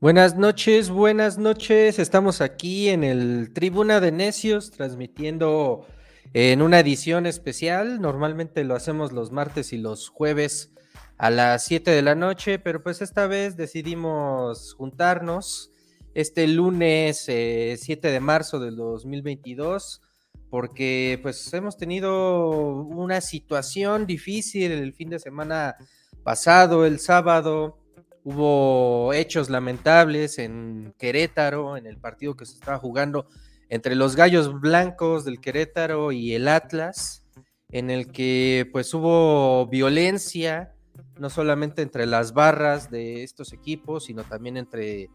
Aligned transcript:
Buenas 0.00 0.36
noches, 0.36 0.90
buenas 0.90 1.38
noches. 1.38 1.98
Estamos 1.98 2.40
aquí 2.40 2.88
en 2.88 3.02
el 3.02 3.52
Tribuna 3.52 3.98
de 3.98 4.12
Necios 4.12 4.70
transmitiendo 4.70 5.88
en 6.34 6.62
una 6.62 6.78
edición 6.78 7.26
especial. 7.26 8.00
Normalmente 8.00 8.62
lo 8.62 8.76
hacemos 8.76 9.10
los 9.10 9.32
martes 9.32 9.72
y 9.72 9.76
los 9.76 10.08
jueves 10.08 10.70
a 11.16 11.30
las 11.30 11.64
7 11.64 11.90
de 11.90 12.02
la 12.02 12.14
noche, 12.14 12.60
pero 12.60 12.80
pues 12.80 13.02
esta 13.02 13.26
vez 13.26 13.56
decidimos 13.56 14.74
juntarnos 14.74 15.72
este 16.14 16.46
lunes 16.46 17.22
7 17.24 17.82
eh, 17.84 17.98
de 18.00 18.20
marzo 18.20 18.60
del 18.60 18.76
2022 18.76 20.00
porque 20.48 21.18
pues 21.22 21.52
hemos 21.52 21.76
tenido 21.76 22.50
una 22.84 23.20
situación 23.20 24.06
difícil 24.06 24.70
el 24.70 24.92
fin 24.94 25.10
de 25.10 25.18
semana 25.18 25.74
pasado, 26.22 26.86
el 26.86 27.00
sábado 27.00 27.80
Hubo 28.24 29.12
hechos 29.12 29.50
lamentables 29.50 30.38
en 30.38 30.94
Querétaro, 30.98 31.76
en 31.76 31.86
el 31.86 31.98
partido 31.98 32.36
que 32.36 32.46
se 32.46 32.54
estaba 32.54 32.78
jugando 32.78 33.26
entre 33.68 33.94
los 33.94 34.16
Gallos 34.16 34.60
Blancos 34.60 35.24
del 35.24 35.40
Querétaro 35.40 36.12
y 36.12 36.34
el 36.34 36.48
Atlas, 36.48 37.24
en 37.70 37.90
el 37.90 38.10
que 38.10 38.68
pues 38.72 38.92
hubo 38.94 39.66
violencia, 39.66 40.74
no 41.18 41.30
solamente 41.30 41.82
entre 41.82 42.06
las 42.06 42.32
barras 42.32 42.90
de 42.90 43.22
estos 43.22 43.52
equipos, 43.52 44.04
sino 44.06 44.24
también 44.24 44.56
entre, 44.56 45.10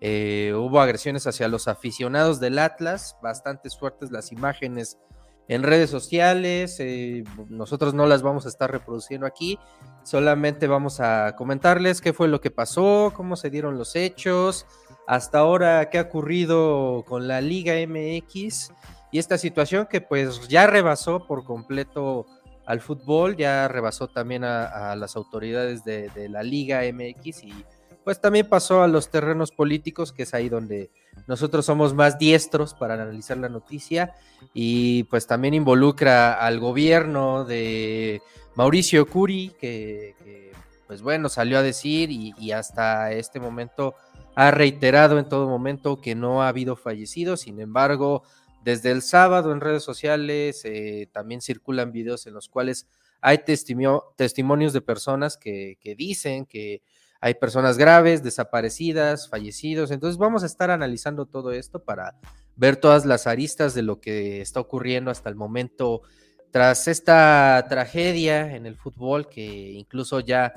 eh, 0.00 0.52
hubo 0.54 0.80
agresiones 0.80 1.26
hacia 1.26 1.48
los 1.48 1.68
aficionados 1.68 2.40
del 2.40 2.58
Atlas, 2.58 3.16
bastante 3.22 3.68
fuertes 3.70 4.10
las 4.10 4.32
imágenes 4.32 4.98
en 5.48 5.62
redes 5.62 5.90
sociales. 5.90 6.76
Eh, 6.78 7.24
nosotros 7.48 7.94
no 7.94 8.06
las 8.06 8.22
vamos 8.22 8.46
a 8.46 8.50
estar 8.50 8.70
reproduciendo 8.70 9.26
aquí, 9.26 9.58
solamente 10.04 10.66
vamos 10.66 11.00
a 11.00 11.34
comentarles 11.36 12.00
qué 12.00 12.12
fue 12.12 12.28
lo 12.28 12.40
que 12.40 12.50
pasó, 12.50 13.12
cómo 13.16 13.34
se 13.36 13.50
dieron 13.50 13.78
los 13.78 13.96
hechos, 13.96 14.66
hasta 15.06 15.38
ahora 15.38 15.90
qué 15.90 15.98
ha 15.98 16.02
ocurrido 16.02 17.04
con 17.08 17.26
la 17.26 17.40
Liga 17.40 17.74
MX 17.74 18.72
y 19.10 19.18
esta 19.18 19.38
situación 19.38 19.86
que 19.90 20.00
pues 20.02 20.48
ya 20.48 20.66
rebasó 20.66 21.26
por 21.26 21.44
completo 21.44 22.26
al 22.66 22.80
fútbol, 22.80 23.36
ya 23.36 23.66
rebasó 23.66 24.08
también 24.08 24.44
a, 24.44 24.94
las 24.94 25.16
autoridades 25.16 25.84
de, 25.84 26.10
de 26.10 26.28
la 26.28 26.42
Liga 26.42 26.82
MX 26.92 27.44
y 27.44 27.64
pues 28.08 28.22
también 28.22 28.48
pasó 28.48 28.82
a 28.82 28.88
los 28.88 29.10
terrenos 29.10 29.52
políticos, 29.52 30.14
que 30.14 30.22
es 30.22 30.32
ahí 30.32 30.48
donde 30.48 30.88
nosotros 31.26 31.66
somos 31.66 31.92
más 31.92 32.18
diestros 32.18 32.72
para 32.72 32.94
analizar 32.94 33.36
la 33.36 33.50
noticia 33.50 34.14
y 34.54 35.02
pues 35.10 35.26
también 35.26 35.52
involucra 35.52 36.32
al 36.32 36.58
gobierno 36.58 37.44
de 37.44 38.22
Mauricio 38.54 39.06
Curi, 39.06 39.52
que, 39.60 40.54
pues 40.86 41.02
bueno, 41.02 41.28
salió 41.28 41.58
a 41.58 41.62
decir 41.62 42.10
y, 42.10 42.50
hasta 42.50 43.12
este 43.12 43.40
momento 43.40 43.94
ha 44.34 44.52
reiterado 44.52 45.18
en 45.18 45.28
todo 45.28 45.46
momento 45.46 46.00
que 46.00 46.14
no 46.14 46.42
ha 46.42 46.48
habido 46.48 46.76
fallecidos, 46.76 47.40
sin 47.42 47.60
embargo, 47.60 48.22
desde 48.64 48.90
el 48.90 49.02
sábado 49.02 49.52
en 49.52 49.60
redes 49.60 49.82
sociales 49.82 50.62
eh, 50.64 51.10
también 51.12 51.42
circulan 51.42 51.92
videos 51.92 52.26
en 52.26 52.32
los 52.32 52.48
cuales 52.48 52.86
hay 53.20 53.40
testimonios 53.44 54.72
de 54.72 54.80
personas 54.80 55.36
que 55.36 55.94
dicen 55.98 56.46
que 56.46 56.80
hay 57.20 57.34
personas 57.34 57.78
graves, 57.78 58.22
desaparecidas, 58.22 59.28
fallecidos. 59.28 59.90
Entonces 59.90 60.18
vamos 60.18 60.42
a 60.42 60.46
estar 60.46 60.70
analizando 60.70 61.26
todo 61.26 61.52
esto 61.52 61.82
para 61.82 62.16
ver 62.56 62.76
todas 62.76 63.04
las 63.04 63.26
aristas 63.26 63.74
de 63.74 63.82
lo 63.82 64.00
que 64.00 64.40
está 64.40 64.60
ocurriendo 64.60 65.10
hasta 65.10 65.28
el 65.28 65.34
momento 65.34 66.02
tras 66.50 66.88
esta 66.88 67.66
tragedia 67.68 68.54
en 68.56 68.66
el 68.66 68.76
fútbol 68.76 69.28
que 69.28 69.72
incluso 69.72 70.20
ya 70.20 70.52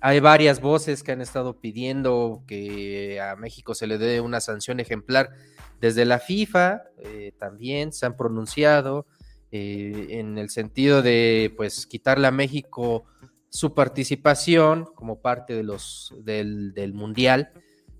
hay 0.00 0.20
varias 0.20 0.60
voces 0.60 1.02
que 1.02 1.12
han 1.12 1.20
estado 1.20 1.60
pidiendo 1.60 2.42
que 2.46 3.20
a 3.20 3.36
México 3.36 3.74
se 3.74 3.86
le 3.86 3.98
dé 3.98 4.20
una 4.20 4.40
sanción 4.40 4.80
ejemplar. 4.80 5.30
Desde 5.80 6.04
la 6.04 6.18
FIFA 6.18 6.82
eh, 6.98 7.32
también 7.38 7.92
se 7.92 8.06
han 8.06 8.16
pronunciado 8.16 9.06
eh, 9.50 10.06
en 10.10 10.38
el 10.38 10.50
sentido 10.50 11.02
de 11.02 11.52
pues 11.56 11.86
quitarle 11.86 12.26
a 12.26 12.32
México 12.32 13.04
su 13.50 13.74
participación 13.74 14.86
como 14.94 15.20
parte 15.20 15.54
de 15.54 15.62
los, 15.62 16.14
del, 16.20 16.92
Mundial 16.94 17.50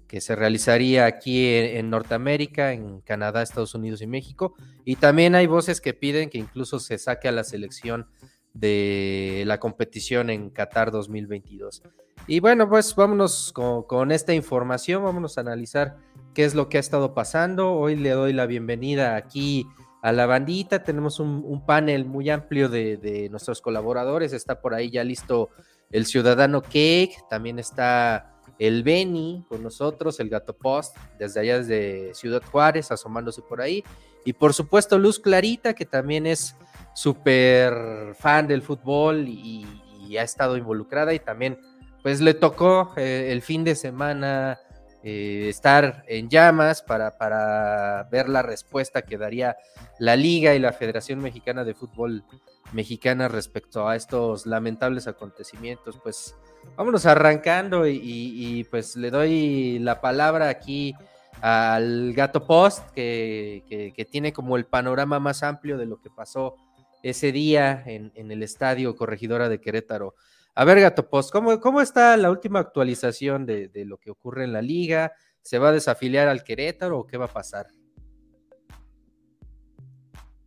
que 0.06 0.20
se 0.20 0.34
realizaría 0.34 1.04
aquí 1.04 1.46
en, 1.54 1.90
Norteamérica, 1.90 2.72
en 2.72 3.00
Canadá, 3.02 3.42
Estados 3.42 3.74
Unidos 3.74 4.00
y 4.00 4.06
México. 4.06 4.54
Y 4.86 4.96
también 4.96 5.34
hay 5.34 5.46
voces 5.46 5.82
que 5.82 5.92
piden 5.92 6.30
que 6.30 6.38
incluso 6.38 6.80
se 6.80 6.96
saque 6.96 7.28
a 7.28 7.32
la 7.32 7.44
selección 7.44 8.08
de 8.54 9.44
la 9.46 9.60
competición 9.60 10.30
en 10.30 10.48
Qatar 10.48 10.90
2022. 10.90 11.82
Y 12.26 12.40
bueno, 12.40 12.68
pues 12.68 12.94
vámonos 12.94 13.52
con, 13.52 13.82
con, 13.82 14.10
esta 14.10 14.32
información, 14.32 15.04
vámonos 15.04 15.36
a 15.36 15.42
analizar 15.42 15.98
qué 16.32 16.46
es 16.46 16.54
lo 16.54 16.70
que 16.70 16.78
ha 16.78 16.80
estado 16.80 17.12
pasando. 17.12 17.72
Hoy 17.72 17.94
le 17.94 18.10
doy 18.10 18.32
la 18.32 18.46
bienvenida 18.46 19.14
aquí 19.14 19.66
a 20.02 20.12
la 20.12 20.26
bandita. 20.26 20.82
Tenemos 20.82 21.20
un, 21.20 21.64
panel 21.66 22.04
muy 22.04 22.30
amplio 22.30 22.68
de, 22.68 23.28
nuestros 23.30 23.60
colaboradores. 23.60 24.32
Está 24.32 24.60
por 24.60 24.74
ahí 24.74 24.90
ya 24.90 25.04
listo 25.04 25.50
el 25.90 26.06
Ciudadano 26.06 26.62
Cake. 26.62 27.16
También 27.28 27.58
está 27.58 28.34
el 28.58 28.82
Beni 28.82 29.44
con 29.48 29.62
nosotros, 29.62 30.18
el 30.20 30.28
Gato 30.28 30.56
Post, 30.56 30.96
desde 31.18 31.40
allá 31.40 31.58
desde 31.58 32.14
Ciudad 32.14 32.42
Juárez, 32.50 32.90
asomándose 32.90 33.42
por 33.42 33.60
ahí. 33.60 33.84
Y 34.24 34.32
por 34.32 34.52
supuesto 34.52 34.98
Luz 34.98 35.18
Clarita, 35.18 35.74
que 35.74 35.86
también 35.86 36.26
es 36.26 36.56
súper 36.94 38.14
fan 38.18 38.46
del 38.46 38.62
fútbol 38.62 39.28
y, 39.28 39.66
ha 40.18 40.22
estado 40.22 40.56
involucrada 40.56 41.12
y 41.12 41.18
también 41.18 41.58
pues 42.02 42.22
le 42.22 42.32
tocó 42.32 42.94
eh, 42.96 43.28
el 43.30 43.42
fin 43.42 43.62
de 43.62 43.74
semana 43.74 44.58
eh, 45.04 45.46
estar 45.48 46.04
en 46.08 46.28
llamas 46.28 46.82
para, 46.82 47.16
para, 47.16 48.08
ver 48.10 48.28
la 48.28 48.42
respuesta 48.42 49.02
que 49.02 49.16
daría 49.16 49.56
la 50.00 50.16
Liga 50.16 50.54
y 50.54 50.58
la 50.58 50.72
Federación 50.72 51.20
Mexicana 51.20 51.62
de 51.64 51.74
Fútbol 51.74 52.24
Mexicana 52.72 53.28
respecto 53.28 53.88
a 53.88 53.94
estos 53.94 54.44
lamentables 54.44 55.06
acontecimientos. 55.06 56.00
Pues 56.02 56.34
vámonos 56.76 57.06
arrancando 57.06 57.86
y, 57.86 58.66
pues 58.70 58.96
le 58.96 59.10
doy 59.10 59.78
la 59.78 60.00
palabra 60.00 60.48
aquí 60.48 60.94
al 61.40 62.12
Gato 62.14 62.44
Post, 62.44 62.90
que, 62.90 63.92
que, 63.94 64.04
tiene 64.04 64.32
como 64.32 64.56
el 64.56 64.66
panorama 64.66 65.20
más 65.20 65.44
amplio 65.44 65.78
de 65.78 65.86
lo 65.86 66.00
que 66.00 66.10
pasó 66.10 66.56
ese 67.04 67.30
día 67.30 67.84
en, 67.86 68.10
en 68.16 68.32
el 68.32 68.42
estadio 68.42 68.96
Corregidora 68.96 69.48
de 69.48 69.60
Querétaro. 69.60 70.16
A 70.58 70.64
ver, 70.64 70.80
Gato 70.80 71.08
Post, 71.08 71.30
¿cómo, 71.30 71.60
cómo 71.60 71.80
está 71.80 72.16
la 72.16 72.32
última 72.32 72.58
actualización 72.58 73.46
de, 73.46 73.70
lo 73.86 73.96
que 73.96 74.10
ocurre 74.10 74.42
en 74.42 74.52
la 74.52 74.60
liga? 74.60 75.12
¿Se 75.40 75.56
va 75.56 75.68
a 75.68 75.72
desafiliar 75.72 76.26
al 76.26 76.42
Querétaro 76.42 76.98
o 76.98 77.06
qué 77.06 77.16
va 77.16 77.26
a 77.26 77.32
pasar? 77.32 77.68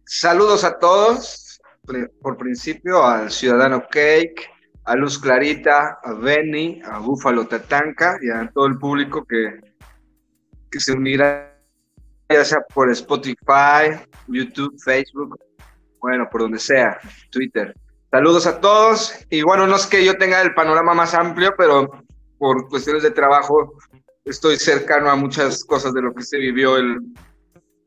Saludos 0.04 0.66
a 0.66 0.78
todos, 0.78 1.62
por 2.22 2.36
principio 2.36 3.06
al 3.06 3.32
Ciudadano 3.32 3.86
Cake, 3.90 4.50
a 4.84 4.98
Luz 4.98 5.18
Clarita, 5.18 6.00
a 6.04 6.12
Benny, 6.12 6.82
a 6.84 7.00
Búfalo 7.00 7.48
Tatanca 7.48 8.20
y 8.22 8.30
a 8.32 8.52
todo 8.54 8.66
el 8.66 8.78
público 8.78 9.24
que, 9.24 9.62
que 10.70 10.80
se 10.82 10.92
unirá, 10.92 11.58
ya 12.30 12.44
sea 12.44 12.60
por 12.74 12.92
Spotify, 12.92 13.98
YouTube, 14.28 14.78
Facebook, 14.84 15.40
bueno, 16.02 16.28
por 16.30 16.42
donde 16.42 16.60
sea, 16.60 17.00
Twitter. 17.30 17.74
Saludos 18.12 18.46
a 18.46 18.60
todos. 18.60 19.14
Y 19.30 19.42
bueno, 19.42 19.68
no 19.68 19.78
es 19.78 19.86
que 19.86 20.04
yo 20.04 20.18
tenga 20.18 20.42
el 20.42 20.54
panorama 20.54 20.94
más 20.94 21.14
amplio, 21.14 21.54
pero 21.58 21.90
por 22.38 22.68
cuestiones 22.68 23.04
de 23.04 23.12
trabajo 23.12 23.74
estoy 24.26 24.58
cercano 24.58 25.10
a 25.10 25.16
muchas 25.16 25.64
cosas 25.64 25.94
de 25.94 26.02
lo 26.02 26.14
que 26.14 26.24
se 26.24 26.38
vivió 26.38 26.76
el 26.76 26.98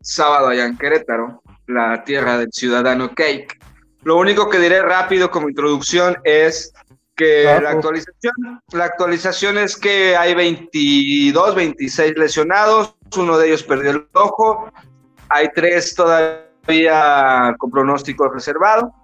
sábado 0.01 0.49
allá 0.49 0.65
en 0.65 0.79
Querétaro, 0.79 1.43
la 1.67 2.05
tierra 2.05 2.39
del 2.39 2.49
ciudadano 2.51 3.15
Cake. 3.15 3.59
Lo 4.03 4.17
único 4.17 4.49
que 4.49 4.59
diré 4.59 4.81
rápido 4.81 5.31
como 5.31 5.51
introducción 5.51 6.17
es 6.25 6.73
que 7.17 7.45
la 7.45 7.71
actualización, 7.71 8.33
la 8.73 8.85
actualización 8.87 9.59
es 9.59 9.77
que 9.77 10.17
hay 10.17 10.35
22, 10.35 11.55
26 11.55 12.17
lesionados, 12.17 12.97
uno 13.15 13.37
de 13.37 13.49
ellos 13.49 13.63
perdió 13.63 13.91
el 13.91 14.09
ojo, 14.15 14.73
hay 15.29 15.51
tres 15.55 15.95
todavía 15.95 17.55
con 17.59 17.71
pronóstico 17.71 18.29
reservado 18.31 19.04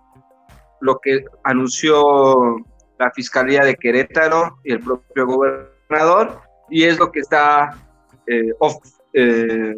lo 0.81 0.99
que 0.99 1.25
anunció 1.45 2.57
la 2.99 3.11
Fiscalía 3.13 3.65
de 3.65 3.77
Querétaro 3.77 4.59
y 4.63 4.73
el 4.73 4.81
propio 4.81 5.27
gobernador, 5.27 6.41
y 6.69 6.85
es 6.85 6.99
lo 6.99 7.11
que 7.11 7.21
está, 7.21 7.77
eh, 8.27 8.53
eh, 9.15 9.75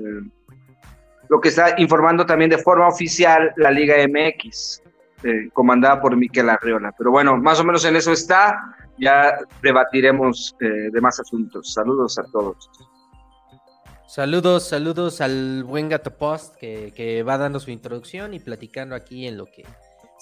lo 1.29 1.41
que 1.41 1.49
está 1.49 1.81
informando 1.81 2.27
también 2.27 2.51
de 2.51 2.59
forma 2.59 2.89
oficial 2.89 3.53
la 3.57 3.71
Liga 3.71 3.97
MX, 4.07 4.83
eh, 5.23 5.49
comandada 5.53 6.01
por 6.01 6.17
Miquel 6.17 6.51
Arriola. 6.51 6.93
Pero 6.99 7.13
bueno, 7.13 7.37
más 7.37 7.61
o 7.61 7.65
menos 7.65 7.85
en 7.85 7.95
eso 7.95 8.13
está, 8.13 8.77
ya 8.99 9.39
debatiremos 9.63 10.55
de 10.59 11.01
más 11.01 11.19
asuntos. 11.19 11.73
Saludos 11.73 12.19
a 12.19 12.25
todos. 12.25 12.71
Saludos, 14.07 14.69
saludos 14.69 15.21
al 15.23 15.65
buen 15.65 15.89
Gato 15.89 16.19
Post 16.19 16.57
que, 16.57 16.93
que 16.95 17.23
va 17.23 17.39
dando 17.39 17.59
su 17.61 17.71
introducción 17.71 18.35
y 18.35 18.41
platicando 18.41 18.95
aquí 18.95 19.27
en 19.27 19.39
lo 19.39 19.47
que 19.47 19.65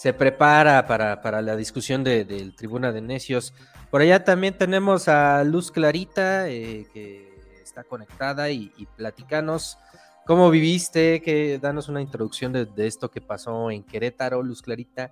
se 0.00 0.14
prepara 0.14 0.86
para, 0.86 1.42
la 1.42 1.56
discusión 1.56 2.02
del 2.02 2.54
Tribuna 2.54 2.90
de 2.90 3.02
Necios. 3.02 3.52
Por 3.90 4.00
allá 4.00 4.24
también 4.24 4.56
tenemos 4.56 5.08
a 5.08 5.44
Luz 5.44 5.70
Clarita, 5.70 6.48
eh, 6.48 6.86
que 6.94 7.28
está 7.62 7.84
conectada 7.84 8.48
y, 8.48 8.72
y 8.78 8.86
platicanos 8.86 9.76
cómo 10.24 10.48
viviste, 10.48 11.20
que 11.20 11.58
danos 11.58 11.90
una 11.90 12.00
introducción 12.00 12.50
de, 12.50 12.66
esto 12.78 13.10
que 13.10 13.20
pasó 13.20 13.70
en 13.70 13.82
Querétaro, 13.82 14.42
Luz 14.42 14.62
Clarita. 14.62 15.10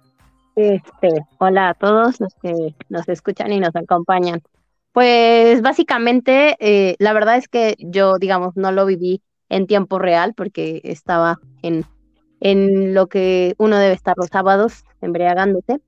Este, 0.57 1.27
hola 1.37 1.69
a 1.69 1.75
todos 1.75 2.19
los 2.19 2.35
que 2.37 2.75
nos 2.89 3.07
escuchan 3.11 3.53
y 3.53 3.61
nos 3.61 3.77
acompañan. 3.77 4.41
Pues 4.93 5.61
básicamente, 5.61 6.57
eh, 6.61 6.97
la 6.99 7.13
verdad 7.13 7.37
es 7.37 7.47
que 7.47 7.77
yo, 7.79 8.17
digamos, 8.17 8.57
no 8.57 8.73
lo 8.73 8.87
viví 8.87 9.21
en 9.51 9.67
tiempo 9.67 9.99
real 9.99 10.33
porque 10.35 10.81
estaba 10.83 11.41
en, 11.61 11.85
en 12.41 12.95
lo 12.95 13.07
que 13.09 13.55
uno 13.59 13.79
debe 13.79 13.95
estar 13.95 14.17
los 14.17 14.29
sábados 14.29 14.85
embriagándose, 15.01 15.81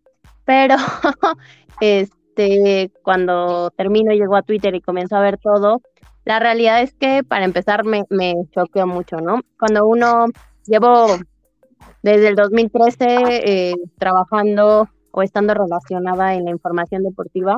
pero 0.45 0.77
este, 1.81 2.91
cuando 3.03 3.71
termino 3.71 4.13
llegó 4.13 4.37
a 4.37 4.43
Twitter 4.43 4.75
y 4.75 4.81
comenzó 4.81 5.17
a 5.17 5.23
ver 5.23 5.39
todo, 5.39 5.81
la 6.25 6.39
realidad 6.39 6.83
es 6.83 6.95
que 6.95 7.23
para 7.25 7.45
empezar 7.45 7.85
me, 7.85 8.05
me 8.11 8.35
choqueó 8.53 8.87
mucho, 8.87 9.17
¿no? 9.19 9.41
Cuando 9.59 9.87
uno 9.87 10.27
llevo 10.67 11.07
desde 12.03 12.29
el 12.29 12.37
2013 12.37 13.07
eh, 13.09 13.75
trabajando 13.99 14.89
o 15.13 15.23
estando 15.23 15.55
relacionada 15.55 16.35
en 16.35 16.45
la 16.45 16.51
información 16.51 17.03
deportiva, 17.03 17.57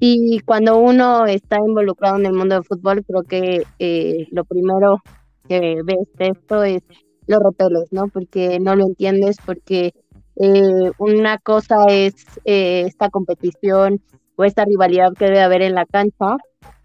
y 0.00 0.38
cuando 0.40 0.78
uno 0.78 1.26
está 1.26 1.56
involucrado 1.56 2.18
en 2.18 2.26
el 2.26 2.32
mundo 2.32 2.54
del 2.54 2.64
fútbol, 2.64 3.04
creo 3.04 3.24
que 3.24 3.64
eh, 3.80 4.28
lo 4.30 4.44
primero 4.44 5.02
que 5.48 5.80
ves 5.84 6.06
de 6.14 6.28
esto 6.28 6.62
es 6.62 6.82
los 7.28 7.40
repeles, 7.40 7.92
¿no? 7.92 8.08
Porque 8.08 8.58
no 8.58 8.74
lo 8.74 8.86
entiendes, 8.86 9.36
porque 9.44 9.94
eh, 10.36 10.90
una 10.98 11.38
cosa 11.38 11.84
es 11.88 12.14
eh, 12.44 12.84
esta 12.86 13.08
competición 13.10 14.00
o 14.36 14.44
esta 14.44 14.64
rivalidad 14.64 15.12
que 15.14 15.26
debe 15.26 15.40
haber 15.40 15.62
en 15.62 15.74
la 15.74 15.86
cancha 15.86 16.36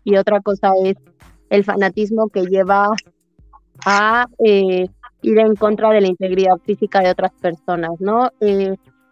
y 0.03 0.17
otra 0.17 0.41
cosa 0.41 0.73
es 0.83 0.95
el 1.49 1.63
fanatismo 1.63 2.29
que 2.29 2.45
lleva 2.45 2.89
a 3.85 4.27
ir 4.39 5.39
en 5.39 5.55
contra 5.55 5.91
de 5.91 6.01
la 6.01 6.07
integridad 6.07 6.57
física 6.63 6.99
de 7.01 7.11
otras 7.11 7.31
personas, 7.41 7.91
¿no? 7.99 8.29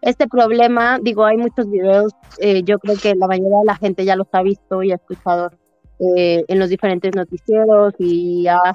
este 0.02 0.28
problema, 0.28 1.00
digo, 1.02 1.26
hay 1.26 1.38
muchos 1.38 1.70
videos, 1.70 2.14
eh, 2.40 2.64
yo 2.64 2.80
creo 2.80 2.96
que 2.98 3.16
la 3.16 3.28
mayoría 3.28 3.60
de 3.60 3.66
la 3.66 3.76
gente 3.76 4.04
ya 4.04 4.16
los 4.16 4.28
ha 4.32 4.42
visto 4.42 4.82
y 4.82 4.92
ha 4.92 4.96
escuchado 4.96 5.52
eh, 6.00 6.44
en 6.48 6.60
los 6.60 6.70
diferentes 6.70 7.16
noticieros 7.16 7.94
y 8.00 8.48
ha 8.48 8.74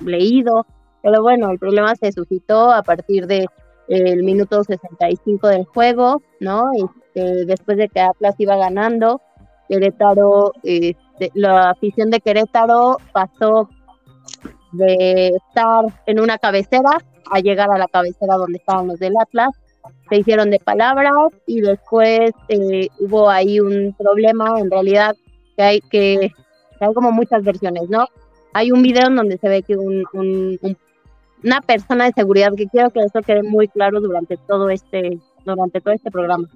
leído, 0.00 0.66
pero 1.02 1.22
bueno, 1.22 1.50
el 1.50 1.58
problema 1.58 1.94
se 1.96 2.12
suscitó 2.12 2.70
a 2.70 2.82
partir 2.82 3.26
de 3.26 3.46
el 3.88 4.22
minuto 4.22 4.62
65 4.64 5.48
del 5.48 5.64
juego, 5.64 6.22
¿no? 6.40 6.70
Este, 6.72 7.44
después 7.44 7.76
de 7.76 7.88
que 7.88 8.00
Atlas 8.00 8.34
iba 8.38 8.56
ganando, 8.56 9.20
Querétaro, 9.68 10.52
este, 10.62 11.30
la 11.34 11.70
afición 11.70 12.10
de 12.10 12.20
Querétaro 12.20 12.98
pasó 13.12 13.68
de 14.72 15.28
estar 15.28 15.84
en 16.06 16.20
una 16.20 16.38
cabecera 16.38 16.98
a 17.30 17.40
llegar 17.40 17.70
a 17.70 17.78
la 17.78 17.88
cabecera 17.88 18.36
donde 18.36 18.58
estaban 18.58 18.86
los 18.86 18.98
del 18.98 19.16
Atlas 19.18 19.50
se 20.08 20.18
hicieron 20.18 20.50
de 20.50 20.58
palabras 20.58 21.32
y 21.46 21.60
después 21.60 22.32
eh, 22.48 22.88
hubo 23.00 23.30
ahí 23.30 23.60
un 23.60 23.94
problema, 23.96 24.58
en 24.60 24.70
realidad 24.70 25.16
que 25.56 25.62
hay 25.62 25.80
que, 25.80 26.32
hay 26.80 26.94
como 26.94 27.12
muchas 27.12 27.42
versiones, 27.42 27.88
¿no? 27.88 28.06
Hay 28.52 28.70
un 28.70 28.82
video 28.82 29.08
en 29.08 29.16
donde 29.16 29.38
se 29.38 29.48
ve 29.48 29.62
que 29.62 29.76
un, 29.76 30.04
una 31.42 31.60
persona 31.60 32.04
de 32.04 32.12
seguridad, 32.12 32.52
que 32.56 32.68
quiero 32.68 32.90
que 32.90 33.00
eso 33.00 33.20
quede 33.20 33.42
muy 33.42 33.68
claro 33.68 34.00
durante 34.00 34.36
todo 34.36 34.70
este, 34.70 35.18
durante 35.44 35.80
todo 35.80 35.94
este 35.94 36.10
programa. 36.10 36.48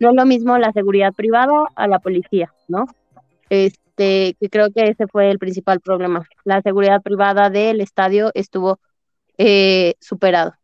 No 0.00 0.10
es 0.10 0.16
lo 0.16 0.26
mismo 0.26 0.58
la 0.58 0.72
seguridad 0.72 1.12
privada 1.12 1.66
a 1.76 1.86
la 1.86 1.98
policía, 1.98 2.52
¿no? 2.68 2.86
Este, 3.48 4.36
que 4.40 4.48
creo 4.50 4.70
que 4.70 4.90
ese 4.90 5.06
fue 5.06 5.30
el 5.30 5.38
principal 5.38 5.80
problema. 5.80 6.26
La 6.44 6.60
seguridad 6.62 7.00
privada 7.02 7.48
del 7.50 7.80
estadio 7.80 8.30
estuvo 8.34 8.80
eh, 9.38 9.94
superado. 10.00 10.54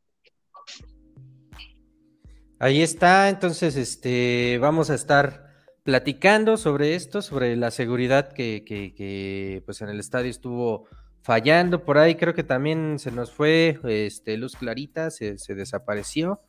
Ahí 2.59 2.83
está, 2.83 3.31
entonces 3.31 3.77
este, 3.77 4.59
vamos 4.61 4.91
a 4.91 4.95
estar 4.95 5.51
platicando 5.83 6.59
sobre 6.59 6.95
esto, 6.95 7.23
sobre 7.23 7.57
la 7.57 7.71
seguridad 7.71 8.33
que, 8.33 8.65
que, 8.67 9.63
pues 9.65 9.81
en 9.81 9.89
el 9.89 9.99
estadio 9.99 10.31
estuvo 10.31 10.87
fallando 11.23 11.85
por 11.85 11.99
ahí, 11.99 12.15
creo 12.15 12.35
que 12.35 12.45
también 12.45 12.99
se 12.99 13.11
nos 13.11 13.33
fue 13.33 13.79
este, 13.85 14.37
Luz 14.37 14.57
Clarita, 14.57 15.11
se, 15.11 15.37
desapareció, 15.49 16.41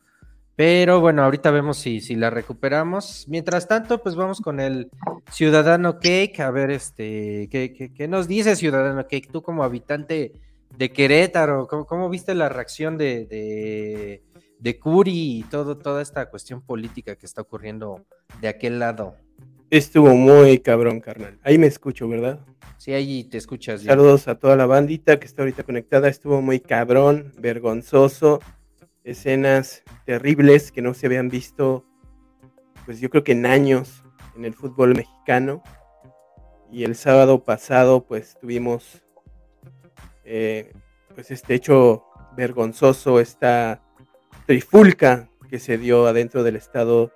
pero 0.56 1.00
bueno, 1.00 1.22
ahorita 1.22 1.50
vemos 1.50 1.78
si, 1.78 2.00
la 2.14 2.30
recuperamos. 2.30 3.26
Mientras 3.28 3.68
tanto, 3.68 4.02
pues 4.02 4.14
vamos 4.14 4.40
con 4.40 4.60
el 4.60 4.90
Ciudadano 5.30 5.98
Cake, 5.98 6.40
a 6.40 6.50
ver 6.50 6.70
este, 6.70 7.48
¿qué, 7.50 8.08
nos 8.08 8.28
dice 8.28 8.56
Ciudadano 8.56 9.02
Cake? 9.02 9.30
Tú 9.32 9.42
como 9.42 9.64
habitante 9.64 10.32
de 10.76 10.92
Querétaro, 10.92 11.66
¿cómo, 11.66 12.08
viste 12.08 12.34
la 12.34 12.48
reacción 12.48 12.98
de 12.98 14.22
de 14.62 14.78
Curi 14.78 15.40
y 15.40 15.42
todo, 15.42 15.76
toda 15.76 16.00
esta 16.00 16.30
cuestión 16.30 16.62
política 16.62 17.16
que 17.16 17.26
está 17.26 17.42
ocurriendo 17.42 18.06
de 18.40 18.46
aquel 18.46 18.78
lado. 18.78 19.16
Estuvo 19.72 20.14
muy 20.14 20.58
cabrón, 20.58 21.00
carnal. 21.00 21.38
Ahí 21.42 21.56
me 21.56 21.66
escucho, 21.66 22.06
¿verdad? 22.06 22.40
Sí, 22.76 22.92
ahí 22.92 23.24
te 23.24 23.38
escuchas. 23.38 23.80
Saludos 23.80 24.28
a 24.28 24.34
toda 24.34 24.54
la 24.54 24.66
bandita 24.66 25.18
que 25.18 25.24
está 25.24 25.40
ahorita 25.40 25.62
conectada. 25.62 26.08
Estuvo 26.08 26.42
muy 26.42 26.60
cabrón, 26.60 27.32
vergonzoso. 27.38 28.40
Escenas 29.02 29.82
terribles 30.04 30.72
que 30.72 30.82
no 30.82 30.92
se 30.92 31.06
habían 31.06 31.30
visto, 31.30 31.86
pues 32.84 33.00
yo 33.00 33.08
creo 33.08 33.24
que 33.24 33.32
en 33.32 33.46
años 33.46 34.04
en 34.36 34.44
el 34.44 34.52
fútbol 34.52 34.94
mexicano. 34.94 35.62
Y 36.70 36.84
el 36.84 36.94
sábado 36.94 37.42
pasado, 37.42 38.04
pues 38.04 38.36
tuvimos, 38.42 39.02
eh, 40.26 40.70
pues 41.14 41.30
este 41.30 41.54
hecho 41.54 42.04
vergonzoso, 42.36 43.20
esta 43.20 43.82
trifulca 44.44 45.30
que 45.48 45.58
se 45.58 45.78
dio 45.78 46.06
adentro 46.06 46.42
del 46.42 46.56
estado 46.56 47.10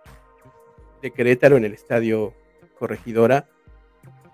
de 1.02 1.10
Querétaro, 1.10 1.58
en 1.58 1.66
el 1.66 1.74
estadio 1.74 2.32
Corregidora. 2.78 3.46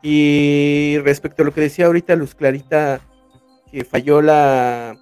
Y 0.02 0.98
respecto 1.04 1.42
a 1.42 1.46
lo 1.46 1.54
que 1.54 1.60
decía 1.60 1.86
ahorita 1.86 2.16
Luz 2.16 2.34
Clarita, 2.34 3.00
que 3.70 3.84
falló 3.84 4.20
la 4.20 4.96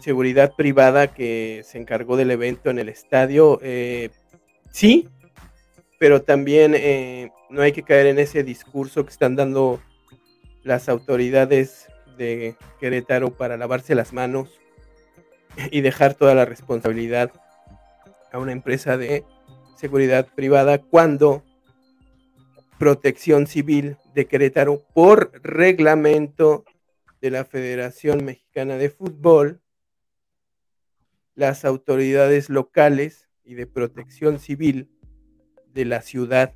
seguridad 0.00 0.52
privada 0.56 1.08
que 1.08 1.62
se 1.64 1.78
encargó 1.78 2.16
del 2.16 2.30
evento 2.30 2.70
en 2.70 2.78
el 2.78 2.88
estadio, 2.88 3.60
eh, 3.62 4.10
sí, 4.70 5.08
pero 5.98 6.22
también 6.22 6.74
eh, 6.74 7.30
no 7.50 7.62
hay 7.62 7.72
que 7.72 7.82
caer 7.82 8.06
en 8.06 8.18
ese 8.18 8.42
discurso 8.42 9.04
que 9.04 9.10
están 9.10 9.36
dando 9.36 9.80
las 10.62 10.88
autoridades 10.88 11.88
de 12.16 12.56
Querétaro 12.80 13.30
para 13.30 13.56
lavarse 13.56 13.94
las 13.94 14.12
manos 14.12 14.60
y 15.70 15.80
dejar 15.80 16.14
toda 16.14 16.34
la 16.34 16.44
responsabilidad 16.44 17.32
a 18.32 18.38
una 18.38 18.52
empresa 18.52 18.96
de 18.96 19.24
seguridad 19.76 20.26
privada 20.34 20.78
cuando 20.78 21.42
Protección 22.78 23.48
Civil 23.48 23.96
de 24.14 24.26
Querétaro, 24.26 24.84
por 24.94 25.32
reglamento 25.42 26.64
de 27.20 27.32
la 27.32 27.44
Federación 27.44 28.24
Mexicana 28.24 28.76
de 28.76 28.88
Fútbol, 28.88 29.60
las 31.34 31.64
autoridades 31.64 32.48
locales 32.50 33.28
y 33.44 33.54
de 33.54 33.66
protección 33.66 34.38
civil 34.38 34.90
de 35.74 35.84
la 35.86 36.02
ciudad 36.02 36.54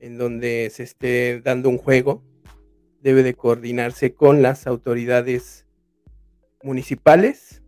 en 0.00 0.18
donde 0.18 0.68
se 0.72 0.82
esté 0.82 1.40
dando 1.40 1.68
un 1.68 1.78
juego 1.78 2.24
debe 3.00 3.22
de 3.22 3.34
coordinarse 3.34 4.14
con 4.14 4.42
las 4.42 4.66
autoridades 4.66 5.66
municipales 6.62 7.62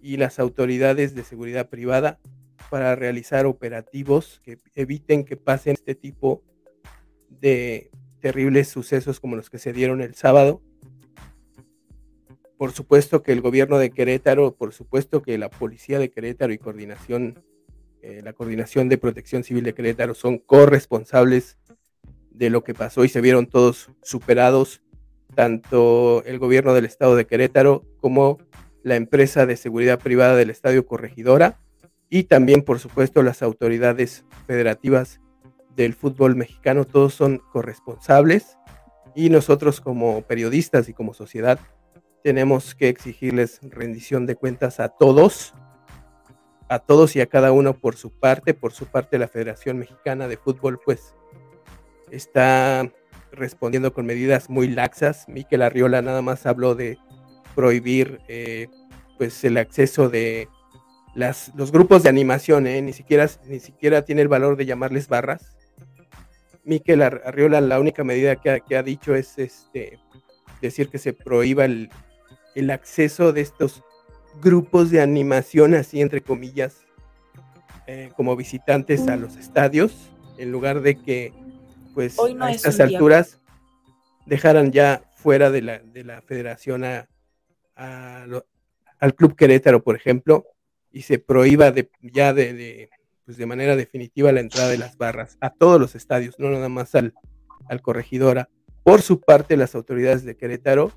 y 0.00 0.16
las 0.16 0.38
autoridades 0.38 1.14
de 1.14 1.24
seguridad 1.24 1.68
privada 1.68 2.20
para 2.70 2.94
realizar 2.94 3.46
operativos 3.46 4.40
que 4.44 4.58
eviten 4.74 5.24
que 5.24 5.36
pasen 5.36 5.72
este 5.72 5.94
tipo 5.94 6.42
de 7.40 7.90
terribles 8.20 8.68
sucesos 8.68 9.20
como 9.20 9.36
los 9.36 9.50
que 9.50 9.58
se 9.58 9.72
dieron 9.72 10.00
el 10.00 10.14
sábado. 10.14 10.62
Por 12.56 12.72
supuesto 12.72 13.22
que 13.22 13.32
el 13.32 13.40
gobierno 13.40 13.78
de 13.78 13.90
Querétaro, 13.90 14.54
por 14.54 14.72
supuesto 14.72 15.22
que 15.22 15.36
la 15.38 15.50
policía 15.50 15.98
de 15.98 16.10
Querétaro 16.10 16.52
y 16.52 16.58
coordinación, 16.58 17.42
eh, 18.02 18.20
la 18.22 18.32
coordinación 18.32 18.88
de 18.88 18.98
protección 18.98 19.42
civil 19.42 19.64
de 19.64 19.74
Querétaro 19.74 20.14
son 20.14 20.38
corresponsables 20.38 21.58
de 22.30 22.50
lo 22.50 22.62
que 22.62 22.74
pasó 22.74 23.04
y 23.04 23.08
se 23.08 23.20
vieron 23.20 23.46
todos 23.46 23.90
superados, 24.02 24.82
tanto 25.34 26.22
el 26.24 26.38
gobierno 26.38 26.74
del 26.74 26.84
estado 26.84 27.16
de 27.16 27.26
Querétaro 27.26 27.84
como 28.00 28.38
la 28.84 28.96
empresa 28.96 29.46
de 29.46 29.56
seguridad 29.56 29.98
privada 29.98 30.36
del 30.36 30.50
Estadio 30.50 30.86
Corregidora 30.86 31.58
y 32.14 32.24
también, 32.24 32.60
por 32.62 32.78
supuesto, 32.78 33.22
las 33.22 33.42
autoridades 33.42 34.26
federativas 34.46 35.21
del 35.76 35.94
fútbol 35.94 36.36
mexicano, 36.36 36.84
todos 36.84 37.14
son 37.14 37.38
corresponsables 37.52 38.58
y 39.14 39.30
nosotros 39.30 39.80
como 39.80 40.22
periodistas 40.22 40.88
y 40.88 40.94
como 40.94 41.14
sociedad 41.14 41.58
tenemos 42.22 42.74
que 42.74 42.88
exigirles 42.88 43.60
rendición 43.62 44.26
de 44.26 44.36
cuentas 44.36 44.80
a 44.80 44.88
todos, 44.88 45.54
a 46.68 46.78
todos 46.78 47.16
y 47.16 47.20
a 47.20 47.26
cada 47.26 47.52
uno 47.52 47.74
por 47.74 47.96
su 47.96 48.10
parte, 48.10 48.54
por 48.54 48.72
su 48.72 48.86
parte 48.86 49.18
la 49.18 49.28
Federación 49.28 49.78
Mexicana 49.78 50.28
de 50.28 50.36
Fútbol 50.36 50.80
pues 50.84 51.14
está 52.10 52.90
respondiendo 53.32 53.92
con 53.92 54.06
medidas 54.06 54.50
muy 54.50 54.68
laxas. 54.68 55.26
Miquel 55.28 55.62
Arriola 55.62 56.02
nada 56.02 56.22
más 56.22 56.46
habló 56.46 56.74
de 56.74 56.98
prohibir 57.54 58.20
eh, 58.28 58.68
pues 59.18 59.42
el 59.44 59.56
acceso 59.56 60.08
de 60.08 60.48
las, 61.14 61.52
los 61.54 61.72
grupos 61.72 62.02
de 62.02 62.08
animación, 62.08 62.66
¿eh? 62.66 62.80
ni, 62.82 62.92
siquiera, 62.92 63.28
ni 63.46 63.60
siquiera 63.60 64.04
tiene 64.04 64.22
el 64.22 64.28
valor 64.28 64.56
de 64.56 64.66
llamarles 64.66 65.08
barras. 65.08 65.56
Miquel 66.64 67.02
Arriola 67.02 67.60
la 67.60 67.80
única 67.80 68.04
medida 68.04 68.36
que 68.36 68.76
ha, 68.76 68.82
dicho 68.82 69.14
es 69.14 69.38
este, 69.38 69.98
decir 70.60 70.88
que 70.88 70.98
se 70.98 71.12
prohíba 71.12 71.64
el, 71.64 71.90
el 72.54 72.70
acceso 72.70 73.32
de 73.32 73.40
estos 73.40 73.82
grupos 74.40 74.90
de 74.90 75.00
animación, 75.00 75.74
así 75.74 76.00
entre 76.00 76.22
comillas, 76.22 76.86
eh, 77.86 78.10
como 78.16 78.36
visitantes 78.36 79.08
a 79.08 79.16
los 79.16 79.36
estadios, 79.36 80.10
en 80.38 80.52
lugar 80.52 80.80
de 80.80 80.96
que, 80.96 81.32
pues, 81.94 82.16
a 82.18 82.50
estas 82.50 82.80
alturas 82.80 83.40
dejaran 84.26 84.72
ya 84.72 85.02
fuera 85.16 85.50
de 85.50 85.62
la, 85.62 85.78
de 85.80 86.04
la 86.04 86.22
federación 86.22 86.84
a, 86.84 87.08
al 87.74 89.14
Club 89.16 89.34
Querétaro, 89.34 89.82
por 89.82 89.96
ejemplo, 89.96 90.46
y 90.92 91.02
se 91.02 91.18
prohíba 91.18 91.72
de, 91.72 91.90
ya 92.00 92.32
de, 92.32 92.52
de, 92.52 92.90
pues 93.24 93.36
de 93.36 93.46
manera 93.46 93.76
definitiva 93.76 94.32
la 94.32 94.40
entrada 94.40 94.68
de 94.68 94.78
las 94.78 94.96
barras 94.96 95.36
a 95.40 95.50
todos 95.50 95.80
los 95.80 95.94
estadios, 95.94 96.38
no 96.38 96.50
nada 96.50 96.68
más 96.68 96.94
al, 96.94 97.14
al 97.68 97.80
corregidora. 97.82 98.48
Por 98.82 99.02
su 99.02 99.20
parte, 99.20 99.56
las 99.56 99.74
autoridades 99.74 100.24
de 100.24 100.36
Querétaro, 100.36 100.92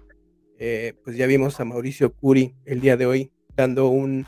eh, 0.57 0.93
pues 1.03 1.17
ya 1.17 1.27
vimos 1.27 1.59
a 1.59 1.65
Mauricio 1.65 2.13
Curi 2.13 2.55
el 2.65 2.81
día 2.81 2.97
de 2.97 3.05
hoy 3.05 3.31
dando 3.55 3.89
un 3.89 4.25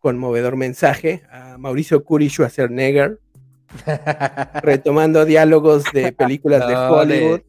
conmovedor 0.00 0.56
mensaje 0.56 1.22
a 1.30 1.58
Mauricio 1.58 2.04
Curi 2.04 2.28
Schwarzenegger, 2.28 3.20
retomando 4.62 5.24
diálogos 5.24 5.84
de 5.92 6.12
películas 6.12 6.66
de 6.66 6.76
Hollywood. 6.76 7.40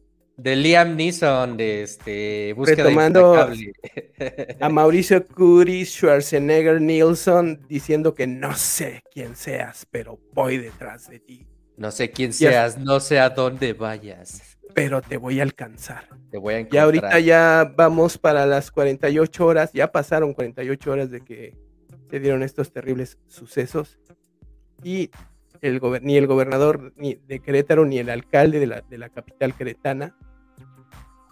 De, 0.42 0.56
Liam 0.56 0.96
Neeson, 0.96 1.56
de 1.56 1.82
este, 1.82 2.54
retomando 2.56 3.36
a 4.60 4.68
Mauricio 4.68 5.24
Curi 5.26 5.84
Schwarzenegger 5.84 6.80
Nielsen 6.80 7.60
diciendo 7.68 8.14
que 8.14 8.26
no 8.26 8.54
sé 8.54 9.02
quién 9.12 9.36
seas, 9.36 9.86
pero 9.90 10.18
voy 10.32 10.58
detrás 10.58 11.08
de 11.08 11.20
ti. 11.20 11.46
No 11.76 11.90
sé 11.90 12.10
quién 12.10 12.32
seas, 12.32 12.78
no 12.78 13.00
sé 13.00 13.20
a 13.20 13.30
dónde 13.30 13.72
vayas. 13.72 14.58
Pero 14.74 15.02
te 15.02 15.16
voy 15.16 15.40
a 15.40 15.42
alcanzar. 15.42 16.08
Te 16.30 16.38
voy 16.38 16.54
a 16.54 16.58
encontrar. 16.58 16.80
Y 16.80 16.84
ahorita 16.84 17.20
ya 17.20 17.72
vamos 17.76 18.18
para 18.18 18.46
las 18.46 18.70
48 18.70 19.46
horas, 19.46 19.72
ya 19.72 19.92
pasaron 19.92 20.34
48 20.34 20.90
horas 20.90 21.10
de 21.10 21.20
que 21.20 21.56
se 22.10 22.20
dieron 22.20 22.42
estos 22.42 22.72
terribles 22.72 23.18
sucesos. 23.28 23.98
Y 24.82 25.10
el 25.60 25.80
ni 26.02 26.16
el 26.16 26.26
gobernador 26.26 26.92
ni 26.96 27.14
de 27.14 27.40
Querétaro 27.40 27.84
ni 27.86 27.98
el 27.98 28.10
alcalde 28.10 28.58
de 28.58 28.66
la, 28.66 28.80
de 28.80 28.98
la 28.98 29.08
capital 29.08 29.54
queretana 29.54 30.16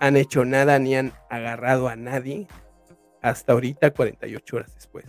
han 0.00 0.16
hecho 0.16 0.44
nada 0.44 0.78
ni 0.78 0.96
han 0.96 1.12
agarrado 1.28 1.88
a 1.88 1.94
nadie 1.94 2.48
hasta 3.22 3.52
ahorita 3.52 3.92
48 3.92 4.56
horas 4.56 4.74
después. 4.74 5.04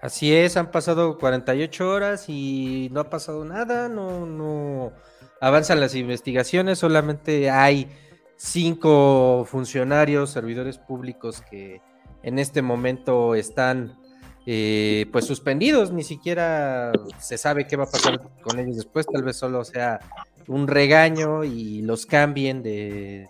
Así 0.00 0.34
es, 0.34 0.56
han 0.56 0.70
pasado 0.70 1.16
48 1.16 1.88
horas 1.88 2.28
y 2.28 2.88
no 2.92 3.00
ha 3.00 3.10
pasado 3.10 3.44
nada, 3.44 3.88
no, 3.88 4.26
no 4.26 4.92
avanzan 5.40 5.80
las 5.80 5.94
investigaciones, 5.94 6.78
solamente 6.78 7.50
hay 7.50 7.88
cinco 8.36 9.46
funcionarios, 9.48 10.30
servidores 10.30 10.78
públicos 10.78 11.42
que 11.48 11.80
en 12.24 12.40
este 12.40 12.62
momento 12.62 13.36
están 13.36 13.96
eh, 14.44 15.06
pues 15.12 15.24
suspendidos, 15.24 15.92
ni 15.92 16.02
siquiera 16.02 16.90
se 17.20 17.38
sabe 17.38 17.68
qué 17.68 17.76
va 17.76 17.84
a 17.84 17.90
pasar 17.90 18.20
con 18.42 18.58
ellos 18.58 18.76
después, 18.76 19.06
tal 19.06 19.22
vez 19.22 19.36
solo 19.36 19.64
sea 19.64 20.00
un 20.48 20.66
regaño 20.66 21.44
y 21.44 21.82
los 21.82 22.06
cambien 22.06 22.62
de, 22.62 23.28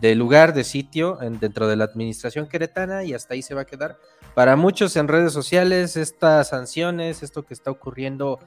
de, 0.00 0.14
lugar, 0.14 0.54
de 0.54 0.64
sitio 0.64 1.18
dentro 1.40 1.68
de 1.68 1.76
la 1.76 1.84
administración 1.84 2.48
queretana 2.48 3.04
y 3.04 3.14
hasta 3.14 3.34
ahí 3.34 3.42
se 3.42 3.54
va 3.54 3.62
a 3.62 3.66
quedar. 3.66 3.98
Para 4.34 4.56
muchos 4.56 4.96
en 4.96 5.08
redes 5.08 5.32
sociales, 5.32 5.96
estas 5.96 6.48
sanciones, 6.48 7.22
esto 7.22 7.44
que 7.44 7.54
está 7.54 7.70
ocurriendo, 7.70 8.38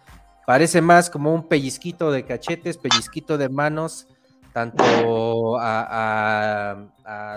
parece 0.45 0.81
más 0.81 1.09
como 1.09 1.33
un 1.33 1.47
pellizquito 1.47 2.11
de 2.11 2.25
cachetes, 2.25 2.77
pellizquito 2.77 3.37
de 3.37 3.49
manos, 3.49 4.07
tanto 4.53 5.57
a, 5.59 6.75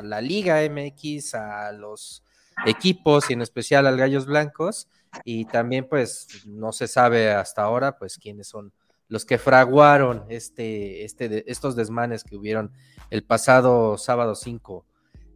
la 0.03 0.21
Liga 0.21 0.61
MX, 0.69 1.35
a 1.35 1.73
los 1.73 2.23
equipos 2.67 3.31
y 3.31 3.35
en 3.35 3.43
especial 3.43 3.87
al 3.87 3.97
Gallos 3.97 4.27
Blancos. 4.27 4.89
Y 5.25 5.45
también, 5.45 5.87
pues, 5.89 6.47
no 6.47 6.73
se 6.73 6.89
sabe 6.89 7.33
hasta 7.33 7.63
ahora, 7.63 7.99
pues, 7.99 8.19
quiénes 8.19 8.49
son 8.49 8.73
los 9.13 9.27
que 9.27 9.37
fraguaron 9.37 10.25
este, 10.31 11.05
este, 11.05 11.45
estos 11.51 11.77
desmanes 11.77 12.25
que 12.25 12.35
hubieron 12.35 12.73
el 13.11 13.23
pasado 13.23 13.99
sábado 13.99 14.35
5 14.35 14.87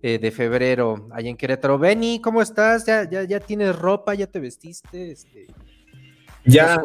eh, 0.02 0.18
de 0.18 0.30
febrero 0.30 1.09
allá 1.12 1.28
en 1.28 1.37
Querétaro. 1.37 1.78
Benny, 1.78 2.23
¿cómo 2.23 2.40
estás? 2.40 2.87
¿Ya, 2.87 3.09
ya, 3.09 3.25
ya 3.25 3.38
tienes 3.38 3.76
ropa? 3.76 4.14
¿Ya 4.14 4.28
te 4.28 4.40
vestiste? 4.40 5.12
Este, 5.12 5.49
ya, 6.47 6.80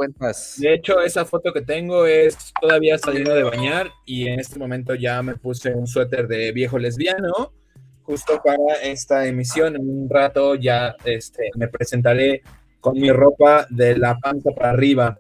de 0.58 0.74
hecho, 0.74 1.00
esa 1.00 1.24
foto 1.24 1.54
que 1.54 1.62
tengo 1.62 2.06
es 2.06 2.52
todavía 2.60 2.98
saliendo 2.98 3.34
de 3.36 3.44
bañar 3.44 3.90
y 4.06 4.28
en 4.28 4.42
este 4.42 4.60
momento 4.60 4.94
ya 4.94 5.24
me 5.24 5.38
puse 5.38 5.74
un 5.74 5.88
suéter 5.88 6.28
de 6.28 6.52
viejo 6.52 6.78
lesbiano 6.78 7.54
justo 8.02 8.42
para 8.44 8.58
esta 8.84 9.26
emisión. 9.28 9.78
En 9.78 9.90
un 9.90 10.10
rato 10.10 10.56
ya 10.56 10.98
este, 11.06 11.52
me 11.56 11.70
presentaré 11.70 12.42
con 12.82 13.00
mi 13.00 13.14
ropa 13.14 13.66
de 13.70 13.98
la 13.98 14.18
panza 14.18 14.52
para 14.52 14.72
arriba. 14.72 15.18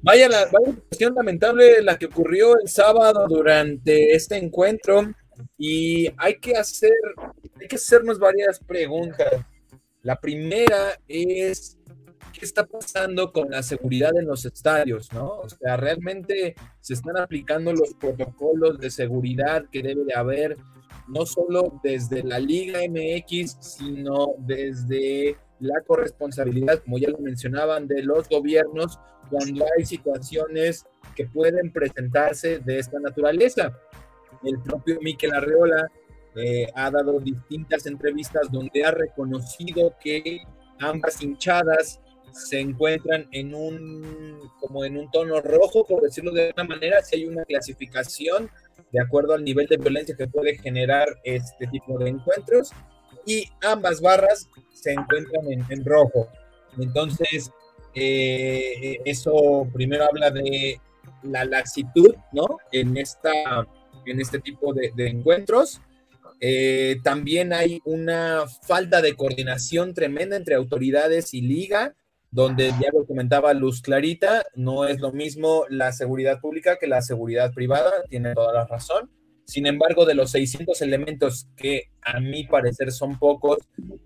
Vaya 0.00 0.28
la 0.28 0.46
vaya 0.46 0.78
cuestión 0.88 1.14
lamentable 1.14 1.82
la 1.82 1.98
que 1.98 2.06
ocurrió 2.06 2.58
el 2.60 2.68
sábado 2.68 3.26
durante 3.28 4.14
este 4.14 4.36
encuentro 4.36 5.12
y 5.56 6.08
hay 6.16 6.38
que 6.38 6.56
hacer, 6.56 6.92
hay 7.60 7.66
que 7.66 7.76
hacernos 7.76 8.18
varias 8.18 8.60
preguntas. 8.60 9.44
La 10.02 10.14
primera 10.14 10.98
es, 11.08 11.78
¿qué 12.32 12.44
está 12.44 12.64
pasando 12.64 13.32
con 13.32 13.50
la 13.50 13.62
seguridad 13.64 14.16
en 14.16 14.26
los 14.26 14.44
estadios? 14.44 15.12
¿no? 15.12 15.40
O 15.40 15.48
sea, 15.48 15.76
realmente 15.76 16.54
se 16.80 16.94
están 16.94 17.16
aplicando 17.16 17.72
los 17.72 17.94
protocolos 17.94 18.78
de 18.78 18.90
seguridad 18.90 19.64
que 19.70 19.82
debe 19.82 20.04
de 20.04 20.14
haber, 20.14 20.56
no 21.08 21.26
solo 21.26 21.80
desde 21.82 22.22
la 22.22 22.38
Liga 22.38 22.80
MX, 22.88 23.56
sino 23.60 24.34
desde 24.38 25.36
la 25.58 25.80
corresponsabilidad, 25.84 26.82
como 26.84 26.98
ya 26.98 27.10
lo 27.10 27.18
mencionaban, 27.18 27.88
de 27.88 28.04
los 28.04 28.28
gobiernos 28.28 29.00
cuando 29.28 29.64
hay 29.76 29.84
situaciones 29.84 30.84
que 31.14 31.26
pueden 31.26 31.72
presentarse 31.72 32.58
de 32.58 32.78
esta 32.78 32.98
naturaleza. 33.00 33.76
El 34.42 34.60
propio 34.62 34.98
Miquel 35.00 35.34
Arreola 35.34 35.90
eh, 36.36 36.68
ha 36.74 36.90
dado 36.90 37.18
distintas 37.18 37.86
entrevistas 37.86 38.50
donde 38.50 38.84
ha 38.84 38.90
reconocido 38.90 39.94
que 40.00 40.40
ambas 40.78 41.20
hinchadas 41.22 42.00
se 42.32 42.60
encuentran 42.60 43.26
en 43.32 43.54
un 43.54 44.38
como 44.60 44.84
en 44.84 44.96
un 44.96 45.10
tono 45.10 45.40
rojo, 45.40 45.84
por 45.84 46.02
decirlo 46.02 46.30
de 46.30 46.48
alguna 46.48 46.64
manera, 46.64 47.02
si 47.02 47.16
hay 47.16 47.24
una 47.26 47.44
clasificación 47.44 48.50
de 48.92 49.00
acuerdo 49.00 49.34
al 49.34 49.44
nivel 49.44 49.66
de 49.66 49.76
violencia 49.76 50.16
que 50.16 50.28
puede 50.28 50.56
generar 50.58 51.08
este 51.24 51.66
tipo 51.66 51.98
de 51.98 52.10
encuentros 52.10 52.70
y 53.26 53.44
ambas 53.62 54.00
barras 54.00 54.48
se 54.72 54.92
encuentran 54.92 55.44
en, 55.50 55.84
rojo. 55.84 56.28
Entonces, 56.78 57.50
eh, 57.94 58.98
eso 59.04 59.68
primero 59.72 60.04
habla 60.04 60.30
de 60.30 60.80
la 61.22 61.44
laxitud, 61.44 62.14
¿no? 62.32 62.46
En 62.72 62.96
esta 62.96 63.66
en 64.10 64.20
este 64.20 64.38
tipo 64.38 64.72
de, 64.74 64.92
encuentros. 65.08 65.80
Eh, 66.40 66.96
también 67.02 67.52
hay 67.52 67.80
una 67.84 68.44
falta 68.62 69.02
de 69.02 69.14
coordinación 69.14 69.94
tremenda 69.94 70.36
entre 70.36 70.54
autoridades 70.54 71.34
y 71.34 71.40
liga, 71.42 71.94
donde 72.30 72.68
ya 72.80 72.90
lo 72.92 73.06
comentaba 73.06 73.54
Luz 73.54 73.80
Clarita, 73.80 74.44
no 74.54 74.84
es 74.84 75.00
lo 75.00 75.12
mismo 75.12 75.64
la 75.68 75.92
seguridad 75.92 76.40
pública 76.40 76.78
que 76.78 76.86
la 76.86 77.02
seguridad 77.02 77.52
privada, 77.52 77.90
tiene 78.08 78.34
toda 78.34 78.52
la 78.52 78.66
razón. 78.66 79.10
Sin 79.46 79.66
embargo, 79.66 80.04
de 80.04 80.14
los 80.14 80.30
600 80.32 80.80
elementos 80.82 81.48
que 81.56 81.90
a 82.02 82.20
mi 82.20 82.44
parecer 82.44 82.92
son 82.92 83.18
pocos 83.18 83.58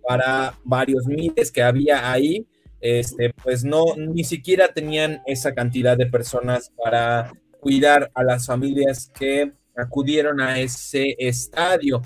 para 0.06 0.56
varios 0.62 1.06
miles 1.06 1.50
que 1.50 1.64
había 1.64 2.12
ahí, 2.12 2.46
este, 2.82 3.32
pues 3.42 3.64
no, 3.64 3.84
ni 3.96 4.24
siquiera 4.24 4.72
tenían 4.74 5.22
esa 5.24 5.54
cantidad 5.54 5.96
de 5.96 6.06
personas 6.06 6.72
para 6.76 7.32
cuidar 7.60 8.10
a 8.12 8.24
las 8.24 8.46
familias 8.46 9.08
que 9.14 9.52
acudieron 9.76 10.40
a 10.40 10.58
ese 10.58 11.14
estadio. 11.16 12.02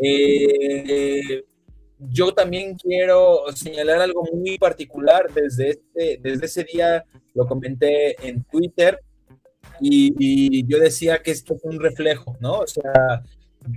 Eh, 0.00 1.42
yo 1.98 2.32
también 2.32 2.76
quiero 2.76 3.40
señalar 3.54 4.02
algo 4.02 4.22
muy 4.32 4.58
particular 4.58 5.32
desde, 5.34 5.70
este, 5.70 6.20
desde 6.22 6.46
ese 6.46 6.64
día, 6.64 7.04
lo 7.34 7.46
comenté 7.46 8.14
en 8.28 8.44
Twitter 8.44 9.00
y, 9.80 10.66
yo 10.66 10.78
decía 10.78 11.22
que 11.22 11.30
esto 11.30 11.54
es 11.54 11.64
un 11.64 11.80
reflejo, 11.80 12.36
¿no? 12.40 12.58
O 12.58 12.66
sea, 12.66 13.22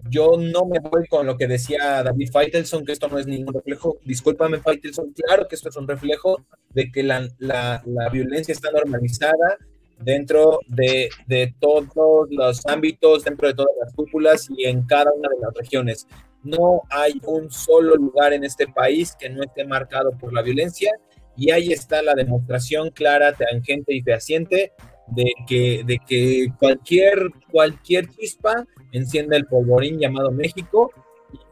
yo 0.09 0.37
no 0.37 0.65
me 0.65 0.79
voy 0.79 1.07
con 1.07 1.25
lo 1.25 1.37
que 1.37 1.47
decía 1.47 2.03
David 2.03 2.29
Feitelson, 2.31 2.85
que 2.85 2.91
esto 2.91 3.07
no 3.07 3.19
es 3.19 3.27
ningún 3.27 3.53
reflejo. 3.53 3.97
Discúlpame, 4.05 4.59
Feitelson, 4.59 5.13
claro 5.13 5.47
que 5.47 5.55
esto 5.55 5.69
es 5.69 5.75
un 5.75 5.87
reflejo 5.87 6.43
de 6.69 6.91
que 6.91 7.03
la, 7.03 7.27
la, 7.39 7.81
la 7.85 8.09
violencia 8.09 8.53
está 8.53 8.71
normalizada, 8.71 9.57
dentro 10.03 10.59
de, 10.67 11.09
de, 11.27 11.53
todos 11.59 12.27
los 12.29 12.65
ámbitos, 12.65 13.23
dentro 13.23 13.47
de 13.47 13.53
todas 13.53 13.75
las 13.79 13.93
cúpulas 13.93 14.47
y 14.49 14.65
en 14.65 14.83
cada 14.83 15.11
una 15.11 15.29
de 15.29 15.41
las 15.41 15.53
regiones. 15.53 16.07
No 16.43 16.81
hay 16.89 17.21
un 17.25 17.51
solo 17.51 17.95
lugar 17.95 18.33
en 18.33 18.43
este 18.43 18.67
país 18.67 19.15
que 19.19 19.29
no 19.29 19.43
esté 19.43 19.63
marcado 19.65 20.11
por 20.17 20.33
la 20.33 20.41
violencia 20.41 20.91
y 21.37 21.51
ahí 21.51 21.71
está 21.71 22.01
la 22.01 22.15
demostración 22.15 22.89
clara, 22.89 23.33
tangente 23.33 23.93
y 23.93 24.01
fehaciente 24.01 24.73
de 25.07 25.31
que, 25.47 25.83
de 25.85 25.99
que 26.07 26.47
cualquier, 26.59 27.29
cualquier 27.51 28.07
chispa 28.09 28.65
enciende 28.91 29.37
el 29.37 29.45
polvorín 29.45 29.99
llamado 29.99 30.31
México 30.31 30.91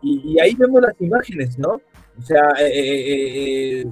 y, 0.02 0.40
ahí 0.40 0.54
vemos 0.56 0.82
las 0.82 1.00
imágenes, 1.00 1.58
¿no? 1.58 1.82
O 2.18 2.22
sea, 2.22 2.50
eh, 2.60 2.68
eh, 2.68 3.82
eh, 3.82 3.86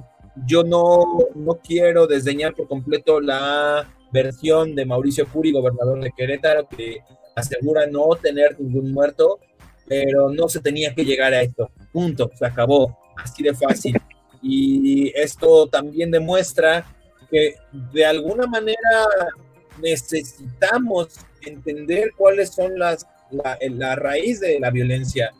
yo 0.46 0.62
no, 0.62 1.04
no 1.34 1.54
quiero 1.54 2.06
desdeñar 2.06 2.54
por 2.54 2.68
completo 2.68 3.20
la 3.20 3.88
versión 4.12 4.74
de 4.74 4.84
Mauricio 4.84 5.26
Curi, 5.26 5.52
gobernador 5.52 6.02
de 6.02 6.12
Querétaro, 6.16 6.68
que 6.68 6.98
asegura 7.34 7.86
no 7.86 8.08
tener 8.20 8.58
ningún 8.60 8.92
muerto, 8.92 9.38
pero 9.86 10.30
no 10.30 10.48
se 10.48 10.60
tenía 10.60 10.94
que 10.94 11.04
llegar 11.04 11.32
a 11.32 11.42
esto. 11.42 11.70
Punto, 11.92 12.30
se 12.34 12.46
acabó, 12.46 12.98
así 13.16 13.42
de 13.42 13.54
fácil. 13.54 13.96
Y 14.42 15.10
esto 15.16 15.66
también 15.66 16.10
demuestra 16.10 16.84
que 17.30 17.56
de 17.92 18.04
alguna 18.04 18.46
manera 18.46 19.06
necesitamos 19.82 21.18
entender 21.42 22.12
cuáles 22.16 22.50
son 22.50 22.78
las 22.78 23.06
la, 23.30 23.96
raíz 23.96 24.40
de 24.40 24.58
la 24.60 24.70
violencia. 24.70 25.32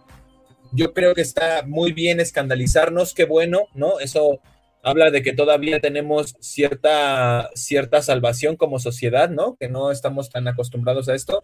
Yo 0.72 0.92
creo 0.92 1.14
que 1.14 1.22
está 1.22 1.62
muy 1.66 1.92
bien 1.92 2.20
escandalizarnos, 2.20 3.14
qué 3.14 3.24
bueno, 3.24 3.68
¿no? 3.74 4.00
Eso 4.00 4.40
habla 4.82 5.10
de 5.10 5.22
que 5.22 5.32
todavía 5.32 5.80
tenemos 5.80 6.36
cierta, 6.40 7.50
cierta 7.54 8.02
salvación 8.02 8.56
como 8.56 8.78
sociedad, 8.78 9.30
¿no? 9.30 9.56
Que 9.56 9.68
no 9.68 9.90
estamos 9.90 10.30
tan 10.30 10.46
acostumbrados 10.48 11.08
a 11.08 11.14
esto. 11.14 11.42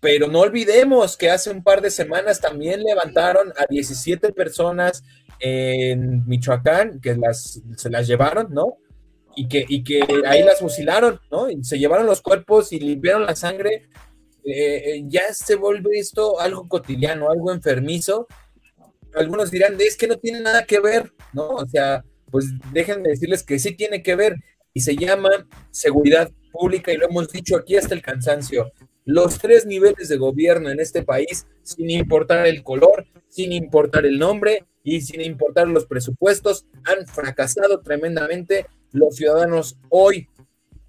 Pero 0.00 0.28
no 0.28 0.40
olvidemos 0.40 1.16
que 1.16 1.30
hace 1.30 1.50
un 1.50 1.62
par 1.62 1.82
de 1.82 1.90
semanas 1.90 2.40
también 2.40 2.82
levantaron 2.82 3.52
a 3.58 3.66
17 3.68 4.32
personas 4.32 5.04
en 5.40 6.26
Michoacán, 6.26 7.00
que 7.00 7.14
las, 7.16 7.62
se 7.76 7.90
las 7.90 8.06
llevaron, 8.06 8.52
¿no? 8.52 8.78
Y 9.36 9.48
que, 9.48 9.64
y 9.68 9.84
que 9.84 10.00
ahí 10.26 10.42
las 10.42 10.60
fusilaron, 10.60 11.20
¿no? 11.30 11.50
Y 11.50 11.62
se 11.64 11.78
llevaron 11.78 12.06
los 12.06 12.20
cuerpos 12.20 12.72
y 12.72 12.80
limpiaron 12.80 13.26
la 13.26 13.36
sangre. 13.36 13.88
Eh, 14.44 14.94
eh, 14.94 15.04
ya 15.06 15.32
se 15.32 15.56
vuelve 15.56 15.98
esto 15.98 16.40
algo 16.40 16.68
cotidiano, 16.68 17.30
algo 17.30 17.52
enfermizo. 17.52 18.26
Algunos 19.14 19.50
dirán, 19.50 19.76
es 19.80 19.96
que 19.96 20.06
no 20.06 20.18
tiene 20.18 20.40
nada 20.40 20.64
que 20.64 20.80
ver, 20.80 21.12
¿no? 21.32 21.48
O 21.48 21.66
sea, 21.66 22.04
pues 22.30 22.46
déjenme 22.72 23.08
decirles 23.08 23.42
que 23.42 23.58
sí 23.58 23.74
tiene 23.74 24.02
que 24.02 24.14
ver 24.14 24.36
y 24.72 24.80
se 24.80 24.96
llama 24.96 25.30
seguridad 25.70 26.30
pública 26.52 26.92
y 26.92 26.96
lo 26.96 27.08
hemos 27.08 27.28
dicho 27.28 27.56
aquí 27.56 27.76
hasta 27.76 27.94
el 27.94 28.02
cansancio. 28.02 28.72
Los 29.04 29.38
tres 29.38 29.66
niveles 29.66 30.08
de 30.08 30.16
gobierno 30.16 30.70
en 30.70 30.78
este 30.78 31.02
país, 31.02 31.46
sin 31.62 31.90
importar 31.90 32.46
el 32.46 32.62
color, 32.62 33.06
sin 33.28 33.52
importar 33.52 34.06
el 34.06 34.18
nombre 34.18 34.64
y 34.84 35.00
sin 35.00 35.20
importar 35.20 35.68
los 35.68 35.86
presupuestos, 35.86 36.66
han 36.84 37.06
fracasado 37.06 37.80
tremendamente. 37.80 38.66
Los 38.92 39.16
ciudadanos 39.16 39.76
hoy, 39.88 40.28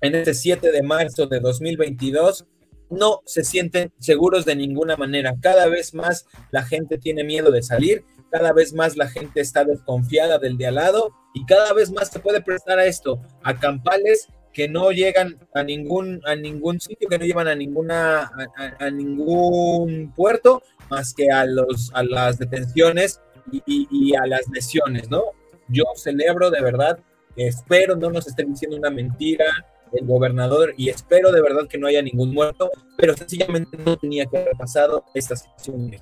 en 0.01 0.15
este 0.15 0.33
7 0.33 0.71
de 0.71 0.83
marzo 0.83 1.27
de 1.27 1.39
2022, 1.39 2.45
no 2.91 3.21
se 3.25 3.43
sienten 3.43 3.91
seguros 3.99 4.45
de 4.45 4.55
ninguna 4.55 4.97
manera. 4.97 5.35
Cada 5.41 5.67
vez 5.67 5.93
más 5.93 6.27
la 6.51 6.63
gente 6.63 6.97
tiene 6.97 7.23
miedo 7.23 7.51
de 7.51 7.63
salir, 7.63 8.03
cada 8.31 8.53
vez 8.53 8.73
más 8.73 8.95
la 8.95 9.07
gente 9.07 9.41
está 9.41 9.63
desconfiada 9.65 10.37
del 10.37 10.57
de 10.57 10.67
al 10.67 10.75
lado 10.75 11.11
y 11.33 11.45
cada 11.45 11.73
vez 11.73 11.91
más 11.91 12.09
se 12.09 12.19
puede 12.19 12.41
prestar 12.41 12.79
a 12.79 12.85
esto, 12.85 13.21
a 13.43 13.57
campales 13.57 14.27
que 14.53 14.67
no 14.67 14.91
llegan 14.91 15.39
a 15.53 15.63
ningún, 15.63 16.21
a 16.25 16.35
ningún 16.35 16.79
sitio, 16.79 17.07
que 17.09 17.17
no 17.17 17.25
llevan 17.25 17.47
a 17.47 17.55
ninguna, 17.55 18.31
a, 18.79 18.89
ningún 18.89 20.13
puerto, 20.15 20.61
más 20.89 21.13
que 21.13 21.29
a 21.29 21.45
los, 21.45 21.91
a 21.93 22.03
las 22.03 22.37
detenciones 22.37 23.21
y, 23.51 24.15
a 24.15 24.25
las 24.27 24.47
lesiones, 24.49 25.09
¿no? 25.09 25.23
Yo 25.69 25.85
celebro 25.95 26.51
de 26.51 26.61
verdad, 26.61 26.99
espero 27.35 27.95
no 27.95 28.09
nos 28.09 28.27
estén 28.27 28.51
diciendo 28.51 28.77
una 28.77 28.89
mentira 28.89 29.45
el 29.93 30.05
gobernador 30.05 30.73
y 30.77 30.89
espero 30.89 31.31
de 31.31 31.41
verdad 31.41 31.67
que 31.67 31.77
no 31.77 31.87
haya 31.87 32.01
ningún 32.01 32.33
muerto, 32.33 32.69
pero 32.97 33.15
sencillamente 33.15 33.77
no 33.77 33.97
tenía 33.97 34.25
que 34.25 34.37
haber 34.37 34.57
pasado 34.57 35.03
esta 35.13 35.35
situación. 35.35 35.95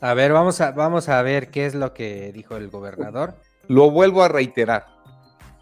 A 0.00 0.14
ver, 0.14 0.32
vamos 0.32 0.60
a, 0.60 0.72
vamos 0.72 1.08
a 1.08 1.22
ver 1.22 1.50
qué 1.50 1.66
es 1.66 1.74
lo 1.74 1.94
que 1.94 2.32
dijo 2.32 2.56
el 2.56 2.68
gobernador. 2.68 3.36
Lo 3.68 3.90
vuelvo 3.90 4.22
a 4.22 4.28
reiterar. 4.28 4.86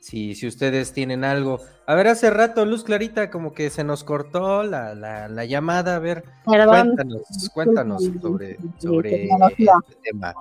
si, 0.00 0.34
si 0.34 0.46
ustedes 0.46 0.92
tienen 0.92 1.24
algo. 1.24 1.60
A 1.86 1.94
ver, 1.94 2.08
hace 2.08 2.28
rato, 2.28 2.66
Luz 2.66 2.84
Clarita, 2.84 3.30
como 3.30 3.54
que 3.54 3.70
se 3.70 3.82
nos 3.82 4.04
cortó 4.04 4.64
la, 4.64 4.94
la, 4.94 5.44
llamada. 5.46 5.96
A 5.96 5.98
ver, 5.98 6.24
cuéntanos, 6.44 7.22
cuéntanos 7.54 8.02
sobre, 8.20 8.58
sobre 8.76 9.24
este 9.24 9.96
tema. 10.02 10.34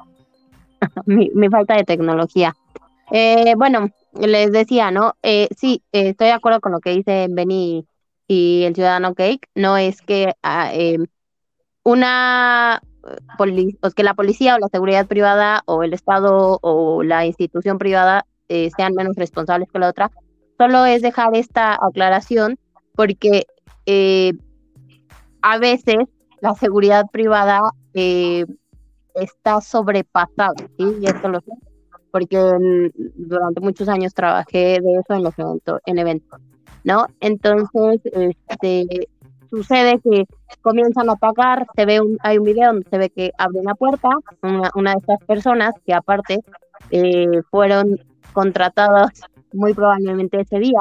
mi, 1.05 1.29
falta 1.49 1.77
de 1.77 1.85
tecnología. 1.85 2.53
Eh, 3.09 3.53
bueno, 3.55 3.89
les 4.19 4.51
decía, 4.51 4.91
¿no? 4.91 5.13
Eh, 5.23 5.47
sí, 5.57 5.81
eh, 5.93 6.09
estoy 6.09 6.27
de 6.27 6.33
acuerdo 6.33 6.59
con 6.59 6.73
lo 6.73 6.81
que 6.81 6.91
dice 6.91 7.27
Benny 7.29 7.87
y 8.27 8.63
el 8.63 8.75
ciudadano 8.75 9.15
Cake. 9.15 9.47
No 9.55 9.77
es 9.77 10.01
que 10.01 10.33
ah, 10.43 10.71
eh, 10.73 10.97
una 11.83 12.81
que 13.95 14.03
la 14.03 14.13
policía 14.13 14.55
o 14.55 14.59
la 14.59 14.67
seguridad 14.67 15.07
privada 15.07 15.63
o 15.65 15.83
el 15.83 15.93
Estado 15.93 16.59
o 16.61 17.03
la 17.03 17.25
institución 17.25 17.77
privada 17.77 18.25
eh, 18.49 18.69
sean 18.75 18.93
menos 18.93 19.15
responsables 19.15 19.69
que 19.71 19.79
la 19.79 19.89
otra. 19.89 20.11
Solo 20.57 20.85
es 20.85 21.01
dejar 21.01 21.35
esta 21.35 21.73
aclaración 21.73 22.59
porque 22.95 23.45
eh, 23.85 24.33
a 25.41 25.57
veces 25.57 25.97
la 26.41 26.53
seguridad 26.55 27.05
privada 27.11 27.61
eh, 27.93 28.45
está 29.15 29.61
sobrepasada, 29.61 30.53
¿sí? 30.77 30.97
Y 31.01 31.05
esto 31.05 31.29
lo 31.29 31.41
sé. 31.41 31.51
porque 32.11 32.37
durante 33.15 33.61
muchos 33.61 33.87
años 33.87 34.13
trabajé 34.13 34.79
de 34.81 34.93
eso 34.99 35.13
en 35.13 35.23
los 35.23 35.37
eventos, 35.39 35.79
en 35.85 35.97
eventos, 35.97 36.41
¿no? 36.83 37.07
Entonces, 37.21 38.01
este, 38.03 39.07
sucede 39.51 39.99
que 39.99 40.25
comienzan 40.61 41.09
a 41.09 41.13
atacar, 41.13 41.67
se 41.75 41.85
ve 41.85 41.99
un, 41.99 42.17
hay 42.21 42.37
un 42.37 42.45
video 42.45 42.71
donde 42.71 42.89
se 42.89 42.97
ve 42.97 43.09
que 43.09 43.31
abre 43.37 43.59
una 43.59 43.75
puerta, 43.75 44.09
una, 44.41 44.91
de 44.93 44.97
estas 44.97 45.19
personas 45.27 45.75
que 45.85 45.93
aparte 45.93 46.39
eh, 46.89 47.41
fueron 47.51 47.99
contratadas 48.33 49.21
muy 49.53 49.73
probablemente 49.73 50.41
ese 50.41 50.57
día, 50.59 50.79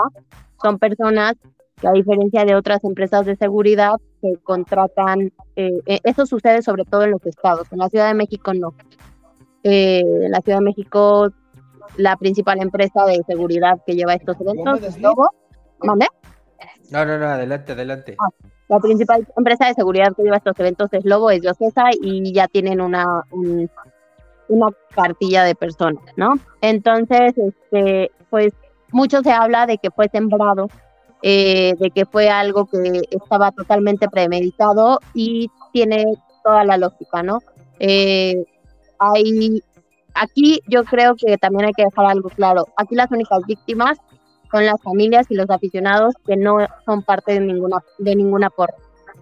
son 0.63 0.79
personas 0.79 1.35
que 1.81 1.89
a 1.89 1.93
diferencia 1.93 2.45
de 2.45 2.55
otras 2.55 2.85
empresas 2.85 3.27
de 3.27 3.37
seguridad 3.37 3.95
que 4.23 4.37
contratan, 4.45 5.33
eh, 5.57 5.81
eh, 5.87 6.01
eso 6.05 6.25
sucede 6.25 6.63
sobre 6.63 6.85
todo 6.85 7.03
en 7.03 7.11
los 7.11 7.27
estados, 7.27 7.67
en 7.73 7.79
la 7.79 7.89
Ciudad 7.89 8.09
de 8.09 8.15
México 8.15 8.55
no. 8.55 8.75
en 9.65 10.31
la 10.31 10.41
Ciudad 10.41 10.59
de 10.59 10.65
México 10.65 11.33
la 11.97 12.17
principal 12.17 12.63
empresa 12.63 13.05
de 13.05 13.23
seguridad 13.27 13.81
que 13.85 13.95
lleva 13.95 14.15
estos 14.15 14.41
eventos 14.41 14.83
es 14.83 15.01
Lobo. 15.01 15.29
¿Mande? 15.83 16.07
No, 16.91 17.05
no, 17.05 17.19
no, 17.19 17.27
adelante, 17.27 17.73
adelante. 17.73 18.17
Ah, 18.19 18.29
la 18.71 18.79
principal 18.79 19.27
empresa 19.37 19.67
de 19.67 19.75
seguridad 19.75 20.15
que 20.17 20.23
lleva 20.23 20.37
estos 20.37 20.59
eventos 20.61 20.89
es 20.93 21.05
Lobo, 21.05 21.29
es 21.31 21.41
Diocesa 21.41 21.87
y 22.01 22.33
ya 22.33 22.47
tienen 22.47 22.81
una, 22.81 23.25
una 24.47 24.69
cartilla 24.95 25.43
de 25.43 25.57
personas, 25.57 26.05
¿no? 26.17 26.35
Entonces, 26.61 27.35
este, 27.37 28.13
pues 28.31 28.53
mucho 28.93 29.23
se 29.23 29.33
habla 29.33 29.67
de 29.67 29.79
que 29.79 29.91
fue 29.91 30.09
sembrado, 30.09 30.69
eh, 31.21 31.75
de 31.81 31.91
que 31.91 32.07
fue 32.07 32.31
algo 32.31 32.67
que 32.67 33.03
estaba 33.11 33.51
totalmente 33.51 34.09
premeditado 34.09 35.01
y 35.15 35.51
tiene 35.73 36.05
toda 36.45 36.63
la 36.65 36.77
lógica, 36.77 37.25
¿no? 37.25 37.41
Eh, 37.81 38.45
hay, 39.01 39.65
aquí 40.15 40.61
yo 40.69 40.85
creo 40.85 41.17
que 41.17 41.39
también 41.39 41.67
hay 41.67 41.73
que 41.73 41.87
dejar 41.87 42.07
algo 42.07 42.29
claro. 42.29 42.69
Aquí 42.77 42.95
las 42.95 43.11
únicas 43.11 43.41
víctimas 43.49 43.99
son 44.51 44.67
las 44.67 44.81
familias 44.83 45.27
y 45.31 45.35
los 45.35 45.49
aficionados 45.51 46.15
que 46.27 46.37
no 46.37 46.59
son 46.85 47.03
parte 47.03 47.35
de 47.35 47.41
ninguna, 47.41 47.79
de 47.99 48.17
ninguna 48.17 48.51
porra. 48.51 48.75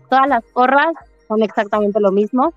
Todas 0.08 0.28
las 0.28 0.44
porras 0.52 0.94
son 1.26 1.42
exactamente 1.42 2.00
lo 2.00 2.10
mismo. 2.10 2.52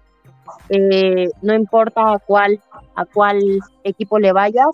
Eh, 0.69 1.29
no 1.41 1.53
importa 1.53 2.13
a 2.13 2.19
cuál, 2.19 2.59
a 2.95 3.05
cuál 3.05 3.39
equipo 3.83 4.19
le 4.19 4.31
vayas, 4.31 4.67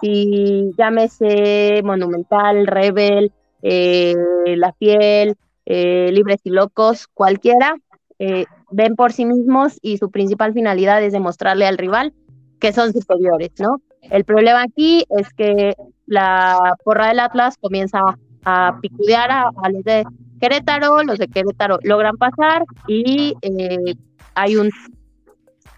si 0.00 0.70
llámese 0.76 1.80
Monumental, 1.82 2.66
Rebel, 2.66 3.32
eh, 3.62 4.14
La 4.56 4.72
Fiel, 4.72 5.36
eh, 5.66 6.10
Libres 6.12 6.40
y 6.44 6.50
Locos, 6.50 7.08
cualquiera, 7.08 7.76
ven 8.70 8.96
por 8.96 9.12
sí 9.12 9.24
mismos 9.24 9.78
y 9.80 9.98
su 9.98 10.10
principal 10.10 10.52
finalidad 10.52 11.02
es 11.02 11.12
demostrarle 11.12 11.66
al 11.66 11.78
rival 11.78 12.12
que 12.58 12.72
son 12.72 12.92
superiores, 12.92 13.52
¿no? 13.60 13.80
El 14.02 14.24
problema 14.24 14.62
aquí 14.62 15.04
es 15.08 15.32
que 15.32 15.74
la 16.08 16.74
porra 16.84 17.08
del 17.08 17.20
Atlas 17.20 17.56
comienza 17.60 18.00
a 18.44 18.78
picudear 18.80 19.30
a, 19.30 19.50
los 19.70 19.84
de 19.84 20.04
Querétaro, 20.40 21.02
los 21.02 21.18
de 21.18 21.28
Querétaro 21.28 21.78
logran 21.82 22.16
pasar 22.16 22.64
y 22.86 23.34
eh, 23.42 23.94
hay 24.34 24.56
un 24.56 24.70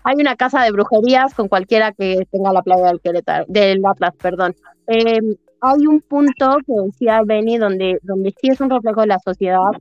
hay 0.03 0.17
una 0.19 0.37
casa 0.37 0.63
de 0.63 0.73
brujerías 0.73 1.35
con 1.35 1.49
cualquiera 1.49 1.93
que 1.93 2.27
tenga 2.31 2.53
la 2.53 2.63
playa 2.63 2.87
del 2.87 3.01
Querétaro, 3.01 3.45
del 3.49 3.85
Atlas, 3.85 4.15
perdón. 4.17 4.55
Em, 4.87 5.37
hay 5.61 5.87
un 5.87 6.01
punto 6.01 6.57
que 6.67 6.73
decía 6.87 7.21
Benny 7.23 7.59
donde, 7.59 7.99
donde 8.03 8.33
sí 8.41 8.49
es 8.49 8.61
un 8.63 8.71
reflejo 8.71 9.03
de 9.03 9.09
la 9.09 9.19
sociedad. 9.19 9.73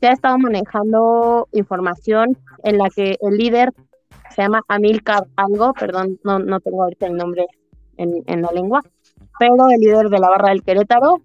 Se 0.00 0.08
ha 0.08 0.12
estado 0.12 0.36
manejando 0.38 1.48
información 1.52 2.36
en 2.64 2.78
la 2.78 2.90
que 2.90 3.16
el 3.20 3.36
líder 3.36 3.72
se 4.34 4.42
llama 4.42 4.62
Amilcar 4.66 5.28
algo, 5.36 5.72
perdón, 5.74 6.18
no, 6.24 6.40
no 6.40 6.58
tengo 6.58 6.82
ahorita 6.82 7.06
el 7.06 7.16
nombre 7.16 7.46
en, 7.96 8.22
en 8.26 8.42
la 8.42 8.50
lengua, 8.52 8.82
pero 9.38 9.70
el 9.70 9.80
líder 9.80 10.08
de 10.08 10.18
la 10.18 10.28
barra 10.28 10.50
del 10.50 10.62
Querétaro 10.62 11.22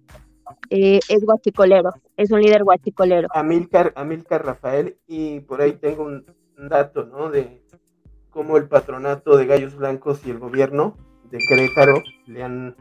eh, 0.70 1.00
es 1.08 1.24
guachicolero, 1.24 1.92
es 2.16 2.30
un 2.30 2.40
líder 2.40 2.64
guachicolero. 2.64 3.28
Amilcar, 3.32 3.92
Amilcar 3.96 4.44
Rafael, 4.44 4.98
y 5.06 5.40
por 5.40 5.60
ahí 5.60 5.74
tengo 5.74 6.04
un, 6.04 6.24
dato, 6.56 7.04
¿no? 7.04 7.30
De 7.30 7.62
cómo 8.30 8.56
el 8.56 8.68
patronato 8.68 9.36
de 9.36 9.46
Gallos 9.46 9.76
Blancos 9.76 10.24
y 10.24 10.30
el 10.30 10.38
gobierno 10.38 10.96
de 11.30 11.38
Querétaro 11.38 11.94
le 12.26 12.42
han, 12.42 12.76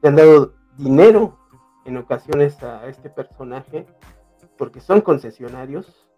le 0.00 0.08
han 0.08 0.16
dado 0.16 0.54
dinero 0.76 1.38
en 1.84 1.96
ocasiones 1.98 2.62
a 2.62 2.86
este 2.86 3.10
personaje, 3.10 3.86
porque 4.56 4.80
son 4.80 5.00
concesionarios 5.00 6.08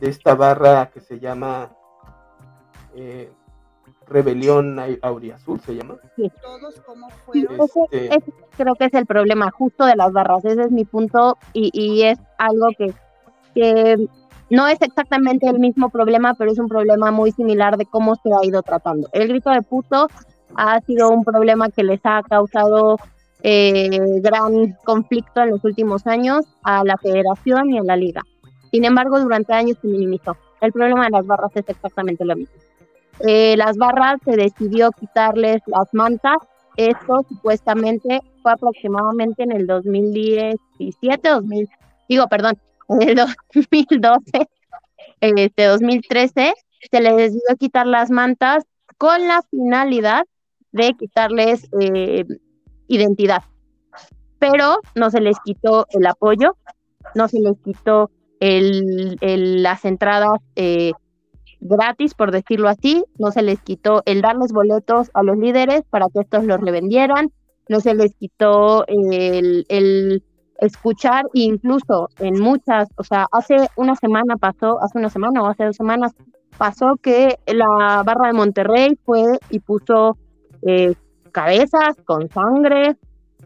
de 0.00 0.08
esta 0.08 0.34
barra 0.34 0.90
que 0.90 1.00
se 1.00 1.18
llama 1.18 1.72
eh, 2.94 3.30
Rebelión 4.08 4.78
Auriazul 5.02 5.60
se 5.60 5.74
llama. 5.74 5.96
Sí. 6.14 6.30
Este, 7.90 8.32
creo 8.56 8.74
que 8.76 8.84
es 8.84 8.94
el 8.94 9.06
problema 9.06 9.50
justo 9.50 9.84
de 9.84 9.96
las 9.96 10.12
barras, 10.12 10.44
ese 10.44 10.62
es 10.62 10.70
mi 10.70 10.84
punto 10.84 11.36
y, 11.52 11.70
y 11.72 12.02
es 12.04 12.18
algo 12.38 12.68
que, 12.78 12.94
que, 13.54 14.08
no 14.48 14.68
es 14.68 14.80
exactamente 14.80 15.48
el 15.48 15.58
mismo 15.58 15.88
problema, 15.90 16.34
pero 16.34 16.52
es 16.52 16.58
un 16.58 16.68
problema 16.68 17.10
muy 17.10 17.32
similar 17.32 17.76
de 17.76 17.86
cómo 17.86 18.14
se 18.16 18.30
ha 18.32 18.46
ido 18.46 18.62
tratando. 18.62 19.08
El 19.12 19.28
grito 19.28 19.50
de 19.50 19.62
puto 19.62 20.08
ha 20.54 20.80
sido 20.82 21.10
un 21.10 21.24
problema 21.24 21.68
que 21.68 21.82
les 21.82 22.00
ha 22.04 22.22
causado 22.22 22.96
eh, 23.42 24.20
gran 24.20 24.76
conflicto 24.84 25.42
en 25.42 25.50
los 25.50 25.64
últimos 25.64 26.06
años 26.06 26.46
a 26.62 26.84
la 26.84 26.96
federación 26.96 27.70
y 27.70 27.78
a 27.78 27.82
la 27.82 27.96
liga. 27.96 28.22
Sin 28.70 28.84
embargo, 28.84 29.18
durante 29.20 29.52
años 29.52 29.78
se 29.80 29.88
minimizó. 29.88 30.36
El 30.60 30.72
problema 30.72 31.04
de 31.04 31.10
las 31.10 31.26
barras 31.26 31.50
es 31.54 31.68
exactamente 31.68 32.24
lo 32.24 32.36
mismo. 32.36 32.54
Eh, 33.20 33.56
las 33.56 33.76
barras 33.76 34.20
se 34.24 34.36
decidió 34.36 34.90
quitarles 34.92 35.62
las 35.66 35.92
mantas. 35.92 36.36
Esto 36.76 37.24
supuestamente 37.28 38.20
fue 38.42 38.52
aproximadamente 38.52 39.42
en 39.42 39.52
el 39.52 39.66
2017, 39.66 41.28
2000, 41.28 41.68
digo, 42.08 42.26
perdón, 42.28 42.58
en 42.88 43.08
el 43.08 43.16
2012, 43.16 44.22
este 45.20 45.64
2013, 45.64 46.52
se 46.90 47.00
les 47.00 47.16
decidió 47.16 47.56
quitar 47.58 47.86
las 47.86 48.10
mantas 48.10 48.64
con 48.98 49.26
la 49.26 49.42
finalidad 49.50 50.24
de 50.72 50.92
quitarles 50.98 51.68
eh, 51.80 52.24
identidad. 52.88 53.42
Pero 54.38 54.76
no 54.94 55.10
se 55.10 55.20
les 55.20 55.38
quitó 55.40 55.86
el 55.90 56.06
apoyo, 56.06 56.56
no 57.14 57.28
se 57.28 57.40
les 57.40 57.58
quitó 57.64 58.10
el, 58.40 59.16
las 59.62 59.84
entradas 59.86 60.40
eh, 60.56 60.92
gratis, 61.60 62.14
por 62.14 62.30
decirlo 62.30 62.68
así, 62.68 63.04
no 63.18 63.30
se 63.30 63.42
les 63.42 63.60
quitó 63.60 64.02
el 64.06 64.22
darles 64.22 64.52
boletos 64.52 65.10
a 65.14 65.22
los 65.22 65.36
líderes 65.36 65.82
para 65.90 66.06
que 66.12 66.20
estos 66.20 66.44
los 66.44 66.60
revendieran, 66.60 67.32
no 67.68 67.80
se 67.80 67.94
les 67.94 68.14
quitó 68.14 68.84
el, 68.86 70.22
escuchar, 70.58 71.24
incluso 71.34 72.08
en 72.18 72.40
muchas, 72.40 72.88
o 72.96 73.04
sea, 73.04 73.26
hace 73.32 73.56
una 73.76 73.94
semana 73.94 74.36
pasó, 74.36 74.82
hace 74.82 74.98
una 74.98 75.10
semana 75.10 75.42
o 75.42 75.46
hace 75.46 75.64
dos 75.64 75.76
semanas, 75.76 76.12
pasó 76.56 76.96
que 77.02 77.38
la 77.46 78.02
barra 78.04 78.28
de 78.28 78.32
Monterrey 78.32 78.98
fue 79.04 79.38
y 79.50 79.60
puso 79.60 80.16
eh, 80.62 80.94
cabezas 81.32 81.96
con 82.06 82.30
sangre, 82.30 82.96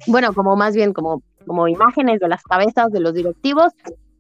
bueno, 0.07 0.33
como 0.33 0.55
más 0.55 0.77
bien 0.77 0.93
como, 0.93 1.23
como 1.47 1.67
imágenes 1.67 2.21
de 2.21 2.29
las 2.29 2.43
cabezas 2.45 2.93
de 2.93 3.01
los 3.01 3.13
directivos 3.13 3.73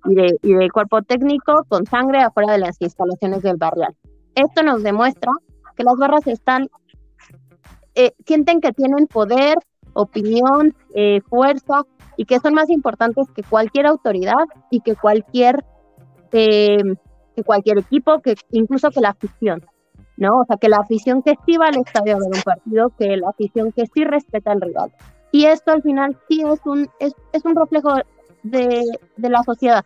y, 0.04 0.14
de, 0.14 0.38
y 0.42 0.54
del 0.54 0.72
cuerpo 0.72 1.02
técnico 1.02 1.64
con 1.68 1.86
sangre 1.86 2.20
afuera 2.20 2.52
de 2.52 2.58
las 2.58 2.80
instalaciones 2.80 3.42
del 3.42 3.56
barrial. 3.56 3.94
Esto 4.34 4.62
nos 4.62 4.82
demuestra 4.82 5.32
que 5.76 5.84
las 5.84 5.96
barras 5.96 6.26
están, 6.26 6.68
eh, 7.94 8.12
sienten 8.26 8.60
que 8.60 8.72
tienen 8.72 9.06
poder, 9.06 9.56
opinión, 9.92 10.74
eh, 10.94 11.20
fuerza 11.22 11.82
y 12.16 12.24
que 12.24 12.38
son 12.38 12.54
más 12.54 12.70
importantes 12.70 13.26
que 13.34 13.42
cualquier 13.42 13.86
autoridad 13.86 14.44
y 14.70 14.80
que 14.80 14.94
cualquier, 14.94 15.64
eh, 16.32 16.78
que 17.34 17.42
cualquier 17.42 17.78
equipo, 17.78 18.20
que 18.20 18.34
incluso 18.50 18.90
que 18.90 19.00
la 19.00 19.10
afición. 19.10 19.64
¿no? 20.16 20.40
O 20.40 20.44
sea, 20.44 20.58
que 20.58 20.68
la 20.68 20.76
afición 20.76 21.22
que 21.22 21.34
sí 21.46 21.56
va 21.56 21.68
al 21.68 21.78
estadio 21.78 22.16
a 22.16 22.18
ver 22.18 22.28
un 22.34 22.42
partido, 22.42 22.90
que 22.98 23.16
la 23.16 23.30
afición 23.30 23.72
que 23.72 23.86
sí 23.86 24.04
respeta 24.04 24.52
al 24.52 24.60
rival. 24.60 24.92
Y 25.32 25.46
esto 25.46 25.72
al 25.72 25.82
final 25.82 26.16
sí 26.28 26.42
es 26.42 26.60
un, 26.66 26.88
es, 26.98 27.14
es 27.32 27.44
un 27.44 27.56
reflejo 27.56 27.94
de, 28.42 28.82
la 29.16 29.42
sociedad, 29.42 29.84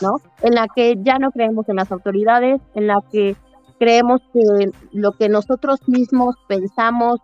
¿no? 0.00 0.20
En 0.42 0.54
la 0.54 0.66
que 0.74 0.96
ya 1.02 1.18
no 1.18 1.30
creemos 1.30 1.68
en 1.68 1.76
las 1.76 1.90
autoridades, 1.92 2.60
en 2.74 2.86
la 2.86 3.00
que 3.10 3.36
creemos 3.78 4.20
que 4.32 4.70
lo 4.92 5.12
que 5.12 5.28
nosotros 5.28 5.80
mismos 5.88 6.36
pensamos, 6.48 7.20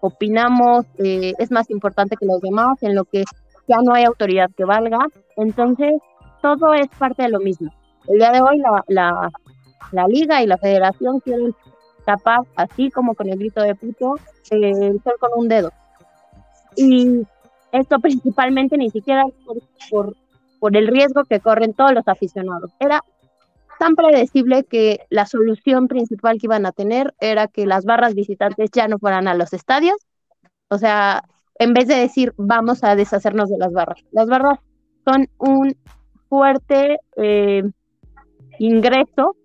opinamos, 0.00 0.84
eh, 0.98 1.32
es 1.38 1.50
más 1.50 1.70
importante 1.70 2.16
que 2.16 2.26
los 2.26 2.40
demás, 2.40 2.82
en 2.82 2.94
lo 2.94 3.04
que 3.04 3.24
ya 3.66 3.78
no 3.82 3.94
hay 3.94 4.04
autoridad 4.04 4.50
que 4.56 4.64
valga. 4.64 4.98
Entonces, 5.36 5.94
todo 6.42 6.74
es 6.74 6.88
parte 6.98 7.22
de 7.22 7.30
lo 7.30 7.40
mismo. 7.40 7.72
El 8.06 8.18
día 8.18 8.32
de 8.32 8.40
hoy 8.40 8.58
la, 8.58 8.84
la, 8.88 9.30
la 9.92 10.06
liga 10.06 10.42
y 10.42 10.46
la 10.46 10.58
federación 10.58 11.20
quieren 11.20 11.54
tapar, 12.04 12.40
así 12.56 12.90
como 12.90 13.14
con 13.14 13.28
el 13.28 13.38
grito 13.38 13.62
de 13.62 13.74
puto, 13.74 14.14
el 14.50 15.00
sol 15.02 15.14
con 15.20 15.30
un 15.36 15.48
dedo. 15.48 15.70
Y 16.76 17.26
esto 17.72 17.98
principalmente 17.98 18.76
ni 18.76 18.90
siquiera 18.90 19.24
por, 19.44 19.58
por, 19.90 20.16
por 20.58 20.76
el 20.76 20.88
riesgo 20.88 21.24
que 21.24 21.40
corren 21.40 21.74
todos 21.74 21.92
los 21.92 22.06
aficionados. 22.08 22.70
Era 22.80 23.02
tan 23.78 23.94
predecible 23.94 24.64
que 24.64 25.00
la 25.08 25.26
solución 25.26 25.88
principal 25.88 26.38
que 26.38 26.46
iban 26.46 26.66
a 26.66 26.72
tener 26.72 27.14
era 27.20 27.46
que 27.46 27.66
las 27.66 27.84
barras 27.84 28.14
visitantes 28.14 28.70
ya 28.72 28.88
no 28.88 28.98
fueran 28.98 29.28
a 29.28 29.34
los 29.34 29.52
estadios 29.52 29.96
O 30.68 30.78
sea, 30.78 31.22
en 31.58 31.72
vez 31.74 31.86
de 31.86 31.94
decir 31.94 32.34
vamos 32.36 32.84
a 32.84 32.96
deshacernos 32.96 33.48
de 33.48 33.58
las 33.58 33.72
barras. 33.72 34.04
Las 34.10 34.28
barras 34.28 34.58
son 35.04 35.28
un 35.38 35.76
fuerte 36.28 36.98
eh, 37.16 37.62
ingreso 38.58 39.36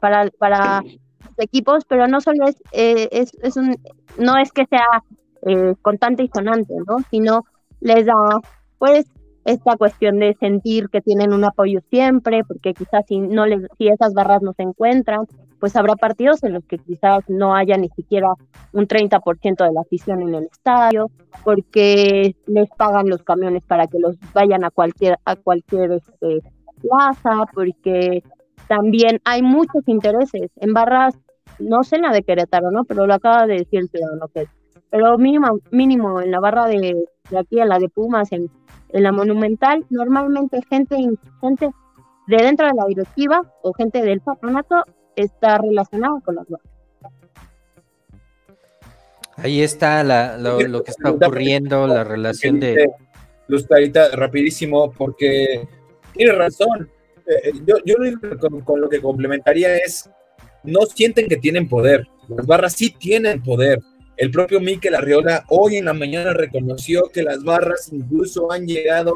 para, 0.00 0.30
para 0.38 0.82
los 0.82 1.38
equipos, 1.38 1.84
pero 1.86 2.06
no 2.06 2.20
solo 2.20 2.46
es, 2.46 2.56
eh, 2.72 3.08
es, 3.10 3.32
es, 3.42 3.56
un, 3.56 3.76
no 4.18 4.38
es 4.38 4.52
que 4.52 4.66
sea 4.66 5.02
eh, 5.46 5.74
contante 5.82 6.24
y 6.24 6.30
sonante, 6.32 6.74
¿no? 6.86 6.98
Sino 7.10 7.44
les 7.80 8.06
da, 8.06 8.40
pues, 8.78 9.06
esta 9.44 9.76
cuestión 9.76 10.18
de 10.18 10.34
sentir 10.40 10.88
que 10.88 11.00
tienen 11.00 11.32
un 11.32 11.44
apoyo 11.44 11.80
siempre, 11.90 12.42
porque 12.44 12.72
quizás 12.72 13.04
si 13.06 13.18
no 13.18 13.46
les, 13.46 13.60
si 13.76 13.88
esas 13.88 14.14
barras 14.14 14.42
no 14.42 14.54
se 14.54 14.62
encuentran, 14.62 15.26
pues 15.60 15.76
habrá 15.76 15.96
partidos 15.96 16.42
en 16.44 16.54
los 16.54 16.64
que 16.64 16.78
quizás 16.78 17.24
no 17.28 17.54
haya 17.54 17.76
ni 17.76 17.88
siquiera 17.90 18.28
un 18.72 18.86
30% 18.86 19.66
de 19.66 19.72
la 19.72 19.82
afición 19.82 20.22
en 20.22 20.34
el 20.34 20.44
estadio, 20.44 21.10
porque 21.44 22.34
les 22.46 22.68
pagan 22.70 23.08
los 23.08 23.22
camiones 23.22 23.62
para 23.64 23.86
que 23.86 23.98
los 23.98 24.16
vayan 24.32 24.64
a 24.64 24.70
cualquier 24.70 25.18
a 25.24 25.36
cualquier 25.36 25.92
este, 25.92 26.40
plaza, 26.80 27.44
porque 27.52 28.22
también 28.66 29.20
hay 29.24 29.42
muchos 29.42 29.86
intereses 29.86 30.50
en 30.56 30.72
barras, 30.72 31.14
no 31.58 31.84
sé 31.84 31.98
la 31.98 32.12
de 32.12 32.22
Querétaro, 32.22 32.70
¿no? 32.70 32.84
Pero 32.84 33.06
lo 33.06 33.14
acaba 33.14 33.46
de 33.46 33.58
decir 33.58 33.80
el 33.80 33.88
ciudadano 33.88 34.28
que 34.28 34.46
pero 34.94 35.18
mínimo, 35.18 35.58
mínimo 35.72 36.22
en 36.22 36.30
la 36.30 36.38
barra 36.38 36.68
de, 36.68 36.94
de 37.28 37.38
aquí, 37.38 37.58
en 37.58 37.68
la 37.68 37.80
de 37.80 37.88
Pumas, 37.88 38.30
en, 38.30 38.48
en, 38.90 39.02
la 39.02 39.10
Monumental, 39.10 39.84
normalmente 39.90 40.60
gente, 40.70 40.96
gente 41.40 41.70
de 42.28 42.36
dentro 42.36 42.68
de 42.68 42.74
la 42.74 42.86
directiva 42.86 43.42
o 43.62 43.72
gente 43.72 44.02
del 44.02 44.20
patronato 44.20 44.84
está 45.16 45.58
relacionada 45.58 46.20
con 46.24 46.36
las 46.36 46.46
barras. 46.48 46.68
Ahí 49.36 49.62
está 49.62 50.04
la, 50.04 50.38
lo, 50.38 50.60
lo, 50.60 50.84
que 50.84 50.92
está 50.92 51.10
ocurriendo, 51.10 51.88
la 51.88 52.04
relación 52.04 52.60
de... 52.60 52.88
Luz 53.48 53.66
Clarita, 53.66 54.10
rapidísimo, 54.12 54.92
porque 54.92 55.66
tiene 56.12 56.30
razón. 56.34 56.88
Eh, 57.26 57.50
yo, 57.66 57.78
yo 57.84 57.96
con, 58.38 58.60
con, 58.60 58.80
lo 58.80 58.88
que 58.88 59.02
complementaría 59.02 59.76
es, 59.76 60.08
no 60.62 60.82
sienten 60.82 61.26
que 61.26 61.36
tienen 61.36 61.68
poder. 61.68 62.06
Las 62.28 62.46
barras 62.46 62.74
sí 62.74 62.90
tienen 62.96 63.42
poder. 63.42 63.80
El 64.16 64.30
propio 64.30 64.60
Mikel 64.60 64.94
Arriola 64.94 65.44
hoy 65.48 65.76
en 65.76 65.86
la 65.86 65.92
mañana 65.92 66.32
reconoció 66.32 67.10
que 67.12 67.24
las 67.24 67.42
barras 67.42 67.92
incluso 67.92 68.52
han 68.52 68.64
llegado. 68.66 69.14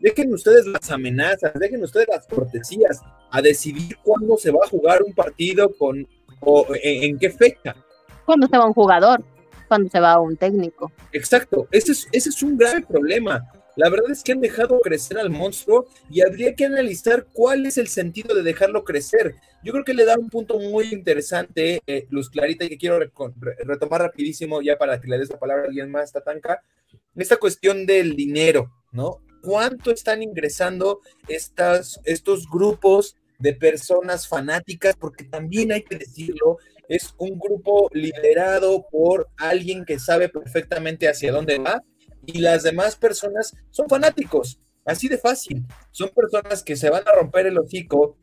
Dejen 0.00 0.32
ustedes 0.32 0.66
las 0.66 0.90
amenazas, 0.90 1.52
dejen 1.54 1.82
ustedes 1.82 2.06
las 2.08 2.26
cortesías 2.26 3.02
a 3.30 3.42
decidir 3.42 3.98
cuándo 4.02 4.38
se 4.38 4.50
va 4.50 4.60
a 4.64 4.68
jugar 4.68 5.02
un 5.02 5.12
partido 5.12 5.70
con 5.76 6.06
o 6.40 6.66
en, 6.82 7.02
en 7.02 7.18
qué 7.18 7.30
fecha. 7.30 7.76
Cuando 8.24 8.46
se 8.46 8.56
va 8.56 8.66
un 8.66 8.72
jugador, 8.72 9.22
cuando 9.66 9.90
se 9.90 10.00
va 10.00 10.18
un 10.18 10.36
técnico. 10.36 10.90
Exacto, 11.12 11.68
ese 11.70 11.92
es, 11.92 12.08
ese 12.12 12.30
es 12.30 12.42
un 12.42 12.56
grave 12.56 12.82
problema. 12.82 13.46
La 13.78 13.90
verdad 13.90 14.10
es 14.10 14.24
que 14.24 14.32
han 14.32 14.40
dejado 14.40 14.80
crecer 14.80 15.18
al 15.18 15.30
monstruo 15.30 15.86
y 16.10 16.22
habría 16.22 16.56
que 16.56 16.64
analizar 16.64 17.28
cuál 17.32 17.64
es 17.64 17.78
el 17.78 17.86
sentido 17.86 18.34
de 18.34 18.42
dejarlo 18.42 18.82
crecer. 18.82 19.36
Yo 19.62 19.70
creo 19.70 19.84
que 19.84 19.94
le 19.94 20.04
da 20.04 20.18
un 20.18 20.28
punto 20.28 20.58
muy 20.58 20.88
interesante, 20.88 21.80
eh, 21.86 22.04
Luz 22.10 22.28
Clarita, 22.28 22.64
y 22.64 22.70
que 22.70 22.76
quiero 22.76 22.98
re 22.98 23.10
retomar 23.64 24.00
rapidísimo 24.00 24.60
ya 24.62 24.76
para 24.76 25.00
que 25.00 25.06
le 25.06 25.16
des 25.16 25.30
la 25.30 25.38
palabra 25.38 25.62
a 25.62 25.66
alguien 25.68 25.92
más, 25.92 26.10
Tatanka, 26.10 26.60
esta 27.14 27.36
cuestión 27.36 27.86
del 27.86 28.16
dinero, 28.16 28.68
¿no? 28.90 29.20
¿Cuánto 29.42 29.92
están 29.92 30.24
ingresando 30.24 31.00
estas, 31.28 32.00
estos 32.02 32.50
grupos 32.50 33.14
de 33.38 33.54
personas 33.54 34.26
fanáticas? 34.26 34.96
Porque 34.96 35.22
también 35.22 35.70
hay 35.70 35.84
que 35.84 35.98
decirlo, 35.98 36.58
es 36.88 37.14
un 37.16 37.38
grupo 37.38 37.88
liderado 37.92 38.88
por 38.90 39.28
alguien 39.36 39.84
que 39.84 40.00
sabe 40.00 40.28
perfectamente 40.28 41.08
hacia 41.08 41.30
dónde 41.30 41.58
va 41.58 41.80
y 42.28 42.40
las 42.40 42.62
demás 42.62 42.94
personas 42.94 43.56
son 43.70 43.88
fanáticos, 43.88 44.60
así 44.84 45.08
de 45.08 45.16
fácil. 45.16 45.64
Son 45.90 46.10
personas 46.10 46.62
que 46.62 46.76
se 46.76 46.90
van 46.90 47.02
a 47.08 47.12
romper 47.12 47.46
el 47.46 47.58
hocico 47.58 48.18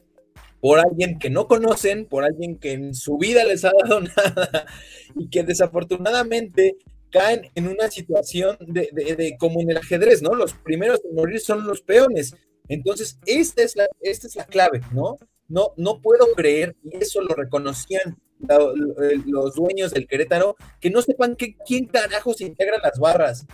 por 0.61 0.79
alguien 0.79 1.17
que 1.17 1.31
no 1.31 1.47
conocen, 1.47 2.05
por 2.05 2.23
alguien 2.23 2.59
que 2.59 2.73
en 2.73 2.93
su 2.93 3.17
vida 3.17 3.43
les 3.43 3.65
ha 3.65 3.71
dado 3.81 4.01
nada 4.17 4.67
y 5.15 5.27
que 5.29 5.43
desafortunadamente 5.43 6.77
caen 7.09 7.49
en 7.55 7.67
una 7.67 7.89
situación 7.89 8.57
de, 8.59 8.89
de, 8.91 9.15
de, 9.15 9.37
como 9.37 9.59
en 9.61 9.71
el 9.71 9.77
ajedrez, 9.77 10.21
¿no? 10.21 10.35
Los 10.35 10.53
primeros 10.53 11.01
en 11.03 11.15
morir 11.15 11.39
son 11.39 11.65
los 11.65 11.81
peones. 11.81 12.35
Entonces, 12.67 13.17
esta 13.25 13.63
es 13.63 13.75
la, 13.75 13.87
esta 14.01 14.27
es 14.27 14.35
la 14.35 14.45
clave, 14.45 14.81
¿no? 14.91 15.17
No, 15.47 15.73
no 15.77 15.99
puedo 16.01 16.33
creer, 16.35 16.75
y 16.83 16.97
eso 16.97 17.21
lo 17.21 17.33
reconocían 17.33 18.17
los 19.25 19.55
dueños 19.55 19.93
del 19.93 20.07
Querétaro, 20.07 20.55
que 20.79 20.89
no 20.89 21.01
sepan 21.01 21.35
que, 21.35 21.55
quién 21.65 21.85
carajos 21.85 22.41
integra 22.41 22.77
las 22.83 22.99
barras. 22.99 23.45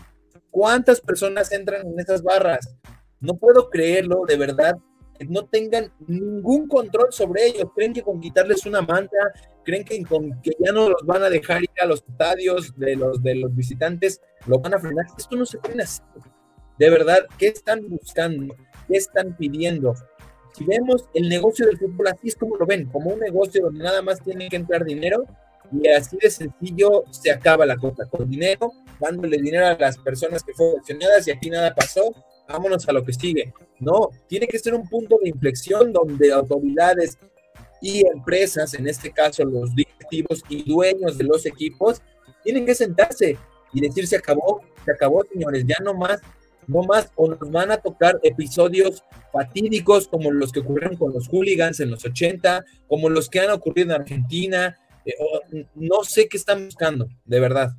¿Cuántas 0.52 1.00
personas 1.00 1.52
entran 1.52 1.88
en 1.88 2.00
esas 2.00 2.22
barras? 2.22 2.76
No 3.22 3.36
puedo 3.38 3.70
creerlo, 3.70 4.26
de 4.28 4.36
verdad, 4.36 4.76
que 5.18 5.26
no 5.26 5.46
tengan 5.46 5.92
ningún 6.08 6.68
control 6.68 7.08
sobre 7.12 7.48
ellos. 7.48 7.72
Creen 7.74 7.94
que 7.94 8.04
con 8.04 8.20
quitarles 8.20 8.66
una 8.66 8.82
manta, 8.82 9.18
creen 9.64 9.86
que, 9.86 10.04
con, 10.04 10.42
que 10.42 10.52
ya 10.60 10.74
no 10.74 10.90
los 10.90 11.06
van 11.06 11.24
a 11.24 11.30
dejar 11.30 11.64
ir 11.64 11.70
a 11.82 11.86
los 11.86 12.04
estadios 12.08 12.78
de 12.78 12.96
los, 12.98 13.24
de 13.24 13.36
los 13.36 13.56
visitantes, 13.56 14.20
lo 14.46 14.60
van 14.60 14.74
a 14.74 14.80
frenar. 14.80 15.06
Esto 15.18 15.36
no 15.38 15.46
se 15.46 15.58
puede 15.58 15.84
hacer. 15.84 16.06
De 16.78 16.90
verdad, 16.90 17.20
¿qué 17.38 17.48
están 17.48 17.88
buscando? 17.88 18.56
¿Qué 18.88 18.98
están 18.98 19.38
pidiendo? 19.38 19.94
Si 20.54 20.66
vemos 20.66 21.08
el 21.14 21.30
negocio 21.30 21.66
del 21.66 21.78
fútbol 21.78 22.08
así 22.08 22.28
es 22.28 22.36
como 22.36 22.58
lo 22.58 22.66
ven, 22.66 22.88
como 22.88 23.12
un 23.12 23.20
negocio 23.20 23.64
donde 23.64 23.84
nada 23.84 24.02
más 24.02 24.22
tiene 24.22 24.50
que 24.50 24.58
entrar 24.58 24.84
dinero 24.84 25.24
y 25.72 25.88
así 25.88 26.18
de 26.18 26.30
sencillo 26.30 27.04
se 27.12 27.32
acaba 27.32 27.66
la 27.66 27.78
cosa, 27.78 28.06
con 28.10 28.30
dinero, 28.30 28.72
dándole 29.02 29.38
dinero 29.38 29.68
a 29.68 29.78
las 29.78 29.98
personas 29.98 30.44
que 30.44 30.54
fueron 30.54 30.80
accionadas 30.80 31.28
y 31.28 31.32
aquí 31.32 31.50
nada 31.50 31.74
pasó, 31.74 32.14
vámonos 32.48 32.88
a 32.88 32.94
lo 32.94 33.04
que 33.04 33.14
sigue. 33.14 33.54
No, 33.80 34.10
tiene 34.28 34.48
que 34.48 34.60
ser 34.60 34.74
un 34.74 34.88
punto 34.88 35.18
de 35.22 35.30
inflexión 35.30 35.92
donde 35.92 36.32
autoridades 36.32 37.18
y 37.82 38.06
empresas, 38.08 38.74
en 38.76 38.88
este 38.88 39.12
caso 39.12 39.44
los 39.44 39.76
directivos 39.76 40.44
y 40.50 40.70
dueños 40.72 41.18
de 41.18 41.24
los 41.24 41.46
equipos, 41.46 42.02
tienen 42.44 42.66
que 42.66 42.76
sentarse 42.76 43.38
y 43.74 43.82
decir 43.82 44.08
se 44.08 44.18
acabó, 44.18 44.62
se 44.86 44.92
acabó 44.92 45.24
señores, 45.32 45.66
ya 45.66 45.78
no 45.84 45.94
más, 45.94 46.22
no 46.68 46.84
más, 46.84 47.12
o 47.16 47.28
nos 47.28 47.52
van 47.52 47.72
a 47.72 47.78
tocar 47.78 48.20
episodios 48.24 49.04
fatídicos 49.34 50.08
como 50.08 50.32
los 50.32 50.52
que 50.52 50.60
ocurrieron 50.60 50.96
con 50.96 51.14
los 51.14 51.28
hooligans 51.28 51.80
en 51.80 51.90
los 51.90 52.06
80, 52.06 52.64
como 52.88 53.10
los 53.10 53.30
que 53.30 53.40
han 53.40 53.50
ocurrido 53.50 53.96
en 53.96 54.02
Argentina, 54.02 54.78
eh, 55.06 55.16
no 55.76 56.04
sé 56.04 56.28
qué 56.28 56.38
están 56.38 56.66
buscando, 56.66 57.08
de 57.26 57.40
verdad. 57.40 57.72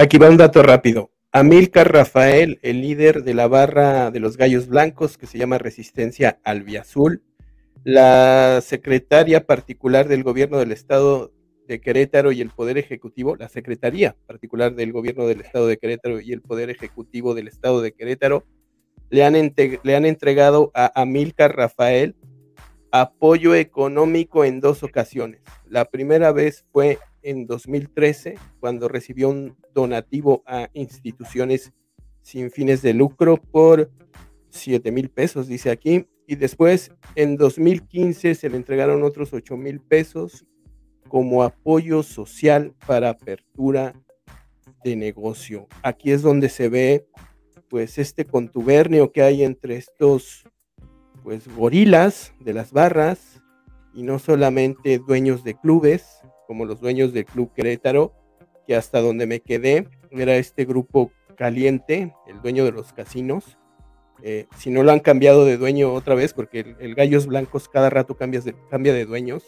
Aquí 0.00 0.16
va 0.16 0.30
un 0.30 0.38
dato 0.38 0.62
rápido. 0.62 1.10
Amilcar 1.30 1.92
Rafael, 1.92 2.58
el 2.62 2.80
líder 2.80 3.22
de 3.22 3.34
la 3.34 3.48
barra 3.48 4.10
de 4.10 4.18
los 4.18 4.38
Gallos 4.38 4.66
Blancos, 4.66 5.18
que 5.18 5.26
se 5.26 5.36
llama 5.36 5.58
Resistencia 5.58 6.40
Albiazul, 6.42 7.22
la 7.84 8.62
secretaria 8.62 9.44
particular 9.44 10.08
del 10.08 10.22
gobierno 10.22 10.58
del 10.58 10.72
estado 10.72 11.34
de 11.68 11.82
Querétaro 11.82 12.32
y 12.32 12.40
el 12.40 12.48
Poder 12.48 12.78
Ejecutivo, 12.78 13.36
la 13.36 13.50
Secretaría 13.50 14.16
particular 14.26 14.74
del 14.74 14.90
gobierno 14.90 15.26
del 15.26 15.42
estado 15.42 15.66
de 15.66 15.76
Querétaro 15.76 16.18
y 16.18 16.32
el 16.32 16.40
Poder 16.40 16.70
Ejecutivo 16.70 17.34
del 17.34 17.48
estado 17.48 17.82
de 17.82 17.92
Querétaro, 17.92 18.46
le 19.10 19.22
han, 19.22 19.34
le 19.34 19.96
han 19.96 20.06
entregado 20.06 20.70
a 20.72 20.98
Amilcar 20.98 21.54
Rafael 21.54 22.16
apoyo 22.90 23.54
económico 23.54 24.46
en 24.46 24.60
dos 24.60 24.82
ocasiones. 24.82 25.42
La 25.68 25.84
primera 25.84 26.32
vez 26.32 26.64
fue 26.72 26.98
en 27.22 27.46
2013, 27.46 28.34
cuando 28.60 28.88
recibió 28.88 29.28
un 29.28 29.56
donativo 29.74 30.42
a 30.46 30.68
instituciones 30.72 31.72
sin 32.22 32.50
fines 32.50 32.82
de 32.82 32.94
lucro 32.94 33.36
por 33.36 33.90
7 34.50 34.90
mil 34.92 35.10
pesos, 35.10 35.48
dice 35.48 35.70
aquí. 35.70 36.06
Y 36.26 36.36
después, 36.36 36.92
en 37.16 37.36
2015, 37.36 38.34
se 38.34 38.48
le 38.48 38.56
entregaron 38.56 39.02
otros 39.02 39.32
8 39.32 39.56
mil 39.56 39.80
pesos 39.80 40.46
como 41.08 41.42
apoyo 41.42 42.02
social 42.02 42.74
para 42.86 43.10
apertura 43.10 43.94
de 44.84 44.96
negocio. 44.96 45.66
Aquí 45.82 46.12
es 46.12 46.22
donde 46.22 46.48
se 46.48 46.68
ve 46.68 47.06
pues 47.68 47.98
este 47.98 48.24
contubernio 48.24 49.12
que 49.12 49.22
hay 49.22 49.42
entre 49.44 49.76
estos 49.76 50.44
pues 51.22 51.46
gorilas 51.54 52.32
de 52.40 52.54
las 52.54 52.72
barras 52.72 53.42
y 53.94 54.02
no 54.02 54.18
solamente 54.18 54.98
dueños 54.98 55.44
de 55.44 55.54
clubes 55.54 56.20
como 56.50 56.64
los 56.64 56.80
dueños 56.80 57.12
del 57.12 57.26
Club 57.26 57.52
Querétaro, 57.54 58.12
que 58.66 58.74
hasta 58.74 59.00
donde 59.00 59.24
me 59.24 59.38
quedé 59.38 59.86
era 60.10 60.34
este 60.34 60.64
grupo 60.64 61.12
caliente, 61.36 62.12
el 62.26 62.42
dueño 62.42 62.64
de 62.64 62.72
los 62.72 62.92
casinos. 62.92 63.56
Eh, 64.24 64.46
si 64.56 64.68
no 64.68 64.82
lo 64.82 64.90
han 64.90 64.98
cambiado 64.98 65.44
de 65.44 65.56
dueño 65.56 65.94
otra 65.94 66.16
vez, 66.16 66.34
porque 66.34 66.58
el, 66.58 66.76
el 66.80 66.96
Gallos 66.96 67.28
Blancos 67.28 67.68
cada 67.68 67.88
rato 67.88 68.16
cambia 68.16 68.40
de, 68.40 68.56
cambia 68.68 68.92
de 68.92 69.04
dueños. 69.04 69.44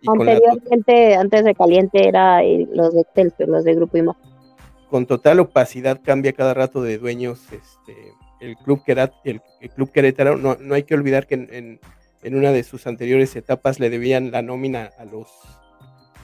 Y 0.00 0.08
Anteriormente, 0.08 1.10
la, 1.10 1.20
antes 1.22 1.44
de 1.44 1.54
caliente, 1.56 2.06
era 2.06 2.40
los 2.44 2.94
de 2.94 3.00
Excelsior, 3.00 3.48
los 3.48 3.64
de 3.64 3.74
Grupo 3.74 3.98
IMA. 3.98 4.16
Con 4.88 5.04
total 5.06 5.40
opacidad 5.40 6.00
cambia 6.00 6.32
cada 6.32 6.54
rato 6.54 6.80
de 6.80 6.98
dueños 6.98 7.40
este, 7.52 8.12
el 8.40 8.56
Club, 8.58 8.84
Querat, 8.84 9.12
el, 9.24 9.40
el 9.60 9.70
Club 9.70 9.90
Querétaro. 9.90 10.36
No, 10.36 10.56
no, 10.60 10.76
hay 10.76 10.84
que 10.84 10.94
olvidar 10.94 11.26
que 11.26 11.34
en, 11.34 11.48
en, 11.50 11.80
en 12.22 12.36
una 12.36 12.52
de 12.52 12.62
sus 12.62 12.86
anteriores 12.86 13.34
etapas 13.34 13.80
le 13.80 13.90
debían 13.90 14.30
la 14.30 14.42
nómina 14.42 14.92
a 14.96 15.04
los 15.06 15.26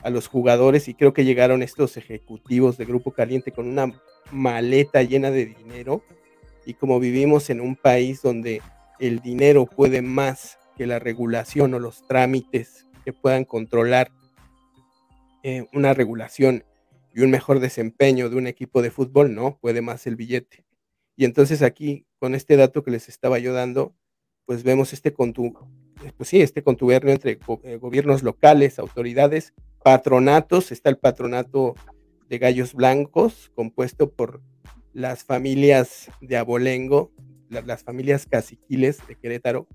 a 0.03 0.11
los 0.11 0.29
jugadores 0.29 0.89
y 0.89 0.95
creo 0.95 1.13
que 1.13 1.25
llegaron 1.25 1.63
estos 1.63 1.97
ejecutivos 1.97 2.77
de 2.77 2.85
Grupo 2.85 3.13
Caliente 3.13 3.53
con 3.53 3.69
una 3.69 3.93
maleta 4.31 5.03
llena 5.03 5.31
de 5.31 5.47
dinero 5.47 6.03
y 6.67 6.75
como 6.75 7.01
vivimos 7.01 7.51
en 7.51 7.61
un 7.61 7.77
país 7.77 8.23
donde 8.23 8.63
el 8.99 9.21
dinero 9.21 9.67
puede 9.67 10.03
más 10.03 10.59
que 10.77 10.87
la 10.87 10.99
regulación 10.99 11.75
o 11.75 11.79
los 11.79 12.07
trámites 12.07 12.87
que 13.05 13.13
puedan 13.13 13.45
controlar 13.45 14.11
eh, 15.43 15.67
una 15.73 15.93
regulación 15.93 16.65
y 17.15 17.21
un 17.21 17.31
mejor 17.31 17.61
desempeño 17.61 18.31
de 18.31 18.37
un 18.37 18.47
equipo 18.47 18.81
de 18.81 18.91
fútbol, 18.91 19.35
no, 19.35 19.59
puede 19.61 19.83
más 19.83 20.07
el 20.07 20.17
billete. 20.17 20.65
Y 21.17 21.25
entonces 21.25 21.63
aquí, 21.63 22.07
con 22.19 22.35
este 22.35 22.57
dato 22.57 22.83
que 22.83 22.91
les 22.91 23.09
estaba 23.09 23.39
yo 23.39 23.53
dando, 23.53 23.95
pues 24.47 24.63
vemos 24.63 24.93
este, 24.93 25.13
contu 25.13 25.53
pues 26.17 26.29
sí, 26.29 26.41
este 26.41 26.63
contubernio 26.63 27.13
entre 27.13 27.39
eh, 27.65 27.77
gobiernos 27.77 28.23
locales, 28.23 28.79
autoridades, 28.79 29.53
patronatos, 29.83 30.73
está 30.73 30.91
el 30.91 30.99
patronato 30.99 31.75
de 32.29 32.39
gallos 32.39 32.75
blancos, 32.75 33.51
compuesto 33.55 34.11
por 34.11 34.41
las 34.93 35.25
familias 35.25 36.11
de 36.21 36.37
Abolengo, 36.37 37.13
las 37.49 37.83
familias 37.83 38.27
caciquiles 38.27 39.07
de 39.07 39.17
Querétaro, 39.17 39.67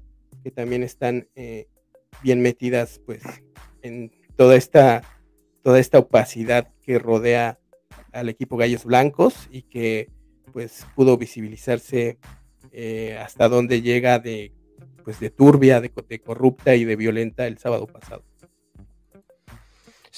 que 0.44 0.52
también 0.52 0.84
están 0.84 1.28
eh, 1.36 1.68
bien 2.24 2.42
metidas 2.42 3.00
pues 3.06 3.22
en 3.82 4.12
toda 4.36 4.56
esta, 4.56 5.04
toda 5.62 5.80
esta 5.80 6.00
opacidad 6.00 6.74
que 6.82 7.00
rodea 7.00 7.60
al 8.12 8.30
equipo 8.30 8.58
Gallos 8.58 8.86
Blancos 8.86 9.48
y 9.52 9.64
que 9.64 10.10
pues 10.54 10.86
pudo 10.96 11.18
visibilizarse 11.18 12.18
eh, 12.72 13.18
hasta 13.20 13.50
donde 13.50 13.82
llega 13.82 14.20
de 14.20 14.54
pues 15.04 15.22
de 15.22 15.30
turbia, 15.30 15.80
de, 15.80 15.90
corrupta 16.20 16.76
y 16.76 16.84
de 16.84 16.98
violenta 16.98 17.48
el 17.48 17.58
sábado 17.60 17.88
pasado. 17.88 18.26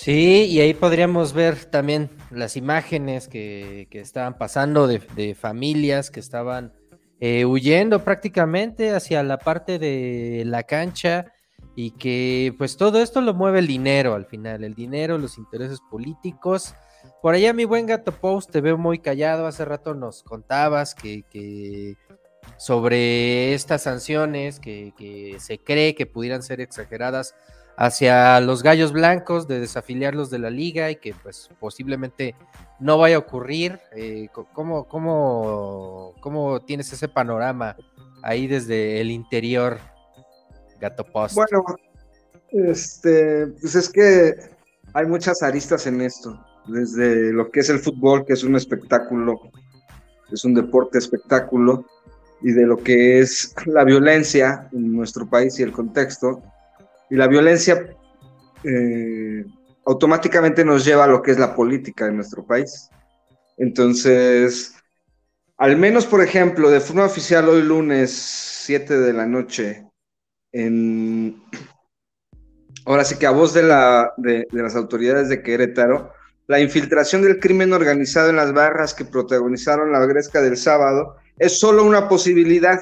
Sí, 0.01 0.45
y 0.45 0.61
ahí 0.61 0.73
podríamos 0.73 1.33
ver 1.33 1.65
también 1.65 2.09
las 2.31 2.55
imágenes 2.55 3.27
que, 3.27 3.89
estaban 3.91 4.37
pasando 4.37 4.87
de, 4.87 5.35
familias 5.35 6.09
que 6.09 6.21
estaban 6.21 6.71
eh, 7.19 7.43
huyendo 7.43 8.01
prácticamente 8.05 8.91
hacia 8.91 9.21
la 9.23 9.39
parte 9.39 9.77
de 9.77 10.43
la 10.45 10.63
cancha 10.63 11.33
y 11.75 11.91
que 11.91 12.55
pues 12.57 12.77
todo 12.77 13.01
esto 13.01 13.19
lo 13.19 13.33
mueve 13.33 13.59
el 13.59 13.67
dinero 13.67 14.13
al 14.13 14.25
final, 14.25 14.63
el 14.63 14.73
dinero, 14.73 15.17
los 15.17 15.37
intereses 15.37 15.79
políticos. 15.91 16.73
Por 17.21 17.35
allá 17.35 17.51
mi 17.51 17.65
buen 17.65 17.85
gato 17.85 18.13
Post, 18.13 18.51
te 18.51 18.61
veo 18.61 18.77
muy 18.77 18.99
callado, 18.99 19.47
hace 19.47 19.65
rato 19.65 19.95
nos 19.95 20.23
contabas 20.23 20.95
que, 20.95 21.23
que 21.29 21.97
sobre 22.55 23.53
estas 23.53 23.83
sanciones 23.83 24.61
que, 24.61 25.35
se 25.39 25.59
cree 25.59 25.93
que 25.93 26.05
pudieran 26.05 26.41
ser 26.41 26.61
exageradas 26.61 27.35
hacia 27.79 28.41
los 28.41 28.61
gallos 28.61 28.91
blancos 28.91 29.47
de 29.47 29.61
desafiliarlos 29.61 30.29
de 30.29 30.37
la 30.37 30.49
liga 30.49 30.91
y 30.91 30.97
que 30.97 31.15
pues 31.23 31.49
posiblemente 31.61 32.35
no 32.77 32.97
vaya 32.97 33.15
a 33.15 33.19
ocurrir. 33.19 33.79
Eh, 33.95 34.27
¿cómo, 34.53 34.85
cómo, 34.85 36.61
tienes 36.67 36.91
ese 36.91 37.07
panorama 37.07 37.77
ahí 38.21 38.47
desde 38.47 38.99
el 38.99 39.09
interior, 39.09 39.79
Gato 40.81 41.05
Post? 41.05 41.35
Bueno, 41.35 41.63
este, 42.51 43.47
pues 43.61 43.75
es 43.75 43.87
que 43.87 44.35
hay 44.93 45.05
muchas 45.05 45.41
aristas 45.41 45.87
en 45.87 46.01
esto, 46.01 46.37
desde 46.67 47.31
lo 47.31 47.49
que 47.49 47.61
es 47.61 47.69
el 47.69 47.79
fútbol, 47.79 48.25
que 48.25 48.33
es 48.33 48.43
un 48.43 48.57
espectáculo, 48.57 49.39
es 50.29 50.43
un 50.43 50.53
deporte 50.53 50.97
espectáculo, 50.97 51.85
y 52.41 52.51
de 52.51 52.65
lo 52.65 52.75
que 52.75 53.19
es 53.19 53.55
la 53.65 53.85
violencia 53.85 54.67
en 54.73 54.91
nuestro 54.91 55.29
país 55.29 55.57
y 55.59 55.63
el 55.63 55.71
contexto. 55.71 56.43
Y 57.09 57.15
la 57.15 57.27
violencia 57.27 57.95
eh, 58.63 59.45
automáticamente 59.85 60.63
nos 60.63 60.85
lleva 60.85 61.05
a 61.05 61.07
lo 61.07 61.21
que 61.21 61.31
es 61.31 61.39
la 61.39 61.55
política 61.55 62.07
en 62.07 62.17
nuestro 62.17 62.45
país. 62.45 62.89
Entonces, 63.57 64.75
al 65.57 65.77
menos, 65.77 66.05
por 66.05 66.21
ejemplo, 66.21 66.69
de 66.69 66.79
forma 66.79 67.05
oficial 67.05 67.49
hoy 67.49 67.61
lunes 67.61 68.11
7 68.11 68.99
de 68.99 69.13
la 69.13 69.25
noche, 69.25 69.85
en, 70.51 71.41
ahora 72.85 73.03
sí 73.03 73.17
que 73.17 73.27
a 73.27 73.31
voz 73.31 73.53
de, 73.53 73.63
la, 73.63 74.13
de, 74.17 74.47
de 74.51 74.63
las 74.63 74.75
autoridades 74.75 75.29
de 75.29 75.41
Querétaro, 75.41 76.13
la 76.47 76.59
infiltración 76.59 77.21
del 77.21 77.39
crimen 77.39 77.73
organizado 77.73 78.29
en 78.29 78.37
las 78.37 78.53
barras 78.53 78.93
que 78.93 79.05
protagonizaron 79.05 79.91
la 79.91 80.05
gresca 80.05 80.41
del 80.41 80.57
sábado 80.57 81.17
es 81.37 81.59
solo 81.59 81.83
una 81.83 82.09
posibilidad, 82.09 82.79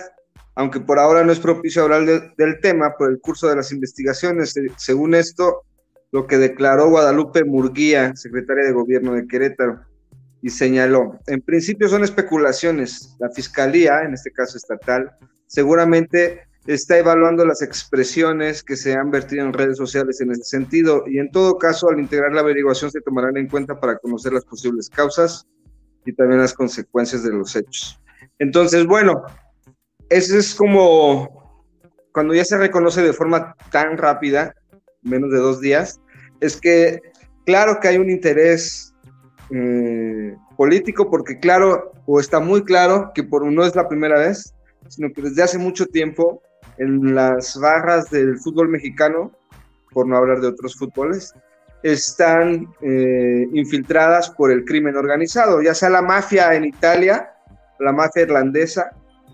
aunque 0.58 0.80
por 0.80 0.98
ahora 0.98 1.24
no 1.24 1.32
es 1.32 1.39
propicio 1.39 1.84
hablar 1.84 2.34
del 2.36 2.60
tema 2.62 2.96
por 2.98 3.12
el 3.12 3.20
curso 3.22 3.48
de 3.48 3.56
las 3.56 3.72
investigaciones. 3.72 4.56
Según 4.76 5.13
esto, 5.13 5.62
lo 6.12 6.26
que 6.26 6.39
declaró 6.39 6.89
Guadalupe 6.89 7.43
Murguía, 7.43 8.15
secretaria 8.15 8.65
de 8.65 8.72
Gobierno 8.72 9.13
de 9.13 9.28
Querétaro, 9.28 9.82
y 10.41 10.50
señaló, 10.50 11.20
en 11.28 11.41
principio 11.41 11.88
son 11.88 12.04
especulaciones. 12.04 13.15
La 13.20 13.30
Fiscalía, 13.30 14.02
en 14.02 14.15
este 14.15 14.32
caso 14.32 14.58
estatal, 14.58 15.12
seguramente 15.46 16.48
está 16.65 16.98
evaluando 16.98 17.46
las 17.46 17.62
expresiones 17.62 18.63
que 18.63 18.76
se 18.76 18.96
han 18.96 19.12
vertido 19.12 19.46
en 19.46 19.54
redes 19.54 19.78
sociales 19.78 20.22
en 20.22 20.32
ese 20.32 20.43
sentido 20.43 21.04
y 21.06 21.20
en 21.20 21.30
todo 21.30 21.60
caso 21.60 21.88
al 21.88 22.00
integrar 22.00 22.34
la 22.34 22.41
averiguación 22.41 22.89
se 22.89 23.02
tomarán 23.02 23.38
en 23.38 23.48
cuenta 23.48 23.80
para 23.80 24.00
conocer 24.00 24.34
las 24.34 24.43
posibles 24.43 24.89
causas 24.89 25.46
y 26.04 26.13
también 26.13 26.41
las 26.41 26.56
consecuencias 26.56 27.24
de 27.24 27.30
los 27.30 27.56
hechos. 27.56 28.02
Entonces, 28.39 28.88
bueno, 28.88 29.24
ese 30.10 30.38
es 30.38 30.56
como 30.56 31.38
cuando 32.13 32.34
ya 32.34 32.46
se 32.46 32.58
reconoce 32.58 33.02
de 33.02 33.13
forma 33.13 33.56
tan 33.72 33.98
rápida, 33.98 34.56
menos 35.04 35.32
de 35.32 35.38
dos 35.38 35.62
días, 35.62 36.02
es 36.41 36.60
que 36.60 37.00
claro 37.46 37.80
que 37.80 37.89
hay 37.89 37.98
un 37.98 38.10
interés 38.10 38.93
eh, 39.52 40.36
político, 40.58 41.10
porque 41.10 41.39
claro, 41.39 41.91
o 42.06 42.20
está 42.20 42.39
muy 42.39 42.63
claro 42.63 43.12
que 43.13 43.24
por 43.24 43.46
no 43.46 43.63
es 43.63 43.76
la 43.76 43.88
primera 43.88 44.20
vez, 44.20 44.56
sino 44.88 45.12
que 45.13 45.22
desde 45.22 45.43
hace 45.43 45.58
mucho 45.58 45.86
tiempo 45.86 46.41
en 46.78 47.13
las 47.13 47.60
barras 47.60 48.10
del 48.10 48.38
fútbol 48.39 48.70
mexicano, 48.70 49.32
por 49.91 50.08
no 50.08 50.17
hablar 50.17 50.41
de 50.41 50.48
otros 50.48 50.76
fútboles, 50.76 51.34
están 51.84 52.67
eh, 52.82 53.48
infiltradas 53.54 54.32
por 54.32 54.52
el 54.52 54.65
crimen 54.65 54.96
organizado, 54.96 55.62
ya 55.62 55.76
sea 55.76 55.89
la 55.89 56.02
mafia 56.02 56.56
en 56.56 56.65
Italia, 56.65 57.32
la 57.80 57.91
mafia 57.91 58.24
irlandesa 58.24 58.91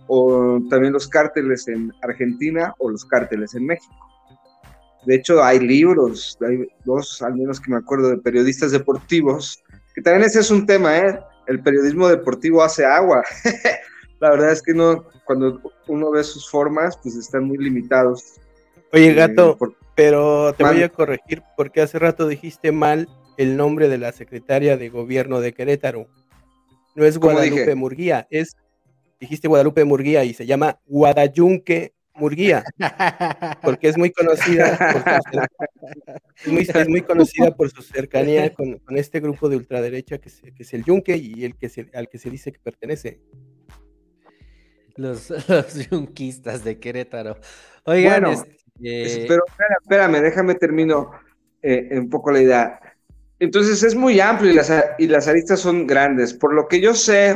o 0.08 0.60
también 0.70 0.94
los 0.94 1.08
cárteles 1.08 1.68
en 1.68 1.92
Argentina 2.02 2.74
o 2.80 2.90
los 2.90 3.06
cárteles 3.06 3.56
en 3.56 3.66
México. 3.66 3.96
De 5.06 5.16
hecho, 5.16 5.44
hay 5.44 5.60
libros, 5.60 6.38
hay 6.48 6.68
dos 6.86 7.22
al 7.22 7.36
menos 7.36 7.60
que 7.60 7.72
me 7.72 7.78
acuerdo 7.78 8.10
de 8.10 8.18
periodistas 8.18 8.72
deportivos, 8.72 9.62
que 9.94 10.02
también 10.02 10.26
ese 10.26 10.40
es 10.40 10.50
un 10.50 10.66
tema, 10.66 10.98
¿eh? 10.98 11.20
El 11.48 11.62
periodismo 11.62 12.08
deportivo 12.08 12.64
hace 12.64 12.86
agua. 12.86 13.22
la 14.20 14.30
verdad 14.30 14.52
es 14.54 14.62
que 14.62 14.74
no, 14.74 15.06
cuando 15.26 15.62
uno 15.88 16.12
ve 16.12 16.24
sus 16.24 16.50
formas, 16.50 16.98
pues 17.04 17.16
están 17.16 17.44
muy 17.44 17.58
limitados. 17.58 18.36
Oye, 18.94 19.10
eh, 19.10 19.14
gato, 19.14 19.58
pero 19.96 20.54
te 20.54 20.64
voy 20.64 20.84
a 20.84 20.90
corregir 20.90 21.44
porque 21.58 21.82
hace 21.82 22.00
rato 22.00 22.28
dijiste 22.28 22.72
mal 22.72 23.10
el 23.38 23.58
nombre 23.58 23.90
de 23.90 23.98
la 23.98 24.12
secretaria 24.12 24.78
de 24.78 24.90
gobierno 24.90 25.42
de 25.42 25.54
Querétaro. 25.54 26.08
No 26.96 27.06
es 27.06 27.18
Guadalupe 27.18 27.76
Murguía, 27.76 28.28
es, 28.30 28.56
dijiste 29.24 29.48
Guadalupe 29.48 29.86
Murguía 29.86 30.26
y 30.26 30.34
se 30.34 30.46
llama 30.46 30.82
Guadayunque 30.86 31.94
Murguía, 32.16 32.64
porque 33.64 33.88
es 33.88 33.98
muy 33.98 34.12
conocida, 34.12 34.78
es, 36.46 36.88
muy, 36.90 37.02
conocida 37.02 37.56
por 37.56 37.72
su 37.72 37.82
cercanía 37.82 38.54
con, 38.54 38.80
este 38.90 39.22
grupo 39.22 39.48
de 39.48 39.56
ultraderecha 39.56 40.20
que, 40.20 40.30
es 40.60 40.74
el 40.74 40.84
Yunque 40.84 41.16
y 41.16 41.46
el 41.46 41.56
que 41.56 41.70
se, 41.70 41.90
al 41.94 42.10
que 42.10 42.18
se 42.18 42.30
dice 42.30 42.52
que 42.52 42.60
pertenece. 42.60 43.22
Los, 44.96 45.34
yunquistas 45.90 46.64
de 46.64 46.80
Querétaro. 46.80 47.38
Oigan, 47.86 48.26
este, 48.82 49.26
pero 49.28 49.44
espérame, 49.82 50.22
déjame 50.22 50.56
termino 50.56 51.12
eh, 51.62 51.98
un 51.98 52.10
poco 52.10 52.30
la 52.32 52.42
idea. 52.42 52.93
Entonces 53.40 53.84
es 53.84 53.96
muy 53.96 54.20
amplio 54.20 54.52
y 54.52 54.56
las, 54.56 54.72
y 54.98 55.08
las 55.08 55.28
aristas 55.28 55.60
son 55.60 55.86
grandes. 55.86 56.34
Por 56.34 56.54
lo 56.54 56.68
que 56.68 56.80
yo 56.80 56.94
sé, 56.94 57.36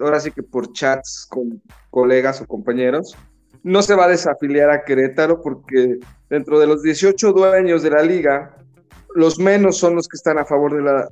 ahora 0.00 0.20
sí 0.20 0.30
que 0.30 0.42
por 0.42 0.72
chats 0.72 1.26
con 1.28 1.60
colegas 1.90 2.40
o 2.40 2.46
compañeros, 2.46 3.16
no 3.62 3.82
se 3.82 3.94
va 3.94 4.06
a 4.06 4.08
desafiliar 4.08 4.70
a 4.70 4.84
Querétaro 4.84 5.40
porque 5.42 5.98
dentro 6.28 6.58
de 6.58 6.66
los 6.66 6.82
18 6.82 7.32
dueños 7.32 7.82
de 7.82 7.90
la 7.90 8.02
liga, 8.02 8.56
los 9.14 9.38
menos 9.38 9.78
son 9.78 9.94
los 9.94 10.08
que 10.08 10.16
están 10.16 10.38
a 10.38 10.44
favor 10.44 10.74
de 10.74 10.82
la 10.82 11.08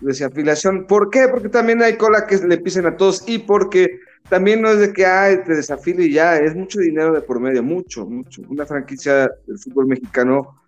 desafiliación. 0.00 0.86
¿Por 0.86 1.10
qué? 1.10 1.28
Porque 1.28 1.48
también 1.48 1.82
hay 1.82 1.96
cola 1.96 2.26
que 2.26 2.36
le 2.38 2.58
pisen 2.58 2.86
a 2.86 2.96
todos 2.96 3.22
y 3.28 3.38
porque 3.38 4.00
también 4.28 4.60
no 4.60 4.70
es 4.70 4.80
de 4.80 4.92
que 4.92 5.06
ay, 5.06 5.44
te 5.44 5.54
desafile 5.54 6.04
y 6.04 6.12
ya, 6.12 6.36
es 6.38 6.54
mucho 6.54 6.80
dinero 6.80 7.12
de 7.12 7.20
por 7.20 7.40
medio, 7.40 7.62
mucho, 7.62 8.06
mucho. 8.06 8.42
Una 8.48 8.66
franquicia 8.66 9.30
del 9.46 9.58
fútbol 9.58 9.86
mexicano 9.86 10.60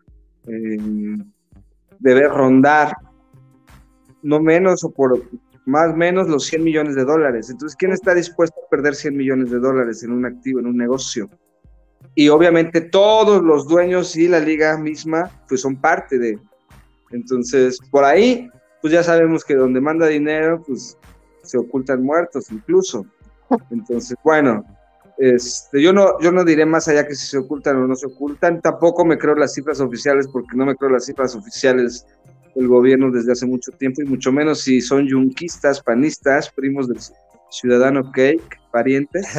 eh, 0.46 0.76
debe 1.98 2.28
rondar 2.28 2.96
no 4.22 4.40
menos 4.40 4.84
o 4.84 4.90
por 4.90 5.22
más 5.66 5.92
o 5.92 5.96
menos 5.96 6.28
los 6.28 6.46
100 6.46 6.64
millones 6.64 6.94
de 6.94 7.04
dólares. 7.04 7.50
Entonces, 7.50 7.76
¿quién 7.76 7.92
está 7.92 8.14
dispuesto 8.14 8.56
a 8.64 8.68
perder 8.68 8.94
100 8.94 9.16
millones 9.16 9.50
de 9.50 9.58
dólares 9.58 10.02
en 10.02 10.12
un 10.12 10.26
activo, 10.26 10.60
en 10.60 10.66
un 10.66 10.76
negocio? 10.76 11.28
Y 12.14 12.28
obviamente 12.28 12.80
todos 12.80 13.42
los 13.42 13.66
dueños 13.66 14.14
y 14.16 14.28
la 14.28 14.40
liga 14.40 14.76
misma, 14.78 15.30
pues 15.48 15.62
son 15.62 15.76
parte 15.76 16.18
de, 16.18 16.38
Entonces, 17.10 17.78
por 17.90 18.04
ahí, 18.04 18.48
pues 18.82 18.92
ya 18.92 19.02
sabemos 19.02 19.44
que 19.44 19.54
donde 19.54 19.80
manda 19.80 20.06
dinero, 20.06 20.62
pues 20.66 20.98
se 21.42 21.58
ocultan 21.58 22.02
muertos 22.02 22.50
incluso. 22.50 23.06
Entonces, 23.70 24.16
bueno, 24.22 24.64
este, 25.18 25.80
yo, 25.80 25.92
no, 25.92 26.20
yo 26.20 26.32
no 26.32 26.44
diré 26.44 26.66
más 26.66 26.88
allá 26.88 27.06
que 27.06 27.14
si 27.14 27.26
se 27.26 27.38
ocultan 27.38 27.76
o 27.76 27.86
no 27.86 27.94
se 27.94 28.06
ocultan. 28.06 28.60
Tampoco 28.60 29.04
me 29.04 29.18
creo 29.18 29.34
las 29.34 29.54
cifras 29.54 29.80
oficiales 29.80 30.28
porque 30.28 30.56
no 30.56 30.66
me 30.66 30.74
creo 30.74 30.90
las 30.90 31.06
cifras 31.06 31.34
oficiales 31.34 32.06
del 32.54 32.68
gobierno 32.68 33.10
desde 33.10 33.32
hace 33.32 33.46
mucho 33.46 33.72
tiempo 33.72 34.02
y 34.02 34.06
mucho 34.06 34.32
menos 34.32 34.60
si 34.60 34.80
son 34.80 35.06
yunquistas, 35.06 35.82
panistas, 35.82 36.50
primos 36.50 36.88
del 36.88 36.98
ciudadano 37.50 38.10
Cake, 38.12 38.60
parientes. 38.72 39.26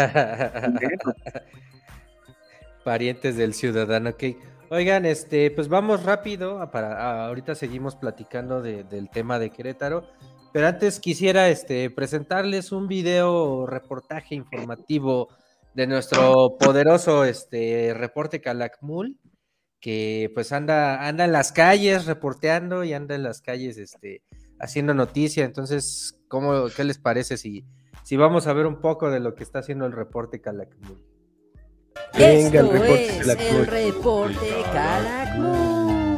parientes 2.84 3.36
del 3.36 3.54
ciudadano 3.54 4.12
Cake. 4.12 4.40
Oigan, 4.70 5.06
este, 5.06 5.52
pues 5.52 5.68
vamos 5.68 6.04
rápido 6.04 6.70
para 6.72 7.28
ahorita 7.28 7.56
seguimos 7.56 7.96
platicando 7.96 8.62
del 8.62 9.10
tema 9.10 9.40
de 9.40 9.50
Querétaro. 9.50 10.06
Pero 10.54 10.68
antes 10.68 11.00
quisiera 11.00 11.50
este, 11.50 11.90
presentarles 11.90 12.72
un 12.72 12.88
video 12.88 13.68
reportaje 13.68 14.36
informativo 14.36 15.28
de 15.76 15.88
nuestro 15.88 16.58
poderoso 16.58 17.26
este, 17.26 17.94
reporte 17.94 18.40
Calakmul, 18.40 19.20
que 19.82 20.32
pues 20.34 20.54
anda, 20.54 21.06
anda 21.06 21.26
en 21.26 21.34
las 21.34 21.52
calles 21.52 22.06
reporteando 22.06 22.86
y 22.86 22.94
anda 22.94 23.14
en 23.14 23.24
las 23.24 23.42
calles 23.42 23.78
este, 23.78 24.24
haciendo 24.58 24.94
noticia. 24.94 25.44
Entonces, 25.44 26.18
¿cómo, 26.30 26.68
¿qué 26.76 26.86
les 26.86 26.98
parece 26.98 27.36
si, 27.38 27.66
si 28.04 28.16
vamos 28.16 28.48
a 28.48 28.54
ver 28.54 28.66
un 28.66 28.80
poco 28.80 29.12
de 29.12 29.20
lo 29.20 29.36
que 29.36 29.44
está 29.44 29.60
haciendo 29.60 29.86
el 29.86 29.92
reporte 29.92 30.40
Calakmul? 30.40 31.04
Venga, 32.18 32.62
el 32.62 32.70
reporte 32.70 33.20
es 33.20 33.28
el 33.28 33.68
reporte 33.68 34.64
Calakmul. 34.72 36.16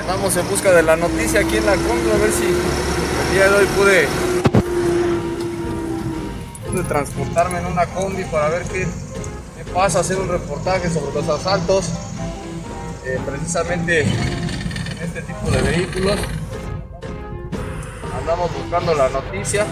Andamos 0.00 0.36
en 0.36 0.48
busca 0.48 0.72
de 0.72 0.82
la 0.84 0.94
noticia 0.94 1.40
aquí 1.40 1.56
en 1.56 1.66
la 1.66 1.74
combi, 1.74 2.10
a 2.10 2.18
ver 2.18 2.30
si 2.30 2.46
el 2.46 3.34
día 3.34 3.50
de 3.50 3.56
hoy 3.56 3.66
pude, 3.76 4.29
pude 6.70 6.84
transportarme 6.84 7.58
en 7.58 7.66
una 7.66 7.86
combi 7.86 8.24
para 8.24 8.48
ver 8.48 8.62
qué, 8.64 8.86
pasa, 9.74 10.00
hacer 10.00 10.18
un 10.18 10.28
reportaje 10.28 10.90
sobre 10.90 11.14
los 11.14 11.28
asaltos, 11.28 11.90
eh, 13.04 13.18
precisamente 13.24 14.00
en 14.02 14.98
este 15.02 15.22
tipo 15.22 15.50
de 15.50 15.62
vehículos. 15.62 16.18
Andamos 18.18 18.50
buscando 18.54 18.94
la 18.94 19.08
noticia, 19.08 19.64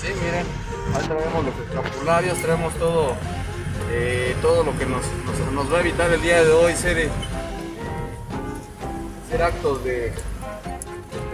sí, 0.00 0.08
miren, 0.22 0.46
ahí 0.94 1.06
traemos 1.06 1.44
los 1.44 1.54
escapularios, 1.68 2.38
traemos 2.38 2.74
todo, 2.74 3.14
eh, 3.90 4.36
todo 4.40 4.62
lo 4.64 4.78
que 4.78 4.86
nos, 4.86 5.02
nos, 5.52 5.72
va 5.72 5.78
a 5.78 5.80
evitar 5.80 6.10
el 6.12 6.22
día 6.22 6.44
de 6.44 6.52
hoy 6.52 6.74
ser 6.74 7.10
actos 9.42 9.82
de, 9.84 10.12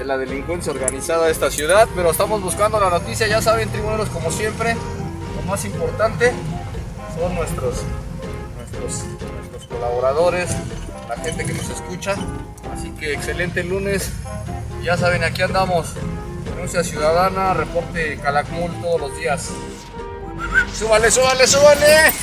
de 0.01 0.07
la 0.07 0.17
delincuencia 0.17 0.73
organizada 0.73 1.27
de 1.27 1.33
esta 1.33 1.51
ciudad, 1.51 1.87
pero 1.95 2.11
estamos 2.11 2.43
buscando 2.43 2.81
la 2.81 2.89
noticia, 2.89 3.27
ya 3.27 3.43
saben, 3.43 3.69
tribuneros, 3.69 4.09
como 4.09 4.31
siempre, 4.31 4.75
lo 5.37 5.43
más 5.43 5.63
importante 5.67 6.33
son 7.19 7.35
nuestros, 7.35 7.83
nuestros, 8.57 9.05
nuestros 9.37 9.67
colaboradores, 9.69 10.49
la 11.07 11.17
gente 11.17 11.45
que 11.45 11.53
nos 11.53 11.69
escucha, 11.69 12.15
así 12.73 12.91
que 12.93 13.13
excelente 13.13 13.63
lunes, 13.63 14.11
ya 14.83 14.97
saben, 14.97 15.23
aquí 15.23 15.43
andamos, 15.43 15.93
denuncia 16.47 16.83
ciudadana, 16.83 17.53
reporte 17.53 18.19
Calakmul 18.23 18.73
todos 18.81 19.03
los 19.03 19.17
días. 19.19 19.51
¡Súbale, 20.73 21.11
súbale, 21.11 21.47
súbale! 21.47 22.15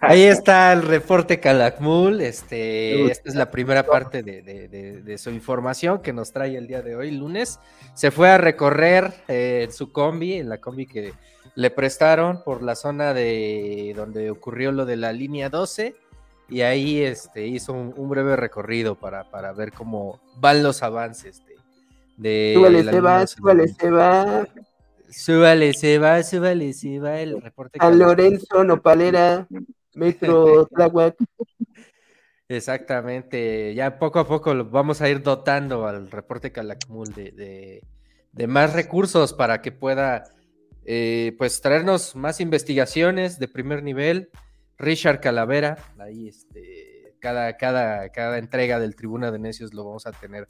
Ahí 0.00 0.22
está 0.22 0.72
el 0.72 0.82
reporte 0.82 1.40
Calakmul. 1.40 2.20
Este, 2.20 3.10
esta 3.10 3.28
es 3.28 3.34
la 3.34 3.50
primera 3.50 3.84
parte 3.84 4.22
de, 4.22 5.18
su 5.18 5.30
información 5.30 6.00
que 6.00 6.12
nos 6.12 6.32
trae 6.32 6.56
el 6.56 6.66
día 6.66 6.82
de 6.82 6.96
hoy, 6.96 7.10
lunes. 7.10 7.60
Se 7.94 8.10
fue 8.10 8.30
a 8.30 8.38
recorrer 8.38 9.12
eh, 9.28 9.68
su 9.70 9.92
combi, 9.92 10.34
en 10.34 10.48
la 10.48 10.58
combi 10.58 10.86
que 10.86 11.12
le 11.54 11.70
prestaron 11.70 12.42
por 12.42 12.62
la 12.62 12.74
zona 12.74 13.12
de 13.12 13.92
donde 13.96 14.30
ocurrió 14.30 14.72
lo 14.72 14.86
de 14.86 14.96
la 14.96 15.12
línea 15.12 15.48
12. 15.48 15.94
Y 16.48 16.62
ahí 16.62 17.00
este, 17.00 17.46
hizo 17.46 17.72
un, 17.72 18.08
breve 18.08 18.34
recorrido 18.34 18.96
para, 18.96 19.52
ver 19.52 19.72
cómo 19.72 20.20
van 20.36 20.62
los 20.62 20.82
avances 20.82 21.42
de. 22.16 22.54
súbale, 22.54 22.82
se 22.82 23.00
va, 23.00 23.26
súbale, 23.26 23.68
se 23.68 23.90
va. 23.90 24.46
Súbale, 25.10 25.74
se 25.74 25.98
va, 25.98 26.22
súbale, 26.22 26.72
se 26.72 26.98
va 26.98 27.20
el 27.20 27.40
reporte. 27.40 27.78
A 27.80 27.90
Lorenzo 27.90 28.64
Nopalera. 28.64 29.46
Metro 29.94 30.66
Tlahuac. 30.74 31.16
Exactamente, 32.48 33.74
ya 33.74 33.98
poco 33.98 34.18
a 34.18 34.26
poco 34.26 34.52
vamos 34.64 35.00
a 35.00 35.08
ir 35.08 35.22
dotando 35.22 35.86
al 35.86 36.10
reporte 36.10 36.50
Calakmul 36.50 37.12
de, 37.14 37.80
de, 38.32 38.46
más 38.48 38.72
recursos 38.72 39.32
para 39.32 39.62
que 39.62 39.70
pueda 39.70 40.24
eh, 40.84 41.36
pues 41.38 41.60
traernos 41.60 42.16
más 42.16 42.40
investigaciones 42.40 43.38
de 43.38 43.46
primer 43.46 43.84
nivel. 43.84 44.30
Richard 44.78 45.20
Calavera, 45.20 45.76
ahí 45.98 46.26
este, 46.26 47.14
cada, 47.20 47.56
cada, 47.56 48.08
cada 48.08 48.38
entrega 48.38 48.80
del 48.80 48.96
Tribuna 48.96 49.30
de 49.30 49.38
Necios 49.38 49.72
lo 49.72 49.84
vamos 49.84 50.06
a 50.06 50.12
tener 50.12 50.48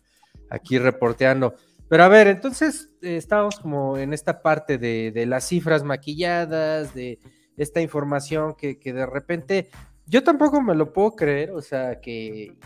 aquí 0.48 0.78
reporteando. 0.78 1.54
Pero 1.90 2.04
a 2.04 2.08
ver, 2.08 2.28
entonces 2.28 2.88
eh, 3.02 3.16
estamos 3.16 3.58
como 3.58 3.98
en 3.98 4.12
esta 4.12 4.42
parte 4.42 4.78
de, 4.78 5.10
de 5.10 5.26
las 5.26 5.48
cifras 5.48 5.82
maquilladas, 5.82 6.94
de 6.94 7.18
esta 7.56 7.80
información 7.80 8.54
que, 8.54 8.78
de 8.80 9.06
repente 9.06 9.70
yo 10.06 10.22
tampoco 10.22 10.62
me 10.62 10.76
lo 10.76 10.92
puedo 10.92 11.16
creer, 11.16 11.50
o 11.50 11.60
sea, 11.60 12.00
que 12.00 12.56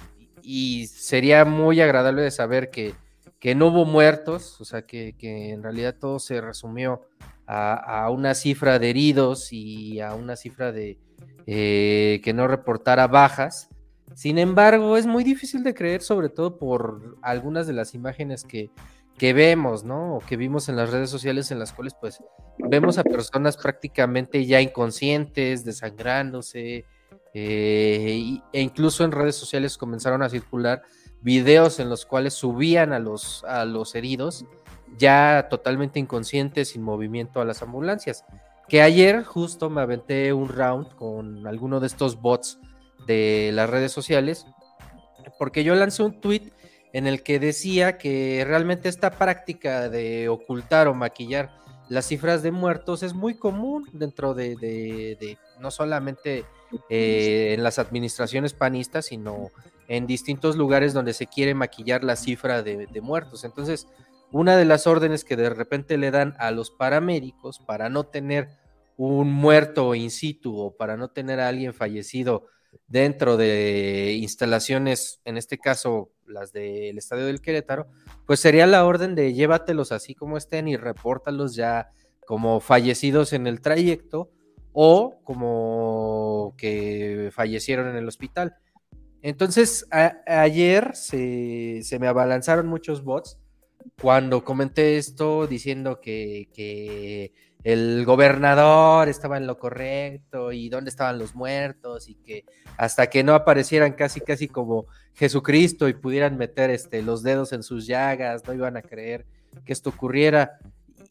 y 0.42 0.88
sería 0.88 1.46
muy 1.46 1.80
agradable 1.80 2.20
de 2.20 2.30
saber 2.30 2.68
que, 2.68 2.92
que 3.38 3.54
no 3.54 3.68
hubo 3.68 3.86
muertos, 3.86 4.60
o 4.60 4.66
sea, 4.66 4.82
que, 4.82 5.14
en 5.18 5.62
realidad 5.62 5.96
todo 5.98 6.18
se 6.18 6.42
resumió 6.42 7.00
a, 7.46 8.10
una 8.10 8.34
cifra 8.34 8.78
de 8.78 8.90
heridos 8.90 9.54
y 9.54 10.00
a 10.00 10.14
una 10.14 10.36
cifra 10.36 10.70
de 10.70 10.98
eh, 11.46 12.20
que 12.22 12.34
no 12.34 12.46
reportara 12.46 13.06
bajas. 13.06 13.70
Sin 14.14 14.36
embargo, 14.36 14.98
es 14.98 15.06
muy 15.06 15.24
difícil 15.24 15.64
de 15.64 15.72
creer, 15.72 16.02
sobre 16.02 16.28
todo 16.28 16.58
por 16.58 17.16
algunas 17.22 17.66
de 17.66 17.72
las 17.72 17.94
imágenes 17.94 18.44
que, 18.44 18.70
que 19.18 19.32
vemos, 19.32 19.84
¿no? 19.84 20.16
O 20.16 20.20
que 20.20 20.36
vimos 20.36 20.68
en 20.68 20.76
las 20.76 20.90
redes 20.90 21.10
sociales 21.10 21.50
en 21.50 21.58
las 21.58 21.72
cuales 21.72 21.94
pues 22.00 22.22
vemos 22.58 22.98
a 22.98 23.04
personas 23.04 23.56
prácticamente 23.56 24.44
ya 24.44 24.60
inconscientes, 24.60 25.64
desangrándose, 25.64 26.84
eh, 27.32 28.38
e 28.52 28.60
incluso 28.60 29.04
en 29.04 29.12
redes 29.12 29.36
sociales 29.36 29.76
comenzaron 29.76 30.22
a 30.22 30.28
circular 30.28 30.82
videos 31.20 31.80
en 31.80 31.88
los 31.88 32.06
cuales 32.06 32.34
subían 32.34 32.92
a 32.92 32.98
los, 32.98 33.44
a 33.44 33.64
los 33.64 33.94
heridos 33.94 34.44
ya 34.98 35.48
totalmente 35.50 35.98
inconscientes, 35.98 36.70
sin 36.70 36.82
movimiento 36.82 37.40
a 37.40 37.44
las 37.44 37.62
ambulancias. 37.62 38.24
Que 38.68 38.82
ayer 38.82 39.24
justo 39.24 39.68
me 39.70 39.80
aventé 39.80 40.32
un 40.32 40.48
round 40.48 40.94
con 40.94 41.46
alguno 41.46 41.80
de 41.80 41.86
estos 41.86 42.20
bots 42.20 42.58
de 43.06 43.50
las 43.52 43.68
redes 43.68 43.92
sociales, 43.92 44.46
porque 45.38 45.64
yo 45.64 45.74
lancé 45.74 46.02
un 46.02 46.20
tweet 46.20 46.52
en 46.95 47.09
el 47.09 47.24
que 47.24 47.40
decía 47.40 47.99
que 47.99 48.45
realmente 48.47 48.88
esta 48.88 49.11
práctica 49.11 49.90
de 49.90 50.28
ocultar 50.28 50.86
o 50.86 50.95
maquillar 50.95 51.51
las 51.88 52.07
cifras 52.07 52.45
de 52.45 52.53
muertos 52.53 53.03
es 53.03 53.14
muy 53.14 53.34
común 53.34 53.88
dentro 53.92 54.32
de, 54.32 55.36
no 55.59 55.72
solamente 55.72 56.45
eh, 56.88 57.53
en 57.53 57.64
las 57.64 57.80
administraciones 57.80 58.55
panistas, 58.55 59.07
sino 59.07 59.51
en 59.88 60.07
distintos 60.07 60.55
lugares 60.55 60.95
donde 60.95 61.14
se 61.14 61.26
quiere 61.26 61.53
maquillar 61.53 62.05
la 62.05 62.14
cifra 62.14 62.62
de, 62.62 62.86
de 62.86 63.01
muertos. 63.01 63.45
Entonces, 63.45 63.88
una 64.30 64.57
de 64.57 64.64
las 64.64 64.86
órdenes 64.86 65.24
que 65.24 65.34
de 65.34 65.51
repente 65.51 65.99
le 65.99 66.12
dan 66.12 66.36
a 66.38 66.53
los 66.53 66.70
paramédicos 66.70 67.59
para 67.59 67.88
no 67.88 68.05
tener 68.05 68.51
un 68.97 69.32
muerto 69.32 69.97
in 69.97 70.12
situ 70.12 70.57
o 70.57 70.76
para 70.76 70.97
no 70.97 71.09
tener 71.09 71.40
a 71.40 71.49
alguien 71.49 71.74
fallecido 71.74 72.47
dentro 72.86 73.36
de 73.36 74.18
instalaciones, 74.20 75.20
en 75.24 75.36
este 75.36 75.58
caso 75.58 76.10
las 76.26 76.52
del 76.52 76.96
Estadio 76.98 77.26
del 77.26 77.40
Querétaro, 77.40 77.86
pues 78.26 78.40
sería 78.40 78.66
la 78.66 78.84
orden 78.84 79.14
de 79.14 79.34
llévatelos 79.34 79.92
así 79.92 80.14
como 80.14 80.36
estén 80.36 80.68
y 80.68 80.76
repórtalos 80.76 81.54
ya 81.54 81.90
como 82.26 82.60
fallecidos 82.60 83.32
en 83.32 83.46
el 83.46 83.60
trayecto 83.60 84.30
o 84.72 85.20
como 85.24 86.54
que 86.56 87.30
fallecieron 87.32 87.88
en 87.88 87.96
el 87.96 88.08
hospital. 88.08 88.56
Entonces, 89.22 89.86
ayer 89.90 90.94
se, 90.94 91.82
me 91.98 92.08
abalanzaron 92.08 92.66
muchos 92.66 93.04
bots 93.04 93.38
cuando 94.00 94.44
comenté 94.44 94.98
esto 94.98 95.46
diciendo 95.46 96.00
que 96.00 97.32
el 97.64 98.04
gobernador 98.04 99.08
estaba 99.08 99.38
en 99.38 99.46
lo 99.46 99.58
correcto 99.58 100.52
y 100.52 100.68
dónde 100.68 100.90
estaban 100.90 101.18
los 101.18 101.34
muertos 101.34 102.10
y 102.10 102.14
que 102.16 102.44
hasta 102.76 103.08
que 103.08 103.24
no 103.24 103.34
aparecieran 103.34 103.94
casi 103.94 104.20
casi 104.20 104.48
como 104.48 104.86
Jesucristo 105.14 105.88
y 105.88 105.94
pudieran 105.94 106.36
meter 106.36 106.68
este, 106.68 107.02
los 107.02 107.22
dedos 107.22 107.54
en 107.54 107.62
sus 107.62 107.86
llagas, 107.86 108.46
no 108.46 108.52
iban 108.52 108.76
a 108.76 108.82
creer 108.82 109.24
que 109.64 109.72
esto 109.72 109.90
ocurriera. 109.90 110.58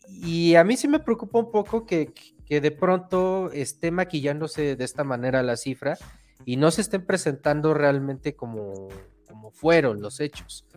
Y 0.07 0.53
a 0.53 0.63
mí 0.63 0.77
sí 0.77 0.87
me 0.87 0.99
preocupa 0.99 1.39
un 1.39 1.51
poco 1.51 1.87
que, 1.87 2.13
que 2.45 2.61
de 2.61 2.71
pronto 2.71 3.51
esté 3.51 3.89
maquillándose 3.89 4.75
de 4.75 4.83
esta 4.83 5.03
manera 5.03 5.41
la 5.41 5.57
cifra 5.57 5.97
y 6.45 6.57
no 6.57 6.69
se 6.69 6.81
estén 6.81 7.03
presentando 7.03 7.73
realmente 7.73 8.35
como, 8.35 8.89
como 9.27 9.49
fueron 9.49 10.01
los 10.01 10.19
hechos. 10.19 10.67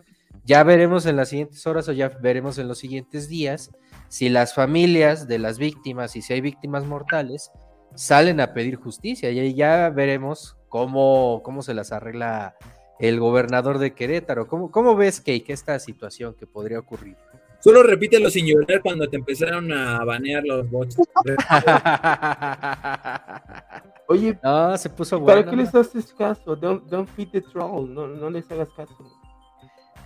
Ya 0.43 0.63
veremos 0.63 1.05
en 1.05 1.17
las 1.17 1.29
siguientes 1.29 1.67
horas 1.67 1.87
o 1.87 1.91
ya 1.91 2.09
veremos 2.09 2.57
en 2.57 2.67
los 2.67 2.79
siguientes 2.79 3.27
días 3.27 3.69
si 4.09 4.29
las 4.29 4.53
familias 4.53 5.27
de 5.27 5.39
las 5.39 5.57
víctimas 5.57 6.15
y 6.15 6.21
si 6.21 6.33
hay 6.33 6.41
víctimas 6.41 6.85
mortales 6.85 7.51
salen 7.95 8.39
a 8.39 8.53
pedir 8.53 8.75
justicia 8.75 9.31
y 9.31 9.55
ya 9.55 9.89
veremos 9.89 10.57
cómo, 10.69 11.41
cómo 11.43 11.61
se 11.61 11.73
las 11.73 11.91
arregla 11.91 12.55
el 12.99 13.19
gobernador 13.19 13.79
de 13.79 13.93
Querétaro. 13.93 14.47
¿Cómo, 14.47 14.71
cómo 14.71 14.95
ves, 14.95 15.21
que 15.21 15.43
esta 15.47 15.79
situación 15.79 16.35
que 16.35 16.47
podría 16.47 16.79
ocurrir? 16.79 17.15
Solo 17.59 17.83
repítelo 17.83 18.29
sin 18.29 18.45
llorar 18.45 18.81
cuando 18.81 19.09
te 19.09 19.17
empezaron 19.17 19.71
a 19.73 20.03
banear 20.05 20.43
los 20.43 20.69
bots. 20.69 20.95
Oye, 24.07 24.39
no, 24.41 24.77
se 24.77 24.89
puso 24.89 25.23
¿para 25.25 25.43
qué 25.43 25.55
les 25.55 25.75
haces 25.75 26.13
caso? 26.13 26.55
Don't, 26.55 26.89
don't 26.89 27.09
feed 27.09 27.29
the 27.29 27.41
troll, 27.41 27.93
no, 27.93 28.07
no 28.07 28.29
les 28.29 28.49
hagas 28.51 28.69
caso. 28.69 28.95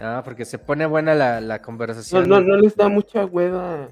Ah, 0.01 0.21
porque 0.23 0.45
se 0.45 0.57
pone 0.57 0.85
buena 0.85 1.13
la, 1.13 1.39
la 1.41 1.61
conversación. 1.61 2.27
No, 2.27 2.41
no, 2.41 2.47
no 2.47 2.57
les 2.57 2.75
da 2.75 2.89
mucha 2.89 3.25
hueva 3.25 3.89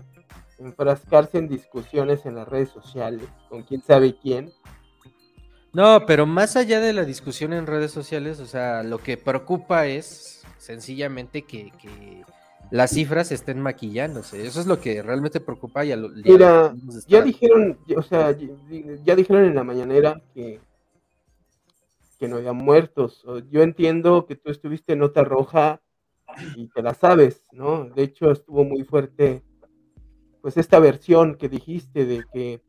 enfrascarse 0.57 1.37
en 1.37 1.47
discusiones 1.47 2.25
en 2.25 2.35
las 2.35 2.47
redes 2.47 2.69
sociales 2.69 3.27
con 3.47 3.63
quién 3.63 3.81
sabe 3.81 4.15
quién. 4.17 4.51
No, 5.71 6.05
pero 6.05 6.25
más 6.25 6.55
allá 6.55 6.79
de 6.79 6.93
la 6.93 7.05
discusión 7.05 7.53
en 7.53 7.67
redes 7.67 7.91
sociales, 7.91 8.39
o 8.39 8.45
sea, 8.45 8.83
lo 8.83 8.97
que 8.97 9.17
preocupa 9.17 9.85
es 9.85 10.43
sencillamente 10.57 11.43
que, 11.43 11.71
que 11.79 12.23
las 12.71 12.91
cifras 12.91 13.31
estén 13.31 13.61
maquillándose. 13.61 14.45
Eso 14.45 14.59
es 14.59 14.65
lo 14.65 14.79
que 14.79 15.01
realmente 15.03 15.39
preocupa. 15.39 15.85
Y 15.85 15.95
Mira, 16.25 16.73
ya 17.07 17.21
dijeron, 17.21 17.77
o 17.95 18.01
sea, 18.01 18.35
ya 19.03 19.15
dijeron 19.15 19.45
en 19.45 19.55
la 19.55 19.63
mañanera 19.63 20.21
que, 20.33 20.59
que 22.19 22.27
no 22.27 22.37
había 22.37 22.53
muertos. 22.53 23.23
Yo 23.51 23.61
entiendo 23.61 24.25
que 24.25 24.35
tú 24.35 24.49
estuviste 24.49 24.93
en 24.93 24.99
nota 24.99 25.23
roja 25.23 25.81
y 26.55 26.67
te 26.67 26.81
la 26.81 26.93
sabes, 26.93 27.43
¿no? 27.51 27.85
De 27.85 28.03
hecho, 28.03 28.31
estuvo 28.31 28.63
muy 28.63 28.83
fuerte, 28.83 29.43
pues 30.41 30.57
esta 30.57 30.79
versión 30.79 31.35
que 31.35 31.49
dijiste 31.49 32.05
de 32.05 32.23
que, 32.31 32.61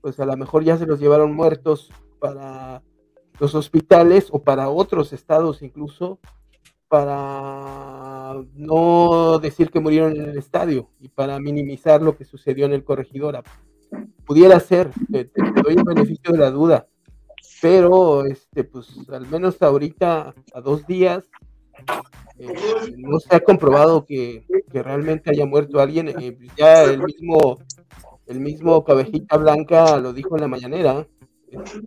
pues 0.00 0.20
a 0.20 0.26
lo 0.26 0.36
mejor 0.36 0.64
ya 0.64 0.76
se 0.76 0.86
los 0.86 1.00
llevaron 1.00 1.34
muertos 1.34 1.90
para 2.20 2.82
los 3.38 3.54
hospitales 3.54 4.28
o 4.30 4.42
para 4.42 4.68
otros 4.68 5.12
estados 5.12 5.62
incluso, 5.62 6.18
para 6.88 8.34
no 8.54 9.38
decir 9.40 9.70
que 9.70 9.80
murieron 9.80 10.14
en 10.16 10.30
el 10.30 10.38
estadio 10.38 10.88
y 11.00 11.08
para 11.08 11.38
minimizar 11.40 12.00
lo 12.00 12.16
que 12.16 12.24
sucedió 12.24 12.66
en 12.66 12.72
el 12.72 12.84
corregidora. 12.84 13.42
Pudiera 14.24 14.58
ser, 14.60 14.90
te, 15.10 15.24
te 15.24 15.42
doy 15.62 15.74
el 15.74 15.84
beneficio 15.84 16.32
de 16.32 16.38
la 16.38 16.50
duda, 16.50 16.88
pero 17.60 18.24
este, 18.24 18.64
pues 18.64 18.88
al 19.08 19.26
menos 19.26 19.60
ahorita, 19.62 20.34
a 20.54 20.60
dos 20.60 20.86
días, 20.86 21.28
eh, 22.38 22.94
no 22.98 23.18
se 23.18 23.34
ha 23.34 23.40
comprobado 23.40 24.04
que, 24.04 24.44
realmente 24.72 25.30
haya 25.30 25.46
muerto 25.46 25.80
alguien. 25.80 26.08
Eh, 26.08 26.36
ya 26.56 26.84
el 26.84 27.02
mismo, 27.02 27.58
el 28.26 28.40
mismo 28.40 28.84
Cabejita 28.84 29.38
Blanca 29.38 29.98
lo 29.98 30.12
dijo 30.12 30.36
en 30.36 30.42
la 30.42 30.48
mañanera. 30.48 31.06
Este, 31.50 31.80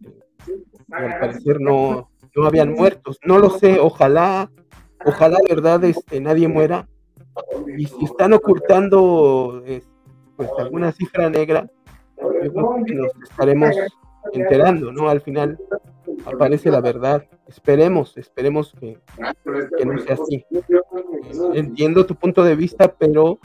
al 0.92 1.20
parecer 1.20 1.62
no, 1.62 2.10
no 2.36 2.46
habían 2.48 2.74
muertos. 2.74 3.20
No 3.24 3.38
lo 3.38 3.52
sé, 3.52 3.80
ojalá, 3.80 4.52
ojalá 5.06 5.38
verdad 5.48 5.84
este, 5.84 6.20
nadie 6.20 6.48
muera. 6.48 6.88
Y 7.78 7.86
si 7.86 8.06
están 8.06 8.34
ocultando 8.34 9.64
pues 10.36 10.50
alguna 10.58 10.92
cifra 10.92 11.30
negra, 11.30 11.70
nos 12.18 13.12
estaremos 13.24 13.76
enterando, 14.34 14.92
¿no? 14.92 15.10
Al 15.10 15.22
final 15.22 15.58
aparece 16.26 16.70
la 16.70 16.82
verdad. 16.82 17.26
Esperemos, 17.48 18.18
esperemos 18.18 18.74
que, 18.80 19.00
no 19.86 19.98
sea 20.00 20.16
así. 20.16 20.46
Entiendo 21.54 22.06
tu 22.06 22.16
punto 22.16 22.44
de 22.44 22.56
vista, 22.56 22.94
pero 22.94 23.40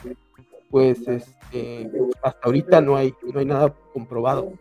pues 0.70 1.06
este, 1.06 1.90
hasta 2.22 2.40
ahorita 2.42 2.80
no 2.80 2.96
hay, 2.96 3.14
no 3.32 3.38
hay 3.38 3.46
nada 3.46 3.72
comprobado. 3.92 4.52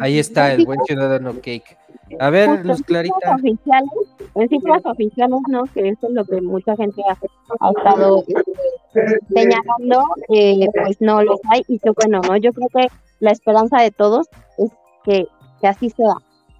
Ahí 0.00 0.18
está 0.18 0.52
el 0.52 0.66
buen 0.66 0.80
ciudadano 0.84 1.32
Cake. 1.34 1.76
A 2.20 2.30
ver, 2.30 2.64
Luz 2.64 2.82
Clarita. 2.82 3.34
Oficiales, 3.34 3.90
en 4.34 4.48
cifras 4.48 4.84
oficiales, 4.84 5.40
¿no? 5.48 5.64
Que 5.64 5.88
eso 5.88 6.08
es 6.08 6.12
lo 6.12 6.24
que 6.24 6.40
mucha 6.40 6.76
gente 6.76 7.02
ha, 7.08 7.70
estado 7.70 8.24
este, 8.26 9.18
señalando, 9.34 10.04
eh, 10.28 10.66
pues 10.74 11.00
no 11.00 11.22
los 11.22 11.40
hay. 11.50 11.62
Y 11.68 11.78
que 11.78 11.90
bueno, 11.90 12.20
¿no? 12.28 12.36
Yo 12.36 12.52
creo 12.52 12.68
que 12.68 12.88
la 13.20 13.30
esperanza 13.30 13.80
de 13.80 13.90
todos 13.90 14.28
es 14.58 14.70
que, 15.04 15.26
que 15.60 15.66
así 15.66 15.90
sea. 15.90 16.14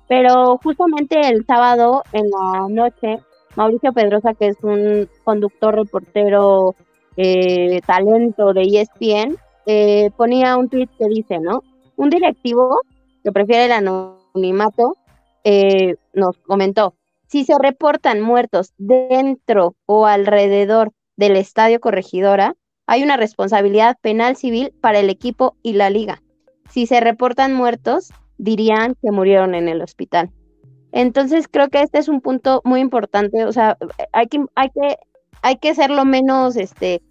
Pero 0.08 0.58
justamente 0.62 1.20
el 1.28 1.44
sábado 1.46 2.02
en 2.12 2.30
la 2.30 2.66
noche, 2.68 3.18
Mauricio 3.56 3.92
Pedrosa, 3.92 4.34
que 4.34 4.48
es 4.48 4.56
un 4.62 5.08
conductor, 5.24 5.74
reportero, 5.74 6.74
eh, 7.16 7.80
talento 7.86 8.52
de 8.52 8.62
ESPN, 8.62 9.36
eh, 9.66 10.10
ponía 10.16 10.56
un 10.56 10.68
tweet 10.68 10.88
que 10.98 11.06
dice, 11.06 11.38
¿no? 11.38 11.62
Un 11.96 12.10
directivo 12.10 12.80
que 13.22 13.32
prefiere 13.32 13.66
el 13.66 13.72
anonimato 13.72 14.96
eh, 15.44 15.96
nos 16.12 16.38
comentó, 16.38 16.94
si 17.26 17.44
se 17.44 17.54
reportan 17.58 18.20
muertos 18.20 18.72
dentro 18.78 19.74
o 19.86 20.06
alrededor 20.06 20.92
del 21.16 21.36
estadio 21.36 21.80
corregidora, 21.80 22.54
hay 22.86 23.02
una 23.02 23.16
responsabilidad 23.16 23.96
penal 24.00 24.36
civil 24.36 24.72
para 24.80 25.00
el 25.00 25.10
equipo 25.10 25.56
y 25.62 25.74
la 25.74 25.90
liga. 25.90 26.22
Si 26.70 26.86
se 26.86 27.00
reportan 27.00 27.52
muertos, 27.52 28.10
dirían 28.38 28.96
que 29.00 29.10
murieron 29.10 29.54
en 29.54 29.68
el 29.68 29.82
hospital. 29.82 30.30
Entonces 30.92 31.48
creo 31.48 31.68
que 31.68 31.82
este 31.82 31.98
es 31.98 32.08
un 32.08 32.20
punto 32.20 32.60
muy 32.64 32.80
importante, 32.80 33.44
o 33.44 33.52
sea, 33.52 33.76
hay 34.12 34.28
que, 34.28 34.44
hay 34.54 34.70
que, 34.70 34.96
hay 35.42 35.56
que 35.56 35.74
ser 35.74 35.90
lo 35.90 36.04
menos 36.04 36.56
este, 36.56 37.02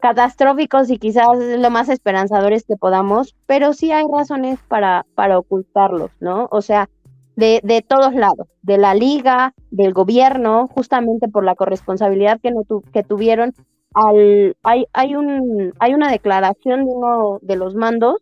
catastróficos 0.00 0.90
y 0.90 0.98
quizás 0.98 1.28
lo 1.36 1.70
más 1.70 1.88
esperanzadores 1.88 2.64
que 2.64 2.76
podamos, 2.76 3.36
pero 3.46 3.72
sí 3.72 3.92
hay 3.92 4.04
razones 4.12 4.58
para, 4.66 5.06
para 5.14 5.38
ocultarlos, 5.38 6.10
¿no? 6.18 6.48
O 6.50 6.62
sea, 6.62 6.88
de, 7.36 7.60
de 7.62 7.82
todos 7.82 8.14
lados, 8.14 8.48
de 8.62 8.76
la 8.76 8.94
liga, 8.94 9.54
del 9.70 9.92
gobierno, 9.92 10.66
justamente 10.68 11.28
por 11.28 11.44
la 11.44 11.54
corresponsabilidad 11.54 12.40
que, 12.40 12.50
no 12.50 12.62
que 12.92 13.02
tuvieron. 13.02 13.52
Al, 13.94 14.56
hay, 14.62 14.86
hay, 14.92 15.14
un, 15.14 15.72
hay 15.78 15.94
una 15.94 16.10
declaración 16.10 16.84
de 16.84 16.90
uno 16.90 17.38
de 17.42 17.56
los 17.56 17.74
mandos, 17.74 18.20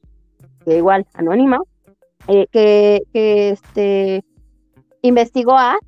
que 0.65 0.77
igual 0.77 1.07
anónima, 1.15 1.61
eh, 2.27 2.47
que, 2.53 3.03
este, 3.51 4.25
investigó 5.03 5.57
a, 5.57 5.79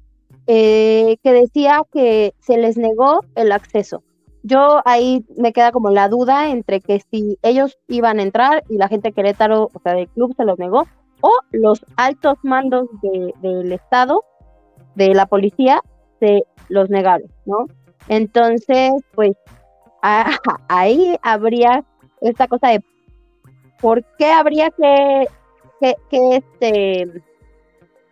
eh, 0.47 1.17
que 1.23 1.33
decía 1.33 1.83
que 1.93 2.35
se 2.39 2.57
les 2.57 2.77
negó 2.77 3.21
el 3.35 3.53
acceso. 3.53 4.03
Yo 4.43 4.81
ahí 4.87 5.25
me 5.37 5.53
queda 5.53 5.71
como 5.71 5.91
la 5.91 6.09
duda 6.09 6.49
entre 6.49 6.81
que 6.81 7.01
si 7.11 7.39
ellos 7.43 7.79
iban 7.89 8.19
a 8.19 8.23
entrar 8.23 8.65
y 8.69 8.79
la 8.79 8.89
gente 8.89 9.09
de 9.09 9.13
Querétaro, 9.13 9.69
o 9.73 9.81
sea, 9.83 9.95
del 9.95 10.09
club 10.09 10.35
se 10.35 10.45
los 10.45 10.59
negó, 10.59 10.87
o 11.21 11.31
los 11.53 11.85
altos 11.97 12.39
mandos 12.43 12.89
del 13.03 13.73
Estado, 13.73 14.23
de 14.95 15.15
la 15.15 15.27
policía, 15.27 15.83
se 16.21 16.45
los 16.69 16.89
negaron, 16.89 17.31
¿no? 17.45 17.67
Entonces, 18.09 18.93
pues 19.15 19.37
ahí 20.69 21.17
habría 21.23 21.85
esta 22.21 22.49
cosa 22.49 22.69
de 22.69 22.83
por 23.81 24.05
qué 24.17 24.33
habría 24.33 24.71
que 24.71 25.27
que, 25.81 25.97
este 26.11 27.23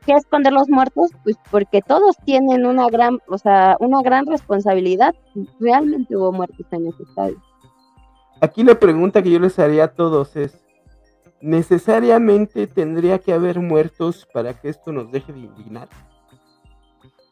que 0.04 0.12
esconder 0.14 0.52
los 0.52 0.68
muertos, 0.70 1.10
pues 1.22 1.36
porque 1.50 1.82
todos 1.82 2.16
tienen 2.24 2.64
una 2.64 2.88
gran, 2.88 3.20
o 3.28 3.36
sea, 3.36 3.76
una 3.78 4.00
gran 4.02 4.26
responsabilidad. 4.26 5.14
Realmente 5.60 6.16
hubo 6.16 6.32
muertos 6.32 6.66
en 6.70 6.86
ese 6.86 7.02
estadio. 7.02 7.42
Aquí 8.40 8.62
la 8.64 8.78
pregunta 8.78 9.22
que 9.22 9.30
yo 9.30 9.38
les 9.38 9.58
haría 9.58 9.84
a 9.84 9.88
todos 9.88 10.34
es, 10.36 10.64
¿necesariamente 11.40 12.66
tendría 12.66 13.18
que 13.18 13.32
haber 13.32 13.60
muertos 13.60 14.26
para 14.32 14.54
que 14.54 14.70
esto 14.70 14.92
nos 14.92 15.10
deje 15.10 15.32
de 15.32 15.40
indignar? 15.40 15.88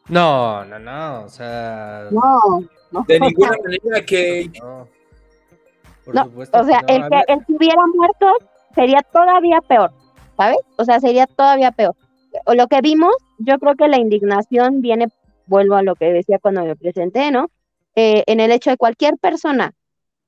No, 0.09 0.63
no, 0.65 0.77
no, 0.79 1.23
o 1.23 1.29
sea... 1.29 2.07
No, 2.11 3.03
De 3.07 3.19
ninguna 3.19 3.51
manera 3.63 4.05
que... 4.05 4.51
No, 4.61 4.87
o 6.53 6.63
sea, 6.63 6.79
el 6.87 7.09
que, 7.09 7.21
el 7.27 7.45
que 7.45 7.53
hubiera 7.53 7.81
muertos 7.93 8.37
sería 8.73 9.01
todavía 9.11 9.59
peor. 9.67 9.91
¿Sabes? 10.37 10.57
O 10.77 10.85
sea, 10.85 10.99
sería 10.99 11.27
todavía 11.27 11.71
peor. 11.71 11.95
O 12.45 12.53
lo 12.53 12.67
que 12.67 12.81
vimos, 12.81 13.15
yo 13.39 13.57
creo 13.59 13.75
que 13.75 13.87
la 13.87 13.97
indignación 13.97 14.81
viene, 14.81 15.07
vuelvo 15.47 15.75
a 15.75 15.83
lo 15.83 15.95
que 15.95 16.13
decía 16.13 16.39
cuando 16.39 16.63
me 16.63 16.75
presenté, 16.75 17.31
¿no? 17.31 17.49
Eh, 17.95 18.23
en 18.27 18.39
el 18.39 18.51
hecho 18.51 18.69
de 18.69 18.77
cualquier 18.77 19.17
persona 19.17 19.73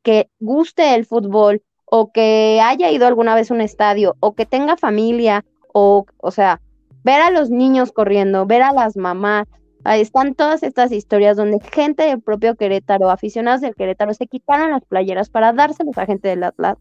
que 0.01 0.29
guste 0.39 0.95
el 0.95 1.05
fútbol 1.05 1.61
o 1.85 2.11
que 2.11 2.59
haya 2.63 2.89
ido 2.91 3.05
alguna 3.05 3.35
vez 3.35 3.51
a 3.51 3.53
un 3.53 3.61
estadio 3.61 4.15
o 4.19 4.33
que 4.33 4.45
tenga 4.45 4.77
familia 4.77 5.45
o, 5.73 6.05
o 6.17 6.31
sea, 6.31 6.61
ver 7.03 7.21
a 7.21 7.31
los 7.31 7.49
niños 7.49 7.91
corriendo, 7.91 8.45
ver 8.45 8.63
a 8.63 8.73
las 8.73 8.97
mamás, 8.97 9.47
están 9.85 10.35
todas 10.35 10.63
estas 10.63 10.91
historias 10.91 11.37
donde 11.37 11.59
gente 11.71 12.03
del 12.03 12.21
propio 12.21 12.55
Querétaro, 12.55 13.09
aficionados 13.09 13.61
del 13.61 13.75
Querétaro, 13.75 14.13
se 14.13 14.27
quitaron 14.27 14.71
las 14.71 14.83
playeras 14.85 15.29
para 15.29 15.53
dárselos 15.53 15.97
a 15.97 16.05
gente 16.05 16.27
del 16.27 16.43
Atlas 16.43 16.77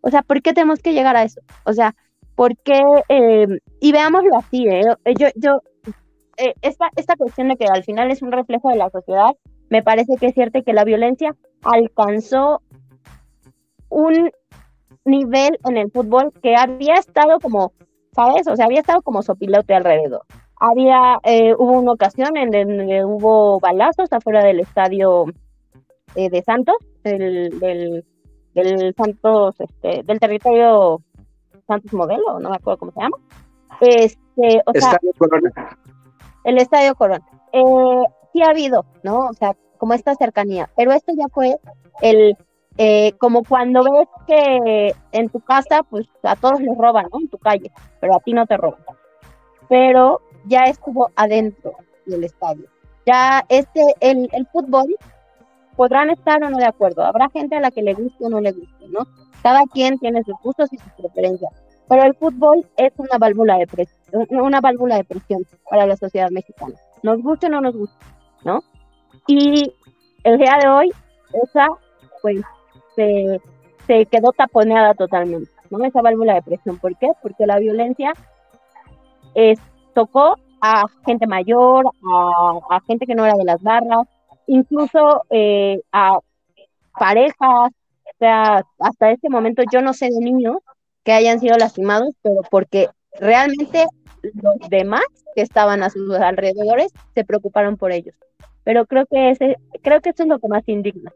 O 0.00 0.10
sea, 0.10 0.22
¿por 0.22 0.42
qué 0.42 0.52
tenemos 0.52 0.80
que 0.80 0.92
llegar 0.92 1.16
a 1.16 1.24
eso? 1.24 1.40
O 1.64 1.72
sea, 1.72 1.94
¿por 2.36 2.56
qué? 2.58 2.80
Eh, 3.08 3.46
y 3.80 3.92
veámoslo 3.92 4.36
así, 4.36 4.68
¿eh? 4.68 4.82
Yo, 5.18 5.28
yo, 5.34 5.60
eh, 6.36 6.54
esta, 6.62 6.90
esta 6.96 7.16
cuestión 7.16 7.48
de 7.48 7.56
que 7.56 7.66
al 7.66 7.82
final 7.82 8.10
es 8.10 8.22
un 8.22 8.30
reflejo 8.30 8.68
de 8.68 8.76
la 8.76 8.90
sociedad, 8.90 9.30
me 9.70 9.82
parece 9.82 10.16
que 10.20 10.26
es 10.26 10.34
cierto 10.34 10.62
que 10.62 10.72
la 10.72 10.84
violencia 10.84 11.34
alcanzó 11.62 12.62
un 13.88 14.30
nivel 15.04 15.58
en 15.64 15.76
el 15.76 15.90
fútbol 15.90 16.32
que 16.42 16.54
había 16.56 16.94
estado 16.94 17.40
como, 17.40 17.72
¿sabes? 18.12 18.46
O 18.46 18.54
sea, 18.54 18.66
había 18.66 18.80
estado 18.80 19.02
como 19.02 19.22
sopilote 19.22 19.74
alrededor. 19.74 20.22
Había, 20.58 21.18
eh, 21.24 21.54
hubo 21.58 21.80
una 21.80 21.92
ocasión 21.92 22.36
en 22.36 22.50
donde 22.50 23.04
hubo 23.04 23.60
balazos 23.60 24.12
afuera 24.12 24.44
del 24.44 24.60
estadio 24.60 25.26
eh, 26.14 26.30
de 26.30 26.42
Santos, 26.42 26.76
del, 27.02 27.58
del, 27.58 28.04
del, 28.54 28.94
Santos, 28.94 29.54
este, 29.60 30.02
del 30.02 30.18
territorio 30.18 31.02
Santos 31.66 31.92
Modelo, 31.92 32.38
no 32.40 32.50
me 32.50 32.56
acuerdo 32.56 32.78
cómo 32.78 32.92
se 32.92 33.00
llama. 33.00 33.16
Este, 33.80 34.62
o 34.66 34.72
estadio 34.72 35.12
Corona. 35.18 35.78
El 36.44 36.58
Estadio 36.58 36.94
Corona. 36.94 37.26
Eh, 37.52 38.04
sí 38.32 38.42
ha 38.42 38.50
habido, 38.50 38.84
¿no? 39.02 39.26
O 39.26 39.32
sea, 39.32 39.56
como 39.78 39.94
esta 39.94 40.14
cercanía, 40.14 40.70
pero 40.76 40.92
esto 40.92 41.12
ya 41.16 41.26
fue 41.28 41.56
el 42.00 42.36
eh, 42.78 43.12
como 43.18 43.42
cuando 43.42 43.82
ves 43.82 44.08
que 44.26 44.94
en 45.12 45.28
tu 45.30 45.40
casa, 45.40 45.82
pues 45.82 46.06
a 46.22 46.36
todos 46.36 46.60
les 46.60 46.76
roban, 46.76 47.06
¿no? 47.12 47.20
En 47.20 47.28
tu 47.28 47.38
calle, 47.38 47.72
pero 48.00 48.16
a 48.16 48.20
ti 48.20 48.32
no 48.32 48.46
te 48.46 48.56
roban. 48.56 48.80
Pero 49.68 50.20
ya 50.44 50.64
estuvo 50.64 51.10
adentro 51.16 51.72
del 52.04 52.24
estadio. 52.24 52.68
Ya 53.06 53.44
este, 53.48 53.94
el, 54.00 54.28
el 54.32 54.46
fútbol, 54.48 54.94
podrán 55.76 56.10
estar 56.10 56.42
o 56.42 56.50
no 56.50 56.58
de 56.58 56.66
acuerdo. 56.66 57.04
Habrá 57.04 57.28
gente 57.30 57.56
a 57.56 57.60
la 57.60 57.70
que 57.70 57.82
le 57.82 57.94
guste 57.94 58.24
o 58.24 58.28
no 58.28 58.40
le 58.40 58.52
guste, 58.52 58.88
¿no? 58.88 59.06
Cada 59.46 59.62
quien 59.72 59.96
tiene 60.00 60.24
sus 60.24 60.34
gustos 60.42 60.72
y 60.72 60.76
sus 60.76 60.92
preferencias. 60.94 61.52
Pero 61.88 62.02
el 62.02 62.16
fútbol 62.16 62.66
es 62.76 62.92
una 62.96 63.16
válvula 63.16 63.58
de 63.58 63.68
presión, 63.68 64.26
una 64.30 64.60
válvula 64.60 64.96
de 64.96 65.04
presión 65.04 65.46
para 65.70 65.86
la 65.86 65.96
sociedad 65.96 66.30
mexicana. 66.32 66.74
Nos 67.04 67.22
guste 67.22 67.46
o 67.46 67.50
no 67.50 67.60
nos 67.60 67.76
guste, 67.76 68.04
¿no? 68.44 68.58
Y 69.28 69.72
el 70.24 70.38
día 70.38 70.58
de 70.60 70.68
hoy, 70.68 70.90
esa, 71.44 71.68
pues, 72.22 72.40
se, 72.96 73.40
quedó 74.06 74.32
taponeada 74.32 74.94
totalmente, 74.94 75.52
¿no? 75.70 75.84
Esa 75.84 76.02
válvula 76.02 76.34
de 76.34 76.42
presión. 76.42 76.78
¿Por 76.78 76.98
qué? 76.98 77.12
Porque 77.22 77.46
la 77.46 77.60
violencia 77.60 78.14
tocó 79.94 80.34
a 80.60 80.86
gente 81.04 81.28
mayor, 81.28 81.88
a, 82.68 82.80
gente 82.80 83.06
que 83.06 83.14
no 83.14 83.24
era 83.24 83.36
de 83.36 83.44
las 83.44 83.62
barras, 83.62 84.08
incluso 84.48 85.22
eh, 85.30 85.82
a 85.92 86.18
parejas, 86.98 87.70
sea, 88.18 88.62
hasta 88.78 89.10
este 89.10 89.28
momento 89.28 89.62
yo 89.72 89.82
no 89.82 89.92
sé 89.92 90.06
de 90.06 90.20
niños 90.20 90.56
que 91.04 91.12
hayan 91.12 91.40
sido 91.40 91.56
lastimados, 91.56 92.14
pero 92.22 92.40
porque 92.50 92.88
realmente 93.18 93.86
los 94.34 94.56
demás 94.68 95.04
que 95.34 95.42
estaban 95.42 95.82
a 95.82 95.90
sus 95.90 96.14
alrededores 96.14 96.92
se 97.14 97.24
preocuparon 97.24 97.76
por 97.76 97.92
ellos. 97.92 98.14
Pero 98.64 98.86
creo 98.86 99.06
que 99.06 99.30
ese, 99.30 99.56
creo 99.82 100.00
que 100.00 100.10
eso 100.10 100.24
es 100.24 100.28
lo 100.28 100.38
que 100.38 100.48
más 100.48 100.64
indigna. 100.66 101.12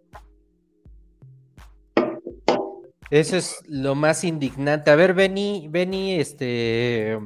Eso 3.10 3.36
es 3.36 3.60
lo 3.66 3.96
más 3.96 4.22
indignante. 4.22 4.92
A 4.92 4.94
ver, 4.94 5.14
Benny, 5.14 5.66
Benny, 5.68 6.14
este, 6.14 7.18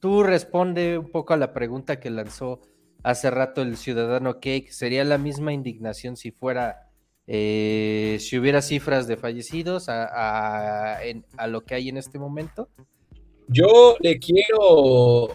tú 0.00 0.22
responde 0.22 0.96
un 0.96 1.10
poco 1.10 1.34
a 1.34 1.36
la 1.36 1.52
pregunta 1.52 2.00
que 2.00 2.08
lanzó 2.08 2.60
hace 3.02 3.30
rato 3.30 3.60
el 3.60 3.76
ciudadano 3.76 4.34
Cake. 4.34 4.70
¿Sería 4.70 5.04
la 5.04 5.18
misma 5.18 5.52
indignación 5.52 6.16
si 6.16 6.30
fuera, 6.30 6.91
eh, 7.34 8.18
si 8.20 8.38
hubiera 8.38 8.60
cifras 8.60 9.06
de 9.06 9.16
fallecidos 9.16 9.88
a, 9.88 10.98
a 10.98 11.46
lo 11.46 11.62
que 11.62 11.74
hay 11.74 11.88
en 11.88 11.96
este 11.96 12.18
momento? 12.18 12.68
Yo 13.48 13.96
le 14.00 14.18
quiero 14.18 15.30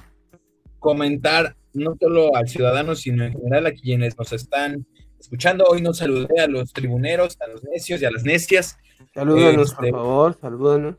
comentar 0.78 1.56
no 1.74 1.98
solo 2.00 2.36
al 2.36 2.48
ciudadano, 2.48 2.94
sino 2.94 3.26
en 3.26 3.34
general 3.34 3.66
a 3.66 3.72
quienes 3.72 4.16
nos 4.16 4.32
están 4.32 4.86
escuchando. 5.20 5.66
Hoy 5.66 5.82
nos 5.82 5.98
saludé 5.98 6.40
a 6.40 6.46
los 6.46 6.72
tribuneros, 6.72 7.36
a 7.42 7.48
los 7.48 7.64
necios 7.64 8.00
y 8.00 8.06
a 8.06 8.12
las 8.12 8.24
necias. 8.24 8.78
Salúdanos, 9.16 9.74
por 9.74 9.86
este, 9.86 9.98
favor, 9.98 10.38
salúdanos. 10.40 10.96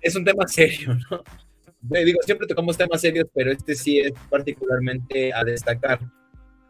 Es 0.00 0.14
un 0.14 0.24
tema 0.24 0.46
serio, 0.46 0.96
¿no? 1.10 1.24
Digo, 2.04 2.20
siempre 2.24 2.46
tocamos 2.46 2.76
temas 2.76 3.00
serios, 3.00 3.26
pero 3.34 3.50
este 3.50 3.74
sí 3.74 3.98
es 3.98 4.12
particularmente 4.28 5.32
a 5.32 5.42
destacar. 5.42 5.98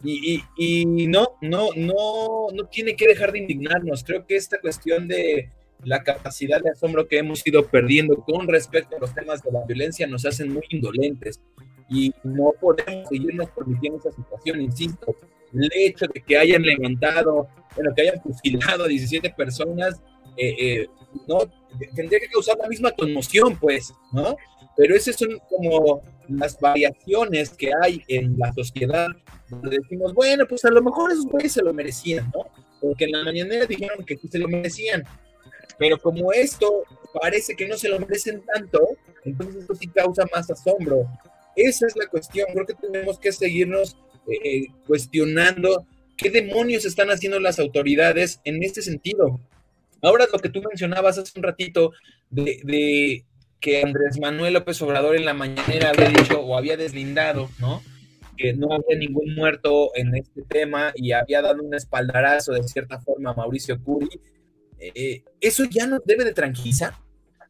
Y, 0.02 0.42
y, 0.56 0.82
y, 0.82 1.06
no, 1.06 1.36
no, 1.42 1.68
no, 1.76 2.46
no 2.52 2.64
tiene 2.66 2.96
que 2.96 3.06
dejar 3.06 3.32
de 3.32 3.40
indignarnos. 3.40 4.02
Creo 4.02 4.26
que 4.26 4.36
esta 4.36 4.60
cuestión 4.60 5.08
de 5.08 5.50
la 5.84 6.02
capacidad 6.02 6.60
de 6.62 6.70
asombro 6.70 7.08
que 7.08 7.18
hemos 7.18 7.46
ido 7.46 7.66
perdiendo 7.66 8.16
con 8.16 8.48
respecto 8.48 8.96
a 8.96 9.00
los 9.00 9.14
temas 9.14 9.42
de 9.42 9.52
la 9.52 9.64
violencia 9.64 10.06
nos 10.06 10.26
hacen 10.26 10.52
muy 10.52 10.62
indolentes 10.70 11.40
y 11.88 12.12
no 12.22 12.52
podemos 12.60 13.08
seguirnos 13.08 13.48
permitiendo 13.50 13.98
esa 13.98 14.12
situación, 14.12 14.60
insisto 14.60 15.16
el 15.52 15.70
hecho 15.74 16.06
de 16.12 16.20
que 16.20 16.38
hayan 16.38 16.62
levantado, 16.62 17.48
bueno, 17.74 17.92
que 17.94 18.02
hayan 18.02 18.22
fusilado 18.22 18.84
a 18.84 18.88
17 18.88 19.30
personas, 19.30 20.00
eh, 20.36 20.54
eh, 20.58 20.86
no, 21.26 21.40
tendría 21.94 22.20
que 22.20 22.28
causar 22.28 22.56
la 22.58 22.68
misma 22.68 22.92
conmoción, 22.92 23.58
pues, 23.58 23.92
¿no? 24.12 24.36
Pero 24.76 24.94
esas 24.94 25.16
son 25.16 25.38
como 25.48 26.02
las 26.28 26.58
variaciones 26.60 27.50
que 27.50 27.70
hay 27.82 28.02
en 28.08 28.38
la 28.38 28.52
sociedad, 28.52 29.08
decimos, 29.62 30.14
bueno, 30.14 30.46
pues 30.48 30.64
a 30.64 30.70
lo 30.70 30.82
mejor 30.82 31.12
esos 31.12 31.26
güeyes 31.26 31.52
se 31.52 31.62
lo 31.62 31.72
merecían, 31.72 32.30
¿no? 32.34 32.46
Porque 32.80 33.04
en 33.04 33.12
la 33.12 33.24
mañanera 33.24 33.66
dijeron 33.66 34.04
que 34.04 34.16
se 34.16 34.38
lo 34.38 34.48
merecían. 34.48 35.04
Pero 35.78 35.98
como 35.98 36.32
esto 36.32 36.84
parece 37.20 37.56
que 37.56 37.66
no 37.66 37.76
se 37.76 37.88
lo 37.88 37.98
merecen 37.98 38.42
tanto, 38.54 38.80
entonces 39.24 39.64
eso 39.64 39.74
sí 39.74 39.88
causa 39.88 40.24
más 40.34 40.50
asombro. 40.50 41.08
Esa 41.56 41.86
es 41.86 41.96
la 41.96 42.06
cuestión. 42.06 42.46
Creo 42.52 42.66
que 42.66 42.74
tenemos 42.74 43.18
que 43.18 43.32
seguirnos 43.32 43.96
eh, 44.26 44.66
cuestionando 44.86 45.86
qué 46.16 46.30
demonios 46.30 46.84
están 46.84 47.10
haciendo 47.10 47.40
las 47.40 47.58
autoridades 47.58 48.40
en 48.44 48.62
este 48.62 48.82
sentido. 48.82 49.40
Ahora 50.02 50.26
lo 50.32 50.38
que 50.38 50.48
tú 50.48 50.62
mencionabas 50.62 51.18
hace 51.18 51.32
un 51.36 51.42
ratito 51.42 51.92
de, 52.30 53.24
que 53.60 53.82
Andrés 53.82 54.18
Manuel 54.20 54.54
López 54.54 54.80
Obrador 54.82 55.16
en 55.16 55.24
la 55.24 55.34
mañanera 55.34 55.90
había 55.90 56.08
dicho 56.08 56.40
o 56.40 56.56
había 56.56 56.76
deslindado, 56.76 57.50
¿no? 57.58 57.82
Que 58.40 58.54
no 58.54 58.72
había 58.72 58.96
ningún 58.98 59.34
muerto 59.34 59.90
en 59.94 60.14
este 60.14 60.42
tema 60.42 60.92
y 60.94 61.12
había 61.12 61.42
dado 61.42 61.62
un 61.62 61.74
espaldarazo 61.74 62.52
de 62.52 62.62
cierta 62.62 63.00
forma 63.00 63.30
a 63.30 63.34
Mauricio 63.34 63.82
Curi. 63.82 64.08
Eh, 64.78 65.22
eso 65.40 65.64
ya 65.64 65.86
nos 65.86 66.00
debe 66.04 66.24
de 66.24 66.32
tranquilizar, 66.32 66.94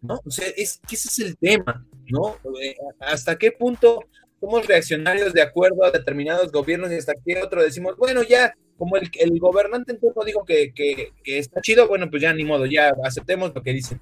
¿no? 0.02 0.20
O 0.24 0.30
sea, 0.30 0.48
es 0.56 0.80
que 0.88 0.96
ese 0.96 1.08
es 1.08 1.18
el 1.20 1.36
tema, 1.36 1.86
¿no? 2.08 2.36
Eh, 2.60 2.74
¿Hasta 2.98 3.38
qué 3.38 3.52
punto 3.52 4.00
somos 4.40 4.66
reaccionarios 4.66 5.32
de 5.32 5.42
acuerdo 5.42 5.84
a 5.84 5.90
determinados 5.90 6.50
gobiernos 6.50 6.90
y 6.90 6.96
hasta 6.96 7.12
que 7.14 7.40
otro 7.42 7.62
decimos, 7.62 7.96
bueno, 7.96 8.22
ya, 8.22 8.54
como 8.78 8.96
el, 8.96 9.10
el 9.20 9.38
gobernante 9.38 9.92
en 9.92 10.00
turno 10.00 10.24
dijo 10.24 10.44
que, 10.44 10.72
que, 10.74 11.12
está 11.24 11.60
chido, 11.60 11.86
bueno, 11.86 12.08
pues 12.08 12.22
ya 12.22 12.32
ni 12.32 12.44
modo, 12.44 12.64
ya 12.66 12.92
aceptemos 13.04 13.54
lo 13.54 13.62
que 13.62 13.74
dicen. 13.74 14.00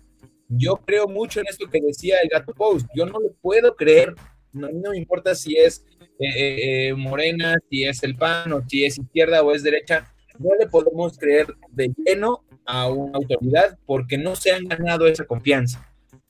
Yo 0.49 0.77
creo 0.77 1.09
mucho 1.09 1.41
en 1.41 1.47
esto 1.49 1.69
que 1.69 1.81
decía 1.81 2.17
el 2.23 2.29
gato 2.29 2.55
Post, 2.55 2.87
yo 2.95 3.05
no 3.05 3.19
lo 3.19 3.33
puedo 3.43 3.75
creer, 3.75 4.15
no, 4.53 4.69
no 4.71 4.91
me 4.93 4.99
importa 4.99 5.35
si 5.35 5.57
es 5.57 5.85
eh, 6.21 6.89
eh, 6.89 6.95
morena, 6.95 7.57
si 7.71 7.85
es 7.85 8.03
el 8.03 8.17
PAN 8.17 8.53
o 8.53 8.63
si 8.69 8.85
es 8.85 8.99
izquierda 8.99 9.43
o 9.43 9.53
es 9.53 9.63
derecha, 9.63 10.13
no 10.39 10.51
le 10.59 10.67
podemos 10.67 11.17
creer 11.17 11.47
de 11.71 11.93
lleno 11.97 12.45
a 12.65 12.89
una 12.89 13.13
autoridad 13.19 13.79
porque 13.87 14.19
no 14.19 14.35
se 14.37 14.53
han 14.53 14.65
ganado 14.65 15.07
esa 15.07 15.25
confianza, 15.25 15.87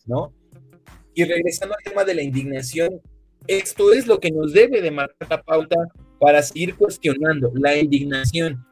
¿no? 0.07 0.33
Y 1.15 1.25
regresando 1.25 1.75
al 1.75 1.85
tema 1.85 2.05
de 2.05 2.15
la 2.15 2.23
indignación, 2.23 3.01
esto 3.47 3.93
es 3.93 4.07
lo 4.07 4.21
que 4.21 4.31
nos 4.31 4.53
debe 4.53 4.83
de 4.83 4.91
marcar 4.91 5.29
la 5.31 5.43
pauta 5.43 5.77
para 6.21 6.43
seguir 6.43 6.77
cuestionando 6.77 7.51
la 7.55 7.77
indignación 7.77 8.65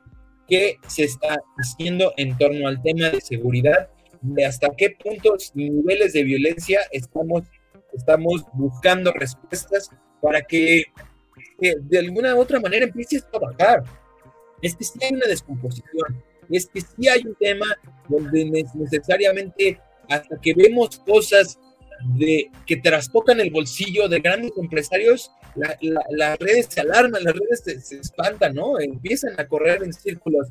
que 0.47 0.77
se 0.87 1.05
está 1.05 1.39
haciendo 1.57 2.13
en 2.17 2.37
torno 2.37 2.69
al 2.69 2.83
tema 2.83 3.09
de 3.09 3.21
seguridad, 3.21 3.89
de 4.21 4.45
hasta 4.45 4.69
qué 4.77 4.91
puntos 4.91 5.53
niveles 5.55 6.13
de 6.13 6.25
violencia 6.25 6.81
estamos, 6.93 7.43
estamos 7.93 8.45
buscando 8.53 9.13
respuestas 9.13 9.91
para 10.27 10.43
que, 10.43 10.83
de 11.61 11.99
alguna 12.01 12.35
u 12.35 12.41
otra 12.41 12.59
manera 12.59 12.85
empiece 12.85 13.23
a 13.33 13.39
bajar. 13.39 13.85
Es 14.61 14.75
que 14.75 14.83
sí 14.83 14.99
hay 15.01 15.15
una 15.15 15.27
descomposición, 15.27 16.21
es 16.51 16.67
que 16.67 16.81
sí 16.81 17.09
hay 17.09 17.23
un 17.25 17.37
tema 17.37 17.67
donde 18.09 18.67
necesariamente 18.75 19.79
hasta 20.09 20.37
que 20.41 20.53
vemos 20.53 20.99
cosas 21.07 21.61
de 22.19 22.51
que 22.67 22.77
trastocan 22.79 23.39
el 23.39 23.53
bolsillo 23.53 24.09
de 24.09 24.19
grandes 24.19 24.51
empresarios, 24.57 25.31
las 26.11 26.39
redes 26.41 26.67
se 26.71 26.81
alarman, 26.81 27.23
las 27.23 27.35
redes 27.35 27.85
se, 27.87 28.01
espantan, 28.01 28.55
¿no? 28.55 28.81
Empiezan 28.81 29.39
a 29.39 29.47
correr 29.47 29.85
en 29.85 29.93
círculos. 29.93 30.49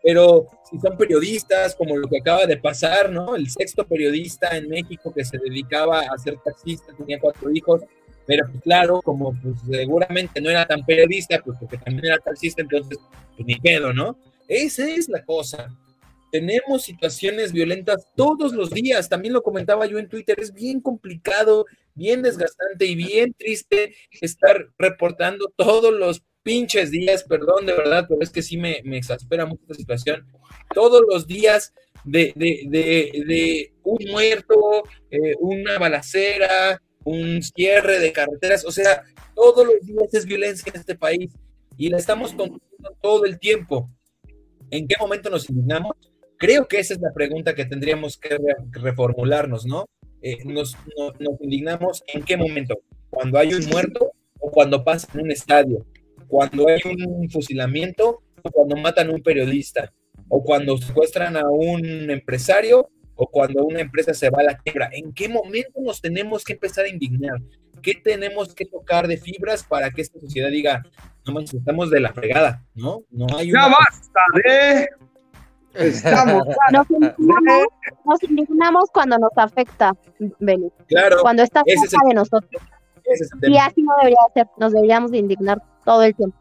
Pero 0.00 0.46
si 0.70 0.78
son 0.78 0.96
periodistas, 0.96 1.74
como 1.74 1.96
lo 1.96 2.08
que 2.08 2.18
acaba 2.18 2.46
de 2.46 2.56
pasar, 2.56 3.10
¿no? 3.10 3.34
El 3.34 3.50
sexto 3.50 3.84
periodista 3.84 4.56
en 4.56 4.68
México 4.68 5.12
que 5.12 5.24
se 5.24 5.38
dedicaba 5.38 6.02
a 6.02 6.16
ser 6.18 6.36
taxista, 6.44 6.94
tenía 6.96 7.18
cuatro 7.18 7.50
hijos, 7.52 7.82
pero 8.28 8.46
pues 8.46 8.62
claro, 8.62 9.00
como 9.00 9.34
pues 9.40 9.56
seguramente 9.70 10.38
no 10.42 10.50
era 10.50 10.66
tan 10.66 10.84
periodista, 10.84 11.40
pues 11.42 11.56
porque 11.58 11.78
también 11.78 12.04
era 12.04 12.18
taxista, 12.18 12.60
entonces 12.60 12.98
pues 13.34 13.46
ni 13.46 13.56
pedo, 13.56 13.94
¿no? 13.94 14.18
Esa 14.46 14.86
es 14.86 15.08
la 15.08 15.24
cosa. 15.24 15.74
tenemos 16.30 16.82
situaciones 16.82 17.52
violentas 17.52 18.06
todos 18.14 18.52
los 18.52 18.70
días. 18.70 19.08
También 19.08 19.32
lo 19.32 19.42
comentaba 19.42 19.86
yo 19.86 19.98
en 19.98 20.10
Twitter, 20.10 20.38
es 20.38 20.52
bien 20.52 20.82
complicado, 20.82 21.64
bien 21.94 22.20
desgastante 22.20 22.84
y 22.84 22.94
bien 22.96 23.32
triste 23.32 23.94
estar 24.20 24.68
reportando 24.76 25.50
todos 25.56 25.90
los 25.94 26.22
pinches 26.42 26.90
días, 26.90 27.24
perdón 27.24 27.64
de 27.64 27.72
verdad, 27.72 28.04
pero 28.06 28.20
es 28.20 28.28
que 28.28 28.42
sí 28.42 28.58
me, 28.58 28.82
exaspera 28.92 29.46
mucho 29.46 29.62
esta 29.62 29.74
situación. 29.74 30.26
Todos 30.74 31.00
los 31.08 31.26
días 31.26 31.72
de, 32.04 32.34
de, 32.36 33.72
un 33.84 33.98
muerto, 34.10 34.82
eh, 35.10 35.34
una 35.40 35.78
balacera, 35.78 36.82
un 37.08 37.42
cierre 37.42 37.98
de 37.98 38.12
carreteras, 38.12 38.64
o 38.64 38.70
sea, 38.70 39.02
todos 39.34 39.66
los 39.66 39.80
días 39.80 40.12
es 40.12 40.26
violencia 40.26 40.70
en 40.72 40.80
este 40.80 40.94
país 40.94 41.32
y 41.76 41.88
la 41.88 41.98
estamos 41.98 42.34
todo 43.00 43.24
el 43.24 43.38
tiempo. 43.38 43.90
¿En 44.70 44.86
qué 44.86 44.96
momento 45.00 45.30
nos 45.30 45.48
indignamos? 45.48 45.96
Creo 46.36 46.68
que 46.68 46.78
esa 46.78 46.94
es 46.94 47.00
la 47.00 47.12
pregunta 47.12 47.54
que 47.54 47.64
tendríamos 47.64 48.16
que 48.18 48.36
reformularnos, 48.70 49.64
¿no? 49.66 49.86
Eh, 50.20 50.38
nos, 50.44 50.76
indignamos 51.40 52.02
en 52.12 52.22
qué 52.22 52.36
momento, 52.36 52.80
cuando 53.10 53.38
hay 53.38 53.54
un 53.54 53.64
muerto 53.66 54.12
o 54.40 54.50
cuando 54.50 54.84
pasa 54.84 55.08
en 55.14 55.20
un 55.20 55.30
estadio, 55.30 55.86
cuando 56.26 56.68
hay 56.68 56.80
un 56.84 57.30
fusilamiento 57.30 58.22
o 58.42 58.50
cuando 58.50 58.76
matan 58.76 59.08
a 59.08 59.12
un 59.12 59.22
periodista, 59.22 59.92
o 60.28 60.42
cuando 60.42 60.76
secuestran 60.76 61.36
a 61.36 61.48
un 61.48 62.10
empresario 62.10 62.90
o 63.18 63.26
cuando 63.26 63.64
una 63.64 63.80
empresa 63.80 64.14
se 64.14 64.30
va 64.30 64.40
a 64.40 64.44
la 64.44 64.56
quiebra. 64.56 64.88
¿En 64.92 65.12
qué 65.12 65.28
momento 65.28 65.80
nos 65.80 66.00
tenemos 66.00 66.44
que 66.44 66.54
empezar 66.54 66.84
a 66.84 66.88
indignar? 66.88 67.42
¿Qué 67.82 67.94
tenemos 67.94 68.54
que 68.54 68.64
tocar 68.64 69.06
de 69.06 69.18
fibras 69.18 69.64
para 69.64 69.90
que 69.90 70.02
esta 70.02 70.18
sociedad 70.18 70.50
diga, 70.50 70.82
no 71.26 71.32
manches, 71.32 71.54
estamos 71.54 71.90
de 71.90 72.00
la 72.00 72.12
fregada, 72.12 72.64
¿no? 72.74 73.02
No 73.10 73.26
hay 73.36 73.50
una... 73.50 73.62
¡Ya 73.62 73.68
basta 73.68 74.20
de 74.34 74.88
Estamos. 75.74 76.46
Nos 76.72 78.22
indignamos, 78.22 78.90
cuando 78.92 79.18
nos 79.18 79.30
afecta, 79.36 79.94
Benny. 80.38 80.70
Claro. 80.86 81.18
Cuando 81.22 81.42
está 81.42 81.62
cerca 81.66 82.06
de 82.08 82.14
nosotros. 82.14 82.62
y 83.42 83.56
así 83.58 83.82
no 83.82 83.92
debería 84.00 84.18
ser. 84.34 84.46
Nos 84.56 84.72
deberíamos 84.72 85.10
de 85.10 85.18
indignar 85.18 85.62
todo 85.84 86.02
el 86.02 86.14
tiempo. 86.14 86.36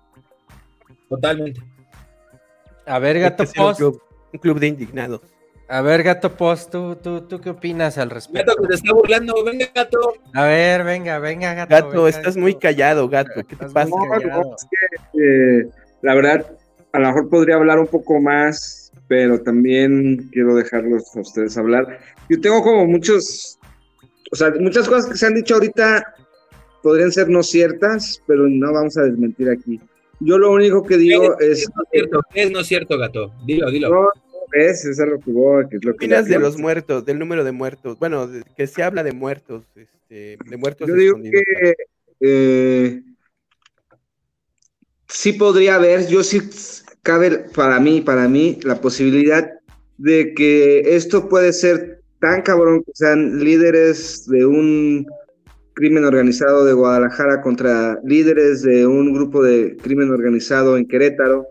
Totalmente. 1.10 1.62
A 2.86 3.00
ver, 3.00 3.20
Gato 3.20 3.44
Post. 3.56 3.82
Un 3.82 4.40
club, 4.40 4.60
de 4.60 4.68
indignados. 4.68 5.22
A 5.70 5.82
ver, 5.82 6.04
Gato 6.04 6.36
Post, 6.36 6.72
¿tú, 6.72 6.96
tú, 6.96 7.22
tú 7.22 7.42
qué 7.42 7.50
opinas 7.50 7.98
al 7.98 8.10
respecto? 8.10 8.52
Gato, 8.52 8.62
que 8.62 8.68
te 8.70 8.76
está 8.76 8.94
burlando. 8.94 9.44
Venga, 9.44 9.68
Gato. 9.74 10.14
A 10.34 10.44
ver, 10.44 10.84
venga, 10.84 11.20
venga, 11.20 11.54
Gato. 11.54 11.76
Gato, 11.76 12.08
estás 12.08 12.38
muy 12.38 12.56
callado, 12.56 13.10
Gato. 13.10 13.46
¿Qué 13.48 13.56
te 13.56 13.66
pasa? 13.68 13.92
Eh, 15.14 15.68
la 16.02 16.16
verdad, 16.16 16.46
a 16.94 17.00
lo 17.00 17.08
mejor 17.08 17.30
podría 17.30 17.56
hablar 17.56 17.80
un 17.80 17.88
poco 17.88 18.20
más 18.22 18.88
pero 19.08 19.42
también 19.42 20.30
quiero 20.32 20.56
dejarlos 20.56 21.16
a 21.16 21.22
ustedes 21.22 21.58
hablar. 21.58 22.00
Yo 22.30 22.40
tengo 22.40 22.62
como 22.62 22.86
muchos, 22.86 23.58
o 24.32 24.36
sea, 24.36 24.54
muchas 24.60 24.88
cosas 24.88 25.10
que 25.10 25.18
se 25.18 25.26
han 25.26 25.36
dicho 25.36 25.56
ahorita 25.56 26.16
podrían 26.84 27.12
ser 27.12 27.30
no 27.30 27.44
ciertas, 27.44 28.22
pero 28.28 28.48
no 28.48 28.74
vamos 28.74 28.98
a 28.98 29.04
desmentir 29.04 29.50
aquí. 29.50 29.80
Yo 30.20 30.38
lo 30.38 30.52
único 30.52 30.84
que 30.84 30.98
digo 30.98 31.40
es... 31.40 31.62
Es 31.62 31.70
no 31.76 31.84
cierto, 31.92 32.22
es 32.34 32.52
no 32.52 32.64
cierto, 32.64 32.98
gato. 32.98 33.32
Dilo, 33.46 33.70
dilo. 33.70 33.90
No, 33.90 34.10
es, 34.52 34.86
es 34.86 35.00
algo 35.00 35.20
que 35.20 35.32
voy, 35.32 35.68
que 35.70 35.78
es 35.78 35.86
lo 35.86 35.92
¿Qué 35.92 36.06
opinas 36.06 36.26
de 36.28 36.40
los 36.40 36.58
muertos, 36.58 37.06
del 37.06 37.20
número 37.20 37.44
de 37.44 37.52
muertos? 37.52 37.98
Bueno, 38.00 38.30
que 38.56 38.68
se 38.68 38.84
habla 38.84 39.04
de 39.04 39.12
muertos, 39.12 39.66
este, 39.76 40.38
de 40.44 40.58
muertos. 40.58 40.88
Yo 40.88 40.96
digo 40.96 41.18
que 41.22 41.76
eh, 42.20 43.02
sí 45.08 45.34
podría 45.34 45.76
haber, 45.76 46.08
yo 46.08 46.24
sí 46.24 46.42
cabe 47.04 47.46
para 47.56 47.80
mí, 47.80 48.02
para 48.02 48.28
mí, 48.28 48.60
la 48.64 48.82
posibilidad 48.82 49.50
de 49.98 50.34
que 50.34 50.96
esto 50.96 51.28
puede 51.30 51.54
ser 51.54 52.02
tan 52.20 52.42
cabrón 52.42 52.84
que 52.84 52.92
sean 52.94 53.44
líderes 53.44 54.28
de 54.28 54.46
un 54.46 55.08
crimen 55.74 56.06
organizado 56.06 56.66
de 56.66 56.74
Guadalajara 56.74 57.42
contra 57.42 58.00
líderes 58.04 58.64
de 58.64 58.88
un 58.88 59.14
grupo 59.14 59.44
de 59.44 59.78
crimen 59.78 60.10
organizado 60.10 60.76
en 60.76 60.88
Querétaro. 60.88 61.46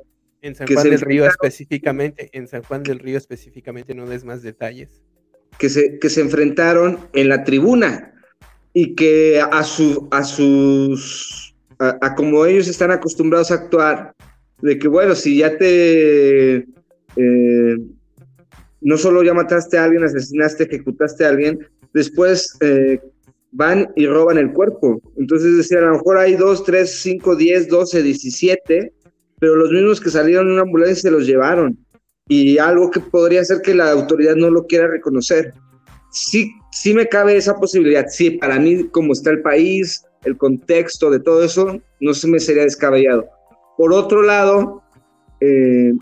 En 0.47 0.55
San 0.55 0.69
Juan 0.69 0.91
del 0.91 1.01
Río 1.01 1.27
específicamente, 1.27 2.31
en 2.33 2.47
San 2.47 2.63
Juan 2.63 2.85
del 2.85 3.01
Río 3.01 3.19
específicamente, 3.19 3.95
no 3.95 4.07
des 4.07 4.25
más 4.25 4.43
detalles. 4.43 5.03
Que 5.59 5.69
se, 5.69 5.99
que 5.99 6.09
se 6.09 6.21
enfrentaron 6.21 7.01
en 7.15 7.29
la 7.29 7.43
tribuna 7.43 8.15
y 8.73 8.95
que 8.95 9.41
a, 9.41 9.65
su, 9.65 10.07
a 10.13 10.23
sus, 10.23 11.57
a 11.79 12.15
como 12.15 12.47
ellos 12.47 12.69
están 12.69 12.93
acostumbrados 12.93 13.51
a 13.51 13.55
actuar, 13.55 14.15
de 14.63 14.79
que, 14.79 14.87
bueno, 14.87 15.15
si 15.15 15.39
ya 15.39 15.57
te... 15.59 16.67
Eh, 17.17 17.77
no 18.83 18.97
solo 18.97 19.25
ya 19.25 19.35
mataste 19.35 19.79
a 19.79 19.85
alguien, 19.85 20.05
asesinaste, 20.05 20.65
ejecutaste 20.65 21.25
a 21.25 21.31
alguien, 21.31 21.59
después 21.93 22.57
eh, 22.61 23.01
van 23.51 23.89
y 23.97 24.07
roban 24.07 24.39
el 24.39 24.53
cuerpo. 24.53 25.01
Entonces 25.17 25.57
decía, 25.57 25.79
a 25.79 25.87
lo 25.87 25.93
mejor 25.95 26.19
hay 26.19 26.37
dos, 26.37 26.63
tres, 26.63 27.01
cinco, 27.01 27.35
diez, 27.35 27.69
doce, 27.69 28.03
diecisiete, 28.03 28.93
pero 29.39 29.57
los 29.57 29.71
mismos 29.71 30.01
que 30.01 30.11
salieron 30.11 30.47
en 30.47 30.55
una 30.55 30.63
ambulancia 30.63 30.97
se 30.97 31.11
los 31.11 31.27
llevaron. 31.27 31.79
Y 32.29 32.59
algo 32.59 32.91
que 32.91 33.01
podría 33.01 33.45
ser 33.45 33.63
que 33.63 33.75
la 33.75 33.93
autoridad 33.93 34.35
no 34.35 34.51
lo 34.51 34.67
quiera 34.67 34.89
reconocer. 34.89 35.55
Sí, 36.11 36.51
sí 36.73 36.93
me 36.93 37.07
cabe 37.07 37.37
esa 37.37 37.57
posibilidad. 37.57 38.07
Sí, 38.09 38.31
para 38.31 38.59
mí, 38.59 38.85
como 38.89 39.13
está 39.13 39.31
el 39.31 39.43
país, 39.43 40.05
el 40.25 40.37
contexto 40.37 41.11
de 41.11 41.21
todo 41.21 41.45
eso, 41.45 41.81
no 42.01 42.15
se 42.15 42.27
me 42.27 42.41
sería 42.41 42.65
descabellado. 42.65 43.27
Por 43.77 43.93
otro 43.93 44.23
lado, 44.23 44.83
eh, 45.41 45.93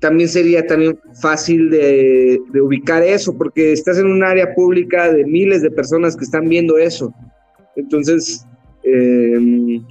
también 0.00 0.28
sería 0.28 0.66
también 0.66 0.98
fácil 1.20 1.70
de, 1.70 2.40
ubicar 2.60 3.02
eso, 3.02 3.36
porque 3.36 3.72
estás 3.72 3.98
en 3.98 4.06
un 4.06 4.24
área 4.24 4.54
pública 4.54 5.12
de 5.12 5.24
miles 5.24 5.62
de 5.62 5.70
personas 5.70 6.16
que 6.16 6.24
están 6.24 6.48
viendo 6.48 6.78
eso. 6.78 7.12
Entonces, 7.76 8.46
em, 8.82 9.84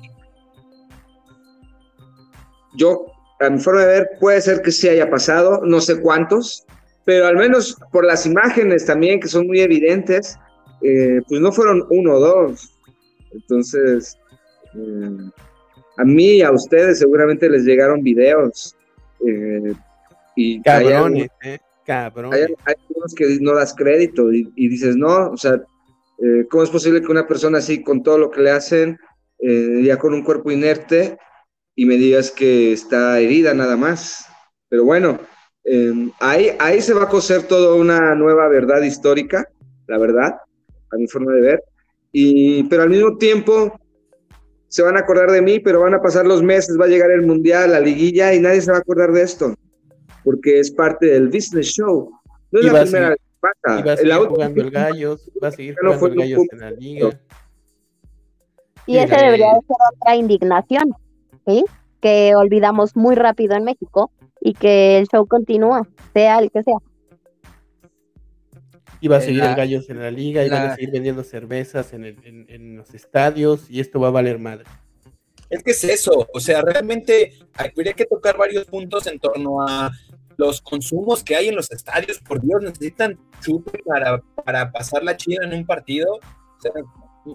yo, 2.76 3.06
a 3.40 3.50
mi 3.50 3.60
forma 3.60 3.82
de 3.82 3.88
ver, 3.88 4.10
puede 4.20 4.42
ser 4.42 4.62
que 4.62 4.72
sí 4.72 4.88
haya 4.88 5.10
pasado, 5.10 5.62
no 5.64 5.80
sé 5.82 6.02
cuántos, 6.02 6.66
pero 7.06 7.28
al 7.28 7.38
menos 7.38 7.78
por 7.92 8.06
las 8.06 8.26
imágenes 8.26 8.86
también, 8.86 9.20
que 9.20 9.28
son 9.28 9.48
muy 9.48 9.62
evidentes, 9.62 10.38
eh, 10.82 11.22
pues 11.28 11.42
no 11.42 11.52
fueron 11.52 11.86
uno 11.90 12.14
o 12.14 12.20
dos. 12.20 12.74
Entonces, 13.32 14.18
em, 14.74 15.32
a 15.98 16.06
mí 16.06 16.38
y 16.38 16.42
a 16.42 16.52
ustedes 16.52 17.00
seguramente 17.00 17.50
les 17.50 17.64
llegaron 17.64 18.02
videos. 18.02 18.76
Eh, 19.26 19.74
y 20.36 20.62
cabrones, 20.62 21.30
hay, 21.42 21.52
eh, 21.52 21.60
cabrones. 21.86 22.40
Hay, 22.66 22.74
algunos 22.88 23.14
que 23.14 23.38
no 23.42 23.54
das 23.54 23.74
crédito 23.76 24.32
y, 24.32 24.46
dices, 24.56 24.96
no, 24.96 25.32
o 25.32 25.38
sea, 25.38 25.62
eh, 26.24 26.46
¿cómo 26.50 26.64
es 26.64 26.70
posible 26.70 27.02
que 27.02 27.12
una 27.12 27.28
persona 27.28 27.58
así, 27.58 27.84
con 27.84 28.02
todo 28.02 28.18
lo 28.18 28.32
que 28.32 28.42
le 28.42 28.52
hacen, 28.52 28.98
ya 29.42 29.98
con 29.98 30.14
un 30.14 30.24
cuerpo 30.24 30.52
inerte, 30.52 31.18
y 31.80 31.86
me 31.86 31.96
digas 31.96 32.30
que 32.30 32.74
está 32.74 33.22
herida 33.22 33.54
nada 33.54 33.78
más? 33.78 34.26
Pero 34.68 34.84
bueno, 34.84 35.18
em, 35.64 36.12
ahí, 36.20 36.50
ahí 36.60 36.82
se 36.82 36.94
va 36.94 37.04
a 37.04 37.08
coser 37.08 37.44
toda 37.44 37.74
una 37.74 38.16
nueva 38.16 38.50
verdad 38.50 38.82
histórica, 38.82 39.48
la 39.88 39.98
verdad, 39.98 40.36
a 40.92 40.98
mi 40.98 41.08
forma 41.08 41.32
de 41.32 41.40
ver. 41.40 41.64
Y, 42.12 42.64
pero 42.66 42.84
al 42.84 42.90
mismo 42.90 43.18
tiempo, 43.18 43.80
se 44.68 44.84
van 44.84 44.98
a 44.98 45.00
acordar 45.00 45.32
de 45.32 45.42
mí, 45.42 45.62
pero 45.62 45.80
van 45.80 45.94
a 45.94 46.02
pasar 46.02 46.26
los 46.26 46.44
meses, 46.44 46.78
va 46.78 46.84
a 46.84 46.90
llegar 46.90 47.12
el 47.12 47.26
mundial, 47.26 47.72
la 47.72 47.80
liguilla 47.80 48.34
y 48.34 48.42
nadie 48.42 48.60
se 48.60 48.72
va 48.72 48.80
a 48.80 48.82
acordar 48.82 49.14
de 49.14 49.22
esto, 49.22 49.56
porque 50.26 50.60
es 50.60 50.72
parte 50.72 51.06
del 51.06 51.30
business 51.30 51.68
show. 51.68 52.12
No 52.52 52.60
es 52.60 52.66
la 52.66 52.82
primera 52.82 53.10
vez 53.12 53.20
que 53.20 53.40
pasa. 53.40 53.80
Y 53.80 53.84
va 53.84 53.94
a 53.94 53.96
seguir 53.96 54.28
jugando 54.28 54.62
el 54.64 54.72
Gallos, 54.72 55.32
va 55.42 55.48
a 55.48 55.52
seguir 55.52 55.76
jugando 55.80 56.08
el 56.08 56.16
Gallos 56.16 56.44
en 56.52 56.60
la 56.60 56.72
liga. 56.72 57.20
Y 58.86 58.98
esa 58.98 59.16
debería 59.16 59.52
ser 59.54 59.78
otra 59.96 60.16
indignación, 60.18 60.94
¿sí? 61.50 61.66
Que 62.00 62.36
olvidamos 62.36 62.96
muy 62.96 63.16
rápido 63.16 63.56
en 63.56 63.64
México 63.64 64.12
y 64.40 64.54
que 64.54 64.98
el 64.98 65.08
show 65.08 65.26
continúa, 65.28 65.88
sea 66.14 66.40
el 66.40 66.52
que 66.52 66.64
sea. 66.64 66.78
Iba 69.02 69.18
a 69.18 69.22
seguir 69.22 69.44
el 69.44 69.56
Gallos 69.56 69.90
en 69.90 70.00
la 70.00 70.12
liga, 70.12 70.46
iban 70.46 70.68
a 70.68 70.76
seguir 70.76 70.92
vendiendo 70.92 71.24
cervezas 71.24 71.94
en, 71.94 72.04
en, 72.06 72.78
los 72.78 72.94
estadios 72.94 73.70
y 73.70 73.80
esto 73.80 74.00
va 74.00 74.10
a 74.10 74.12
valer 74.12 74.40
madre. 74.40 74.66
Es 75.50 75.64
que 75.64 75.72
es 75.72 75.84
eso, 75.86 76.28
o 76.32 76.40
sea, 76.40 76.62
realmente 76.62 77.34
habría 77.56 77.94
que 77.94 78.06
tocar 78.06 78.38
varios 78.38 78.66
puntos 78.66 79.08
en 79.08 79.18
torno 79.20 79.62
a 79.62 79.90
los 80.38 80.62
consumos 80.62 81.24
que 81.24 81.36
hay 81.36 81.48
en 81.48 81.56
los 81.56 81.72
estadios. 81.72 82.20
Por 82.20 82.42
Dios, 82.42 82.62
necesitan 82.62 83.18
chupe 83.42 83.82
para, 83.84 84.22
para 84.44 84.72
pasar 84.72 85.04
la 85.04 85.18
chida 85.18 85.46
en 85.46 85.54
un 85.54 85.66
partido. 85.66 86.20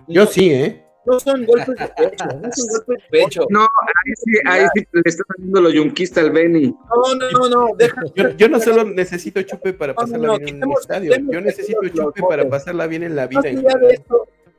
Yo 0.07 0.27
sí, 0.27 0.53
¿eh? 0.53 0.84
No 1.07 1.21
son 1.21 1.45
golpes 1.45 1.77
de 1.77 1.89
pecho, 1.89 2.25
no 2.25 2.51
son 2.53 2.67
golpes 2.69 2.99
de 2.99 3.09
pecho. 3.11 3.47
No, 3.51 3.61
ahí 3.61 4.13
sí, 4.17 4.33
ahí 4.47 4.67
sí 4.75 4.87
le 4.93 5.03
está 5.05 5.23
haciendo 5.29 5.61
lo 5.61 5.71
yunquista 5.71 6.21
al 6.21 6.31
Benny. 6.31 6.67
No, 6.69 7.15
no, 7.15 7.49
no, 7.49 7.69
deja. 7.77 8.03
Yo, 8.37 8.49
no 8.49 8.59
solo 8.61 8.85
necesito 8.85 9.43
chupe 9.43 9.73
para 9.75 9.95
pasarla 9.95 10.39
bien 10.39 10.57
en 10.57 10.65
un 10.65 10.73
estadio, 10.73 11.15
yo 11.31 11.41
necesito 11.41 11.87
chupe 11.89 12.23
para 12.29 12.49
pasarla 12.49 12.87
bien 12.87 13.03
en 13.03 13.17
la 13.17 13.27
vida. 13.27 13.43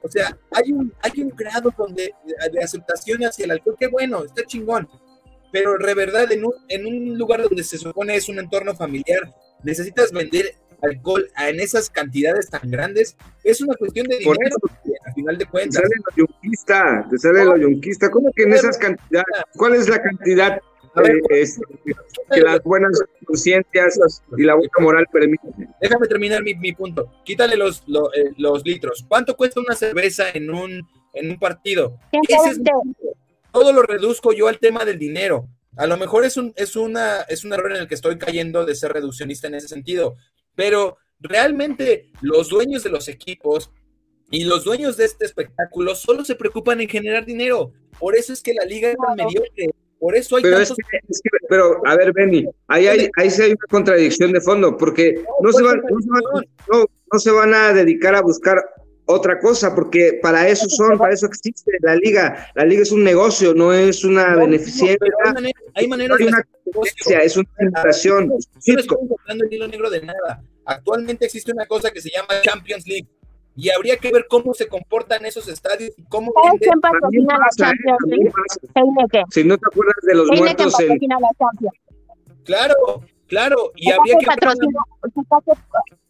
o 0.01 0.09
sea, 0.09 0.37
hay 0.51 0.71
un, 0.71 0.93
hay 1.01 1.21
un 1.21 1.29
grado 1.29 1.73
donde, 1.75 2.13
de 2.51 2.63
aceptación 2.63 3.23
hacia 3.23 3.45
el 3.45 3.51
alcohol, 3.51 3.75
que 3.79 3.87
bueno, 3.87 4.23
está 4.23 4.43
chingón. 4.43 4.87
Pero 5.51 5.77
de 5.77 5.93
verdad, 5.93 6.31
en 6.31 6.45
un, 6.45 6.53
en 6.67 6.85
un 6.85 7.17
lugar 7.17 7.41
donde 7.41 7.63
se 7.63 7.77
supone 7.77 8.15
es 8.15 8.29
un 8.29 8.39
entorno 8.39 8.75
familiar, 8.75 9.33
necesitas 9.63 10.11
vender 10.11 10.55
alcohol 10.85 11.27
en 11.47 11.59
esas 11.59 11.89
cantidades 11.89 12.49
tan 12.49 12.69
grandes, 12.69 13.15
es 13.43 13.61
una 13.61 13.75
cuestión 13.75 14.07
de 14.07 14.17
dinero, 14.17 14.55
a 15.05 15.13
final 15.13 15.37
de 15.37 15.45
cuentas. 15.45 15.81
Te 15.81 15.87
sale 15.87 15.95
lo 15.97 16.15
yunquista, 16.15 17.07
te 17.09 17.17
sale 17.17 17.45
lo 17.45 17.57
yunquista. 17.57 18.09
¿Cómo 18.11 18.31
que 18.35 18.43
en 18.43 18.53
esas 18.53 18.77
cantidades? 18.77 19.25
¿Cuál 19.55 19.75
es 19.75 19.89
la 19.89 20.01
cantidad 20.01 20.61
eh, 21.03 21.45
que 22.31 22.41
las 22.41 22.63
buenas 22.63 22.99
conciencias 23.25 23.99
y 24.37 24.43
la 24.43 24.55
buena 24.55 24.71
moral 24.79 25.05
permiten? 25.11 25.51
Déjame 25.81 26.07
terminar 26.07 26.43
mi, 26.43 26.55
mi 26.55 26.73
punto. 26.73 27.11
Quítale 27.23 27.55
los, 27.55 27.83
eh, 28.15 28.31
los 28.37 28.65
litros. 28.65 29.05
¿Cuánto 29.07 29.35
cuesta 29.35 29.59
una 29.59 29.75
cerveza 29.75 30.29
en 30.33 30.49
un, 30.49 30.87
en 31.13 31.29
un 31.31 31.39
partido? 31.39 31.99
todo 33.51 33.71
lo 33.71 33.83
reduzco 33.83 34.33
yo 34.33 34.49
al 34.49 34.59
tema 34.59 34.83
del 34.83 34.99
dinero. 34.99 35.47
A 35.77 35.87
lo 35.87 35.97
mejor 35.97 36.25
es 36.25 36.37
un, 36.37 36.53
es, 36.55 36.75
una, 36.75 37.21
es 37.21 37.43
un 37.43 37.53
error 37.53 37.71
en 37.71 37.81
el 37.81 37.87
que 37.87 37.95
estoy 37.95 38.17
cayendo 38.17 38.65
de 38.65 38.75
ser 38.75 38.93
reduccionista 38.93 39.47
en 39.47 39.55
ese 39.55 39.67
sentido, 39.67 40.15
pero 40.55 40.97
realmente 41.19 42.11
los 42.21 42.49
dueños 42.49 42.83
de 42.83 42.89
los 42.89 43.07
equipos 43.07 43.71
y 44.31 44.45
los 44.45 44.63
dueños 44.63 44.97
de 44.97 45.05
este 45.05 45.25
espectáculo 45.25 45.95
solo 45.95 46.25
se 46.25 46.35
preocupan 46.35 46.81
en 46.81 46.89
generar 46.89 47.25
dinero. 47.25 47.71
Por 47.99 48.15
eso 48.15 48.33
es 48.33 48.41
que 48.41 48.53
la 48.53 48.65
liga 48.65 48.89
es 48.89 48.97
tan 48.97 49.15
mediocre. 49.15 49.69
Por 49.99 50.15
eso 50.15 50.35
hay 50.35 50.43
pero, 50.43 50.65
pero 51.49 51.81
a 51.85 51.95
ver, 51.95 52.11
Benny, 52.11 52.45
ahí, 52.67 52.87
hay, 52.87 53.09
ahí 53.17 53.29
sí 53.29 53.41
hay 53.41 53.51
una 53.51 53.67
contradicción 53.69 54.33
de 54.33 54.41
fondo, 54.41 54.75
porque 54.77 55.23
no, 55.41 55.51
se 55.51 55.63
van, 55.63 55.81
no, 56.71 56.85
no 57.11 57.19
se 57.19 57.31
van 57.31 57.53
a 57.53 57.73
dedicar 57.73 58.13
a 58.13 58.21
buscar 58.21 58.63
otra 59.05 59.39
cosa, 59.39 59.73
porque 59.75 60.19
para 60.21 60.47
eso 60.47 60.67
son, 60.67 60.97
para 60.97 61.13
eso 61.13 61.27
existe 61.27 61.71
la 61.81 61.95
liga. 61.95 62.47
La 62.55 62.65
liga 62.65 62.81
es 62.81 62.91
un 62.91 63.03
negocio, 63.03 63.53
no 63.53 63.71
es 63.71 64.03
una 64.03 64.35
beneficencia. 64.35 64.97
hay, 65.75 65.87
maneras 65.87 66.17
de 66.17 66.25
es 67.23 67.37
una 67.37 67.49
invitación. 67.59 68.27
No 68.27 68.37
estoy 68.37 68.97
el 69.27 69.53
hilo 69.53 69.67
negro 69.67 69.89
de 69.89 70.01
nada. 70.01 70.43
Actualmente 70.65 71.25
existe 71.25 71.51
una 71.51 71.65
cosa 71.67 71.91
que 71.91 72.01
se 72.01 72.09
llama 72.09 72.41
Champions 72.41 72.87
League 72.87 73.07
y 73.55 73.69
habría 73.69 73.97
que 73.97 74.11
ver 74.11 74.25
cómo 74.27 74.53
se 74.53 74.67
comportan 74.67 75.25
esos 75.25 75.47
estadios 75.47 75.91
y 75.95 76.03
cómo 76.05 76.33
¿Quién 76.59 76.81
patrocina 76.81 77.37
la 77.37 77.49
Champions 77.55 77.99
League? 78.07 78.31
Si 79.29 79.43
no 79.43 79.57
te 79.57 79.65
acuerdas 79.71 79.95
de 80.01 80.15
los 80.15 80.27
muertos 80.27 80.79
en... 80.79 80.99
Claro, 82.43 82.75
claro, 83.27 83.71
y 83.75 83.91
habría 83.91 84.17
que 84.17 84.25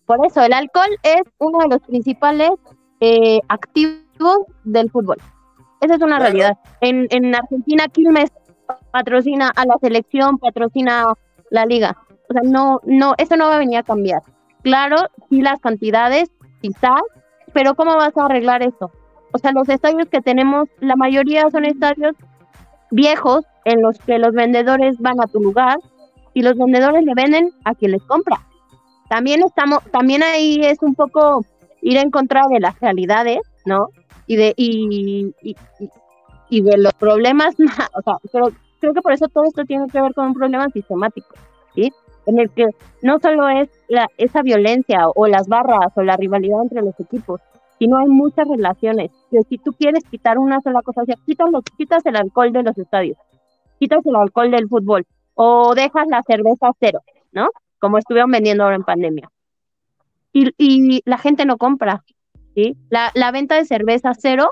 Por 0.05 0.25
eso, 0.25 0.41
el 0.41 0.53
alcohol 0.53 0.97
es 1.03 1.21
uno 1.37 1.59
de 1.59 1.67
los 1.69 1.81
principales 1.87 2.51
eh, 2.99 3.39
activos 3.49 4.39
del 4.63 4.89
fútbol. 4.89 5.17
Esa 5.81 5.95
es 5.95 6.01
una 6.01 6.19
realidad. 6.19 6.57
En, 6.81 7.07
en 7.11 7.35
Argentina, 7.35 7.87
Quilmes 7.87 8.31
patrocina 8.91 9.51
a 9.55 9.65
la 9.65 9.77
selección, 9.79 10.37
patrocina 10.37 11.13
la 11.51 11.65
liga. 11.65 11.97
O 12.29 12.33
sea, 12.33 12.41
no, 12.43 12.79
no, 12.85 13.13
eso 13.17 13.35
no 13.35 13.47
va 13.47 13.55
a 13.55 13.59
venir 13.59 13.77
a 13.77 13.83
cambiar. 13.83 14.21
Claro, 14.63 14.97
sí 15.29 15.41
las 15.41 15.59
cantidades, 15.59 16.31
quizás, 16.61 17.01
pero 17.53 17.75
¿cómo 17.75 17.95
vas 17.95 18.17
a 18.17 18.25
arreglar 18.25 18.63
eso? 18.63 18.91
O 19.31 19.37
sea, 19.37 19.51
los 19.51 19.69
estadios 19.69 20.07
que 20.09 20.21
tenemos, 20.21 20.69
la 20.79 20.95
mayoría 20.95 21.49
son 21.51 21.65
estadios 21.65 22.15
viejos 22.91 23.45
en 23.65 23.81
los 23.81 23.99
que 23.99 24.17
los 24.17 24.33
vendedores 24.33 24.97
van 24.99 25.21
a 25.21 25.27
tu 25.27 25.39
lugar 25.39 25.77
y 26.33 26.41
los 26.41 26.57
vendedores 26.57 27.03
le 27.03 27.13
venden 27.15 27.51
a 27.63 27.75
quien 27.75 27.91
les 27.91 28.03
compra. 28.03 28.37
También 29.09 29.43
estamos, 29.43 29.83
también 29.91 30.23
ahí 30.23 30.61
es 30.63 30.81
un 30.81 30.95
poco 30.95 31.45
ir 31.85 31.97
en 31.97 32.09
contra 32.09 32.41
de 32.49 32.59
las 32.59 32.79
realidades, 32.79 33.39
¿no? 33.63 33.89
Y 34.25 34.37
de, 34.37 34.53
y, 34.57 35.35
y, 36.49 36.61
de 36.61 36.77
los 36.79 36.93
problemas, 36.93 37.55
o 37.93 38.01
sea, 38.01 38.17
creo, 38.31 38.51
creo 38.79 38.93
que 38.93 39.01
por 39.01 39.13
eso 39.13 39.27
todo 39.27 39.43
esto 39.43 39.63
tiene 39.65 39.87
que 39.87 40.01
ver 40.01 40.13
con 40.15 40.27
un 40.27 40.33
problema 40.33 40.67
sistemático, 40.69 41.35
¿sí? 41.75 41.93
En 42.25 42.39
el 42.39 42.49
que 42.49 42.65
no 43.03 43.19
solo 43.19 43.47
es 43.49 43.69
la, 43.87 44.07
esa 44.17 44.41
violencia 44.41 45.07
o 45.13 45.27
las 45.27 45.47
barras 45.47 45.95
o 45.95 46.01
la 46.01 46.17
rivalidad 46.17 46.63
entre 46.63 46.81
los 46.81 46.99
equipos, 46.99 47.39
sino 47.77 47.97
hay 47.97 48.07
muchas 48.07 48.47
relaciones. 48.47 49.11
Que 49.29 49.43
si 49.43 49.59
tú 49.59 49.71
quieres 49.73 50.03
quitar 50.09 50.39
una 50.39 50.61
sola 50.61 50.81
cosa, 50.81 51.03
o 51.03 51.05
sea, 51.05 51.15
quitas 51.77 52.03
el 52.07 52.15
alcohol 52.15 52.51
de 52.51 52.63
los 52.63 52.75
estadios, 52.79 53.17
quitas 53.77 54.03
el 54.07 54.15
alcohol 54.15 54.49
del 54.49 54.67
fútbol 54.67 55.05
o 55.35 55.75
dejas 55.75 56.07
la 56.07 56.23
cerveza 56.23 56.71
cero, 56.79 57.01
¿no? 57.31 57.49
Como 57.77 57.99
estuvieron 57.99 58.31
vendiendo 58.31 58.63
ahora 58.63 58.77
en 58.77 58.83
pandemia 58.83 59.29
y, 60.35 61.01
la 61.05 61.17
gente 61.17 61.45
no 61.45 61.57
compra. 61.57 62.03
¿sí? 62.55 62.75
La, 62.89 63.11
la 63.15 63.31
venta 63.31 63.55
de 63.55 63.65
cerveza 63.65 64.13
cero 64.17 64.49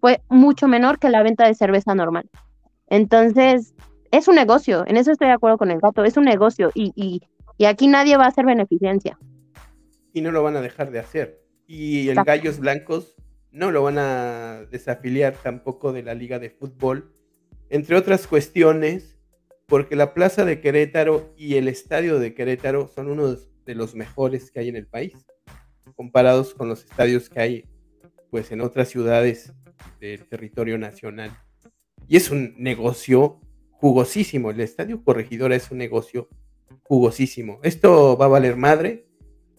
fue 0.00 0.20
mucho 0.28 0.68
menor 0.68 0.98
que 0.98 1.10
la 1.10 1.22
venta 1.22 1.46
de 1.46 1.54
cerveza 1.54 1.94
normal. 1.94 2.28
Entonces, 2.88 3.74
es 4.10 4.28
un 4.28 4.36
negocio, 4.36 4.84
en 4.86 4.96
eso 4.96 5.12
estoy 5.12 5.28
de 5.28 5.34
acuerdo 5.34 5.58
con 5.58 5.70
el 5.70 5.80
gato, 5.80 6.04
es 6.04 6.16
un 6.16 6.24
negocio 6.24 6.70
y, 6.74 6.92
y, 6.94 7.20
y, 7.58 7.64
aquí 7.66 7.86
nadie 7.86 8.16
va 8.16 8.24
a 8.24 8.28
hacer 8.28 8.46
beneficencia. 8.46 9.18
Y 10.12 10.22
no 10.22 10.30
lo 10.30 10.42
van 10.42 10.56
a 10.56 10.62
dejar 10.62 10.90
de 10.90 11.00
hacer. 11.00 11.42
Y 11.66 12.08
el 12.08 12.16
Gallos 12.24 12.58
Blancos 12.60 13.16
no 13.50 13.70
lo 13.70 13.82
van 13.82 13.98
a 13.98 14.64
desafiliar 14.70 15.34
tampoco 15.34 15.92
de 15.92 16.02
la 16.02 16.14
Liga 16.14 16.38
de 16.38 16.48
Fútbol, 16.48 17.12
entre 17.68 17.96
otras 17.96 18.26
cuestiones, 18.26 19.18
porque 19.66 19.96
la 19.96 20.14
Plaza 20.14 20.46
de 20.46 20.62
Querétaro 20.62 21.34
y 21.36 21.56
el 21.56 21.68
Estadio 21.68 22.18
de 22.18 22.32
Querétaro 22.32 22.88
son 22.88 23.10
unos 23.10 23.50
de 23.68 23.74
los 23.74 23.94
mejores 23.94 24.50
que 24.50 24.60
hay 24.60 24.70
en 24.70 24.76
el 24.76 24.86
país, 24.86 25.14
comparados 25.94 26.54
con 26.54 26.70
los 26.70 26.84
estadios 26.84 27.28
que 27.28 27.38
hay 27.38 27.64
pues 28.30 28.50
en 28.50 28.62
otras 28.62 28.88
ciudades 28.88 29.52
del 30.00 30.26
territorio 30.26 30.78
nacional. 30.78 31.38
Y 32.08 32.16
es 32.16 32.30
un 32.30 32.54
negocio 32.56 33.40
jugosísimo. 33.72 34.50
El 34.50 34.60
Estadio 34.60 35.04
Corregidora 35.04 35.54
es 35.54 35.70
un 35.70 35.76
negocio 35.76 36.30
jugosísimo. 36.82 37.60
Esto 37.62 38.16
va 38.16 38.24
a 38.24 38.28
valer 38.28 38.56
madre. 38.56 39.06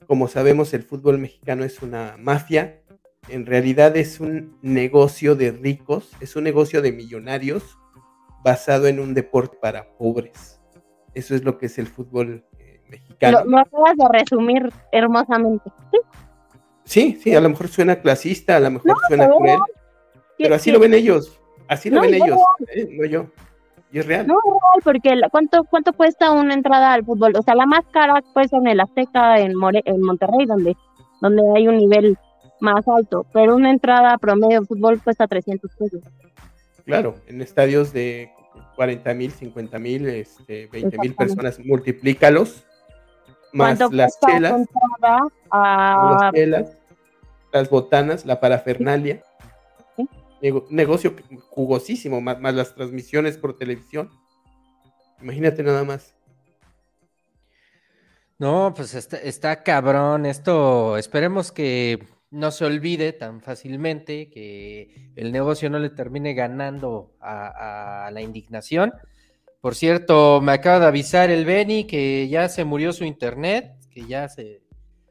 Como 0.07 0.28
sabemos, 0.28 0.74
el 0.74 0.82
fútbol 0.82 1.20
mexicano 1.20 1.64
es 1.64 1.84
una 1.84 2.18
mafia. 2.18 2.82
En 3.28 3.45
realidad 3.45 3.95
es 3.95 4.20
un 4.20 4.57
negocio 4.64 5.36
de 5.36 5.51
ricos, 5.51 6.10
es 6.20 6.36
un 6.36 6.45
negocio 6.45 6.82
de 6.82 6.91
millonarios 6.91 7.78
basado 8.43 8.88
en 8.88 8.99
un 8.99 9.14
deporte 9.14 9.57
para 9.62 9.95
pobres. 9.97 10.60
Eso 11.14 11.36
es 11.36 11.43
lo 11.43 11.60
que 11.60 11.68
es 11.68 11.78
el 11.78 11.86
fútbol 11.86 12.48
lo, 13.21 13.59
acabas 13.59 13.97
de 13.97 14.07
resumir 14.09 14.69
hermosamente. 14.91 15.71
¿Sí? 16.85 17.19
sí, 17.21 17.35
a 17.35 17.41
lo 17.41 17.49
mejor 17.49 17.67
suena 17.67 18.01
clasista, 18.01 18.57
a 18.57 18.59
lo 18.59 18.71
mejor 18.71 18.95
suena 19.07 19.27
cruel, 19.27 19.59
pero 20.37 20.55
así 20.55 20.71
lo 20.71 20.79
ven 20.79 20.93
ellos, 20.95 21.39
así 21.67 21.89
lo 21.89 22.01
ven 22.01 22.15
ellos, 22.15 22.39
¿eh? 22.73 22.87
no 22.91 23.05
yo. 23.05 23.27
Y 23.91 23.99
es 23.99 24.05
real. 24.05 24.27
No, 24.27 24.35
es 24.37 24.43
real, 24.43 24.81
porque 24.83 25.21
¿cuánto, 25.31 25.63
¿cuánto 25.65 25.93
cuesta 25.93 26.31
una 26.31 26.53
entrada 26.53 26.93
al 26.93 27.05
fútbol? 27.05 27.33
O 27.35 27.41
sea, 27.41 27.55
la 27.55 27.65
más 27.65 27.85
cara 27.91 28.23
pues 28.33 28.51
en 28.53 28.67
el 28.67 28.79
Azteca, 28.79 29.39
en, 29.39 29.53
en 29.85 30.01
Monterrey, 30.01 30.45
donde, 30.47 30.75
donde 31.21 31.43
hay 31.55 31.67
un 31.67 31.77
nivel 31.77 32.17
más 32.59 32.87
alto, 32.87 33.25
pero 33.33 33.55
una 33.55 33.71
entrada 33.71 34.17
promedio 34.17 34.61
de 34.61 34.67
fútbol 34.67 35.01
cuesta 35.01 35.27
300 35.27 35.71
pesos. 35.75 36.01
Claro, 36.85 37.15
en 37.27 37.41
estadios 37.41 37.93
de 37.93 38.31
40 38.75 39.13
mil, 39.13 39.31
50 39.31 39.79
mil, 39.79 40.07
este, 40.07 40.67
20 40.67 40.97
mil 40.97 41.15
personas, 41.15 41.59
multiplícalos 41.59 42.65
más 43.53 43.79
las 43.91 44.19
chelas, 44.19 44.67
las 45.51 46.33
chelas, 46.33 46.77
las 47.51 47.69
botanas, 47.69 48.25
la 48.25 48.39
parafernalia. 48.39 49.23
negocio 50.69 51.15
jugosísimo, 51.49 52.21
más, 52.21 52.39
más 52.39 52.53
las 52.53 52.75
transmisiones 52.75 53.37
por 53.37 53.57
televisión. 53.57 54.09
Imagínate 55.21 55.63
nada 55.63 55.83
más. 55.83 56.15
No, 58.37 58.73
pues 58.73 58.93
está, 58.95 59.17
está, 59.17 59.63
cabrón. 59.63 60.25
Esto 60.25 60.97
esperemos 60.97 61.51
que 61.51 62.07
no 62.31 62.51
se 62.51 62.63
olvide 62.63 63.11
tan 63.11 63.41
fácilmente, 63.41 64.29
que 64.29 65.11
el 65.15 65.33
negocio 65.33 65.69
no 65.69 65.77
le 65.79 65.89
termine 65.89 66.33
ganando 66.33 67.17
a, 67.19 68.05
a 68.05 68.11
la 68.11 68.21
indignación. 68.21 68.93
Por 69.62 69.76
cierto, 69.76 70.39
me 70.41 70.53
acaba 70.53 70.80
de 70.80 70.86
avisar 70.86 71.30
el 71.30 71.43
Benny 71.43 71.86
que 71.86 72.30
ya 72.30 72.47
se 72.47 72.64
murió 72.64 72.93
su 72.93 73.03
internet, 73.03 73.74
que 73.91 74.05
ya 74.05 74.30
se. 74.30 74.62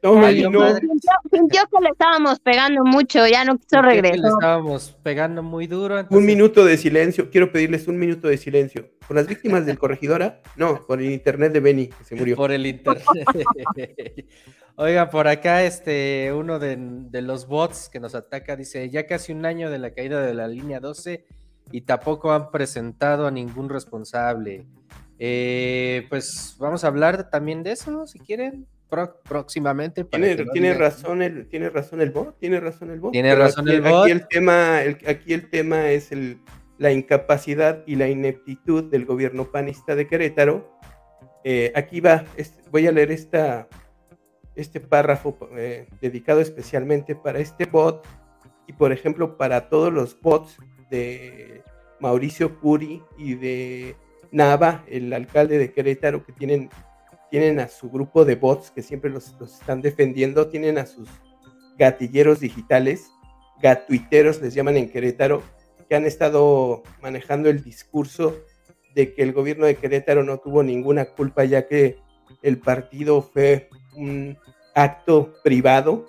No, 0.01 0.13
Sintió, 0.25 1.61
que 1.69 1.83
le 1.83 1.89
estábamos 1.91 2.39
pegando 2.39 2.83
mucho, 2.85 3.27
ya 3.27 3.43
no 3.43 3.57
quiso 3.57 3.81
regresar. 3.81 4.19
Le 4.19 4.29
estábamos 4.29 4.97
pegando 5.03 5.43
muy 5.43 5.67
duro. 5.67 6.03
Un 6.09 6.25
minuto 6.25 6.63
de 6.63 6.77
silencio, 6.77 7.29
quiero 7.29 7.51
pedirles 7.51 7.87
un 7.87 7.99
minuto 7.99 8.29
de 8.29 8.37
silencio. 8.37 8.89
¿Por 9.05 9.17
las 9.17 9.27
víctimas 9.27 9.65
del 9.65 9.77
corregidora? 9.77 10.41
No, 10.55 10.87
por 10.87 11.01
el 11.01 11.11
internet 11.11 11.51
de 11.51 11.59
Benny, 11.59 11.87
que 11.87 12.03
se 12.05 12.15
murió. 12.15 12.37
Por 12.37 12.51
el 12.51 12.65
internet. 12.65 13.05
Oiga, 14.77 15.09
por 15.09 15.27
acá 15.27 15.63
este, 15.63 16.31
uno 16.33 16.57
de, 16.57 16.77
de 16.79 17.21
los 17.21 17.45
bots 17.45 17.89
que 17.89 17.99
nos 17.99 18.15
ataca 18.15 18.55
dice, 18.55 18.89
ya 18.89 19.05
casi 19.05 19.33
un 19.33 19.45
año 19.45 19.69
de 19.69 19.79
la 19.79 19.91
caída 19.91 20.21
de 20.21 20.33
la 20.33 20.47
línea 20.47 20.79
12 20.79 21.25
y 21.71 21.81
tampoco 21.81 22.31
han 22.31 22.51
presentado 22.51 23.27
a 23.27 23.31
ningún 23.31 23.69
responsable. 23.69 24.65
Eh, 25.19 26.05
pues 26.09 26.55
vamos 26.59 26.83
a 26.83 26.87
hablar 26.87 27.29
también 27.29 27.63
de 27.63 27.73
eso, 27.73 28.07
si 28.07 28.19
quieren, 28.19 28.67
próximamente. 29.27 30.03
¿Tiene, 30.03 30.73
razón 30.73 31.21
el, 31.21 31.47
tiene 31.47 31.69
razón 31.69 32.01
el 32.01 32.11
bot, 32.11 32.39
tiene 32.39 32.59
razón 32.59 32.89
el 32.89 32.99
bot. 32.99 33.11
Tiene 33.11 33.35
razón 33.35 33.67
aquí, 33.67 33.75
el 33.75 33.81
bot. 33.81 34.03
Aquí 34.03 34.11
el 34.11 34.27
tema, 34.27 34.77
aquí 35.05 35.33
el 35.33 35.49
tema 35.49 35.89
es 35.89 36.11
el, 36.11 36.39
la 36.77 36.91
incapacidad 36.91 37.83
y 37.85 37.95
la 37.95 38.07
ineptitud 38.07 38.85
del 38.85 39.05
gobierno 39.05 39.51
panista 39.51 39.95
de 39.95 40.07
Querétaro 40.07 40.79
Eh, 41.43 41.71
aquí 41.75 42.01
va, 42.01 42.25
voy 42.69 42.87
a 42.87 42.91
leer 42.91 43.11
esta, 43.11 43.67
este 44.55 44.79
párrafo 44.79 45.37
eh, 45.55 45.87
dedicado 46.01 46.41
especialmente 46.41 47.15
para 47.15 47.39
este 47.39 47.65
bot 47.65 48.05
y 48.67 48.73
por 48.73 48.91
ejemplo 48.91 49.37
para 49.37 49.69
todos 49.69 49.91
los 49.91 50.19
bots 50.19 50.57
de 50.89 51.63
Mauricio 51.99 52.59
Curi 52.59 53.01
y 53.17 53.35
de 53.35 53.95
Nava, 54.31 54.83
el 54.87 55.11
alcalde 55.13 55.57
de 55.57 55.71
Querétaro, 55.71 56.25
que 56.25 56.33
tienen, 56.33 56.69
tienen 57.31 57.59
a 57.59 57.67
su 57.67 57.89
grupo 57.89 58.25
de 58.25 58.35
bots 58.35 58.71
que 58.71 58.81
siempre 58.81 59.09
los, 59.09 59.35
los 59.39 59.59
están 59.59 59.81
defendiendo, 59.81 60.49
tienen 60.49 60.77
a 60.77 60.85
sus 60.85 61.09
gatilleros 61.77 62.39
digitales, 62.39 63.11
gatuiteros 63.61 64.41
les 64.41 64.53
llaman 64.53 64.77
en 64.77 64.89
Querétaro, 64.89 65.41
que 65.87 65.95
han 65.95 66.05
estado 66.05 66.83
manejando 67.01 67.49
el 67.49 67.63
discurso 67.63 68.35
de 68.93 69.13
que 69.13 69.23
el 69.23 69.33
gobierno 69.33 69.65
de 69.65 69.75
Querétaro 69.75 70.23
no 70.23 70.37
tuvo 70.37 70.63
ninguna 70.63 71.05
culpa 71.05 71.43
ya 71.45 71.67
que 71.67 71.97
el 72.43 72.59
partido 72.59 73.21
fue 73.21 73.69
un 73.95 74.37
acto 74.75 75.33
privado, 75.43 76.05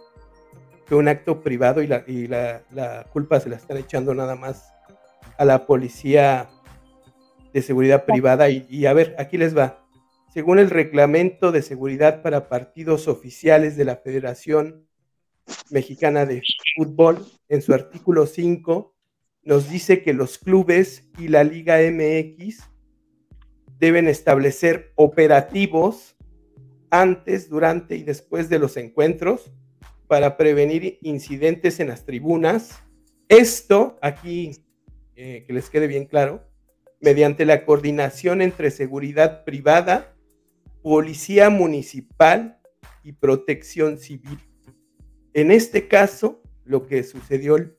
fue 0.91 0.99
un 0.99 1.07
acto 1.07 1.41
privado 1.41 1.83
y 1.83 1.87
la, 1.87 2.03
y 2.09 2.27
la, 2.27 2.65
la 2.73 3.07
culpa 3.13 3.39
se 3.39 3.49
la 3.49 3.55
están 3.55 3.77
echando 3.77 4.13
nada 4.13 4.35
más 4.35 4.75
a 5.39 5.45
la 5.45 5.65
policía 5.65 6.51
de 7.53 7.63
seguridad 7.63 8.07
privada. 8.07 8.51
Y, 8.51 8.87
a 8.87 8.93
ver, 8.93 9.15
aquí 9.17 9.39
les 9.39 9.57
va. 9.57 9.87
Según 10.35 10.59
el 10.59 10.69
reglamento 10.69 11.53
de 11.53 11.63
seguridad 11.63 12.23
para 12.23 12.49
partidos 12.49 13.07
oficiales 13.07 13.77
de 13.77 13.85
la 13.85 13.99
Federación 13.99 14.89
Mexicana 15.71 16.27
de 16.27 16.43
Fútbol, 16.77 17.25
en 17.49 17.63
su 17.63 17.73
artículo 17.73 18.27
5, 18.27 18.93
nos 19.45 19.71
dice 19.71 20.03
que 20.03 20.13
los 20.13 20.39
clubes 20.39 21.09
y 21.21 21.29
la 21.29 21.45
Liga 21.45 21.77
MX 21.79 22.69
deben 23.79 24.09
establecer 24.09 24.91
operativos 24.97 26.17
antes, 26.91 27.49
durante 27.49 27.95
y 27.95 28.03
después 28.03 28.49
de 28.49 28.59
los 28.59 28.77
encuentros 28.77 29.53
para 30.11 30.37
prevenir 30.37 30.99
incidentes 31.03 31.79
en 31.79 31.87
las 31.87 32.05
tribunas. 32.05 32.83
Esto, 33.29 33.97
aquí, 34.03 34.67
eh, 35.15 35.45
que 35.47 35.53
les 35.53 35.71
quede 35.71 35.87
bien 35.87 36.07
claro, 36.07 36.43
mediante 37.01 37.45
la 37.45 37.65
coordinación 37.65 38.43
entre 38.43 38.73
seguridad 38.73 39.45
privada, 39.45 40.17
policía 40.83 41.49
municipal 41.49 42.59
y 43.05 43.13
protección 43.13 43.99
civil. 43.99 44.41
En 45.33 45.53
este 45.53 45.87
caso, 45.87 46.43
lo 46.65 46.89
que 46.89 47.05
sucedió 47.05 47.55
el 47.55 47.79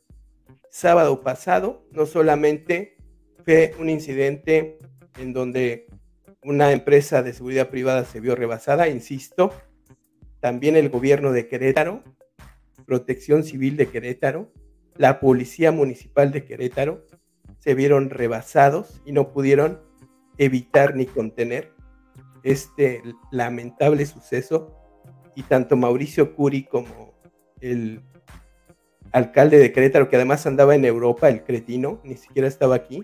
sábado 0.70 1.24
pasado 1.24 1.86
no 1.92 2.06
solamente 2.06 2.96
fue 3.44 3.74
un 3.78 3.90
incidente 3.90 4.80
en 5.20 5.34
donde 5.34 5.88
una 6.44 6.72
empresa 6.72 7.24
de 7.24 7.34
seguridad 7.34 7.70
privada 7.70 8.06
se 8.06 8.22
vio 8.22 8.36
rebasada, 8.36 8.88
insisto, 8.88 9.52
también 10.42 10.76
el 10.76 10.90
gobierno 10.90 11.32
de 11.32 11.48
Querétaro, 11.48 12.04
Protección 12.86 13.44
Civil 13.44 13.78
de 13.78 13.88
Querétaro, 13.88 14.52
la 14.96 15.20
Policía 15.20 15.72
Municipal 15.72 16.32
de 16.32 16.44
Querétaro, 16.44 17.06
se 17.60 17.76
vieron 17.76 18.10
rebasados 18.10 19.02
y 19.06 19.14
no 19.14 19.32
pudieron 19.32 19.80
evitar 20.38 20.96
ni 20.96 21.06
contener 21.06 21.72
este 22.44 23.04
lamentable 23.32 24.06
suceso. 24.06 24.76
Y 25.36 25.44
tanto 25.44 25.78
Mauricio 25.78 26.36
Curi 26.36 26.66
como 26.66 27.14
el 27.62 28.02
alcalde 29.12 29.60
de 29.60 29.72
Querétaro, 29.72 30.10
que 30.10 30.16
además 30.16 30.46
andaba 30.48 30.76
en 30.76 30.84
Europa, 30.84 31.30
el 31.30 31.44
cretino, 31.44 32.02
ni 32.04 32.18
siquiera 32.18 32.48
estaba 32.48 32.76
aquí, 32.76 33.04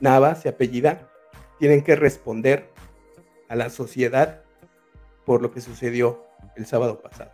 Nava 0.00 0.34
se 0.36 0.48
apellida, 0.48 1.10
tienen 1.58 1.82
que 1.82 1.96
responder 1.96 2.70
a 3.48 3.56
la 3.56 3.70
sociedad 3.70 4.41
por 5.24 5.42
lo 5.42 5.50
que 5.50 5.60
sucedió 5.60 6.24
el 6.56 6.66
sábado 6.66 7.00
pasado. 7.00 7.30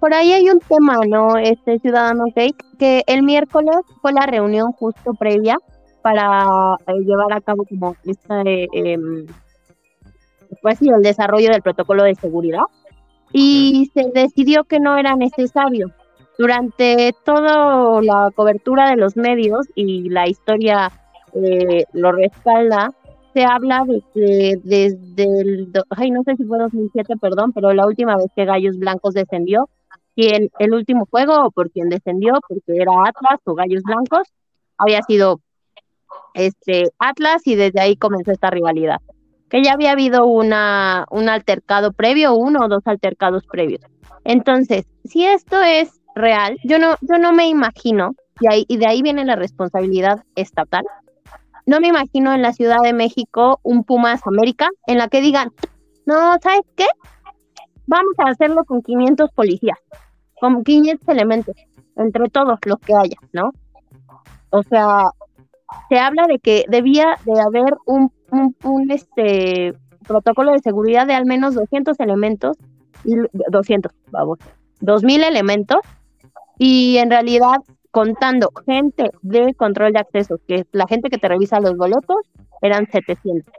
Por 0.00 0.14
ahí 0.14 0.32
hay 0.32 0.48
un 0.48 0.60
tema, 0.60 1.00
¿no? 1.06 1.36
Este 1.36 1.78
ciudadano 1.80 2.26
Cake, 2.34 2.64
que 2.78 3.02
el 3.06 3.22
miércoles 3.22 3.76
fue 4.00 4.12
la 4.12 4.26
reunión 4.26 4.72
justo 4.72 5.14
previa 5.14 5.58
para 6.02 6.76
eh, 6.86 6.92
llevar 7.04 7.32
a 7.32 7.40
cabo 7.40 7.64
como 7.64 7.96
este, 8.04 8.68
pues 10.62 10.78
sí, 10.78 10.88
el 10.88 11.02
desarrollo 11.02 11.50
del 11.50 11.62
protocolo 11.62 12.04
de 12.04 12.14
seguridad 12.14 12.62
y 13.32 13.90
se 13.92 14.10
decidió 14.14 14.64
que 14.64 14.80
no 14.80 14.96
era 14.96 15.14
necesario. 15.16 15.90
Durante 16.38 17.14
toda 17.24 18.00
la 18.00 18.30
cobertura 18.34 18.90
de 18.90 18.96
los 18.96 19.16
medios 19.16 19.66
y 19.74 20.08
la 20.08 20.28
historia 20.28 20.92
eh, 21.34 21.84
lo 21.92 22.12
respalda, 22.12 22.92
se 23.32 23.44
habla 23.44 23.84
de 23.86 24.02
que 24.14 24.54
desde 24.62 25.40
el, 25.40 25.72
ay, 25.90 26.10
no 26.10 26.22
sé 26.22 26.36
si 26.36 26.44
fue 26.44 26.58
2007, 26.58 27.16
perdón, 27.20 27.52
pero 27.52 27.72
la 27.72 27.86
última 27.86 28.16
vez 28.16 28.26
que 28.34 28.44
Gallos 28.44 28.78
Blancos 28.78 29.14
descendió, 29.14 29.68
quien 30.14 30.50
el 30.58 30.74
último 30.74 31.06
juego 31.10 31.34
o 31.44 31.50
por 31.50 31.70
quien 31.70 31.88
descendió, 31.88 32.34
porque 32.48 32.62
era 32.76 32.92
Atlas 33.04 33.40
o 33.44 33.54
Gallos 33.54 33.82
Blancos, 33.82 34.28
había 34.76 35.02
sido 35.02 35.40
este 36.34 36.90
Atlas 36.98 37.46
y 37.46 37.54
desde 37.54 37.80
ahí 37.80 37.96
comenzó 37.96 38.32
esta 38.32 38.50
rivalidad. 38.50 39.00
Que 39.48 39.62
ya 39.62 39.72
había 39.72 39.92
habido 39.92 40.26
una, 40.26 41.06
un 41.10 41.28
altercado 41.28 41.92
previo, 41.92 42.34
uno 42.34 42.64
o 42.64 42.68
dos 42.68 42.86
altercados 42.86 43.46
previos. 43.46 43.80
Entonces, 44.24 44.86
si 45.04 45.24
esto 45.24 45.62
es 45.62 46.00
real, 46.14 46.58
yo 46.64 46.78
no, 46.78 46.96
yo 47.00 47.18
no 47.18 47.32
me 47.32 47.48
imagino, 47.48 48.14
y, 48.40 48.52
ahí, 48.52 48.64
y 48.68 48.76
de 48.76 48.86
ahí 48.86 49.02
viene 49.02 49.24
la 49.24 49.36
responsabilidad 49.36 50.24
estatal, 50.34 50.84
no 51.68 51.80
me 51.80 51.88
imagino 51.88 52.32
en 52.32 52.42
la 52.42 52.52
Ciudad 52.52 52.82
de 52.82 52.92
México 52.92 53.60
un 53.62 53.84
Pumas 53.84 54.26
América 54.26 54.68
en 54.86 54.98
la 54.98 55.08
que 55.08 55.20
digan, 55.20 55.52
no, 56.06 56.36
¿sabes 56.42 56.62
qué? 56.74 56.86
Vamos 57.86 58.14
a 58.18 58.30
hacerlo 58.30 58.64
con 58.64 58.82
500 58.82 59.30
policías 59.32 59.78
con 60.40 60.64
500 60.64 61.08
elementos, 61.08 61.56
entre 61.96 62.28
todos 62.30 62.58
los 62.64 62.78
que 62.78 62.94
haya, 62.94 63.16
¿no? 63.32 63.52
O 64.50 64.62
sea, 64.62 65.10
se 65.88 65.98
habla 65.98 66.26
de 66.26 66.38
que 66.38 66.64
debía 66.68 67.16
de 67.24 67.40
haber 67.40 67.74
un, 67.86 68.12
un, 68.30 68.90
este 68.90 69.74
protocolo 70.06 70.52
de 70.52 70.60
seguridad 70.60 71.06
de 71.06 71.14
al 71.14 71.26
menos 71.26 71.54
200 71.54 71.98
elementos, 72.00 72.56
y 73.04 73.16
200, 73.50 73.92
vamos, 74.10 74.38
2000 74.80 75.22
elementos, 75.24 75.80
y 76.58 76.96
en 76.98 77.10
realidad 77.10 77.58
contando 77.90 78.50
gente 78.66 79.10
de 79.22 79.54
control 79.54 79.92
de 79.92 80.00
acceso, 80.00 80.38
que 80.46 80.56
es 80.56 80.66
la 80.72 80.86
gente 80.86 81.10
que 81.10 81.18
te 81.18 81.28
revisa 81.28 81.60
los 81.60 81.76
boletos, 81.76 82.18
eran 82.62 82.86
700. 82.90 83.52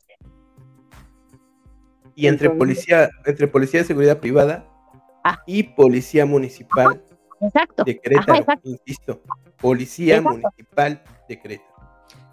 Y 2.16 2.28
entre 2.28 2.50
policía, 2.50 3.10
entre 3.26 3.48
policía 3.48 3.80
de 3.82 3.86
seguridad 3.86 4.20
privada 4.20 4.66
Ah. 5.24 5.42
y 5.46 5.64
Policía 5.64 6.26
Municipal 6.26 7.02
de 7.86 8.00
Querétaro, 8.00 8.46
insisto, 8.64 9.22
Policía 9.62 10.22
Municipal 10.22 11.02
de 11.28 11.40
Querétaro. 11.40 11.70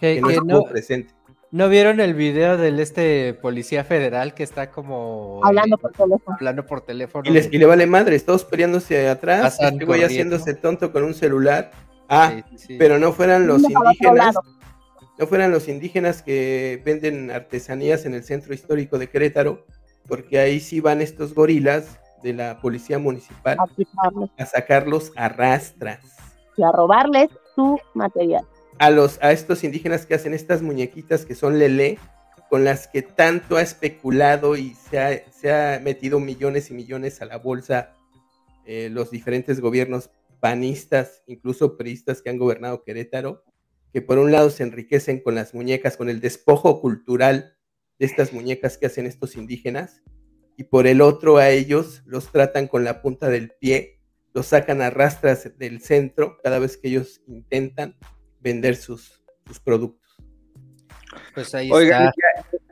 Que, 0.01 0.21
no, 0.21 0.63
presente. 0.65 1.15
¿No 1.53 1.69
vieron 1.69 2.01
el 2.01 2.15
video 2.15 2.57
del 2.59 2.81
este 2.81 3.33
policía 3.35 3.85
federal 3.85 4.35
que 4.35 4.43
está 4.43 4.71
como 4.71 5.41
hablando 5.45 5.79
por 5.79 5.93
teléfono? 5.93 6.37
Hablando 6.37 6.67
por 6.67 6.81
teléfono. 6.83 7.29
Y, 7.29 7.33
les, 7.33 7.53
y 7.53 7.59
le 7.59 7.67
vale 7.67 7.87
madre, 7.87 8.19
todos 8.21 8.45
peleándose 8.45 9.09
atrás, 9.09 9.59
este 9.61 9.85
voy 9.85 10.01
haciéndose 10.01 10.55
tonto 10.55 10.93
con 10.93 11.05
un 11.05 11.15
celular. 11.15 11.71
Ah, 12.09 12.43
pero 12.79 12.99
no 12.99 13.13
fueran 13.13 13.47
los 13.47 13.63
indígenas, 13.63 14.37
no 15.19 15.27
fueran 15.27 15.51
los 15.51 15.69
indígenas 15.69 16.23
que 16.23 16.81
venden 16.85 17.31
artesanías 17.31 18.05
en 18.07 18.15
el 18.15 18.23
centro 18.23 18.55
histórico 18.55 18.99
de 18.99 19.09
Querétaro, 19.09 19.65
porque 20.07 20.39
ahí 20.39 20.61
sí 20.61 20.81
van 20.81 21.01
estos 21.01 21.35
gorilas 21.35 21.99
de 22.23 22.33
la 22.33 22.61
policía 22.61 22.99
municipal 22.99 23.57
a, 24.37 24.47
sacarlos 24.47 25.13
a 25.17 25.29
rastras. 25.29 26.01
Y 26.57 26.63
a 26.63 26.73
robarles 26.73 27.29
su 27.55 27.79
material. 27.95 28.45
A, 28.79 28.91
los, 28.91 29.19
a 29.23 29.33
estos 29.33 29.65
indígenas 29.65 30.07
que 30.07 30.15
hacen 30.15 30.35
estas 30.35 30.63
muñequitas 30.63 31.25
que 31.25 31.35
son 31.35 31.59
lele, 31.59 31.99
con 32.49 32.65
las 32.65 32.87
que 32.87 33.03
tanto 33.03 33.57
ha 33.57 33.63
especulado 33.63 34.57
y 34.57 34.75
se 34.75 35.01
ha, 35.01 35.33
se 35.33 35.53
ha 35.53 35.81
metido 35.81 36.21
millones 36.21 36.71
y 36.71 36.75
millones 36.75 37.21
a 37.21 37.27
la 37.27 37.39
bolsa 37.39 37.97
eh, 38.69 38.89
los 38.91 39.11
diferentes 39.11 39.61
gobiernos 39.61 40.11
panistas, 40.41 41.23
incluso 41.27 41.77
priistas 41.77 42.23
que 42.23 42.31
han 42.31 42.39
gobernado 42.39 42.83
Querétaro, 42.83 43.45
que 43.93 44.03
por 44.03 44.19
un 44.19 44.33
lado 44.33 44.51
se 44.51 44.63
enriquecen 44.63 45.23
con 45.23 45.35
las 45.35 45.55
muñecas, 45.55 45.97
con 45.97 46.09
el 46.09 46.21
despojo 46.21 46.81
cultural 46.81 47.57
de 47.99 48.07
estas 48.07 48.33
muñecas 48.33 48.77
que 48.77 48.87
hacen 48.87 49.07
estos 49.07 49.37
indígenas, 49.37 50.03
y 50.57 50.65
por 50.65 50.87
el 50.87 51.01
otro 51.01 51.39
a 51.39 51.51
ellos 51.51 52.03
los 52.07 52.31
tratan 52.33 52.69
con 52.69 52.85
la 52.85 53.03
punta 53.03 53.29
del 53.29 53.53
pie, 53.59 54.01
los 54.35 54.47
sacan 54.47 54.83
a 54.83 54.91
rastras 54.91 55.57
del 55.59 55.81
centro 55.81 56.39
cada 56.43 56.59
vez 56.59 56.77
que 56.77 56.89
ellos 56.89 57.23
intentan 57.27 57.97
vender 58.41 58.77
sus, 58.77 59.25
sus 59.47 59.61
productos. 59.61 60.06
Pues 61.35 61.55
ahí 61.55 61.71
Oiga, 61.71 62.13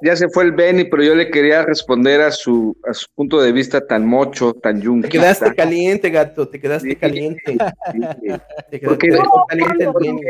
Ya, 0.02 0.16
se 0.16 0.28
fue 0.28 0.44
el 0.44 0.52
Benny, 0.52 0.84
pero 0.84 1.02
yo 1.02 1.14
le 1.14 1.30
quería 1.30 1.62
responder 1.62 2.20
a 2.20 2.30
su, 2.30 2.76
a 2.88 2.92
su 2.92 3.06
punto 3.14 3.40
de 3.40 3.52
vista 3.52 3.86
tan 3.86 4.06
mocho, 4.06 4.52
tan 4.54 4.80
yunque. 4.80 5.08
Te 5.08 5.18
quedaste 5.18 5.54
caliente, 5.54 6.10
gato, 6.10 6.48
te 6.48 6.60
quedaste 6.60 6.96
caliente. 6.96 7.56
Te 8.70 8.80
quedaste 8.80 9.12
caliente 9.48 9.84
el 9.84 9.92
Benny. 9.98 10.22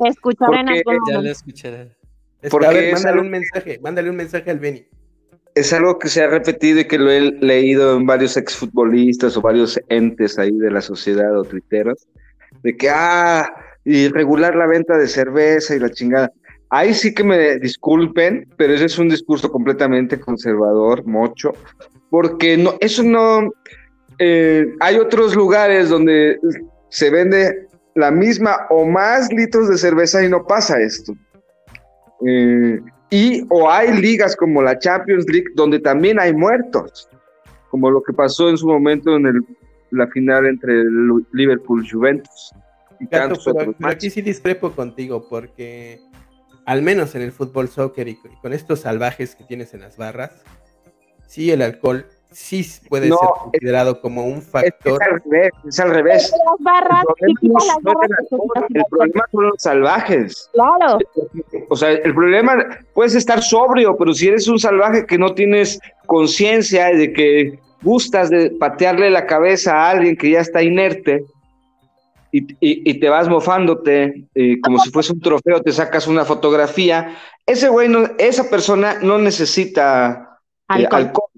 Escuchará, 0.00 0.60
en 0.60 0.82
Ya 1.08 1.20
lo 1.20 1.30
escucharé. 1.30 1.96
a 2.42 2.70
ver, 2.70 2.92
mándale 2.94 3.20
un 3.20 3.30
mensaje, 3.30 3.78
mándale 3.82 4.10
un 4.10 4.16
mensaje 4.16 4.50
al 4.50 4.58
Benny. 4.58 4.86
es 5.54 5.72
algo 5.72 5.98
que 5.98 6.08
se 6.08 6.22
ha 6.22 6.28
repetido 6.28 6.80
y 6.80 6.84
que 6.84 6.98
lo 6.98 7.10
he 7.10 7.20
leído 7.20 7.96
en 7.96 8.06
varios 8.06 8.36
exfutbolistas 8.36 9.36
o 9.36 9.40
varios 9.40 9.80
entes 9.88 10.38
ahí 10.38 10.52
de 10.56 10.70
la 10.70 10.80
sociedad 10.80 11.36
o 11.36 11.44
tuiteros, 11.44 12.06
de 12.62 12.76
que, 12.76 12.88
ah, 12.88 13.52
y 13.84 14.08
regular 14.08 14.54
la 14.54 14.66
venta 14.66 14.96
de 14.96 15.08
cerveza 15.08 15.74
y 15.74 15.80
la 15.80 15.90
chingada. 15.90 16.30
Ahí 16.70 16.94
sí 16.94 17.12
que 17.12 17.24
me 17.24 17.58
disculpen, 17.58 18.48
pero 18.56 18.74
ese 18.74 18.84
es 18.84 18.98
un 18.98 19.08
discurso 19.08 19.50
completamente 19.50 20.20
conservador, 20.20 21.04
mocho, 21.04 21.52
porque 22.10 22.56
no, 22.56 22.74
eso 22.80 23.02
no, 23.02 23.50
eh, 24.18 24.66
hay 24.78 24.96
otros 24.96 25.34
lugares 25.34 25.88
donde 25.88 26.38
se 26.88 27.10
vende 27.10 27.66
la 27.94 28.12
misma 28.12 28.66
o 28.70 28.86
más 28.86 29.32
litros 29.32 29.68
de 29.68 29.78
cerveza 29.78 30.24
y 30.24 30.28
no 30.28 30.46
pasa 30.46 30.80
esto. 30.80 31.12
Eh, 32.24 32.80
y 33.10 33.44
o 33.48 33.68
hay 33.68 34.00
ligas 34.00 34.36
como 34.36 34.62
la 34.62 34.78
Champions 34.78 35.26
League 35.28 35.48
donde 35.54 35.80
también 35.80 36.20
hay 36.20 36.32
muertos, 36.32 37.08
como 37.70 37.90
lo 37.90 38.02
que 38.02 38.12
pasó 38.12 38.48
en 38.48 38.56
su 38.56 38.68
momento 38.68 39.16
en 39.16 39.26
el, 39.26 39.44
la 39.90 40.06
final 40.06 40.46
entre 40.46 40.72
el 40.82 41.26
Liverpool 41.32 41.84
Juventus. 41.90 42.52
Y 43.00 43.06
pero, 43.06 43.34
aquí 43.82 44.10
sí 44.10 44.22
discrepo 44.22 44.70
contigo 44.70 45.26
porque 45.28 46.00
al 46.70 46.82
menos 46.82 47.16
en 47.16 47.22
el 47.22 47.32
fútbol 47.32 47.68
soccer 47.68 48.06
y 48.06 48.14
con 48.40 48.52
estos 48.52 48.82
salvajes 48.82 49.34
que 49.34 49.42
tienes 49.42 49.74
en 49.74 49.80
las 49.80 49.96
barras, 49.96 50.30
sí 51.26 51.50
el 51.50 51.62
alcohol 51.62 52.06
sí 52.30 52.64
puede 52.88 53.08
ser 53.08 53.18
considerado 53.42 54.00
como 54.00 54.24
un 54.24 54.40
factor. 54.40 55.00
Es, 55.02 55.08
al 55.08 55.20
revés, 55.24 55.50
es 55.66 55.80
al 55.80 55.90
revés. 55.90 56.30
Las 56.30 56.54
barras, 56.60 57.04
el 57.18 58.84
problema, 58.88 59.24
son 59.32 59.46
los 59.48 59.54
salvajes. 59.58 60.48
Claro. 60.52 60.98
O 61.70 61.74
sea, 61.74 61.90
el 61.90 62.14
problema, 62.14 62.78
puedes 62.94 63.16
estar 63.16 63.42
sobrio, 63.42 63.96
pero 63.96 64.14
si 64.14 64.28
eres 64.28 64.46
un 64.46 64.60
salvaje 64.60 65.06
que 65.06 65.18
no 65.18 65.34
tienes 65.34 65.80
conciencia 66.06 66.94
de 66.94 67.12
que 67.12 67.58
gustas 67.82 68.30
de 68.30 68.48
patearle 68.50 69.10
la 69.10 69.26
cabeza 69.26 69.74
a 69.74 69.90
alguien 69.90 70.16
que 70.16 70.30
ya 70.30 70.38
está 70.38 70.62
inerte 70.62 71.24
y, 72.32 72.56
y, 72.60 73.00
te 73.00 73.08
vas 73.08 73.28
mofándote 73.28 74.28
eh, 74.34 74.60
como 74.60 74.78
si 74.78 74.90
fuese 74.90 75.12
un 75.12 75.20
trofeo, 75.20 75.60
te 75.62 75.72
sacas 75.72 76.06
una 76.06 76.24
fotografía, 76.24 77.16
ese 77.44 77.68
güey, 77.68 77.88
no, 77.88 78.04
esa 78.18 78.48
persona 78.48 78.98
no 79.02 79.18
necesita 79.18 80.38
eh, 80.76 80.86
alcohol 80.90 81.30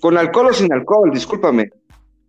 con 0.00 0.16
alcohol 0.16 0.46
o 0.50 0.52
sin 0.52 0.72
alcohol, 0.72 1.10
discúlpame. 1.12 1.70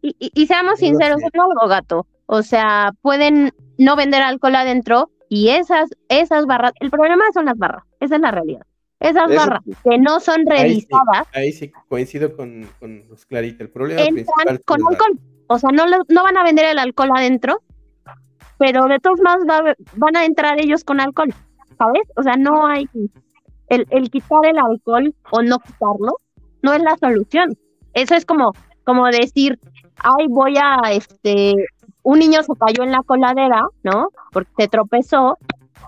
Y, 0.01 0.47
seamos 0.47 0.79
sinceros, 0.79 1.21
es 1.21 1.29
algo 1.33 1.67
gato. 1.67 2.07
O 2.25 2.41
sea, 2.41 2.91
pueden 3.01 3.53
no 3.77 3.95
vender 3.95 4.21
alcohol 4.21 4.55
adentro 4.55 5.11
y 5.29 5.49
esas, 5.49 5.89
esas 6.09 6.45
barras, 6.45 6.73
el 6.79 6.89
problema 6.89 7.23
son 7.33 7.45
las 7.45 7.57
barras, 7.57 7.83
esa 7.99 8.15
es 8.15 8.21
la 8.21 8.31
realidad. 8.31 8.61
Esas 8.99 9.33
barras 9.33 9.61
que 9.83 9.99
no 9.99 10.19
son 10.19 10.45
revisadas. 10.47 11.27
Ahí 11.33 11.51
sí, 11.51 11.71
coincido 11.87 12.35
con, 12.35 12.67
con 12.79 13.07
los 13.07 13.27
Clarita. 13.27 13.63
El 13.63 13.69
problema 13.69 14.01
principal 14.01 14.61
con 14.65 14.81
alcohol. 14.87 15.19
O 15.45 15.59
sea, 15.59 15.69
no, 15.71 15.85
no 15.85 16.23
van 16.23 16.37
a 16.37 16.43
vender 16.43 16.65
el 16.65 16.79
alcohol 16.79 17.11
adentro, 17.15 17.61
pero 18.57 18.85
de 18.85 18.99
todos 18.99 19.19
modos 19.21 19.45
van 19.95 20.15
a 20.15 20.25
entrar 20.25 20.59
ellos 20.59 20.83
con 20.83 20.99
alcohol, 20.99 21.33
¿sabes? 21.77 22.03
O 22.15 22.23
sea, 22.23 22.35
no 22.35 22.67
hay 22.67 22.87
el, 23.67 23.85
el 23.89 24.09
quitar 24.09 24.45
el 24.45 24.57
alcohol 24.57 25.13
o 25.31 25.41
no 25.41 25.59
quitarlo 25.59 26.13
no 26.61 26.73
es 26.73 26.81
la 26.81 26.97
solución. 26.97 27.57
Eso 27.93 28.15
es 28.15 28.25
como, 28.25 28.53
como 28.83 29.05
decir, 29.07 29.59
ay, 29.99 30.27
voy 30.29 30.55
a, 30.57 30.91
este, 30.91 31.53
un 32.03 32.19
niño 32.19 32.43
se 32.43 32.53
cayó 32.59 32.83
en 32.83 32.91
la 32.91 33.03
coladera, 33.03 33.63
¿no? 33.83 34.09
Porque 34.31 34.51
se 34.57 34.67
tropezó, 34.67 35.37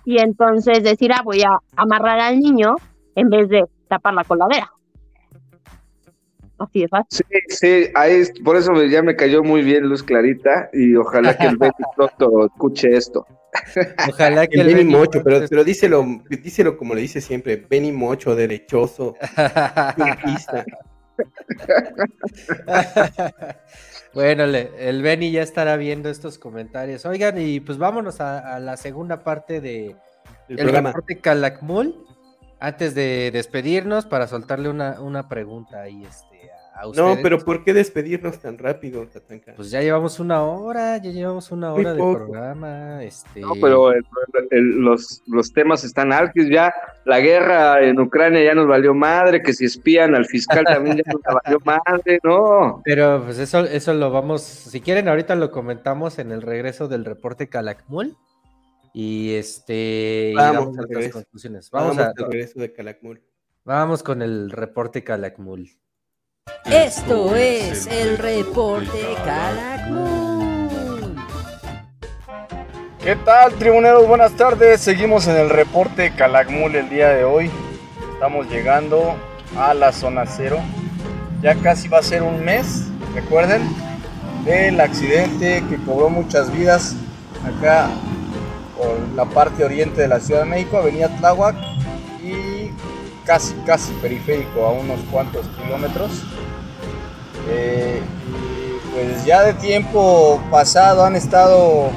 y 0.05 0.19
entonces 0.19 0.83
decir, 0.83 1.11
ah, 1.13 1.21
voy 1.23 1.43
a 1.43 1.59
amarrar 1.75 2.19
al 2.19 2.39
niño 2.39 2.75
en 3.15 3.29
vez 3.29 3.49
de 3.49 3.65
tapar 3.87 4.13
la 4.13 4.23
coladera. 4.23 4.71
Así 6.59 6.81
de 6.81 6.87
fácil. 6.89 7.25
Sí, 7.29 7.37
sí, 7.47 7.85
ahí, 7.95 8.23
por 8.43 8.57
eso 8.57 8.83
ya 8.83 9.01
me 9.01 9.15
cayó 9.15 9.43
muy 9.43 9.61
bien 9.61 9.87
Luz 9.87 10.03
Clarita 10.03 10.69
y 10.73 10.93
ojalá 10.95 11.37
que 11.37 11.47
el 11.47 11.57
Betty 11.57 11.83
pronto 11.95 12.45
escuche 12.45 12.95
esto. 12.95 13.25
Ojalá 14.09 14.47
que 14.47 14.59
el 14.59 14.67
Benny 14.67 14.83
Mocho, 14.83 15.23
pero, 15.23 15.45
pero 15.49 15.63
díselo, 15.63 16.05
díselo 16.29 16.77
como 16.77 16.93
le 16.93 17.01
dice 17.01 17.21
siempre, 17.21 17.65
Benny 17.69 17.91
Mocho, 17.91 18.35
derechoso, 18.35 19.15
bueno, 24.13 24.43
el 24.43 25.01
Benny 25.01 25.31
ya 25.31 25.41
estará 25.41 25.77
viendo 25.77 26.09
estos 26.09 26.37
comentarios. 26.37 27.05
Oigan, 27.05 27.39
y 27.39 27.59
pues 27.59 27.77
vámonos 27.77 28.21
a, 28.21 28.59
la 28.59 28.77
segunda 28.77 29.23
parte 29.23 29.61
de 29.61 29.95
el, 30.47 30.59
el 30.59 30.69
reporte 30.69 31.19
Calakmul. 31.19 32.05
Antes 32.61 32.93
de 32.93 33.31
despedirnos, 33.31 34.05
para 34.05 34.27
soltarle 34.27 34.67
una, 34.67 34.99
una 34.99 35.29
pregunta 35.29 35.81
ahí, 35.81 36.03
este. 36.03 36.28
No, 36.95 37.17
pero 37.21 37.39
¿por 37.39 37.63
qué 37.63 37.73
despedirnos 37.73 38.39
tan 38.39 38.57
rápido, 38.57 39.05
Tatanka? 39.07 39.53
Pues 39.55 39.69
ya 39.69 39.81
llevamos 39.81 40.19
una 40.19 40.43
hora, 40.43 40.97
ya 40.97 41.11
llevamos 41.11 41.51
una 41.51 41.73
hora 41.73 41.93
de 41.93 41.99
programa. 41.99 43.03
Este... 43.03 43.41
No, 43.41 43.53
pero 43.59 43.91
los, 44.51 45.21
los 45.27 45.53
temas 45.53 45.83
están 45.83 46.13
altos 46.13 46.45
ya. 46.49 46.73
La 47.05 47.19
guerra 47.19 47.83
en 47.83 47.99
Ucrania 47.99 48.43
ya 48.43 48.55
nos 48.55 48.67
valió 48.67 48.93
madre, 48.93 49.41
que 49.41 49.53
si 49.53 49.65
espían 49.65 50.15
al 50.15 50.25
fiscal 50.25 50.63
también 50.63 50.97
ya 50.97 51.11
nos 51.11 51.21
valió 51.43 51.59
madre, 51.65 52.19
no. 52.23 52.81
Pero 52.85 53.23
pues 53.25 53.39
eso, 53.39 53.65
eso 53.65 53.93
lo 53.93 54.11
vamos, 54.11 54.41
si 54.41 54.81
quieren 54.81 55.07
ahorita 55.07 55.35
lo 55.35 55.51
comentamos 55.51 56.19
en 56.19 56.31
el 56.31 56.41
regreso 56.41 56.87
del 56.87 57.05
reporte 57.05 57.47
Calakmul. 57.47 58.15
Y 58.93 59.33
este 59.35 60.33
vamos, 60.35 60.77
a 60.77 60.81
las 60.89 61.09
conclusiones. 61.09 61.69
Vamos, 61.69 61.97
al 61.97 62.13
regreso 62.15 62.59
de 62.59 62.73
Calakmul. 62.73 63.21
Vamos 63.63 64.01
con 64.01 64.21
el 64.21 64.49
reporte 64.49 65.03
Calakmul. 65.03 65.69
Esto 66.65 67.35
es 67.35 67.87
el 67.87 68.17
reporte 68.17 69.15
Calakmul. 69.25 71.15
¿Qué 73.03 73.15
tal, 73.15 73.53
tribuneros? 73.53 74.07
Buenas 74.07 74.33
tardes. 74.33 74.81
Seguimos 74.81 75.27
en 75.27 75.37
el 75.37 75.49
reporte 75.49 76.13
Calakmul 76.15 76.75
el 76.75 76.89
día 76.89 77.09
de 77.09 77.23
hoy. 77.23 77.49
Estamos 78.13 78.47
llegando 78.49 79.15
a 79.57 79.73
la 79.73 79.91
zona 79.91 80.25
cero. 80.25 80.59
Ya 81.41 81.55
casi 81.55 81.87
va 81.87 81.99
a 81.99 82.03
ser 82.03 82.21
un 82.21 82.43
mes, 82.43 82.83
recuerden, 83.15 83.61
del 84.43 84.79
accidente 84.81 85.63
que 85.69 85.77
cobró 85.77 86.09
muchas 86.09 86.51
vidas 86.51 86.95
acá 87.45 87.89
por 88.77 88.97
la 89.15 89.25
parte 89.25 89.63
oriente 89.63 90.01
de 90.01 90.07
la 90.07 90.19
Ciudad 90.19 90.41
de 90.41 90.49
México, 90.49 90.77
Avenida 90.77 91.07
Tláhuac 91.19 91.55
casi, 93.29 93.53
casi 93.63 93.93
periférico 94.01 94.65
a 94.65 94.71
unos 94.71 94.99
cuantos 95.11 95.45
kilómetros. 95.61 96.23
Eh, 97.47 98.01
pues 98.91 99.23
ya 99.23 99.43
de 99.43 99.53
tiempo 99.53 100.41
pasado 100.49 101.05
han 101.05 101.15
estado 101.15 101.91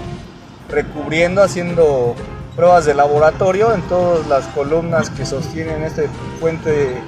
recubriendo, 0.68 1.42
haciendo 1.42 2.14
pruebas 2.54 2.84
de 2.84 2.92
laboratorio 2.92 3.72
en 3.72 3.80
todas 3.88 4.26
las 4.26 4.44
columnas 4.48 5.08
que 5.08 5.24
sostienen 5.24 5.82
este 5.84 6.06
puente 6.38 7.00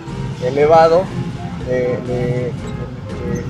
elevado 0.42 1.04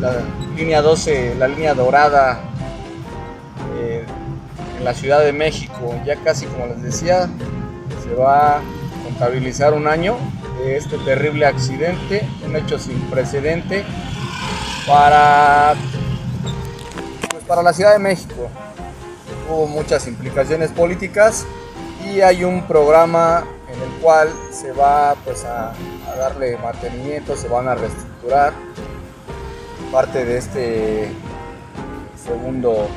la 0.01 0.23
línea 0.57 0.83
12, 0.83 1.37
la 1.39 1.47
línea 1.47 1.73
dorada 1.75 2.41
eh, 3.77 4.05
en 4.77 4.85
la 4.85 4.93
Ciudad 4.93 5.21
de 5.21 5.33
México. 5.33 5.95
Ya 6.05 6.17
casi 6.17 6.47
como 6.47 6.67
les 6.67 6.83
decía, 6.83 7.29
se 8.03 8.13
va 8.17 8.57
a 8.57 8.61
contabilizar 9.05 9.73
un 9.73 9.87
año 9.87 10.17
de 10.59 10.77
este 10.77 10.99
terrible 10.99 11.47
accidente, 11.47 12.27
un 12.45 12.57
hecho 12.57 12.79
sin 12.79 13.01
precedente 13.11 13.85
para, 14.87 15.75
pues, 17.31 17.45
para 17.45 17.63
la 17.63 17.73
Ciudad 17.73 17.93
de 17.93 17.99
México. 17.99 18.49
Hubo 19.51 19.67
muchas 19.67 20.07
implicaciones 20.07 20.71
políticas 20.71 21.47
y 22.05 22.21
hay 22.21 22.45
un 22.45 22.67
programa 22.67 23.45
en 23.69 23.83
el 23.83 23.91
cual 24.01 24.29
se 24.53 24.73
va 24.73 25.15
pues, 25.25 25.45
a, 25.45 25.73
darle 26.17 26.57
mantenimiento, 26.59 27.37
se 27.37 27.49
van 27.49 27.67
a 27.67 27.75
reestructurar 27.75 28.53
parte 29.91 30.25
de 30.25 30.39
este 30.39 31.09
segundo, 32.25 32.89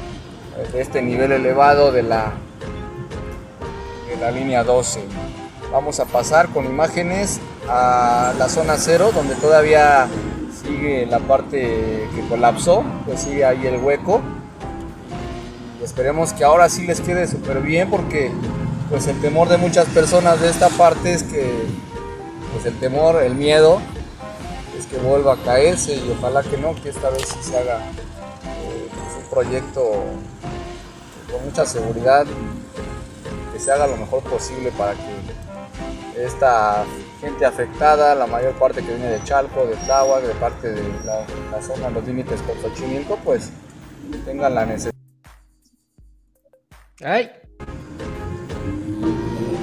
de 0.71 0.81
este 0.81 1.01
nivel 1.01 1.31
elevado 1.31 1.91
de 1.91 2.03
la, 2.03 2.33
de 4.07 4.17
la 4.17 4.31
línea 4.31 4.63
12. 4.63 5.01
Vamos 5.71 5.99
a 5.99 6.05
pasar 6.05 6.47
con 6.49 6.65
imágenes 6.65 7.39
a 7.69 8.33
la 8.37 8.47
zona 8.47 8.75
0 8.77 9.11
donde 9.13 9.35
todavía 9.35 10.07
sigue 10.63 11.05
la 11.05 11.19
parte 11.19 12.07
que 12.15 12.27
colapsó, 12.29 12.83
pues 13.05 13.21
sigue 13.21 13.43
ahí 13.43 13.67
el 13.67 13.77
hueco. 13.83 14.21
Y 15.79 15.83
esperemos 15.83 16.31
que 16.31 16.45
ahora 16.45 16.69
sí 16.69 16.87
les 16.87 17.01
quede 17.01 17.27
súper 17.27 17.61
bien 17.61 17.89
porque 17.89 18.31
pues 18.89 19.07
el 19.07 19.19
temor 19.19 19.49
de 19.49 19.57
muchas 19.57 19.87
personas 19.87 20.39
de 20.39 20.49
esta 20.49 20.69
parte 20.69 21.13
es 21.13 21.23
que 21.23 21.65
pues 22.53 22.65
el 22.65 22.79
temor, 22.79 23.21
el 23.21 23.35
miedo 23.35 23.81
es 24.77 24.85
que 24.85 24.97
vuelva 24.97 25.33
a 25.33 25.37
caerse 25.37 25.95
y 25.95 26.15
ojalá 26.17 26.43
que 26.43 26.57
no, 26.57 26.75
que 26.75 26.89
esta 26.89 27.09
vez 27.09 27.27
se 27.41 27.57
haga 27.57 27.79
eh, 27.79 28.87
un 29.21 29.29
proyecto 29.29 29.81
con 31.29 31.43
mucha 31.43 31.65
seguridad, 31.65 32.25
que 33.51 33.59
se 33.59 33.71
haga 33.71 33.85
lo 33.85 33.97
mejor 33.97 34.23
posible 34.23 34.71
para 34.71 34.93
que 34.93 35.36
esta 36.17 36.83
gente 37.21 37.45
afectada, 37.45 38.15
la 38.15 38.27
mayor 38.27 38.53
parte 38.53 38.81
que 38.81 38.89
viene 38.95 39.07
de 39.09 39.23
Chalco, 39.23 39.65
de 39.65 39.75
Tláhuac, 39.75 40.23
de 40.23 40.33
parte 40.35 40.71
de 40.73 40.83
la, 41.05 41.25
la 41.51 41.61
zona, 41.61 41.89
los 41.89 42.05
límites 42.05 42.41
con 42.41 42.59
Xochimilco, 42.61 43.17
pues 43.23 43.51
tengan 44.25 44.55
la 44.55 44.65
necesidad. 44.65 44.93
¡Ay! 47.03 47.29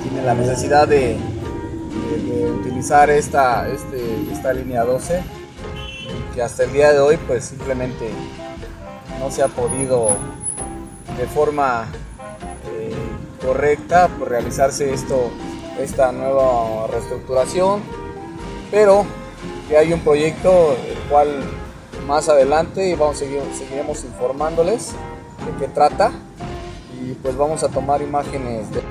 Tiene 0.02 0.22
la 0.24 0.34
necesidad 0.34 0.86
de, 0.88 1.16
de- 1.16 2.34
de 2.34 2.50
utilizar 2.50 3.10
esta, 3.10 3.68
este, 3.68 4.30
esta 4.32 4.52
línea 4.52 4.84
12, 4.84 5.22
que 6.34 6.42
hasta 6.42 6.64
el 6.64 6.72
día 6.72 6.92
de 6.92 7.00
hoy, 7.00 7.16
pues 7.26 7.44
simplemente 7.46 8.10
no 9.20 9.30
se 9.30 9.42
ha 9.42 9.48
podido 9.48 10.10
de 11.18 11.26
forma 11.26 11.86
eh, 12.72 12.92
correcta 13.44 14.08
pues, 14.18 14.28
realizarse 14.30 14.92
esto, 14.92 15.30
esta 15.78 16.12
nueva 16.12 16.86
reestructuración, 16.88 17.82
pero 18.70 19.04
que 19.68 19.76
hay 19.76 19.92
un 19.92 20.00
proyecto 20.00 20.76
el 20.88 20.98
cual 21.10 21.28
más 22.06 22.28
adelante 22.28 22.94
vamos 22.96 23.16
a 23.16 23.18
seguir, 23.20 23.40
seguiremos 23.52 24.04
informándoles 24.04 24.92
de 25.44 25.52
qué 25.58 25.68
trata 25.72 26.12
y 27.02 27.14
pues 27.14 27.36
vamos 27.36 27.62
a 27.62 27.68
tomar 27.68 28.02
imágenes 28.02 28.70
de 28.70 28.82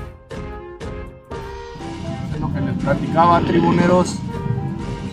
lo 2.40 2.52
que 2.54 2.62
les 2.62 2.76
platicaba 2.84 3.40
tribuneros. 3.42 4.16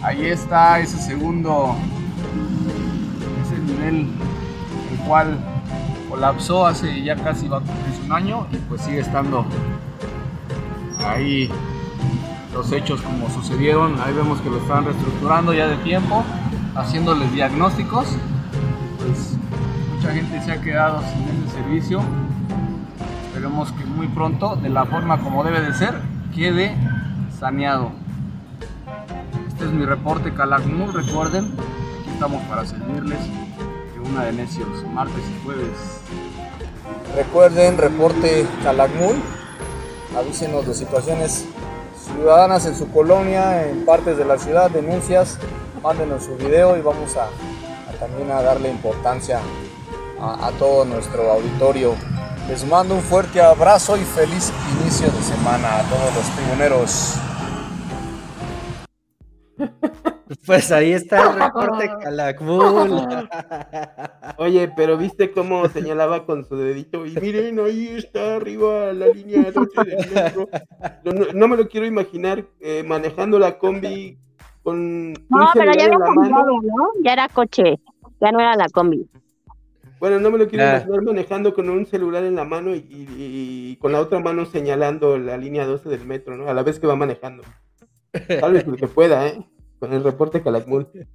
Ahí 0.03 0.27
está 0.27 0.81
ese 0.81 0.99
segundo 0.99 1.77
ese 3.45 3.59
nivel 3.61 4.09
el 4.91 4.99
cual 5.07 5.39
colapsó 6.09 6.67
hace 6.67 7.03
ya 7.03 7.17
casi 7.17 7.49
va 7.49 7.59
a 7.59 7.63
un 8.05 8.13
año 8.13 8.47
y 8.51 8.57
pues 8.57 8.81
sigue 8.83 9.01
estando 9.01 9.45
ahí 11.07 11.51
los 12.53 12.73
hechos 12.73 13.01
como 13.03 13.31
sucedieron. 13.31 14.01
Ahí 14.01 14.13
vemos 14.15 14.41
que 14.41 14.51
lo 14.51 14.59
están 14.59 14.85
reestructurando 14.85 15.53
ya 15.53 15.69
de 15.69 15.77
tiempo, 15.79 16.25
haciéndoles 16.75 17.33
diagnósticos. 17.33 18.07
Pues 18.99 19.37
mucha 19.95 20.13
gente 20.13 20.41
se 20.43 20.53
ha 20.53 20.61
quedado 20.61 21.01
sin 21.03 21.23
ese 21.29 21.57
servicio. 21.57 22.01
Esperemos 23.27 23.73
que 23.73 23.85
muy 23.85 24.09
pronto, 24.09 24.57
de 24.57 24.69
la 24.69 24.85
forma 24.87 25.21
como 25.21 25.45
debe 25.45 25.61
de 25.61 25.75
ser, 25.75 26.01
quede 26.35 26.75
saneado. 27.39 27.93
Este 29.49 29.65
es 29.65 29.71
mi 29.73 29.85
reporte 29.85 30.33
Calakmul, 30.35 30.93
recuerden, 30.93 31.45
aquí 31.45 32.11
estamos 32.13 32.43
para 32.45 32.67
servirles 32.67 33.19
de 33.95 34.11
una 34.11 34.25
de 34.25 34.33
necios, 34.33 34.69
martes 34.93 35.23
y 35.23 35.45
jueves. 35.45 36.03
Recuerden, 37.15 37.79
reporte 37.79 38.47
Calakmul, 38.63 39.17
avísenos 40.17 40.67
de 40.67 40.75
situaciones 40.75 41.45
ciudadanas 42.05 42.67
en 42.67 42.77
su 42.77 42.91
colonia, 42.91 43.67
en 43.69 43.85
partes 43.85 44.17
de 44.17 44.25
la 44.25 44.39
ciudad, 44.39 44.71
denuncias, 44.71 45.39
mándenos 45.83 46.25
su 46.25 46.37
video 46.37 46.77
y 46.77 46.81
vamos 46.81 47.17
a, 47.17 47.29
también 47.99 48.31
a 48.31 48.43
darle 48.43 48.71
importancia 48.71 49.41
a, 50.21 50.47
a 50.47 50.51
todo 50.53 50.85
nuestro 50.85 51.31
auditorio. 51.31 51.95
Les 52.49 52.67
mando 52.67 52.95
un 52.95 53.03
fuerte 53.03 53.41
abrazo 53.41 53.97
y 53.97 54.01
feliz 54.01 54.53
inicio 54.81 55.07
de 55.07 55.23
semana 55.23 55.79
a 55.79 55.83
todos 55.85 56.15
los 56.15 56.37
tribuneros. 56.37 57.30
Pues 60.51 60.73
ahí 60.73 60.91
está 60.95 61.31
el 61.31 61.39
reporte 61.41 61.89
Calakmul. 62.03 63.29
Oye, 64.39 64.73
pero 64.75 64.97
viste 64.97 65.31
cómo 65.31 65.69
señalaba 65.69 66.27
con 66.27 66.45
su 66.45 66.57
dedito 66.57 67.07
y 67.07 67.15
miren, 67.21 67.61
ahí 67.61 67.87
está 67.97 68.35
arriba 68.35 68.93
la 68.93 69.07
línea 69.07 69.53
12 69.53 69.85
del 69.85 70.11
metro. 70.13 70.49
No, 71.05 71.13
no- 71.13 71.33
no 71.33 71.47
me 71.49 71.57
lo 71.57 71.69
quiero 71.69 71.87
imaginar 71.87 72.45
eh, 72.59 72.83
manejando 72.85 73.39
la 73.39 73.59
combi 73.59 74.19
con 74.65 75.13
No, 75.13 75.19
un 75.19 75.49
pero 75.55 75.73
ya 75.73 75.73
celular 75.73 75.75
había 75.75 75.85
en 75.85 75.91
la 75.91 75.99
mano. 75.99 76.15
cambiado, 76.21 76.63
¿no? 76.63 76.89
Ya 77.05 77.13
era 77.13 77.29
coche, 77.29 77.79
ya 78.21 78.33
no 78.33 78.41
era 78.41 78.57
la 78.57 78.67
combi. 78.71 79.09
Bueno, 80.01 80.19
no 80.19 80.33
me 80.33 80.39
lo 80.39 80.49
quiero 80.49 80.65
Ah. 80.65 80.71
imaginar 80.79 81.03
manejando 81.03 81.55
con 81.55 81.71
un 81.71 81.87
celular 81.87 82.25
en 82.25 82.35
la 82.35 82.45
mano 82.45 82.75
y, 82.75 82.79
y- 82.79 83.07
y 83.71 83.77
con 83.77 83.93
la 83.93 84.01
otra 84.01 84.19
mano 84.19 84.47
señalando 84.47 85.17
la 85.17 85.37
línea 85.37 85.65
12 85.65 85.89
del 85.91 86.05
metro, 86.07 86.37
¿no? 86.37 86.49
A 86.49 86.55
la 86.55 86.65
vez 86.65 86.81
que 86.81 86.89
va 86.89 86.97
manejando. 86.97 87.45
Tal 88.41 88.53
vez 88.55 88.67
el 88.67 88.75
que 88.75 88.89
pueda, 88.89 89.29
¿eh? 89.29 89.47
Con 89.81 89.93
el 89.93 90.05
reporte 90.05 90.43
Calakmul. 90.43 90.89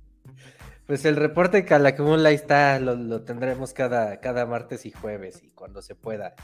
Pues 0.87 1.03
el 1.05 1.15
reporte 1.15 1.65
Calakmul 1.65 2.23
ahí 2.27 2.35
está, 2.35 2.77
lo, 2.79 2.93
lo 2.95 3.23
tendremos 3.23 3.73
cada, 3.73 4.19
cada 4.19 4.45
martes 4.45 4.85
y 4.85 4.91
jueves 4.91 5.41
y 5.41 5.49
cuando 5.49 5.81
se 5.81 5.95
pueda. 5.95 6.35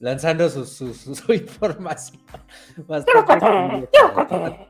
Lanzando 0.00 0.48
su, 0.48 0.64
su, 0.66 0.92
su- 0.92 1.14
su 1.14 1.32
información. 1.32 2.20
Bastante, 2.78 3.88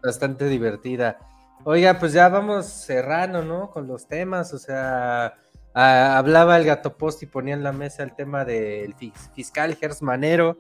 bastante 0.02 0.48
divertida. 0.50 1.18
Oiga, 1.64 1.98
pues 1.98 2.12
ya 2.12 2.28
vamos 2.28 2.66
cerrando, 2.66 3.42
¿no? 3.42 3.70
Con 3.70 3.86
los 3.86 4.06
temas, 4.06 4.52
o 4.52 4.58
sea, 4.58 5.32
hablaba 5.72 6.58
el 6.58 6.64
gato 6.66 6.98
post 6.98 7.22
y 7.22 7.26
ponía 7.26 7.54
en 7.54 7.62
la 7.62 7.72
mesa 7.72 8.02
el 8.02 8.14
tema 8.14 8.44
del 8.44 8.94
fis- 8.96 9.32
fiscal 9.34 9.76
Gers 9.76 10.02
Manero, 10.02 10.58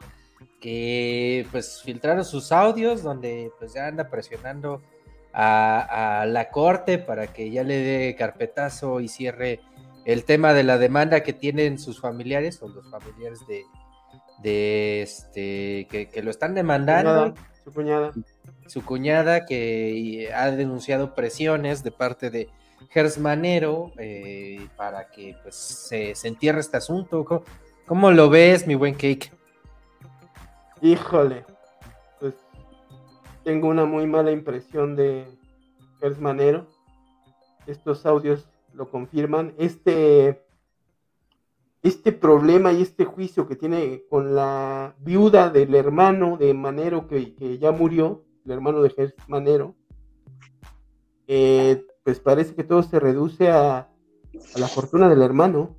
que 0.62 1.46
pues 1.52 1.82
filtraron 1.82 2.24
sus 2.24 2.52
audios 2.52 3.02
donde 3.02 3.52
pues 3.58 3.74
ya 3.74 3.86
anda 3.86 4.08
presionando 4.08 4.80
a, 5.38 6.22
a 6.22 6.26
la 6.26 6.50
corte 6.50 6.96
para 6.96 7.26
que 7.26 7.50
ya 7.50 7.62
le 7.62 7.76
dé 7.76 8.16
carpetazo 8.16 9.00
y 9.00 9.08
cierre 9.08 9.60
el 10.06 10.24
tema 10.24 10.54
de 10.54 10.62
la 10.64 10.78
demanda 10.78 11.22
que 11.22 11.34
tienen 11.34 11.78
sus 11.78 12.00
familiares 12.00 12.62
o 12.62 12.68
los 12.68 12.88
familiares 12.90 13.40
de, 13.46 13.64
de 14.42 15.02
este 15.02 15.86
que, 15.90 16.08
que 16.08 16.22
lo 16.22 16.30
están 16.30 16.54
demandando 16.54 17.34
su 17.62 17.72
cuñada. 17.72 18.12
su 18.66 18.82
cuñada 18.82 19.44
que 19.44 20.32
ha 20.34 20.50
denunciado 20.52 21.14
presiones 21.14 21.82
de 21.82 21.90
parte 21.90 22.30
de 22.30 22.48
Gers 22.90 23.18
Manero 23.18 23.92
eh, 23.98 24.68
para 24.76 25.10
que 25.10 25.36
pues 25.42 25.54
se, 25.54 26.14
se 26.14 26.28
entierre 26.28 26.60
este 26.60 26.78
asunto. 26.78 27.24
¿Cómo, 27.24 27.42
cómo 27.86 28.10
lo 28.10 28.30
ves, 28.30 28.66
mi 28.66 28.74
buen 28.74 28.94
Cake? 28.94 29.32
Híjole, 30.80 31.44
tengo 33.46 33.68
una 33.68 33.84
muy 33.84 34.08
mala 34.08 34.32
impresión 34.32 34.96
de 34.96 35.24
Gers 36.00 36.18
Manero. 36.18 36.66
Estos 37.68 38.04
audios 38.04 38.48
lo 38.74 38.90
confirman. 38.90 39.54
Este, 39.56 40.44
este 41.84 42.10
problema 42.10 42.72
y 42.72 42.82
este 42.82 43.04
juicio 43.04 43.46
que 43.46 43.54
tiene 43.54 44.02
con 44.10 44.34
la 44.34 44.96
viuda 44.98 45.48
del 45.48 45.76
hermano 45.76 46.36
de 46.36 46.54
Manero 46.54 47.06
que, 47.06 47.36
que 47.36 47.58
ya 47.58 47.70
murió, 47.70 48.24
el 48.44 48.50
hermano 48.50 48.82
de 48.82 48.90
Gers 48.90 49.14
Manero, 49.28 49.76
eh, 51.28 51.86
pues 52.02 52.18
parece 52.18 52.56
que 52.56 52.64
todo 52.64 52.82
se 52.82 52.98
reduce 52.98 53.48
a, 53.48 53.78
a 53.78 54.58
la 54.58 54.66
fortuna 54.66 55.08
del 55.08 55.22
hermano. 55.22 55.76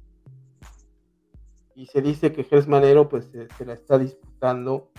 Y 1.76 1.88
se 1.88 2.02
dice 2.02 2.31
que 2.31 2.45
Gers 2.45 2.69
Manero 2.69 3.10
pues 3.10 3.30
se 3.57 3.65
la 3.65 3.73
está 3.73 3.98
disputando 3.98 4.89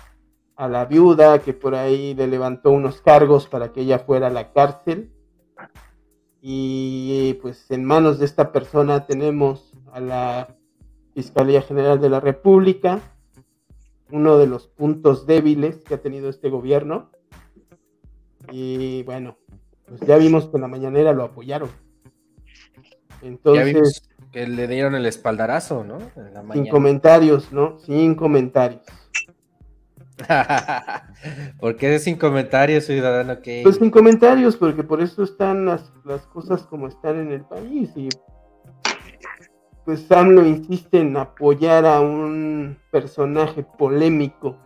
a 0.58 0.66
la 0.66 0.86
viuda 0.86 1.38
que 1.38 1.52
por 1.52 1.76
ahí 1.76 2.14
le 2.14 2.26
levantó 2.26 2.72
unos 2.72 3.00
cargos 3.00 3.46
para 3.46 3.72
que 3.72 3.82
ella 3.82 4.00
fuera 4.00 4.26
a 4.26 4.30
la 4.30 4.52
cárcel. 4.52 5.12
Y 6.42 7.34
pues 7.40 7.70
en 7.70 7.84
manos 7.84 8.18
de 8.18 8.24
esta 8.24 8.50
persona 8.50 9.06
tenemos 9.06 9.72
a 9.92 10.00
la 10.00 10.56
Fiscalía 11.14 11.62
General 11.62 12.00
de 12.00 12.10
la 12.10 12.18
República, 12.18 13.00
uno 14.10 14.36
de 14.36 14.48
los 14.48 14.66
puntos 14.66 15.26
débiles 15.26 15.76
que 15.84 15.94
ha 15.94 16.02
tenido 16.02 16.28
este 16.28 16.50
gobierno. 16.50 17.12
Y 18.50 19.04
bueno, 19.04 19.38
pues 19.86 20.00
ya 20.00 20.16
vimos 20.16 20.48
que 20.48 20.56
en 20.56 20.62
la 20.62 20.68
mañanera 20.68 21.12
lo 21.12 21.22
apoyaron. 21.22 21.70
Ya 23.22 23.28
Entonces, 23.28 23.74
vimos 23.74 24.08
que 24.32 24.46
le 24.48 24.66
dieron 24.66 24.96
el 24.96 25.06
espaldarazo, 25.06 25.84
¿no? 25.84 25.98
En 26.16 26.34
la 26.34 26.52
sin 26.52 26.68
comentarios, 26.68 27.52
¿no? 27.52 27.78
Sin 27.78 28.16
comentarios. 28.16 28.82
¿Por 31.60 31.76
qué 31.76 31.98
sin 31.98 32.16
comentarios, 32.16 32.84
ciudadano 32.84 33.36
Cake? 33.36 33.62
Pues 33.62 33.76
sin 33.76 33.90
comentarios, 33.90 34.56
porque 34.56 34.82
por 34.82 35.00
eso 35.00 35.22
están 35.22 35.66
las, 35.66 35.92
las 36.04 36.26
cosas 36.26 36.62
como 36.62 36.88
están 36.88 37.20
en 37.20 37.32
el 37.32 37.44
país. 37.44 37.90
Y 37.96 38.08
pues 39.84 40.10
AMLO 40.10 40.44
insiste 40.44 41.00
en 41.00 41.16
apoyar 41.16 41.86
a 41.86 42.00
un 42.00 42.78
personaje 42.90 43.64
polémico 43.78 44.56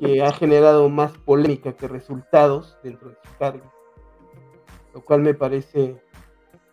que 0.00 0.22
ha 0.22 0.32
generado 0.32 0.88
más 0.88 1.12
polémica 1.18 1.74
que 1.74 1.86
resultados 1.86 2.78
dentro 2.82 3.10
de 3.10 3.16
su 3.22 3.38
cargo. 3.38 3.72
Lo 4.94 5.04
cual 5.04 5.20
me 5.20 5.34
parece 5.34 6.02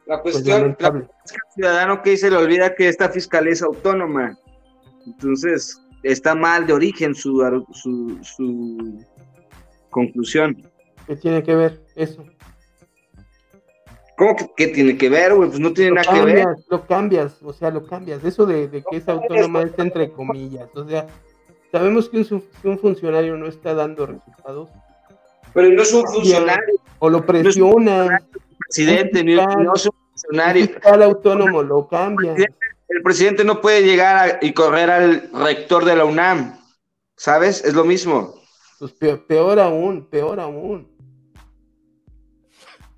La 0.05 0.21
pues, 0.23 0.35
cuestión, 0.35 0.55
la 0.55 0.61
lamentable. 0.61 1.07
es 1.25 1.31
que 1.31 1.37
al 1.37 1.53
ciudadano 1.53 2.01
que 2.01 2.17
se 2.17 2.31
le 2.31 2.37
olvida 2.37 2.73
que 2.73 2.87
esta 2.87 3.09
fiscalía 3.09 3.53
es 3.53 3.61
autónoma. 3.61 4.35
Entonces, 5.05 5.79
está 6.11 6.35
mal 6.35 6.65
de 6.65 6.73
origen 6.73 7.13
su, 7.15 7.65
su, 7.73 8.17
su 8.23 9.05
conclusión. 9.89 10.61
¿Qué 11.05 11.15
tiene 11.15 11.43
que 11.43 11.55
ver 11.55 11.81
eso? 11.95 12.25
¿Cómo 14.17 14.35
que 14.35 14.49
qué 14.57 14.67
tiene 14.69 14.97
que 14.97 15.09
ver, 15.09 15.35
güey? 15.35 15.49
Pues 15.49 15.59
no 15.59 15.71
tiene 15.73 15.91
Lo 15.91 15.95
nada 15.95 16.13
que 16.13 16.25
ver. 16.25 16.45
lo 16.69 16.87
cambias, 16.87 17.41
o 17.43 17.53
sea, 17.53 17.69
lo 17.69 17.85
cambias. 17.85 18.23
Eso 18.23 18.45
de, 18.47 18.67
de 18.67 18.83
que 18.83 18.97
es 18.97 19.07
autónoma 19.07 19.61
es 19.61 19.77
entre 19.77 20.11
comillas. 20.11 20.69
O 20.75 20.87
sea, 20.87 21.05
sabemos 21.71 22.09
que 22.09 22.25
un, 22.63 22.79
funcionario 22.79 23.37
no 23.37 23.47
está 23.47 23.75
dando 23.75 24.07
resultados 24.07 24.69
Pero 25.53 25.69
no 25.69 25.81
es 25.83 25.93
un 25.93 26.05
funcionario. 26.07 26.75
O 26.99 27.09
lo 27.11 27.23
presiona. 27.25 28.19
presidente, 28.57 29.23
no 29.23 29.75
es 29.75 29.85
un 29.85 29.93
funcionario. 30.11 30.67
El 30.83 31.03
autónomo 31.03 31.61
lo 31.61 31.87
cambia. 31.87 32.31
El 32.31 32.35
presidente 32.37 32.66
no 33.45 33.61
puede 33.61 33.83
llegar 33.83 34.39
y 34.41 34.53
correr 34.53 34.89
al 34.89 35.29
rector 35.33 35.85
de 35.85 35.95
la 35.95 36.05
UNAM. 36.05 36.57
¿Sabes? 37.15 37.63
Es 37.63 37.73
lo 37.73 37.83
mismo. 37.83 38.35
Pues 38.79 38.93
peor, 38.93 39.59
aún, 39.59 40.07
peor 40.07 40.39
aún. 40.39 40.87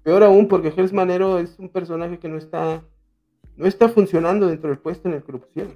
Peor 0.04 0.24
aún, 0.24 0.48
porque 0.48 0.72
Gers 0.72 0.92
Manero 0.92 1.40
es 1.40 1.58
un 1.58 1.70
personaje 1.70 2.20
que 2.20 2.28
no 2.28 2.38
está 2.38 2.84
no 3.60 3.68
está 3.68 3.90
funcionando 3.90 4.48
dentro 4.48 4.70
del 4.70 4.80
puesto 4.80 5.10
en 5.10 5.16
el 5.16 5.24
corrupción. 5.24 5.76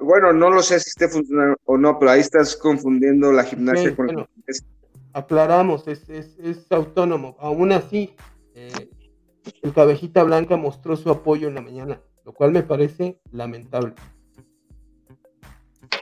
bueno, 0.00 0.32
no 0.32 0.50
lo 0.50 0.62
sé 0.62 0.78
si 0.78 0.90
esté 0.90 1.08
funcionando 1.08 1.56
o 1.64 1.76
no, 1.76 1.98
pero 1.98 2.12
ahí 2.12 2.20
estás 2.20 2.56
confundiendo 2.56 3.32
la 3.32 3.42
gimnasia 3.42 3.94
con 3.94 4.06
la 4.06 4.28
Aclaramos, 5.12 5.88
es, 5.88 6.66
autónomo. 6.70 7.36
Aún 7.40 7.72
así, 7.72 8.14
eh, 8.54 8.70
el 9.62 9.72
cabejita 9.72 10.22
blanca 10.22 10.56
mostró 10.56 10.96
su 10.96 11.10
apoyo 11.10 11.48
en 11.48 11.56
la 11.56 11.62
mañana, 11.62 12.00
lo 12.26 12.32
cual 12.32 12.50
me 12.50 12.64
parece 12.64 13.20
lamentable. 13.30 13.94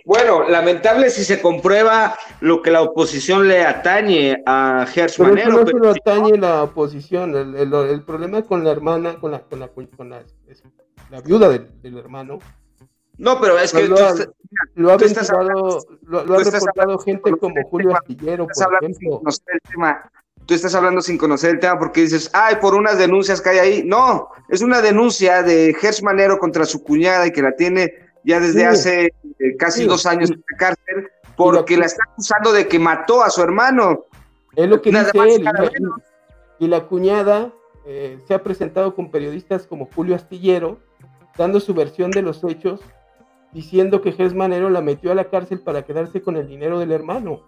Bueno, 0.06 0.48
lamentable 0.48 1.10
si 1.10 1.22
se 1.22 1.40
comprueba 1.40 2.16
lo 2.40 2.62
que 2.62 2.70
la 2.70 2.80
oposición 2.80 3.46
le 3.46 3.64
atañe 3.64 4.42
a 4.46 4.86
Gers 4.86 5.16
pero 5.18 5.30
Manero. 5.30 5.51
no 5.52 5.64
pero... 5.64 5.90
atañe 5.90 6.38
la 6.38 6.62
oposición, 6.64 7.34
el, 7.36 8.02
problema 8.05 8.42
con 8.42 8.64
la 8.64 8.70
hermana, 8.70 9.16
con 9.20 9.32
la, 9.32 9.40
con 9.40 9.60
la, 9.60 9.68
con 9.68 10.10
la, 10.10 10.24
la 11.10 11.20
viuda 11.20 11.51
del, 11.51 11.98
hermano. 11.98 12.38
No, 13.18 13.38
pero 13.40 13.59
es 13.59 13.72
que 13.72 13.86
lo, 13.86 13.96
ha, 13.96 14.14
lo 14.74 14.92
ha, 14.92 14.96
lo, 16.02 16.34
ha 16.34 16.42
reportado 16.42 16.98
gente 16.98 17.30
como 17.32 17.62
Julio 17.68 17.94
Astillero, 17.94 18.46
por 18.46 18.74
ejemplo. 18.82 19.22
El 19.26 19.60
tema. 19.70 20.10
Tú 20.46 20.54
estás 20.54 20.74
hablando 20.74 21.00
sin 21.00 21.16
conocer 21.16 21.50
el 21.50 21.60
tema 21.60 21.78
porque 21.78 22.02
dices, 22.02 22.30
ay, 22.34 22.56
por 22.60 22.74
unas 22.74 22.98
denuncias 22.98 23.40
que 23.40 23.50
hay 23.50 23.58
ahí. 23.58 23.82
No, 23.84 24.28
es 24.48 24.60
una 24.60 24.82
denuncia 24.82 25.42
de 25.42 25.74
Gers 25.78 26.02
Manero 26.02 26.38
contra 26.38 26.66
su 26.66 26.82
cuñada 26.82 27.26
y 27.26 27.32
que 27.32 27.42
la 27.42 27.56
tiene 27.56 27.94
ya 28.24 28.40
desde 28.40 28.66
hace 28.66 29.06
eh, 29.38 29.56
casi 29.58 29.84
dos 29.84 30.06
años 30.06 30.30
en 30.30 30.42
la 30.50 30.56
cárcel, 30.58 31.10
porque 31.36 31.76
la, 31.76 31.86
está 31.86 32.04
acusando 32.10 32.52
de 32.52 32.68
que 32.68 32.78
mató 32.78 33.22
a 33.22 33.30
su 33.30 33.42
hermano. 33.42 34.04
Es 34.56 34.68
lo 34.68 34.80
que 34.82 34.90
dice 34.90 35.10
él. 35.14 35.48
Y 36.58 36.68
la, 36.68 36.86
cuñada 36.86 37.52
eh, 37.86 38.18
se 38.26 38.34
ha 38.34 38.42
presentado 38.42 38.94
con 38.94 39.10
periodistas 39.10 39.66
como 39.66 39.88
Julio 39.94 40.14
Astillero, 40.14 40.78
dando 41.36 41.58
su 41.58 41.74
versión 41.74 42.10
de 42.10 42.22
los 42.22 42.44
hechos, 42.44 42.80
diciendo 43.52 44.02
que 44.02 44.12
Gers 44.12 44.34
Manero 44.34 44.70
la 44.70 44.80
metió 44.80 45.10
a 45.12 45.14
la 45.14 45.24
cárcel 45.30 45.60
para 45.60 45.84
quedarse 45.84 46.22
con 46.22 46.36
el 46.36 46.48
dinero 46.48 46.78
del 46.78 46.92
hermano. 46.92 47.42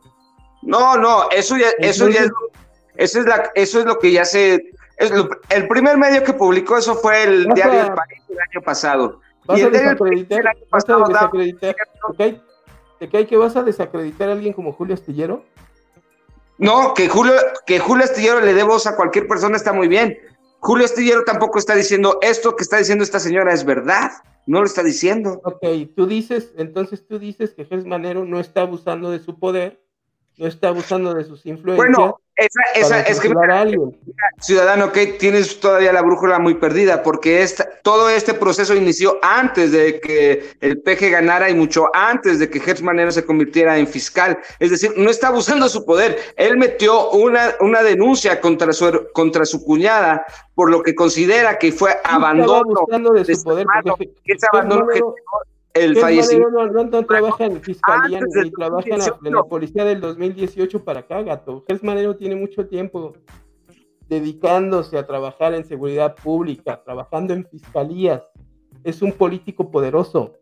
No, 0.63 0.97
no, 0.97 1.31
eso 1.31 1.57
ya, 1.57 1.69
eso 1.79 2.09
ya 2.09 2.25
es, 2.25 2.31
eso 2.97 3.21
es, 3.21 3.27
la, 3.27 3.51
eso 3.55 3.81
es 3.81 3.85
lo 3.87 3.99
que 3.99 4.13
ya 4.13 4.25
se... 4.25 4.71
Es 4.97 5.13
el 5.51 5.69
primer 5.69 5.99
medio 5.99 6.25
que 6.25 6.33
publicó 6.33 6.79
eso 6.79 6.95
fue 6.95 7.25
el 7.25 7.45
Diario 7.49 7.85
del 7.85 7.93
País 7.93 8.23
el 8.31 8.39
año 8.39 8.65
pasado. 8.65 9.21
Vas 9.45 9.63
a 9.63 9.69
desacreditar, 9.69 10.43
vas 10.71 10.89
a 10.89 10.97
desacreditar, 10.97 11.77
¿te 12.99 13.09
cae 13.09 13.27
que 13.27 13.37
vas 13.37 13.57
a 13.57 13.63
desacreditar 13.63 14.31
a 14.31 14.33
alguien 14.33 14.53
como 14.53 14.73
Julio 14.73 14.95
Astillero? 14.95 15.45
No, 16.59 16.95
que 16.95 17.09
Julio, 17.09 17.35
que 17.67 17.79
Julio 17.79 18.05
Astillero 18.05 18.41
le 18.41 18.55
dé 18.55 18.63
voz 18.63 18.87
a 18.87 18.97
cualquier 18.97 19.29
persona 19.29 19.57
está 19.57 19.73
muy 19.73 19.89
bien. 19.89 20.19
Julio 20.61 20.87
Astillero 20.87 21.23
tampoco 21.25 21.59
está 21.59 21.75
diciendo 21.75 22.19
esto 22.23 22.57
que 22.57 22.63
está 22.63 22.79
diciendo 22.79 23.05
esta 23.05 23.21
señora 23.21 23.53
es 23.53 23.65
verdad, 23.65 24.11
no 24.47 24.61
lo 24.61 24.67
está 24.67 24.83
diciendo. 24.83 25.41
Ok, 25.45 25.65
tú 25.95 26.07
dices, 26.07 26.55
entonces 26.57 27.07
tú 27.07 27.19
dices 27.19 27.53
que 27.53 27.67
Jesús 27.67 27.85
Manero 27.85 28.25
no 28.25 28.41
está 28.41 28.63
abusando 28.63 29.11
de 29.11 29.19
su 29.19 29.39
poder, 29.39 29.83
no 30.39 30.47
está 30.47 30.69
abusando 30.69 31.15
de 31.15 31.25
sus 31.25 31.45
influencias. 31.47 31.77
Bueno, 31.77 32.21
esa, 32.37 32.61
esa 32.75 33.01
es 33.01 33.19
que 33.19 33.33
ciudadano 34.41 34.93
que 34.93 35.07
tienes 35.07 35.59
todavía 35.59 35.93
la 35.93 36.03
brújula 36.03 36.39
muy 36.39 36.55
perdida 36.55 37.03
porque 37.03 37.43
esta, 37.43 37.67
todo 37.83 38.11
este 38.11 38.35
proceso 38.35 38.75
inició 38.75 39.19
antes 39.23 39.73
de 39.73 40.01
que 40.01 40.51
el 40.61 40.83
PG 40.83 41.11
ganara 41.11 41.49
y 41.49 41.55
mucho 41.55 41.87
antes 41.95 42.39
de 42.39 42.51
que 42.51 42.61
Gertz 42.61 42.83
Manero 42.83 43.11
se 43.11 43.25
convirtiera 43.25 43.79
en 43.79 43.87
fiscal. 43.87 44.39
Es 44.59 44.71
decir, 44.71 44.93
no 44.97 45.09
está 45.09 45.29
abusando 45.29 45.69
su 45.71 45.87
poder. 45.87 46.19
Él 46.37 46.59
metió 46.59 47.11
una, 47.11 47.55
una 47.61 47.83
denuncia 47.83 48.39
contra 48.41 48.73
su, 48.75 49.09
contra 49.15 49.47
su 49.47 49.65
cuñada 49.65 50.27
por 50.55 50.71
lo 50.71 50.83
que 50.83 50.95
considera 50.95 51.59
que 51.59 51.73
fue 51.73 51.97
abandono 52.05 52.87
de 53.13 53.35
su 53.35 53.45
poder. 53.45 53.67
abandono 54.53 54.87
el 55.77 55.97
fallecimiento. 55.97 56.67
No, 56.67 56.85
no, 56.85 57.03
trabaja 57.05 57.45
en 57.47 57.61
fiscalía 57.61 58.21
ni 58.21 58.51
trabaja 58.51 58.89
en 59.23 59.33
la, 59.33 59.43
policía 59.45 59.85
del 59.85 60.01
2018 60.01 60.85
para 60.85 61.01
acá, 61.01 61.23
gato. 61.23 61.65
Gers 61.67 61.83
Manero 61.83 62.17
tiene 62.17 62.37
mucho 62.37 62.67
tiempo 62.67 63.15
dedicándose 64.09 64.97
a 64.99 65.07
trabajar 65.07 65.55
en 65.55 65.65
seguridad 65.65 66.15
pública, 66.15 66.83
trabajando 66.83 67.35
en 67.35 67.47
fiscalías. 67.47 68.23
Es 68.85 69.03
un 69.03 69.13
político 69.13 69.71
poderoso 69.71 70.35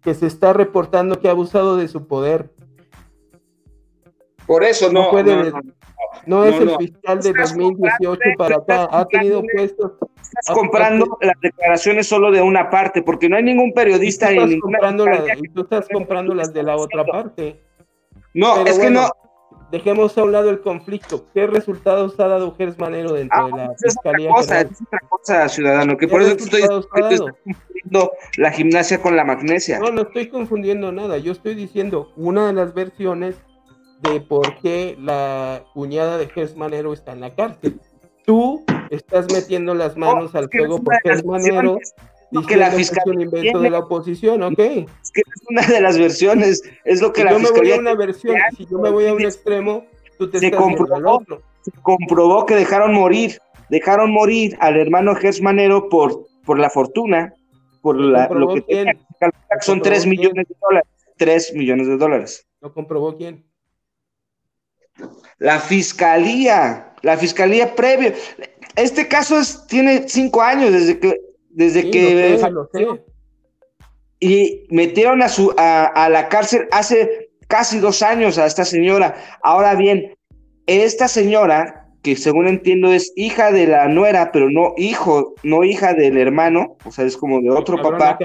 que 0.00 0.14
se 0.14 0.26
está 0.26 0.52
reportando 0.52 1.18
que 1.18 1.28
ha 1.28 1.32
abusado 1.32 1.76
de 1.76 1.88
su 1.88 2.06
poder. 2.06 2.53
Por 4.46 4.64
eso 4.64 4.92
no. 4.92 5.10
No, 6.26 6.44
es 6.44 6.60
el 6.60 6.76
fiscal 6.76 7.20
de 7.20 7.32
2018 7.32 8.20
para 8.38 8.56
acá. 8.56 8.88
Ha 8.90 9.04
tenido 9.06 9.42
puestos 9.54 9.92
estás 10.38 10.54
comprando 10.54 11.18
las 11.20 11.38
declaraciones 11.40 12.06
solo 12.06 12.30
de 12.30 12.42
una 12.42 12.70
parte, 12.70 13.02
porque 13.02 13.28
no 13.28 13.36
hay 13.36 13.42
ningún 13.42 13.72
periodista 13.72 14.32
y 14.32 14.56
tú 14.56 14.60
comprando, 14.60 15.06
tú 15.54 15.62
estás 15.62 15.88
comprando 15.92 16.34
las 16.34 16.52
de 16.52 16.62
la 16.62 16.76
otra 16.76 17.04
parte. 17.04 17.60
No, 18.32 18.64
es 18.64 18.78
que 18.78 18.90
no. 18.90 19.08
Dejemos 19.70 20.16
a 20.18 20.22
un 20.22 20.30
lado 20.30 20.50
el 20.50 20.60
conflicto. 20.60 21.26
¿Qué 21.34 21.48
resultados 21.48 22.20
ha 22.20 22.28
dado 22.28 22.54
Gers 22.54 22.78
Manero 22.78 23.12
dentro 23.12 23.40
ah, 23.40 23.46
de 23.46 23.56
la 23.56 23.66
pues 23.66 23.82
es 23.82 23.94
fiscalía? 23.94 24.30
Otra 24.30 24.40
cosa, 24.40 24.60
es 24.60 24.82
otra 24.82 25.00
cosa, 25.08 25.48
ciudadano, 25.48 25.96
que 25.96 26.06
por 26.06 26.22
eso 26.22 26.36
tú 26.36 26.44
estoy, 26.44 26.62
confundiendo 26.62 28.12
la 28.36 28.52
gimnasia 28.52 29.02
con 29.02 29.16
la 29.16 29.24
magnesia. 29.24 29.80
No, 29.80 29.90
no 29.90 30.02
estoy 30.02 30.28
confundiendo 30.28 30.92
nada. 30.92 31.18
Yo 31.18 31.32
estoy 31.32 31.56
diciendo 31.56 32.12
una 32.16 32.46
de 32.48 32.52
las 32.52 32.72
versiones 32.72 33.36
de 34.12 34.20
por 34.20 34.58
qué 34.58 34.96
la 35.00 35.64
cuñada 35.72 36.18
de 36.18 36.28
Gers 36.28 36.56
Manero 36.56 36.92
está 36.92 37.12
en 37.12 37.20
la 37.20 37.34
cárcel 37.34 37.80
tú 38.24 38.64
estás 38.90 39.26
metiendo 39.32 39.74
las 39.74 39.96
manos 39.96 40.34
al 40.34 40.48
fuego 40.50 40.82
porque 40.82 41.10
es 41.10 41.24
manero 41.24 41.78
que 42.48 42.56
la 42.56 42.70
fiscalía 42.70 43.12
es 43.12 43.16
un 43.16 43.20
invento 43.20 43.60
de 43.60 43.70
la 43.70 43.78
oposición, 43.80 44.42
¿ok? 44.42 44.58
Es 44.58 45.12
que 45.12 45.20
es 45.20 45.42
una 45.48 45.66
de 45.66 45.80
las 45.80 45.98
versiones, 45.98 46.62
es 46.84 47.00
lo 47.00 47.12
que 47.12 47.20
si 47.20 47.26
la 47.26 47.32
yo 47.32 47.38
me 47.38 47.50
voy 47.50 47.72
a 47.72 47.76
una 47.76 47.94
versión, 47.94 48.36
si 48.56 48.66
yo 48.66 48.78
me 48.78 48.90
voy 48.90 49.06
a 49.06 49.14
un 49.14 49.22
extremo, 49.22 49.84
tú 50.18 50.28
te 50.28 50.40
se 50.40 50.46
estás 50.46 50.60
comprobó, 50.60 51.16
otro. 51.16 51.42
Se 51.62 51.70
comprobó 51.82 52.44
que 52.44 52.56
dejaron 52.56 52.92
morir, 52.92 53.38
dejaron 53.68 54.10
morir 54.10 54.56
al 54.60 54.76
hermano 54.76 55.14
Gers 55.14 55.40
Manero 55.40 55.88
por, 55.88 56.26
por 56.44 56.58
la 56.58 56.70
fortuna, 56.70 57.34
por 57.82 58.00
la, 58.00 58.28
lo 58.28 58.54
que 58.54 58.62
tenía, 58.62 58.96
son 59.60 59.80
3 59.80 60.06
millones 60.06 60.48
de 60.48 60.56
dólares. 60.60 60.88
3 61.16 61.54
millones 61.54 61.86
de 61.86 61.96
dólares. 61.96 62.48
¿Lo 62.60 62.74
comprobó 62.74 63.16
quién? 63.16 63.44
La 65.38 65.58
fiscalía 65.60 66.94
la 67.04 67.16
fiscalía 67.16 67.74
previo. 67.76 68.12
Este 68.76 69.06
caso 69.06 69.38
es, 69.38 69.66
tiene 69.68 70.08
cinco 70.08 70.42
años 70.42 70.72
desde 70.72 70.98
que 70.98 71.20
desde 71.50 71.90
que 71.90 72.40
y 74.18 74.66
metieron 74.70 75.22
a 75.22 75.28
su 75.28 75.54
a, 75.56 76.08
la 76.08 76.28
cárcel 76.28 76.66
hace 76.72 77.30
casi 77.46 77.78
dos 77.78 78.02
años 78.02 78.38
a 78.38 78.46
esta 78.46 78.64
señora. 78.64 79.14
Ahora 79.42 79.74
bien, 79.74 80.16
esta 80.66 81.06
señora 81.08 81.88
que 82.02 82.16
según 82.16 82.48
entiendo 82.48 82.92
es 82.92 83.12
hija 83.16 83.52
de 83.52 83.66
la 83.66 83.86
nuera, 83.88 84.32
pero 84.32 84.50
no 84.50 84.74
hijo, 84.76 85.34
no 85.42 85.62
hija 85.62 85.94
del 85.94 86.18
hermano, 86.18 86.76
o 86.84 86.90
sea, 86.90 87.04
es 87.04 87.16
como 87.16 87.40
de 87.40 87.50
otro 87.50 87.80
papá. 87.82 88.18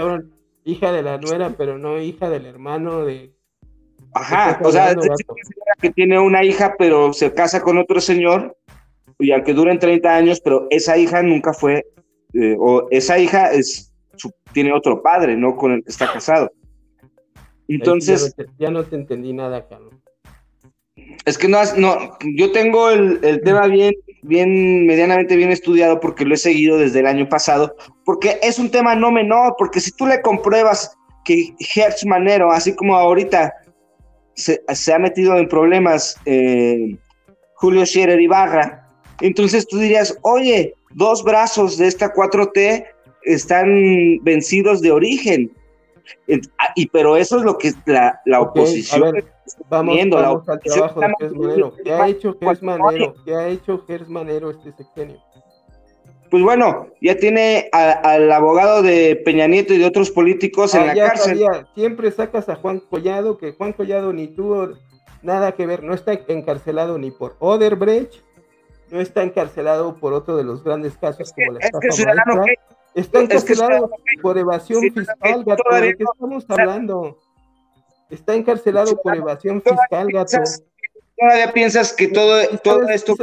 Hija 0.63 0.91
de 0.91 1.03
la 1.03 1.17
nuera, 1.17 1.55
pero 1.57 1.77
no 1.77 1.99
hija 1.99 2.29
del 2.29 2.45
hermano 2.45 3.05
de 3.05 3.33
Ajá, 4.13 4.59
o 4.63 4.71
sea, 4.71 4.91
es 4.91 4.97
una 4.97 5.15
señora 5.15 5.73
que 5.79 5.91
tiene 5.91 6.19
una 6.19 6.43
hija, 6.43 6.75
pero 6.77 7.13
se 7.13 7.33
casa 7.33 7.61
con 7.61 7.77
otro 7.77 8.01
señor 8.01 8.57
y 9.19 9.31
aunque 9.31 9.53
duren 9.53 9.79
30 9.79 10.15
años, 10.15 10.41
pero 10.41 10.67
esa 10.69 10.97
hija 10.97 11.21
nunca 11.21 11.53
fue, 11.53 11.85
eh, 12.33 12.55
o 12.57 12.87
esa 12.89 13.19
hija 13.19 13.51
es, 13.51 13.93
tiene 14.53 14.73
otro 14.73 15.03
padre, 15.03 15.35
¿no? 15.35 15.55
Con 15.55 15.73
el 15.73 15.83
que 15.83 15.91
está 15.91 16.11
casado. 16.11 16.51
Entonces... 17.67 18.33
Ya 18.57 18.71
no 18.71 18.83
te, 18.83 18.95
entendí 18.95 19.33
nada, 19.33 19.67
Carlos. 19.67 19.93
Es 21.25 21.37
que 21.37 21.47
no, 21.47 21.59
no 21.77 22.17
yo 22.35 22.51
tengo 22.51 22.89
el, 22.89 23.19
el, 23.23 23.41
tema 23.41 23.67
bien, 23.67 23.93
bien, 24.23 24.85
medianamente 24.85 25.35
bien 25.35 25.51
estudiado 25.51 25.99
porque 25.99 26.25
lo 26.25 26.33
he 26.33 26.37
seguido 26.37 26.77
desde 26.77 27.01
el 27.01 27.07
año 27.07 27.27
pasado, 27.27 27.75
porque 28.05 28.39
es 28.41 28.57
un 28.57 28.71
tema 28.71 28.95
no 28.95 29.11
menor, 29.11 29.55
porque 29.57 29.79
si 29.79 29.91
tú 29.91 30.07
le 30.07 30.21
compruebas 30.21 30.97
que 31.25 31.53
Hertz 31.75 32.05
Manero, 32.05 32.51
así 32.51 32.75
como 32.75 32.95
ahorita 32.95 33.53
se, 34.35 34.61
se 34.73 34.93
ha 34.93 34.99
metido 34.99 35.37
en 35.37 35.47
problemas 35.47 36.17
eh, 36.25 36.97
Julio 37.55 37.85
Scherer 37.85 38.19
Ibarra, 38.19 38.89
entonces 39.21 39.67
tú 39.67 39.77
dirías, 39.77 40.17
oye, 40.21 40.73
dos 40.91 41.23
brazos 41.23 41.77
de 41.77 41.87
esta 41.87 42.13
4T 42.13 42.85
están 43.23 44.19
vencidos 44.23 44.81
de 44.81 44.91
origen. 44.91 45.51
Ah, 46.57 46.71
y 46.75 46.87
pero 46.87 47.15
eso 47.17 47.37
es 47.37 47.43
lo 47.43 47.57
que 47.57 47.71
la, 47.85 48.19
la 48.25 48.41
oposición. 48.41 49.15
vamos, 49.69 49.97
vamos 50.09 50.49
al 50.49 50.59
trabajo 50.59 51.01
de 51.01 51.07
Gers 51.19 51.33
Manero. 51.33 51.73
¿Qué 51.83 51.93
ha 51.93 52.07
hecho 52.07 52.37
Gers 52.39 52.63
Manero? 52.63 53.15
¿Qué 53.25 53.35
ha 53.35 53.47
hecho 53.47 53.83
Gers 53.85 54.09
Manero 54.09 54.51
este 54.51 54.71
sexenio? 54.73 55.21
Pues 56.29 56.43
bueno, 56.43 56.87
ya 57.01 57.15
tiene 57.17 57.69
al 57.71 58.31
abogado 58.31 58.81
de 58.83 59.19
Peña 59.25 59.47
Nieto 59.47 59.73
y 59.73 59.79
de 59.79 59.85
otros 59.85 60.11
políticos 60.11 60.75
en 60.75 60.81
ah, 60.81 60.93
la 60.93 61.07
cárcel. 61.07 61.47
Siempre 61.73 62.11
sacas 62.11 62.49
a 62.49 62.55
Juan 62.55 62.79
Collado, 62.79 63.37
que 63.37 63.53
Juan 63.53 63.73
Collado 63.73 64.13
ni 64.13 64.27
tuvo 64.27 64.69
nada 65.21 65.53
que 65.53 65.65
ver, 65.65 65.83
no 65.83 65.93
está 65.93 66.13
encarcelado 66.27 66.97
ni 66.97 67.11
por 67.11 67.35
Oderbrecht, 67.39 68.21
no 68.91 69.01
está 69.01 69.23
encarcelado 69.23 69.95
por 69.97 70.13
otro 70.13 70.37
de 70.37 70.43
los 70.43 70.63
grandes 70.63 70.97
casos 70.97 71.33
como 71.33 71.53
la 71.53 71.59
estafa 71.59 72.45
Está 72.95 73.21
encarcelado 73.21 73.91
por 74.21 74.37
evasión 74.37 74.81
fiscal, 74.81 75.43
gato. 75.43 75.63
¿De 75.75 75.95
qué 75.95 76.03
estamos 76.03 76.45
hablando? 76.49 77.17
Está 78.09 78.35
encarcelado 78.35 78.97
por 79.01 79.15
evasión 79.15 79.61
fiscal, 79.61 80.07
gato. 80.11 80.37
Todavía 81.17 81.53
piensas 81.53 81.93
que 81.93 82.07
todo, 82.07 82.41
todo 82.63 82.89
esto 82.89 83.15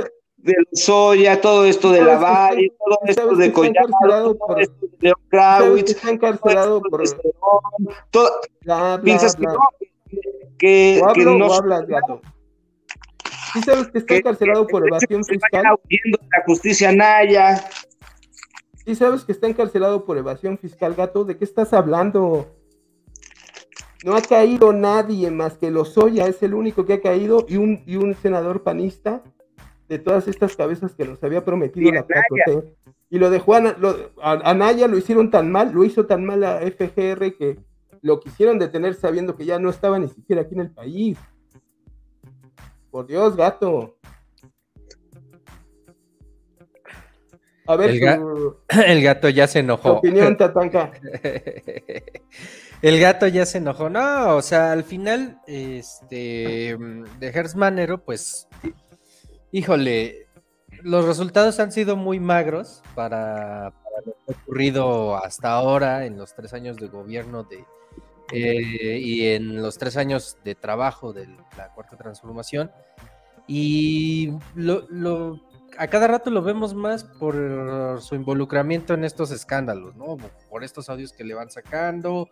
de 0.47 0.55
soya, 0.73 1.40
todo 1.40 1.66
esto 1.66 1.90
de 1.90 2.02
la 2.02 2.16
valle, 2.18 2.73
todo 2.78 2.98
esto 3.05 3.36
de 3.36 3.52
Collado, 3.52 4.35
todo 4.36 4.56
esto 4.56 4.86
de 5.01 5.12
Krawitz, 5.28 5.90
está 5.90 6.10
encarcelado 6.10 6.81
por 6.81 7.02
todo, 8.10 8.31
piensas 9.02 9.35
que 9.35 9.43
no, 9.43 9.59
que, 10.56 11.02
que 11.14 11.24
no 11.24 11.52
hablas, 11.52 11.86
gato. 11.86 12.20
¿Sí 13.52 13.60
sabes 13.62 13.89
que 13.89 13.98
está 13.98 14.16
encarcelado 14.16 14.66
por 14.66 14.86
evasión 14.86 15.24
fiscal? 15.24 15.62
La 15.62 16.44
justicia 16.47 16.93
Naya. 16.93 17.64
¿Sí 18.85 18.94
sabes 18.94 19.24
que 19.24 19.32
está 19.32 19.48
encarcelado 19.48 20.05
por 20.05 20.16
evasión 20.16 20.59
fiscal, 20.59 20.94
gato? 20.94 21.24
¿De 21.24 21.36
qué 21.36 21.44
estás 21.44 21.73
hablando? 21.73 22.55
No 24.05 24.14
ha 24.14 24.20
caído 24.20 24.73
nadie 24.73 25.31
más 25.31 25.59
que 25.59 25.70
Lozoya, 25.70 26.28
es 26.28 26.43
el 26.43 26.55
único 26.55 26.85
que 26.85 26.93
ha 26.93 27.01
caído, 27.01 27.47
y 27.48 27.56
un, 27.56 27.82
y 27.86 27.97
un 27.97 28.14
senador 28.14 28.62
panista 28.62 29.23
de 29.88 29.98
todas 29.98 30.28
estas 30.28 30.56
cabezas 30.56 30.94
que 30.94 31.04
nos 31.04 31.22
había 31.22 31.44
prometido 31.44 31.90
la 31.92 32.02
4 32.02 32.64
Y 33.10 33.18
lo 33.18 33.30
de 33.30 33.38
Juan, 33.38 33.76
a, 34.20 34.54
Naya 34.54 34.88
lo 34.88 34.98
hicieron 34.98 35.30
tan 35.30 35.50
mal, 35.50 35.72
lo 35.72 35.84
hizo 35.84 36.06
tan 36.06 36.24
mal 36.24 36.42
a 36.44 36.60
FGR 36.60 37.36
que 37.36 37.58
lo 38.02 38.20
quisieron 38.20 38.58
detener 38.58 38.94
sabiendo 38.94 39.36
que 39.36 39.44
ya 39.44 39.58
no 39.58 39.70
estaba 39.70 39.98
ni 39.98 40.08
siquiera 40.08 40.42
aquí 40.42 40.54
en 40.54 40.60
el 40.60 40.70
país. 40.70 41.18
Por 42.90 43.06
Dios, 43.06 43.36
gato. 43.36 43.96
A 47.68 47.76
ver, 47.76 47.90
el, 47.90 48.00
gato 49.02 49.28
ya 49.28 49.46
se 49.46 49.58
enojó. 49.58 49.94
opinión, 49.94 50.36
Tatanka. 50.38 50.92
el 52.80 53.00
gato 53.00 53.26
ya 53.26 53.44
se 53.44 53.58
enojó. 53.58 53.90
No, 53.90 54.36
o 54.36 54.42
sea, 54.42 54.72
al 54.72 54.84
final, 54.84 55.40
este, 55.46 56.76
de 57.18 57.26
Herzmanero, 57.26 58.04
pues, 58.04 58.48
híjole, 59.56 60.26
los 60.82 61.06
resultados 61.06 61.58
han 61.60 61.72
sido 61.72 61.96
muy 61.96 62.20
magros 62.20 62.82
para, 62.94 63.72
lo 64.04 64.12
que 64.12 64.20
ha 64.28 64.36
ocurrido 64.42 65.16
hasta 65.16 65.52
ahora 65.52 66.04
en 66.04 66.18
los 66.18 66.34
tres 66.34 66.52
años 66.52 66.76
de 66.76 66.88
gobierno 66.88 67.42
de, 67.44 67.64
eh, 68.32 68.98
y 68.98 69.28
en 69.28 69.62
los 69.62 69.78
tres 69.78 69.96
años 69.96 70.36
de 70.44 70.54
trabajo 70.54 71.14
de 71.14 71.26
la 71.56 71.72
cuarta 71.74 71.96
transformación. 71.96 72.70
Y 73.48 74.34
lo, 74.54 75.40
a 75.78 75.86
cada 75.86 76.06
rato 76.06 76.30
lo 76.30 76.42
vemos 76.42 76.74
más 76.74 77.04
por 77.04 78.02
su 78.02 78.14
involucramiento 78.14 78.92
en 78.92 79.04
estos 79.04 79.30
escándalos, 79.30 79.96
¿no? 79.96 80.18
Por 80.50 80.64
estos 80.64 80.90
audios 80.90 81.14
que 81.14 81.24
le 81.24 81.32
van 81.32 81.50
sacando, 81.50 82.28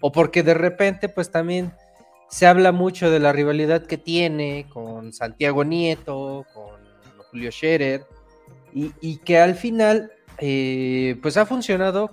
o 0.00 0.12
porque 0.12 0.44
de 0.44 0.54
repente, 0.54 1.08
pues 1.08 1.28
también 1.28 1.72
se 2.32 2.46
habla 2.46 2.72
mucho 2.72 3.10
de 3.10 3.20
la 3.20 3.30
rivalidad 3.30 3.84
que 3.84 3.98
tiene 3.98 4.66
con 4.72 5.12
Santiago 5.12 5.64
Nieto, 5.64 6.46
con 6.54 6.80
Julio 7.30 7.52
Scherer, 7.52 8.06
y, 8.72 9.18
que 9.18 9.38
al 9.38 9.54
final, 9.54 10.10
eh, 10.38 11.18
pues 11.20 11.36
ha 11.36 11.44
funcionado 11.44 12.10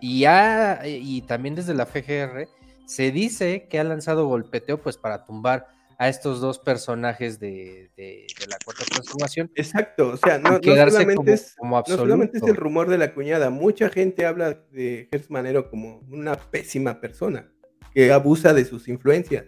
y, 0.00 0.24
ha, 0.24 0.80
y 0.86 1.20
también 1.22 1.54
desde 1.56 1.74
la 1.74 1.84
FGR 1.84 2.48
se 2.86 3.10
dice 3.10 3.68
que 3.68 3.78
ha 3.78 3.84
lanzado 3.84 4.26
golpeteo, 4.26 4.80
pues 4.80 4.96
para 4.96 5.26
tumbar 5.26 5.68
a 5.98 6.08
estos 6.08 6.40
dos 6.40 6.58
personajes 6.58 7.38
de, 7.38 7.90
la 8.48 8.56
cuarta 8.64 8.86
transformación. 8.86 9.52
Exacto, 9.56 10.08
o 10.08 10.16
sea, 10.16 10.38
no, 10.38 10.58
solamente 10.62 11.34
es, 11.34 11.54
solamente 11.86 12.38
es, 12.38 12.44
el 12.44 12.56
rumor 12.56 12.88
de 12.88 12.96
la 12.96 13.12
cuñada, 13.12 13.50
mucha 13.50 13.90
gente 13.90 14.24
habla 14.24 14.54
de 14.72 15.06
Hertz 15.12 15.28
Manero 15.28 15.68
como 15.68 15.98
una 16.08 16.34
pésima 16.36 16.98
persona 16.98 17.52
que 17.94 18.12
abusa 18.12 18.52
de 18.52 18.64
sus 18.64 18.88
influencias. 18.88 19.44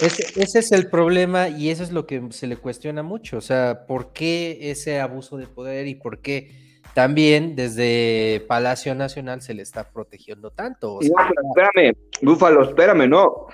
Ese, 0.00 0.58
es 0.58 0.72
el 0.72 0.88
problema 0.88 1.48
y 1.48 1.70
eso 1.70 1.84
es 1.84 1.92
lo 1.92 2.06
que 2.06 2.20
se 2.30 2.48
le 2.48 2.56
cuestiona 2.56 3.04
mucho, 3.04 3.36
o 3.36 3.40
sea, 3.40 3.86
¿por 3.86 4.12
qué 4.12 4.70
ese 4.72 5.00
abuso 5.00 5.36
de 5.36 5.46
poder 5.46 5.86
y 5.86 5.94
por 5.94 6.18
qué 6.18 6.80
también 6.92 7.54
desde 7.54 8.44
Palacio 8.48 8.96
Nacional 8.96 9.42
se 9.42 9.54
le 9.54 9.62
está 9.62 9.90
protegiendo 9.90 10.50
tanto? 10.50 10.98
espérame, 11.00 11.94
Búfalo, 12.20 12.64
espérame, 12.64 13.08
no. 13.08 13.46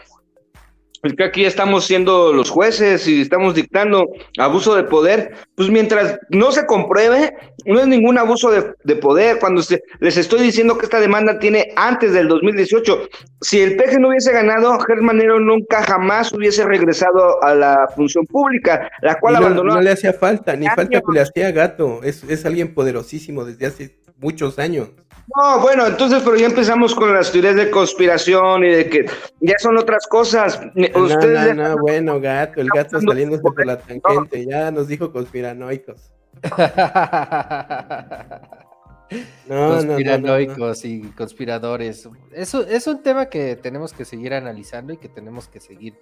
Es 1.02 1.14
que 1.14 1.24
aquí 1.24 1.44
estamos 1.44 1.86
siendo 1.86 2.32
los 2.32 2.50
jueces 2.50 3.06
y 3.06 3.20
estamos 3.20 3.54
dictando 3.54 4.08
abuso 4.36 4.74
de 4.74 4.84
poder. 4.84 5.32
Pues 5.54 5.70
mientras 5.70 6.18
no 6.30 6.50
se 6.50 6.66
compruebe, 6.66 7.36
no 7.64 7.80
es 7.80 7.86
ningún 7.86 8.18
abuso 8.18 8.50
de, 8.50 8.96
poder. 8.96 9.38
Cuando 9.38 9.62
les 10.00 10.16
estoy 10.16 10.40
diciendo 10.40 10.76
que 10.76 10.86
esta 10.86 11.00
demanda 11.00 11.38
tiene 11.38 11.72
antes 11.76 12.12
del 12.12 12.26
2018, 12.28 13.08
si 13.40 13.60
el 13.60 13.76
PG 13.76 14.00
no 14.00 14.08
hubiese 14.08 14.32
ganado, 14.32 14.78
Germanero 14.80 15.38
nunca 15.38 15.82
jamás 15.84 16.32
hubiese 16.32 16.64
regresado 16.64 17.42
a 17.44 17.54
la 17.54 17.88
función 17.94 18.26
pública, 18.26 18.90
la 19.02 19.18
cual 19.20 19.36
abandonó. 19.36 19.74
No 19.74 19.80
le 19.80 19.92
hacía 19.92 20.12
falta, 20.12 20.56
ni 20.56 20.66
falta 20.66 21.00
que 21.00 21.12
le 21.12 21.20
hacía 21.20 21.52
gato. 21.52 22.00
Es, 22.02 22.24
es 22.24 22.44
alguien 22.44 22.74
poderosísimo 22.74 23.44
desde 23.44 23.66
hace 23.66 23.98
muchos 24.18 24.58
años. 24.58 24.88
No, 25.36 25.60
bueno, 25.60 25.86
entonces, 25.86 26.22
pero 26.24 26.36
ya 26.36 26.46
empezamos 26.46 26.94
con 26.94 27.12
las 27.12 27.30
teorías 27.30 27.54
de 27.54 27.70
conspiración 27.70 28.64
y 28.64 28.70
de 28.70 28.88
que 28.88 29.04
ya 29.40 29.54
son 29.58 29.76
otras 29.76 30.06
cosas. 30.06 30.58
No, 30.94 31.54
no, 31.54 31.78
bueno, 31.78 32.20
gato, 32.20 32.60
el 32.60 32.68
gato 32.68 33.00
saliéndose 33.00 33.42
por 33.42 33.64
la 33.64 33.78
tangente, 33.78 34.46
ya 34.46 34.70
nos 34.70 34.88
dijo 34.88 35.12
conspiranoicos. 35.12 36.10
no, 39.48 39.68
conspiranoicos 39.68 40.84
y 40.84 41.02
conspiradores. 41.12 42.08
Eso 42.32 42.66
es 42.66 42.86
un 42.86 43.02
tema 43.02 43.26
que 43.26 43.56
tenemos 43.56 43.92
que 43.92 44.04
seguir 44.04 44.34
analizando 44.34 44.92
y 44.92 44.98
que 44.98 45.08
tenemos 45.08 45.48
que 45.48 45.60
seguir 45.60 45.94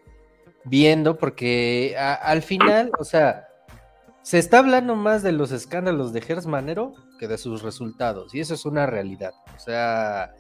viendo, 0.65 1.17
porque 1.17 1.97
al 1.99 2.43
final, 2.43 2.91
o 2.99 3.05
sea, 3.05 3.49
se 4.23 4.39
está 4.39 4.59
hablando 4.59 4.97
más 4.97 5.23
de 5.23 5.33
los 5.33 5.53
escándalos 5.53 6.13
de 6.13 6.21
Gers 6.21 6.47
Manero 6.47 6.95
que 7.19 7.29
de 7.29 7.39
sus 7.39 7.63
resultados. 7.63 8.35
Y 8.35 8.41
eso 8.41 8.55
es 8.55 8.65
una 8.65 8.87
realidad. 8.87 9.33
O 9.55 9.59
sea, 9.59 10.35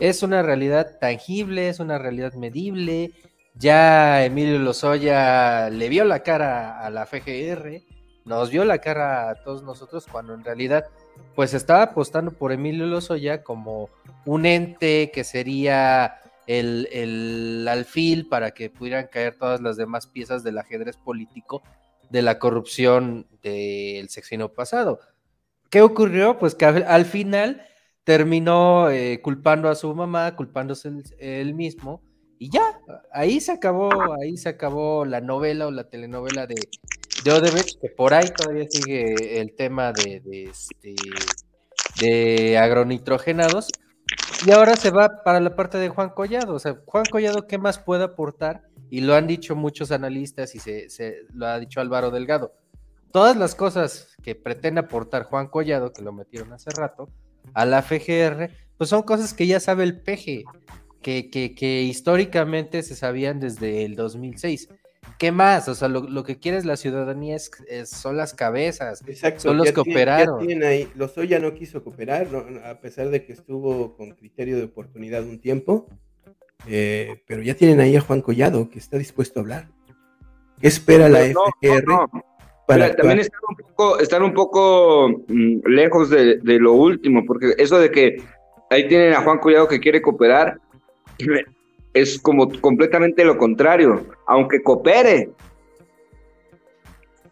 es 0.00 0.22
una 0.22 0.42
realidad 0.42 0.98
tangible, 1.00 1.68
es 1.68 1.78
una 1.78 1.98
realidad 1.98 2.32
medible. 2.34 3.12
Ya 3.60 4.24
Emilio 4.24 4.58
Lozoya 4.58 5.68
le 5.68 5.90
vio 5.90 6.06
la 6.06 6.22
cara 6.22 6.80
a 6.80 6.88
la 6.88 7.04
FGR, 7.04 7.82
nos 8.24 8.50
vio 8.50 8.64
la 8.64 8.78
cara 8.78 9.28
a 9.28 9.34
todos 9.34 9.62
nosotros 9.62 10.06
cuando 10.10 10.32
en 10.32 10.42
realidad 10.42 10.86
pues 11.34 11.52
estaba 11.52 11.82
apostando 11.82 12.30
por 12.30 12.52
Emilio 12.52 12.86
Lozoya 12.86 13.42
como 13.42 13.90
un 14.24 14.46
ente 14.46 15.10
que 15.12 15.24
sería 15.24 16.20
el, 16.46 16.88
el 16.90 17.68
alfil 17.68 18.28
para 18.28 18.52
que 18.52 18.70
pudieran 18.70 19.08
caer 19.08 19.36
todas 19.36 19.60
las 19.60 19.76
demás 19.76 20.06
piezas 20.06 20.42
del 20.42 20.56
ajedrez 20.56 20.96
político 20.96 21.62
de 22.08 22.22
la 22.22 22.38
corrupción 22.38 23.26
del 23.42 24.08
sexenio 24.08 24.54
pasado. 24.54 25.00
¿Qué 25.68 25.82
ocurrió? 25.82 26.38
Pues 26.38 26.54
que 26.54 26.64
al, 26.64 27.04
final 27.04 27.62
terminó 28.04 28.88
eh, 28.88 29.20
culpando 29.22 29.68
a 29.68 29.74
su 29.74 29.94
mamá, 29.94 30.34
culpándose 30.34 30.90
él, 31.18 31.54
mismo, 31.54 32.02
y 32.40 32.50
ya, 32.50 32.80
ahí 33.12 33.38
se 33.40 33.52
acabó, 33.52 33.90
ahí 34.20 34.36
se 34.36 34.48
acabó 34.48 35.04
la 35.04 35.20
novela 35.20 35.68
o 35.68 35.70
la 35.70 35.84
telenovela 35.84 36.46
de, 36.46 36.54
de 36.54 37.64
que 37.80 37.90
por 37.90 38.14
ahí 38.14 38.28
todavía 38.36 38.66
sigue 38.68 39.40
el 39.40 39.54
tema 39.54 39.92
de, 39.92 40.22
este, 40.48 40.96
de 42.00 42.58
agronitrogenados, 42.58 43.68
y 44.44 44.50
ahora 44.50 44.74
se 44.74 44.90
va 44.90 45.22
para 45.22 45.38
la 45.38 45.54
parte 45.54 45.78
de 45.78 45.90
Juan 45.90 46.10
Collado. 46.10 46.54
O 46.54 46.58
sea, 46.58 46.80
Juan 46.86 47.04
Collado, 47.10 47.46
¿qué 47.46 47.58
más 47.58 47.78
puede 47.78 48.04
aportar? 48.04 48.62
Y 48.88 49.02
lo 49.02 49.14
han 49.14 49.26
dicho 49.26 49.54
muchos 49.54 49.92
analistas 49.92 50.54
y 50.54 50.58
se, 50.58 50.90
se 50.90 51.18
lo 51.32 51.46
ha 51.46 51.60
dicho 51.60 51.80
Álvaro 51.80 52.10
Delgado 52.10 52.54
todas 53.10 53.36
las 53.36 53.54
cosas 53.54 54.08
que 54.22 54.34
pretende 54.34 54.80
aportar 54.80 55.24
Juan 55.24 55.48
Collado, 55.48 55.92
que 55.92 56.02
lo 56.02 56.12
metieron 56.12 56.52
hace 56.52 56.70
rato, 56.70 57.08
a 57.54 57.64
la 57.64 57.82
FGR, 57.82 58.50
pues 58.76 58.90
son 58.90 59.02
cosas 59.02 59.34
que 59.34 59.46
ya 59.46 59.60
sabe 59.60 59.84
el 59.84 60.00
PG, 60.00 60.44
que, 61.00 61.30
que, 61.30 61.82
históricamente 61.82 62.82
se 62.82 62.94
sabían 62.94 63.40
desde 63.40 63.84
el 63.84 63.96
2006. 63.96 64.68
¿Qué 65.18 65.32
más? 65.32 65.68
O 65.68 65.74
sea, 65.74 65.88
lo, 65.88 66.24
que 66.24 66.38
quiere 66.38 66.62
la 66.64 66.76
ciudadanía 66.76 67.36
es, 67.36 67.50
son 67.84 68.16
las 68.16 68.34
cabezas, 68.34 69.02
Exacto, 69.06 69.40
son 69.40 69.58
los 69.58 69.72
que 69.72 69.80
operaron. 69.80 70.40
ahí, 70.62 70.88
Lozoya 70.94 71.38
no 71.38 71.54
quiso 71.54 71.82
cooperar, 71.84 72.28
a 72.64 72.80
pesar 72.80 73.10
de 73.10 73.24
que 73.24 73.32
estuvo 73.32 73.96
con 73.96 74.12
criterio 74.12 74.56
de 74.56 74.64
oportunidad 74.64 75.22
un 75.24 75.40
tiempo. 75.40 75.88
Eh, 76.66 77.22
pero 77.26 77.42
ya 77.42 77.54
tienen 77.54 77.80
ahí 77.80 77.96
a 77.96 78.00
Juan 78.00 78.20
Collado, 78.20 78.68
que 78.68 78.78
está 78.78 78.98
dispuesto 78.98 79.40
a 79.40 79.42
hablar. 79.42 79.68
¿Qué 80.60 80.68
espera 80.68 81.08
la 81.08 81.20
FGR? 81.20 81.84
Para 82.66 82.94
también 82.94 83.18
están 83.18 83.40
un 83.48 83.56
poco, 83.56 83.98
están 83.98 84.22
un 84.22 84.32
poco 84.32 85.08
mm, 85.26 85.66
lejos 85.66 86.10
de, 86.10 86.36
de, 86.36 86.58
lo 86.60 86.74
último, 86.74 87.24
porque 87.26 87.54
eso 87.58 87.78
de 87.80 87.90
que 87.90 88.22
ahí 88.70 88.86
tienen 88.86 89.12
a 89.14 89.22
Juan 89.22 89.38
Collado 89.38 89.66
que 89.66 89.80
quiere 89.80 90.00
cooperar, 90.00 90.60
es 91.94 92.18
como 92.20 92.50
completamente 92.60 93.24
lo 93.24 93.36
contrario. 93.36 94.06
Aunque 94.26 94.62
coopere, 94.62 95.30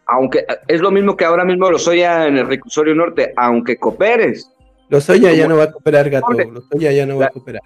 aunque 0.05 0.45
es 0.67 0.81
lo 0.81 0.91
mismo 0.91 1.15
que 1.15 1.25
ahora 1.25 1.45
mismo 1.45 1.69
lo 1.69 1.77
soy 1.77 2.01
en 2.01 2.37
el 2.37 2.47
reclusorio 2.47 2.95
norte, 2.95 3.33
aunque 3.35 3.77
cooperes. 3.77 4.51
Lozoya 4.89 5.31
ya 5.33 5.47
no 5.47 5.57
va 5.57 5.65
a 5.65 5.71
cooperar, 5.71 6.09
gato. 6.09 6.31
Lozoya 6.31 6.91
ya 6.91 7.05
no 7.05 7.19
va 7.19 7.27
a 7.27 7.29
cooperar. 7.29 7.61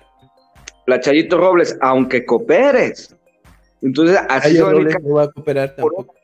La 0.86 1.00
Chayito 1.00 1.38
Robles, 1.38 1.78
aunque 1.82 2.26
cooperes. 2.26 3.16
Entonces, 3.82 4.20
así 4.30 4.60
Robles 4.60 4.98
no 5.02 5.16
va 5.16 5.24
a 5.24 5.32
cooperar 5.32 5.76
tampoco. 5.76 6.16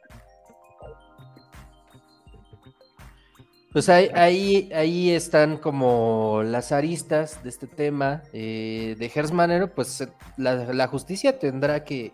Pues 3.80 3.88
ahí, 3.88 4.10
ahí, 4.14 4.70
ahí, 4.76 5.12
están 5.12 5.56
como 5.56 6.42
las 6.44 6.74
aristas 6.74 7.42
de 7.46 7.50
este 7.50 7.66
tema 7.66 8.24
eh, 8.34 8.98
de 9.00 9.08
Gersmanero, 9.08 9.74
pues 9.74 10.06
la, 10.36 10.74
la, 10.74 10.88
justicia 10.88 11.40
tendrá 11.40 11.86
que 11.86 12.12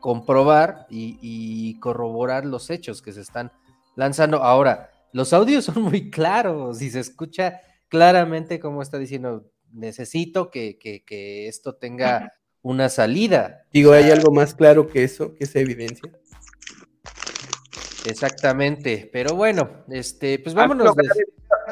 comprobar 0.00 0.86
y, 0.90 1.18
y, 1.22 1.80
corroborar 1.80 2.44
los 2.44 2.68
hechos 2.68 3.00
que 3.00 3.14
se 3.14 3.22
están 3.22 3.50
lanzando. 3.96 4.42
Ahora, 4.42 4.90
los 5.14 5.32
audios 5.32 5.64
son 5.72 5.84
muy 5.84 6.10
claros 6.10 6.82
y 6.82 6.90
se 6.90 7.00
escucha 7.00 7.62
claramente 7.88 8.60
como 8.60 8.82
está 8.82 8.98
diciendo, 8.98 9.50
necesito 9.72 10.50
que, 10.50 10.76
que, 10.78 11.48
esto 11.48 11.74
tenga 11.76 12.34
una 12.60 12.90
salida. 12.90 13.64
Digo, 13.72 13.92
¿hay 13.92 14.10
algo 14.10 14.30
más 14.30 14.52
claro 14.52 14.86
que 14.88 15.04
eso, 15.04 15.34
que 15.34 15.44
esa 15.44 15.58
evidencia? 15.58 16.12
Exactamente, 18.10 19.08
pero 19.12 19.34
bueno, 19.34 19.68
este, 19.88 20.38
pues 20.38 20.54
vámonos. 20.54 20.94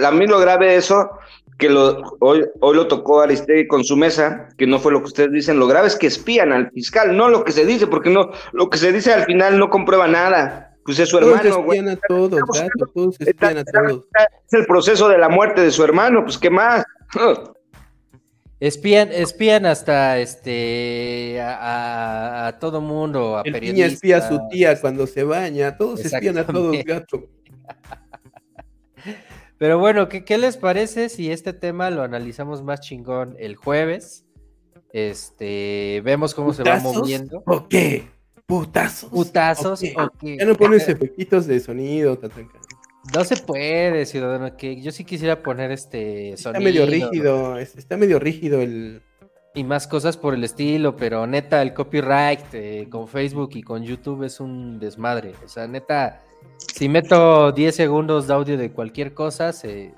A 0.04 0.10
mí 0.10 0.26
lo 0.26 0.38
grave, 0.38 0.66
de 0.66 0.76
eso, 0.76 1.10
que 1.58 1.70
lo, 1.70 2.02
hoy, 2.20 2.46
hoy 2.60 2.76
lo 2.76 2.86
tocó 2.86 3.20
Aristegui 3.20 3.66
con 3.66 3.84
su 3.84 3.96
mesa, 3.96 4.48
que 4.58 4.66
no 4.66 4.78
fue 4.78 4.92
lo 4.92 5.00
que 5.00 5.06
ustedes 5.06 5.32
dicen, 5.32 5.58
lo 5.58 5.66
grave 5.66 5.88
es 5.88 5.96
que 5.96 6.06
espían 6.06 6.52
al 6.52 6.70
fiscal, 6.70 7.16
no 7.16 7.28
lo 7.28 7.44
que 7.44 7.52
se 7.52 7.64
dice, 7.64 7.86
porque 7.86 8.10
no, 8.10 8.30
lo 8.52 8.68
que 8.68 8.78
se 8.78 8.92
dice 8.92 9.12
al 9.12 9.24
final 9.24 9.58
no 9.58 9.70
comprueba 9.70 10.06
nada. 10.06 10.74
Pues 10.84 11.00
es 11.00 11.08
su 11.08 11.18
hermano, 11.18 11.62
güey. 11.64 11.80
A 11.88 11.96
todos, 11.96 12.40
todos 12.94 13.20
espían 13.20 13.58
a 13.58 13.64
todos. 13.64 14.04
Es 14.46 14.52
el 14.52 14.66
proceso 14.66 15.08
de 15.08 15.18
la 15.18 15.28
muerte 15.28 15.62
de 15.62 15.72
su 15.72 15.82
hermano, 15.82 16.22
pues 16.24 16.38
qué 16.38 16.48
más. 16.48 16.84
Espían, 18.58 19.10
espían 19.12 19.66
hasta 19.66 20.18
este 20.18 21.38
a, 21.42 22.46
a, 22.46 22.58
todo 22.58 22.80
mundo, 22.80 23.36
a 23.36 23.42
El 23.42 23.52
periodistas. 23.52 23.92
espía 23.92 24.16
a 24.16 24.28
su 24.28 24.48
tía 24.48 24.80
cuando 24.80 25.06
se 25.06 25.24
baña, 25.24 25.76
todos 25.76 26.00
espían 26.00 26.38
a 26.38 26.46
todos, 26.46 26.74
gato. 26.84 27.28
Pero 29.58 29.78
bueno, 29.78 30.08
¿qué, 30.08 30.24
¿qué, 30.24 30.38
les 30.38 30.56
parece 30.56 31.10
si 31.10 31.30
este 31.30 31.52
tema 31.52 31.90
lo 31.90 32.02
analizamos 32.02 32.62
más 32.62 32.80
chingón 32.80 33.36
el 33.38 33.56
jueves? 33.56 34.24
Este, 34.92 36.00
vemos 36.04 36.34
cómo 36.34 36.54
se 36.54 36.62
va 36.62 36.78
moviendo. 36.78 37.42
¿O 37.46 37.68
qué? 37.68 38.08
¿Putazos? 38.46 39.10
¿Putazos? 39.10 39.80
Ya 39.80 40.44
no 40.46 40.54
pones 40.54 40.88
efectitos 40.88 41.46
de 41.46 41.60
sonido, 41.60 42.16
tatanca. 42.16 42.58
No 43.14 43.24
se 43.24 43.36
puede, 43.36 44.06
ciudadano, 44.06 44.56
que 44.56 44.80
yo 44.80 44.90
sí 44.90 45.04
quisiera 45.04 45.42
poner 45.42 45.70
este 45.70 46.36
sonido. 46.36 46.58
Está 46.58 46.60
medio 46.60 46.86
rígido, 46.86 47.58
está 47.58 47.96
medio 47.96 48.18
rígido 48.18 48.60
el... 48.60 49.02
Y 49.54 49.64
más 49.64 49.86
cosas 49.86 50.18
por 50.18 50.34
el 50.34 50.44
estilo, 50.44 50.96
pero 50.96 51.26
neta, 51.26 51.62
el 51.62 51.72
copyright 51.72 52.40
eh, 52.52 52.88
con 52.90 53.08
Facebook 53.08 53.50
y 53.54 53.62
con 53.62 53.84
YouTube 53.84 54.24
es 54.24 54.38
un 54.38 54.78
desmadre. 54.78 55.32
O 55.42 55.48
sea, 55.48 55.66
neta, 55.66 56.20
si 56.74 56.90
meto 56.90 57.52
10 57.52 57.74
segundos 57.74 58.26
de 58.26 58.34
audio 58.34 58.58
de 58.58 58.70
cualquier 58.70 59.14
cosa, 59.14 59.54
se, 59.54 59.94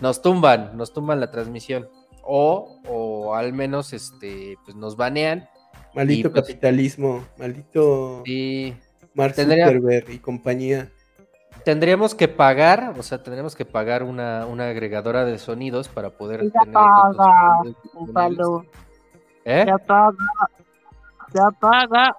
nos 0.00 0.22
tumban, 0.22 0.74
nos 0.74 0.94
tumban 0.94 1.20
la 1.20 1.30
transmisión. 1.30 1.86
O, 2.22 2.80
o 2.88 3.34
al 3.34 3.52
menos 3.52 3.92
este, 3.92 4.56
pues 4.64 4.74
nos 4.74 4.96
banean. 4.96 5.46
Maldito 5.94 6.30
pues 6.30 6.44
capitalismo, 6.44 7.26
maldito 7.36 8.22
sí, 8.24 8.74
Mark 9.12 9.34
Zuckerberg 9.34 10.08
y 10.10 10.18
compañía 10.18 10.90
tendríamos 11.64 12.14
que 12.14 12.28
pagar, 12.28 12.94
o 12.98 13.02
sea, 13.02 13.22
tendríamos 13.22 13.54
que 13.54 13.64
pagar 13.64 14.02
una, 14.02 14.46
una 14.46 14.68
agregadora 14.68 15.24
de 15.24 15.38
sonidos 15.38 15.88
para 15.88 16.10
poder 16.10 16.44
ya 16.44 16.60
tener 16.60 16.72
paga, 16.74 17.62
¿Eh? 19.44 19.64
Ya 19.66 19.78
paga, 19.78 20.16
ya 21.34 21.50
paga. 21.58 22.16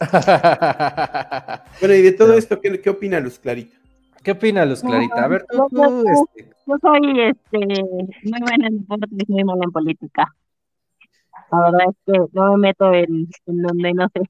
bueno, 1.80 1.94
y 1.94 2.02
de 2.02 2.12
todo 2.12 2.34
esto, 2.34 2.60
¿qué, 2.60 2.80
qué 2.80 2.90
opina 2.90 3.20
Luz 3.20 3.38
Clarita? 3.38 3.76
¿Qué 4.22 4.30
opina 4.32 4.64
Luz 4.64 4.80
Clarita? 4.80 5.24
A 5.24 5.28
ver, 5.28 5.44
tú, 5.50 5.66
tú, 5.70 6.04
este... 6.08 6.54
yo 6.66 6.78
soy 6.80 7.20
este, 7.20 7.58
muy 7.58 8.40
buena 8.40 8.66
en 8.68 8.78
deportes, 8.78 9.28
muy 9.28 9.44
mala 9.44 9.64
en 9.64 9.72
política. 9.72 10.34
La 11.50 11.60
verdad 11.60 11.80
es 11.90 11.96
que 12.06 12.18
no 12.32 12.52
me 12.52 12.68
meto 12.68 12.92
en, 12.92 13.28
en 13.46 13.62
donde 13.62 13.92
no 13.92 14.08
sé. 14.08 14.22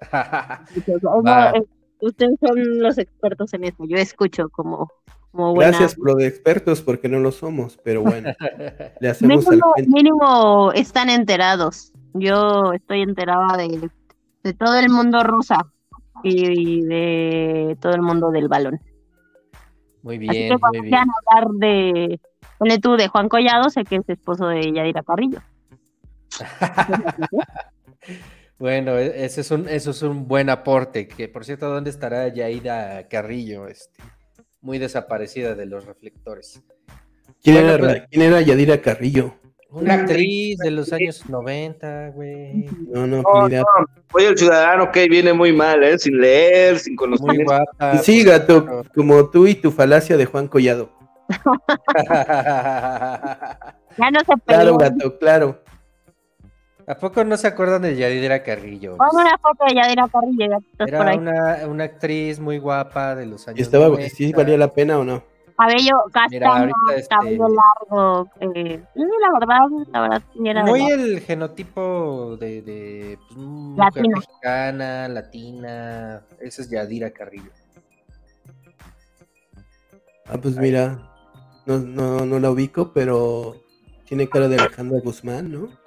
Ustedes 2.02 2.34
son 2.40 2.80
los 2.80 2.98
expertos 2.98 3.54
en 3.54 3.62
eso. 3.62 3.84
Yo 3.86 3.96
escucho 3.96 4.48
como, 4.48 4.90
como 5.30 5.54
buena... 5.54 5.70
Gracias 5.70 5.94
por 5.94 6.08
lo 6.08 6.14
de 6.16 6.26
expertos, 6.26 6.82
porque 6.82 7.08
no 7.08 7.20
lo 7.20 7.30
somos, 7.30 7.78
pero 7.84 8.02
bueno, 8.02 8.32
le 9.00 9.08
hacemos 9.08 9.48
mínimo, 9.48 9.72
al 9.76 9.86
mínimo 9.86 10.72
están 10.72 11.08
enterados. 11.08 11.92
Yo 12.14 12.72
estoy 12.72 13.02
enterada 13.02 13.56
de, 13.56 13.88
de 14.42 14.52
todo 14.52 14.80
el 14.80 14.90
mundo 14.90 15.22
rosa 15.22 15.72
y 16.24 16.82
de 16.82 17.78
todo 17.80 17.94
el 17.94 18.02
mundo 18.02 18.32
del 18.32 18.48
balón. 18.48 18.80
Muy 20.02 20.18
bien, 20.18 20.30
Así 20.30 20.48
que 20.48 20.78
muy 20.80 20.88
bien. 20.88 21.04
hablar 21.30 21.50
de, 21.54 22.20
ponle 22.58 22.80
tú, 22.80 22.96
de 22.96 23.06
Juan 23.06 23.28
Collado, 23.28 23.70
sé 23.70 23.84
que 23.84 23.94
es 23.96 24.08
esposo 24.08 24.48
de 24.48 24.72
Yadira 24.72 25.04
Carrillo. 25.04 25.38
Bueno, 28.62 28.96
e-, 28.96 29.24
ese 29.24 29.40
es 29.40 29.50
un, 29.50 29.68
eso 29.68 29.90
es 29.90 30.02
un 30.02 30.28
buen 30.28 30.48
aporte. 30.48 31.08
Que 31.08 31.26
por 31.26 31.44
cierto, 31.44 31.68
¿dónde 31.68 31.90
estará 31.90 32.28
Yaida 32.28 33.08
Carrillo? 33.08 33.66
Este, 33.66 34.00
muy 34.60 34.78
desaparecida 34.78 35.56
de 35.56 35.66
los 35.66 35.84
reflectores. 35.84 36.62
¿Quién, 37.42 37.56
era, 37.56 37.76
pues, 37.76 38.04
¿quién 38.08 38.22
era 38.22 38.40
Yadira 38.40 38.80
Carrillo? 38.80 39.34
Una 39.68 39.94
actriz 39.94 40.58
de 40.58 40.70
los 40.70 40.92
años 40.92 41.28
90, 41.28 42.10
güey. 42.10 42.66
No, 42.88 43.04
no, 43.08 43.24
mira. 43.42 43.64
Oye, 44.12 44.28
el 44.28 44.38
ciudadano 44.38 44.92
que 44.92 45.08
viene 45.08 45.32
muy 45.32 45.52
mal, 45.52 45.82
¿eh? 45.82 45.98
Sin 45.98 46.20
leer, 46.20 46.78
sin 46.78 46.94
conocer. 46.94 47.26
Muy 47.26 47.42
guapa. 47.42 47.98
Sí, 47.98 48.22
gato, 48.22 48.84
como 48.94 49.28
tú 49.28 49.48
y 49.48 49.56
tu 49.56 49.72
falacia 49.72 50.16
de 50.16 50.26
Juan 50.26 50.46
Collado. 50.46 50.92
ya 53.98 54.10
no 54.12 54.20
se 54.20 54.40
Claro, 54.46 54.76
gato, 54.76 55.18
claro. 55.18 55.61
¿A 56.86 56.94
poco 56.96 57.24
no 57.24 57.36
se 57.36 57.46
acuerdan 57.46 57.82
de 57.82 57.96
Yadira 57.96 58.42
Carrillo? 58.42 58.96
Pon 58.96 59.08
una 59.14 59.38
foto 59.38 59.64
de 59.68 59.74
Yadira 59.74 60.08
Carrillo. 60.08 60.58
Era 60.78 60.98
por 60.98 61.08
ahí. 61.08 61.18
Una, 61.18 61.58
una, 61.66 61.84
actriz 61.84 62.40
muy 62.40 62.58
guapa 62.58 63.14
de 63.14 63.26
los 63.26 63.46
años. 63.48 63.60
¿Y 63.60 63.62
estaba, 63.62 63.88
90. 63.88 64.14
¿Sí 64.14 64.32
valía 64.32 64.58
la 64.58 64.68
pena 64.68 64.98
o 64.98 65.04
no? 65.04 65.22
Cabello 65.56 65.96
castaño, 66.12 66.72
este... 66.96 67.08
cabello 67.08 67.46
largo. 67.48 68.28
Eh, 68.40 68.82
la 68.94 69.38
verdad, 69.38 69.86
la 69.92 70.00
verdad. 70.00 70.22
Era 70.44 70.64
muy 70.64 70.90
el 70.90 71.20
genotipo 71.20 72.36
de, 72.40 72.62
de 72.62 73.18
pues, 73.28 73.38
mujer 73.38 74.08
mexicana, 74.08 75.08
latina. 75.08 76.22
Esa 76.40 76.62
es 76.62 76.70
Yadira 76.70 77.10
Carrillo. 77.10 77.50
Ah, 80.26 80.38
pues 80.40 80.56
mira, 80.56 81.10
no, 81.66 81.78
no, 81.78 82.24
no 82.24 82.38
la 82.38 82.50
ubico, 82.50 82.92
pero 82.92 83.56
tiene 84.06 84.28
cara 84.28 84.48
de 84.48 84.56
Alejandra 84.56 85.00
Guzmán, 85.00 85.52
¿no? 85.52 85.81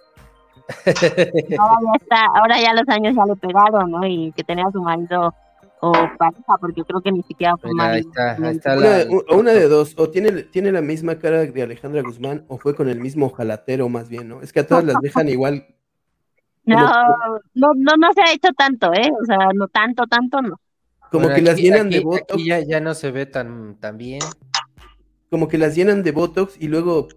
Ahora 1.59 1.79
ya, 1.81 1.91
está, 2.01 2.25
ahora 2.35 2.59
ya 2.59 2.73
los 2.73 2.87
años 2.89 3.15
ya 3.15 3.25
le 3.25 3.35
pegaron, 3.35 3.91
¿no? 3.91 4.05
Y 4.05 4.31
que 4.35 4.43
tenía 4.43 4.65
a 4.65 4.71
su 4.71 4.81
marido 4.81 5.33
o 5.79 5.91
pareja, 6.17 6.57
porque 6.59 6.83
creo 6.83 7.01
que 7.01 7.11
ni 7.11 7.21
siquiera 7.23 7.55
fue 7.57 7.71
marido. 7.73 8.09
una, 8.37 9.37
una, 9.37 9.51
de 9.51 9.67
dos, 9.67 9.93
o 9.97 10.09
tiene, 10.09 10.43
tiene 10.43 10.71
la 10.71 10.81
misma 10.81 11.19
cara 11.19 11.45
de 11.45 11.61
Alejandra 11.61 12.01
Guzmán, 12.01 12.45
o 12.47 12.57
fue 12.57 12.75
con 12.75 12.89
el 12.89 12.99
mismo 12.99 13.29
jalatero 13.29 13.89
más 13.89 14.09
bien, 14.09 14.29
¿no? 14.29 14.41
Es 14.41 14.51
que 14.51 14.61
a 14.61 14.67
todas 14.67 14.83
las 14.83 14.99
dejan 15.01 15.29
igual. 15.29 15.67
No, 16.67 16.77
no, 17.53 17.73
no, 17.75 17.91
no 17.95 18.13
se 18.13 18.21
ha 18.21 18.33
hecho 18.33 18.51
tanto, 18.57 18.91
¿eh? 18.91 19.11
O 19.21 19.23
sea, 19.23 19.37
no 19.53 19.67
tanto, 19.67 20.07
tanto, 20.07 20.41
no. 20.41 20.59
Como 21.11 21.29
que 21.29 21.43
las 21.43 21.57
llenan 21.57 21.91
de 21.91 21.99
botox. 21.99 22.43
ya, 22.43 22.59
ya 22.59 22.79
no 22.79 22.95
se 22.95 23.11
ve 23.11 23.27
tan, 23.27 23.75
tan 23.75 23.99
bien. 23.99 24.21
Como 25.29 25.47
que 25.47 25.59
las 25.59 25.75
llenan 25.75 26.01
de 26.01 26.11
botox 26.11 26.59
y 26.59 26.67
luego 26.67 27.07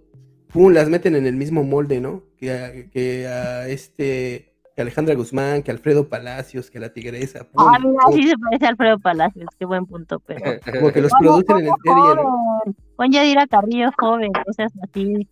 pum, 0.53 0.73
las 0.73 0.89
meten 0.89 1.15
en 1.17 1.27
el 1.27 1.37
mismo 1.37 1.63
molde, 1.65 2.01
¿no? 2.01 2.23
Que 2.37 2.53
a, 2.53 2.73
que 2.91 3.27
a 3.27 3.69
este, 3.69 4.55
que 4.75 4.83
Alejandra 4.83 5.15
Guzmán, 5.15 5.63
que 5.63 5.71
Alfredo 5.71 6.09
Palacios, 6.09 6.71
que 6.71 6.79
la 6.79 6.93
tigresa. 6.93 7.47
ah, 7.57 7.79
mira, 7.83 8.01
sí 8.13 8.29
se 8.29 8.39
parece 8.39 8.67
a 8.67 8.69
Alfredo 8.71 8.99
Palacios, 8.99 9.49
qué 9.59 9.65
buen 9.65 9.87
punto, 9.87 10.21
pero. 10.21 10.41
Como 10.73 10.93
que 10.93 11.01
los 11.01 11.13
producen 11.19 11.59
en 11.59 11.73
serie, 11.83 12.15
¿no? 12.17 12.75
Pon 12.97 13.13
Yadira 13.13 13.47
Carrillo 13.47 13.91
joven, 13.99 14.33
cosas 14.33 14.73
así. 14.83 15.29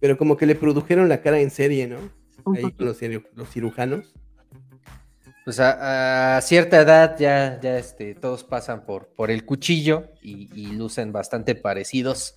Pero 0.00 0.18
como 0.18 0.36
que 0.36 0.46
le 0.46 0.56
produjeron 0.56 1.08
la 1.08 1.20
cara 1.20 1.38
en 1.38 1.50
serie, 1.50 1.86
¿no? 1.86 1.98
ahí 2.56 2.72
con 2.72 2.86
los, 2.86 2.98
cirujanos. 3.50 4.12
Pues 5.44 5.58
a, 5.60 6.40
cierta 6.42 6.80
edad 6.80 7.16
ya, 7.18 7.58
ya 7.60 7.78
este, 7.78 8.14
todos 8.14 8.44
pasan 8.44 8.84
por, 8.84 9.08
por 9.14 9.30
el 9.30 9.44
cuchillo 9.44 10.08
y, 10.20 10.72
lucen 10.72 11.12
bastante 11.12 11.54
parecidos. 11.54 12.36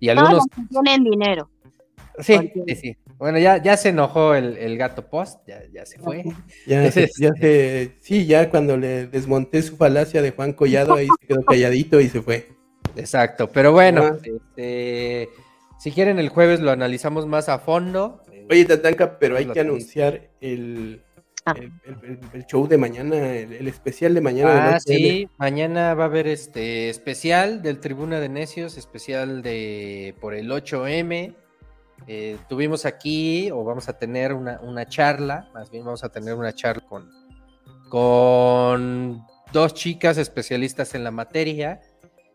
Y 0.00 0.08
algunos 0.08 0.44
tienen 0.70 1.04
dinero. 1.04 1.48
Sí, 2.18 2.52
sí, 2.66 2.74
sí. 2.74 2.96
Bueno, 3.18 3.38
ya, 3.38 3.62
ya 3.62 3.76
se 3.76 3.90
enojó 3.90 4.34
el, 4.34 4.78
gato 4.78 5.06
post, 5.06 5.46
ya, 5.46 5.62
ya 5.72 5.84
se 5.84 5.98
fue. 5.98 6.24
Ya, 6.66 6.90
se, 6.90 7.08
sí, 8.00 8.26
ya 8.26 8.50
cuando 8.50 8.76
le 8.76 9.06
desmonté 9.06 9.62
su 9.62 9.76
falacia 9.76 10.22
de 10.22 10.30
Juan 10.30 10.54
Collado, 10.54 10.94
ahí 10.94 11.06
se 11.20 11.26
quedó 11.26 11.44
calladito 11.44 12.00
y 12.00 12.08
se 12.08 12.22
fue. 12.22 12.48
Exacto, 12.96 13.50
pero 13.52 13.72
bueno, 13.72 14.16
este, 14.22 15.28
si 15.78 15.92
quieren 15.92 16.18
el 16.18 16.30
jueves 16.30 16.60
lo 16.60 16.70
analizamos 16.70 17.26
más 17.26 17.48
a 17.48 17.58
fondo. 17.58 18.22
Oye, 18.50 18.64
Tatanka, 18.64 19.18
pero 19.18 19.36
hay 19.36 19.46
que 19.46 19.60
anunciar 19.60 20.30
el, 20.40 21.02
ah. 21.50 22.20
el, 22.32 22.46
show 22.46 22.66
de 22.66 22.78
mañana, 22.78 23.16
el, 23.16 23.66
especial 23.68 24.14
de 24.14 24.20
mañana. 24.20 24.74
Ah, 24.76 24.80
sí, 24.80 25.28
mañana 25.38 25.94
va 25.94 26.04
a 26.04 26.06
haber 26.06 26.26
este 26.26 26.90
especial 26.90 27.62
del 27.62 27.80
Tribuna 27.80 28.20
de 28.20 28.28
Necios, 28.28 28.76
especial 28.76 29.42
de 29.42 30.14
por 30.20 30.34
el 30.34 30.50
8M. 30.50 31.34
Eh, 32.06 32.38
tuvimos 32.48 32.86
aquí, 32.86 33.50
o 33.50 33.62
vamos 33.64 33.88
a 33.88 33.98
tener 33.98 34.32
una, 34.32 34.86
charla, 34.86 35.50
más 35.52 35.70
bien 35.70 35.84
vamos 35.84 36.02
a 36.02 36.08
tener 36.08 36.34
una 36.34 36.52
charla 36.54 36.82
con, 36.88 37.10
con 37.88 39.22
dos 39.52 39.74
chicas 39.74 40.16
especialistas 40.16 40.94
en 40.94 41.04
la 41.04 41.10
materia 41.10 41.80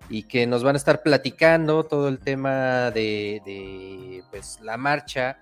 y 0.10 0.24
que 0.24 0.46
nos 0.46 0.64
van 0.64 0.76
a 0.76 0.78
estar 0.78 1.02
platicando 1.02 1.84
todo 1.84 2.08
el 2.08 2.20
tema 2.20 2.92
de, 2.92 4.24
pues, 4.30 4.60
la 4.62 4.78
marcha 4.78 5.40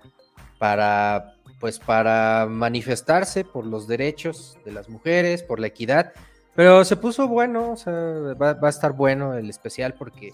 para 0.57 1.35
pues 1.63 1.79
para 1.79 2.45
manifestarse 2.45 3.45
por 3.45 3.65
los 3.65 3.87
derechos 3.87 4.57
de 4.65 4.73
las 4.73 4.89
mujeres, 4.89 5.43
por 5.43 5.61
la 5.61 5.67
equidad, 5.67 6.11
pero 6.57 6.83
se 6.83 6.97
puso 6.97 7.29
bueno, 7.29 7.71
o 7.71 7.77
sea, 7.77 7.93
va, 7.93 8.57
a 8.61 8.69
estar 8.69 8.91
bueno 8.91 9.35
el 9.35 9.49
especial 9.49 9.93
porque 9.93 10.33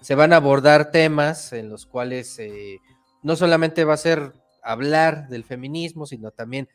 se 0.00 0.16
van 0.16 0.32
a 0.32 0.36
abordar 0.38 0.90
temas 0.90 1.52
en 1.52 1.68
los 1.68 1.86
cuales 1.86 2.36
eh, 2.40 2.80
no 3.22 3.36
solamente 3.36 3.84
va 3.84 3.94
a 3.94 3.98
ser 3.98 4.32
hablar 4.64 5.28
del 5.28 5.44
feminismo, 5.44 6.06
sino 6.06 6.32
también 6.32 6.68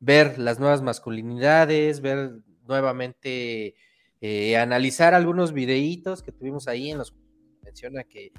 ver 0.00 0.38
las 0.38 0.60
nuevas 0.60 0.82
masculinidades, 0.82 2.02
ver 2.02 2.32
nuevamente 2.68 3.74
eh, 4.20 4.56
analizar 4.58 5.14
algunos 5.14 5.54
videitos 5.54 6.22
que 6.22 6.32
tuvimos 6.32 6.68
ahí 6.68 6.90
en 6.90 6.98
los 6.98 7.12
que 7.12 7.18
menciona 7.62 8.04
que, 8.04 8.32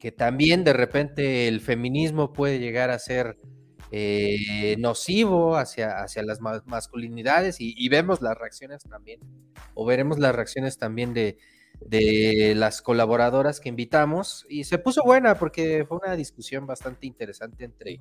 que 0.00 0.10
también 0.10 0.64
de 0.64 0.72
repente 0.72 1.46
el 1.46 1.60
feminismo 1.60 2.32
puede 2.32 2.58
llegar 2.58 2.90
a 2.90 2.98
ser 2.98 3.38
eh, 3.92 4.76
nocivo 4.78 5.56
hacia, 5.56 5.98
hacia 6.00 6.22
las 6.22 6.40
masculinidades 6.40 7.56
y, 7.60 7.88
vemos 7.88 8.20
las 8.20 8.36
reacciones 8.36 8.82
también, 8.82 9.20
o 9.74 9.84
veremos 9.86 10.18
las 10.18 10.34
reacciones 10.34 10.78
también 10.78 11.14
de, 11.14 11.38
de 11.80 12.54
las 12.56 12.82
colaboradoras 12.82 13.60
que 13.60 13.68
invitamos 13.68 14.46
y 14.48 14.64
se 14.64 14.78
puso 14.78 15.02
buena 15.04 15.36
porque 15.36 15.84
fue 15.88 15.98
una 16.04 16.16
discusión 16.16 16.66
bastante 16.66 17.06
interesante 17.06 17.64
entre, 17.64 18.00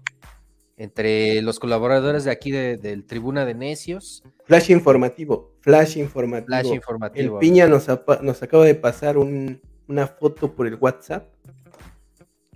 entre 0.78 1.42
los 1.42 1.60
colaboradores 1.60 2.24
de 2.24 2.32
aquí 2.32 2.52
del 2.52 3.06
Tribuna 3.06 3.46
de 3.46 3.54
Necios. 3.54 4.24
Flash 4.46 4.72
informativo, 4.72 5.54
flash 5.62 5.98
informativo. 5.98 6.48
Flash 6.48 6.74
informativo. 6.74 7.36
El 7.36 7.40
Piña 7.40 7.68
nos, 7.68 7.88
nos 8.22 8.44
acaba 8.44 8.66
de 8.66 8.76
pasar 8.76 9.18
una 9.18 10.08
foto 10.08 10.56
por 10.56 10.68
el 10.68 10.76
WhatsApp 10.76 11.32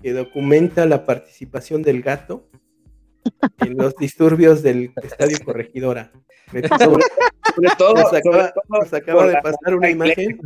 que 0.01 0.13
documenta 0.13 0.85
la 0.85 1.05
participación 1.05 1.83
del 1.83 2.01
gato 2.01 2.47
en 3.59 3.77
los 3.77 3.95
disturbios 3.95 4.63
del 4.63 4.93
Estadio 5.03 5.37
Corregidora. 5.43 6.11
Sobre, 6.51 6.67
todo, 7.77 7.95
nos 7.95 8.93
acaba, 8.93 9.27
de 9.27 9.41
pasar 9.41 9.75
una 9.75 9.89
imagen. 9.89 10.39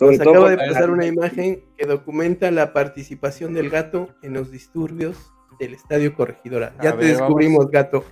Nos 0.00 0.20
acaba 0.20 0.50
de 0.50 0.56
pasar 0.56 0.90
una 0.90 1.06
imagen 1.06 1.64
que 1.76 1.86
documenta 1.86 2.50
la 2.50 2.72
participación 2.72 3.54
del 3.54 3.70
gato 3.70 4.08
en 4.22 4.34
los 4.34 4.50
disturbios 4.50 5.32
del 5.58 5.74
Estadio 5.74 6.14
Corregidora. 6.14 6.74
Ya 6.82 6.96
te 6.96 7.06
descubrimos, 7.06 7.70
gato. 7.70 8.04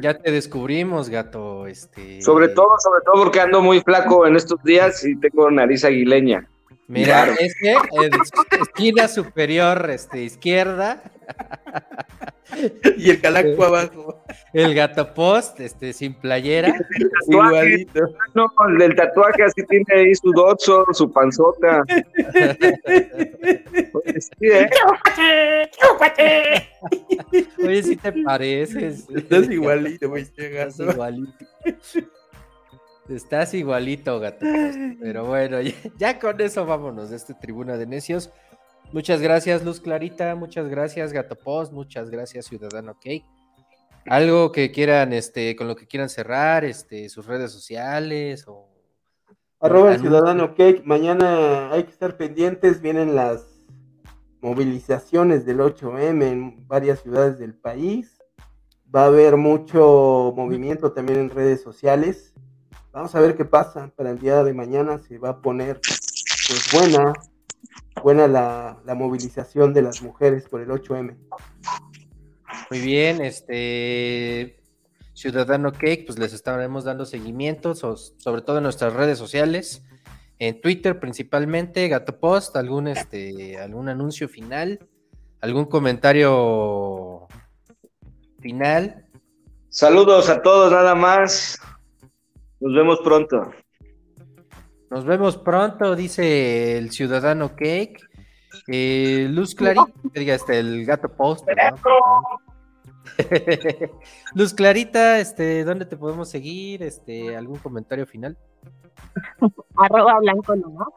Ya 0.00 0.18
te 0.18 0.30
descubrimos, 0.30 1.08
gato. 1.08 1.66
Este... 1.66 2.20
Sobre 2.22 2.48
todo, 2.48 2.68
sobre 2.78 3.02
todo 3.04 3.22
porque 3.22 3.40
ando 3.40 3.60
muy 3.62 3.80
flaco 3.80 4.26
en 4.26 4.36
estos 4.36 4.62
días 4.62 5.04
y 5.04 5.16
tengo 5.16 5.50
nariz 5.50 5.84
aguileña. 5.84 6.48
Mira, 6.88 7.34
es 7.38 7.54
que 7.54 7.76
esquina 8.62 9.08
superior 9.08 9.90
este, 9.90 10.22
izquierda. 10.22 11.02
y 12.96 13.10
el 13.10 13.20
calaco 13.20 13.62
abajo. 13.64 14.24
El 14.54 14.74
gato 14.74 15.12
post, 15.12 15.60
este, 15.60 15.92
sin 15.92 16.14
playera. 16.14 16.74
Igualito. 17.28 18.00
No, 18.34 18.50
el 18.68 18.78
del 18.78 18.96
tatuaje 18.96 19.42
así 19.42 19.62
tiene 19.66 19.84
ahí 19.94 20.14
su 20.14 20.32
dozo, 20.32 20.86
su 20.92 21.12
panzota. 21.12 21.84
Oye, 23.92 24.20
sí, 24.20 24.30
¿eh? 24.40 24.70
Oye, 27.62 27.82
si 27.82 27.96
te 27.96 28.12
pareces. 28.24 29.06
Estás 29.14 29.50
igualito, 29.50 30.08
güey. 30.08 30.22
Estás 30.22 30.80
igualito. 30.80 31.44
Estás 33.08 33.54
igualito, 33.54 34.20
gato. 34.20 34.44
Pero 35.00 35.26
bueno, 35.26 35.58
ya, 35.98 36.18
con 36.18 36.40
eso 36.40 36.66
vámonos 36.66 37.10
de 37.10 37.16
este 37.16 37.34
tribuna 37.34 37.76
de 37.76 37.86
necios. 37.86 38.30
Muchas 38.92 39.20
gracias, 39.20 39.64
Luz 39.64 39.80
Clarita. 39.80 40.34
Muchas 40.34 40.68
gracias, 40.68 41.12
Gato 41.12 41.36
Post. 41.36 41.72
Muchas 41.72 42.10
gracias, 42.10 42.46
Ciudadano 42.46 42.94
Cake. 42.94 43.24
Algo 44.06 44.52
que 44.52 44.70
quieran, 44.70 45.12
este, 45.12 45.54
con 45.56 45.68
lo 45.68 45.76
que 45.76 45.86
quieran 45.86 46.08
cerrar, 46.08 46.64
este, 46.64 47.08
sus 47.08 47.26
redes 47.26 47.52
sociales 47.52 48.44
o. 48.46 48.66
Arroba 49.60 49.92
el 49.92 50.00
Ciudadano 50.00 50.54
Cake. 50.54 50.82
Mañana 50.84 51.70
hay 51.72 51.84
que 51.84 51.90
estar 51.90 52.16
pendientes. 52.16 52.80
Vienen 52.80 53.14
las 53.14 53.58
movilizaciones 54.40 55.44
del 55.44 55.58
8M 55.58 56.22
en 56.22 56.66
varias 56.68 57.00
ciudades 57.00 57.38
del 57.38 57.54
país. 57.54 58.18
Va 58.94 59.02
a 59.02 59.06
haber 59.06 59.36
mucho 59.36 60.32
movimiento 60.34 60.92
también 60.92 61.18
en 61.18 61.30
redes 61.30 61.60
sociales. 61.60 62.27
Vamos 62.98 63.14
a 63.14 63.20
ver 63.20 63.36
qué 63.36 63.44
pasa 63.44 63.92
para 63.94 64.10
el 64.10 64.18
día 64.18 64.42
de 64.42 64.52
mañana. 64.52 64.98
Se 64.98 65.18
va 65.18 65.28
a 65.28 65.40
poner 65.40 65.80
pues 65.80 66.68
buena, 66.72 67.12
buena 68.02 68.26
la, 68.26 68.94
movilización 68.96 69.72
de 69.72 69.82
las 69.82 70.02
mujeres 70.02 70.48
por 70.48 70.60
el 70.60 70.68
8M. 70.68 71.16
Muy 72.70 72.80
bien, 72.80 73.20
este 73.20 74.60
Ciudadano 75.14 75.70
Cake, 75.70 76.06
pues 76.06 76.18
les 76.18 76.32
estaremos 76.32 76.82
dando 76.82 77.04
seguimiento, 77.04 77.76
sobre 77.76 78.42
todo 78.42 78.56
en 78.56 78.64
nuestras 78.64 78.92
redes 78.92 79.16
sociales, 79.16 79.84
en 80.40 80.60
Twitter 80.60 80.98
principalmente, 80.98 81.86
Gato 81.86 82.18
Post, 82.18 82.56
algún 82.56 82.88
este, 82.88 83.58
algún 83.58 83.88
anuncio 83.88 84.28
final, 84.28 84.80
algún 85.40 85.66
comentario 85.66 87.28
final. 88.40 89.06
Saludos 89.68 90.28
a 90.28 90.42
todos, 90.42 90.72
nada 90.72 90.96
más. 90.96 91.60
Nos 92.60 92.74
vemos 92.74 93.00
pronto. 93.00 93.50
Nos 94.90 95.04
vemos 95.04 95.36
pronto, 95.36 95.94
dice 95.94 96.78
el 96.78 96.90
ciudadano 96.90 97.50
Cake. 97.50 97.98
Eh, 98.66 99.28
Luz 99.30 99.54
Clarita, 99.54 99.86
diga 100.14 100.34
este, 100.34 100.58
el 100.58 100.84
gato 100.84 101.08
post. 101.08 101.46
Luz 104.34 104.54
Clarita, 104.54 105.20
este, 105.20 105.64
¿dónde 105.64 105.84
te 105.84 105.96
podemos 105.96 106.28
seguir? 106.28 106.82
Este, 106.82 107.36
¿algún 107.36 107.58
comentario 107.58 108.06
final? 108.06 108.36
Arroba 109.76 110.18
blanco 110.18 110.56
no. 110.56 110.92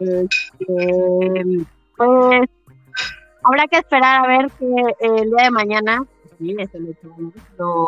Este, 0.00 1.66
pues 1.96 2.50
habrá 3.42 3.66
que 3.70 3.78
esperar 3.78 4.24
a 4.24 4.28
ver 4.28 4.50
que 4.58 4.66
el 5.00 5.30
día 5.30 5.44
de 5.44 5.50
mañana, 5.50 6.04
sí, 6.38 6.56
es 6.58 6.74
el 6.74 6.96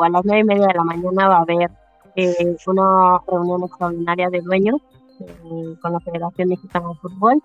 a 0.03 0.09
las 0.09 0.25
nueve 0.25 0.41
y 0.41 0.45
media 0.45 0.69
de 0.69 0.75
la 0.75 0.85
mañana 0.85 1.29
va 1.29 1.39
a 1.39 1.43
haber 1.43 1.71
eh, 2.17 2.57
una 2.67 3.21
reunión 3.27 3.63
extraordinaria 3.65 4.29
de 4.31 4.41
dueños 4.41 4.81
eh, 5.21 5.77
con 5.81 5.93
la 5.93 6.01
Federación 6.01 6.49
Mexicana 6.49 6.89
de 6.89 6.95
Fútbol 6.97 7.43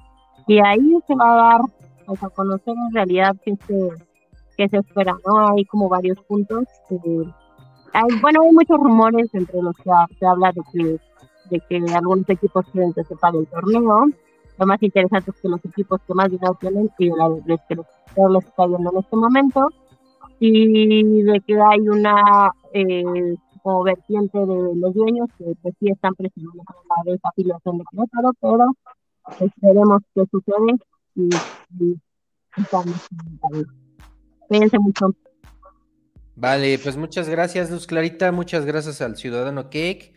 y 0.48 0.60
ahí 0.60 0.98
se 1.07 1.15
va 1.15 1.34
a 1.34 1.52
dar 1.52 1.61
a 2.07 2.30
conocer 2.30 2.73
en 2.76 2.93
realidad 2.93 3.35
qué 3.43 3.56
se, 3.68 3.89
qué 4.57 4.68
se 4.68 4.77
espera, 4.77 5.15
¿no? 5.26 5.48
Hay 5.49 5.65
como 5.65 5.88
varios 5.88 6.18
puntos. 6.27 6.65
hay, 7.93 8.19
bueno, 8.22 8.41
hay 8.41 8.52
muchos 8.52 8.77
rumores 8.77 9.34
entre 9.34 9.61
los 9.61 9.76
que 9.77 9.91
se 10.19 10.26
habla 10.26 10.52
de 10.52 10.61
que, 10.73 10.99
de 11.49 11.60
que 11.69 11.93
algunos 11.93 12.27
equipos 12.30 12.65
quieren 12.72 12.93
que 12.93 13.03
se 13.03 13.15
pague 13.15 13.39
el 13.39 13.48
torneo. 13.48 14.07
Lo 14.57 14.65
más 14.65 14.81
interesante 14.84 15.31
es 15.31 15.41
que 15.41 15.48
los 15.48 15.64
equipos 15.64 16.02
que 16.06 16.14
más 16.14 16.30
dinero 16.30 16.57
tienen 16.60 16.89
y 16.98 17.10
la 17.10 17.30
que 17.68 17.76
los 17.76 17.85
les 18.30 18.45
está 18.45 18.68
yendo 18.68 18.91
en 18.91 18.98
este 18.98 19.15
momento 19.15 19.69
y 20.39 21.22
de 21.22 21.39
que 21.41 21.53
hay 21.61 21.88
una 21.88 22.52
eh, 22.73 23.35
como 23.62 23.84
vertiente 23.84 24.38
de 24.38 24.76
los 24.76 24.94
dueños 24.94 25.30
que 25.38 25.46
pues 25.62 25.76
sí 25.80 25.90
están 25.90 26.16
presionando 26.16 26.64
para 26.64 27.16
esa 27.16 27.30
afiliación 27.30 27.78
de 27.78 27.84
Querétaro, 27.92 28.32
pero 28.40 29.46
esperemos 29.46 30.02
que 30.14 30.26
sucede 30.32 30.78
y, 31.16 31.30
y, 31.80 32.00
Cuídense 34.48 34.80
mucho. 34.80 35.16
Vale, 36.36 36.80
pues 36.80 36.98
muchas 36.98 37.30
gracias, 37.30 37.72
Luz 37.72 37.88
Clarita. 37.88 38.32
Muchas 38.32 38.66
gracias 38.66 39.02
al 39.02 39.16
Ciudadano 39.16 39.66
Cake. 39.70 40.14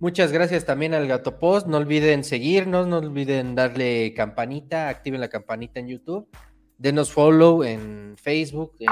Muchas 0.00 0.32
gracias 0.32 0.64
también 0.64 0.94
al 0.94 1.06
Gato 1.06 1.38
Post. 1.38 1.66
No 1.66 1.76
olviden 1.76 2.24
seguirnos, 2.24 2.86
no 2.86 2.98
olviden 2.98 3.54
darle 3.54 4.14
campanita, 4.14 4.88
activen 4.88 5.20
la 5.20 5.28
campanita 5.28 5.80
en 5.80 5.88
YouTube. 5.88 6.28
Denos 6.78 7.12
follow 7.12 7.62
en 7.62 8.14
Facebook, 8.16 8.72
eh, 8.80 8.86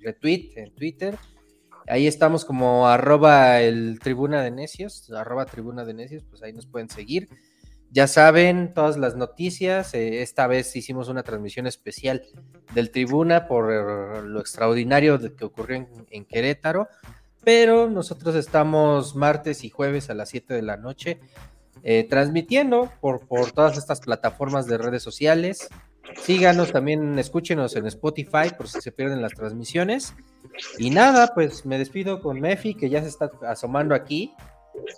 retweet 0.00 0.52
en 0.56 0.74
Twitter. 0.74 1.16
Ahí 1.88 2.06
estamos 2.06 2.44
como 2.44 2.88
arroba 2.88 3.60
el 3.60 3.98
tribuna 4.00 4.42
de 4.42 4.50
necios, 4.50 5.10
arroba 5.10 5.46
tribuna 5.46 5.84
de 5.84 5.94
necios, 5.94 6.24
pues 6.28 6.42
ahí 6.42 6.52
nos 6.52 6.66
pueden 6.66 6.88
seguir. 6.88 7.28
Ya 7.92 8.06
saben 8.06 8.72
todas 8.72 8.96
las 8.96 9.16
noticias. 9.16 9.94
Eh, 9.94 10.22
esta 10.22 10.46
vez 10.46 10.76
hicimos 10.76 11.08
una 11.08 11.24
transmisión 11.24 11.66
especial 11.66 12.22
del 12.72 12.90
Tribuna 12.90 13.48
por 13.48 14.24
lo 14.24 14.40
extraordinario 14.40 15.18
que 15.36 15.44
ocurrió 15.44 15.88
en, 16.10 16.24
Querétaro. 16.24 16.88
Pero 17.42 17.90
nosotros 17.90 18.36
estamos 18.36 19.16
martes 19.16 19.64
y 19.64 19.70
jueves 19.70 20.08
a 20.08 20.14
las 20.14 20.28
7 20.28 20.54
de 20.54 20.62
la 20.62 20.76
noche 20.76 21.18
eh, 21.82 22.06
transmitiendo 22.08 22.92
por 23.00 23.26
todas 23.52 23.76
estas 23.76 24.00
plataformas 24.00 24.66
de 24.66 24.78
redes 24.78 25.02
sociales. 25.02 25.68
Síganos 26.22 26.72
también, 26.72 27.18
escúchenos 27.18 27.76
en 27.76 27.86
Spotify 27.86 28.50
por 28.56 28.68
si 28.68 28.80
se 28.80 28.92
pierden 28.92 29.22
las 29.22 29.32
transmisiones. 29.32 30.14
Y 30.78 30.90
nada, 30.90 31.32
pues 31.34 31.64
me 31.64 31.78
despido 31.78 32.20
con 32.20 32.40
Mefi, 32.40 32.74
que 32.74 32.90
ya 32.90 33.02
se 33.02 33.08
está 33.08 33.30
asomando 33.46 33.94
aquí 33.94 34.34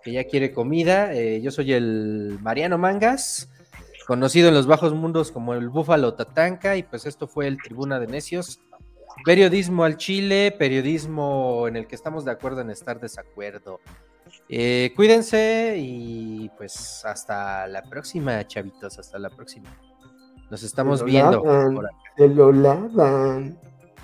que 0.02 0.12
ya 0.12 0.24
quiere 0.24 0.52
comida. 0.52 1.12
Eh, 1.12 1.40
yo 1.40 1.50
soy 1.50 1.72
el 1.72 2.38
Mariano 2.40 2.78
Mangas, 2.78 3.50
conocido 4.06 4.48
en 4.48 4.54
los 4.54 4.66
bajos 4.66 4.94
mundos 4.94 5.32
como 5.32 5.54
el 5.54 5.68
Búfalo 5.68 6.14
Tatanca, 6.14 6.76
y 6.76 6.82
pues 6.82 7.06
esto 7.06 7.26
fue 7.26 7.46
el 7.46 7.58
Tribuna 7.58 8.00
de 8.00 8.06
Necios. 8.06 8.60
Periodismo 9.24 9.84
al 9.84 9.98
Chile, 9.98 10.54
periodismo 10.58 11.68
en 11.68 11.76
el 11.76 11.86
que 11.86 11.94
estamos 11.94 12.24
de 12.24 12.30
acuerdo 12.30 12.62
en 12.62 12.70
estar 12.70 12.98
desacuerdo. 12.98 13.80
Eh, 14.48 14.92
cuídense 14.96 15.76
y 15.78 16.50
pues 16.56 17.04
hasta 17.04 17.66
la 17.66 17.82
próxima, 17.82 18.46
chavitos, 18.46 18.98
hasta 18.98 19.18
la 19.18 19.30
próxima. 19.30 19.68
Nos 20.52 20.62
estamos 20.64 21.02
viendo. 21.02 21.42
se 22.14 22.28
lo 22.28 22.52
lavan. 22.52 23.56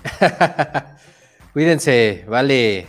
cuídense, 1.53 2.25
vale. 2.27 2.87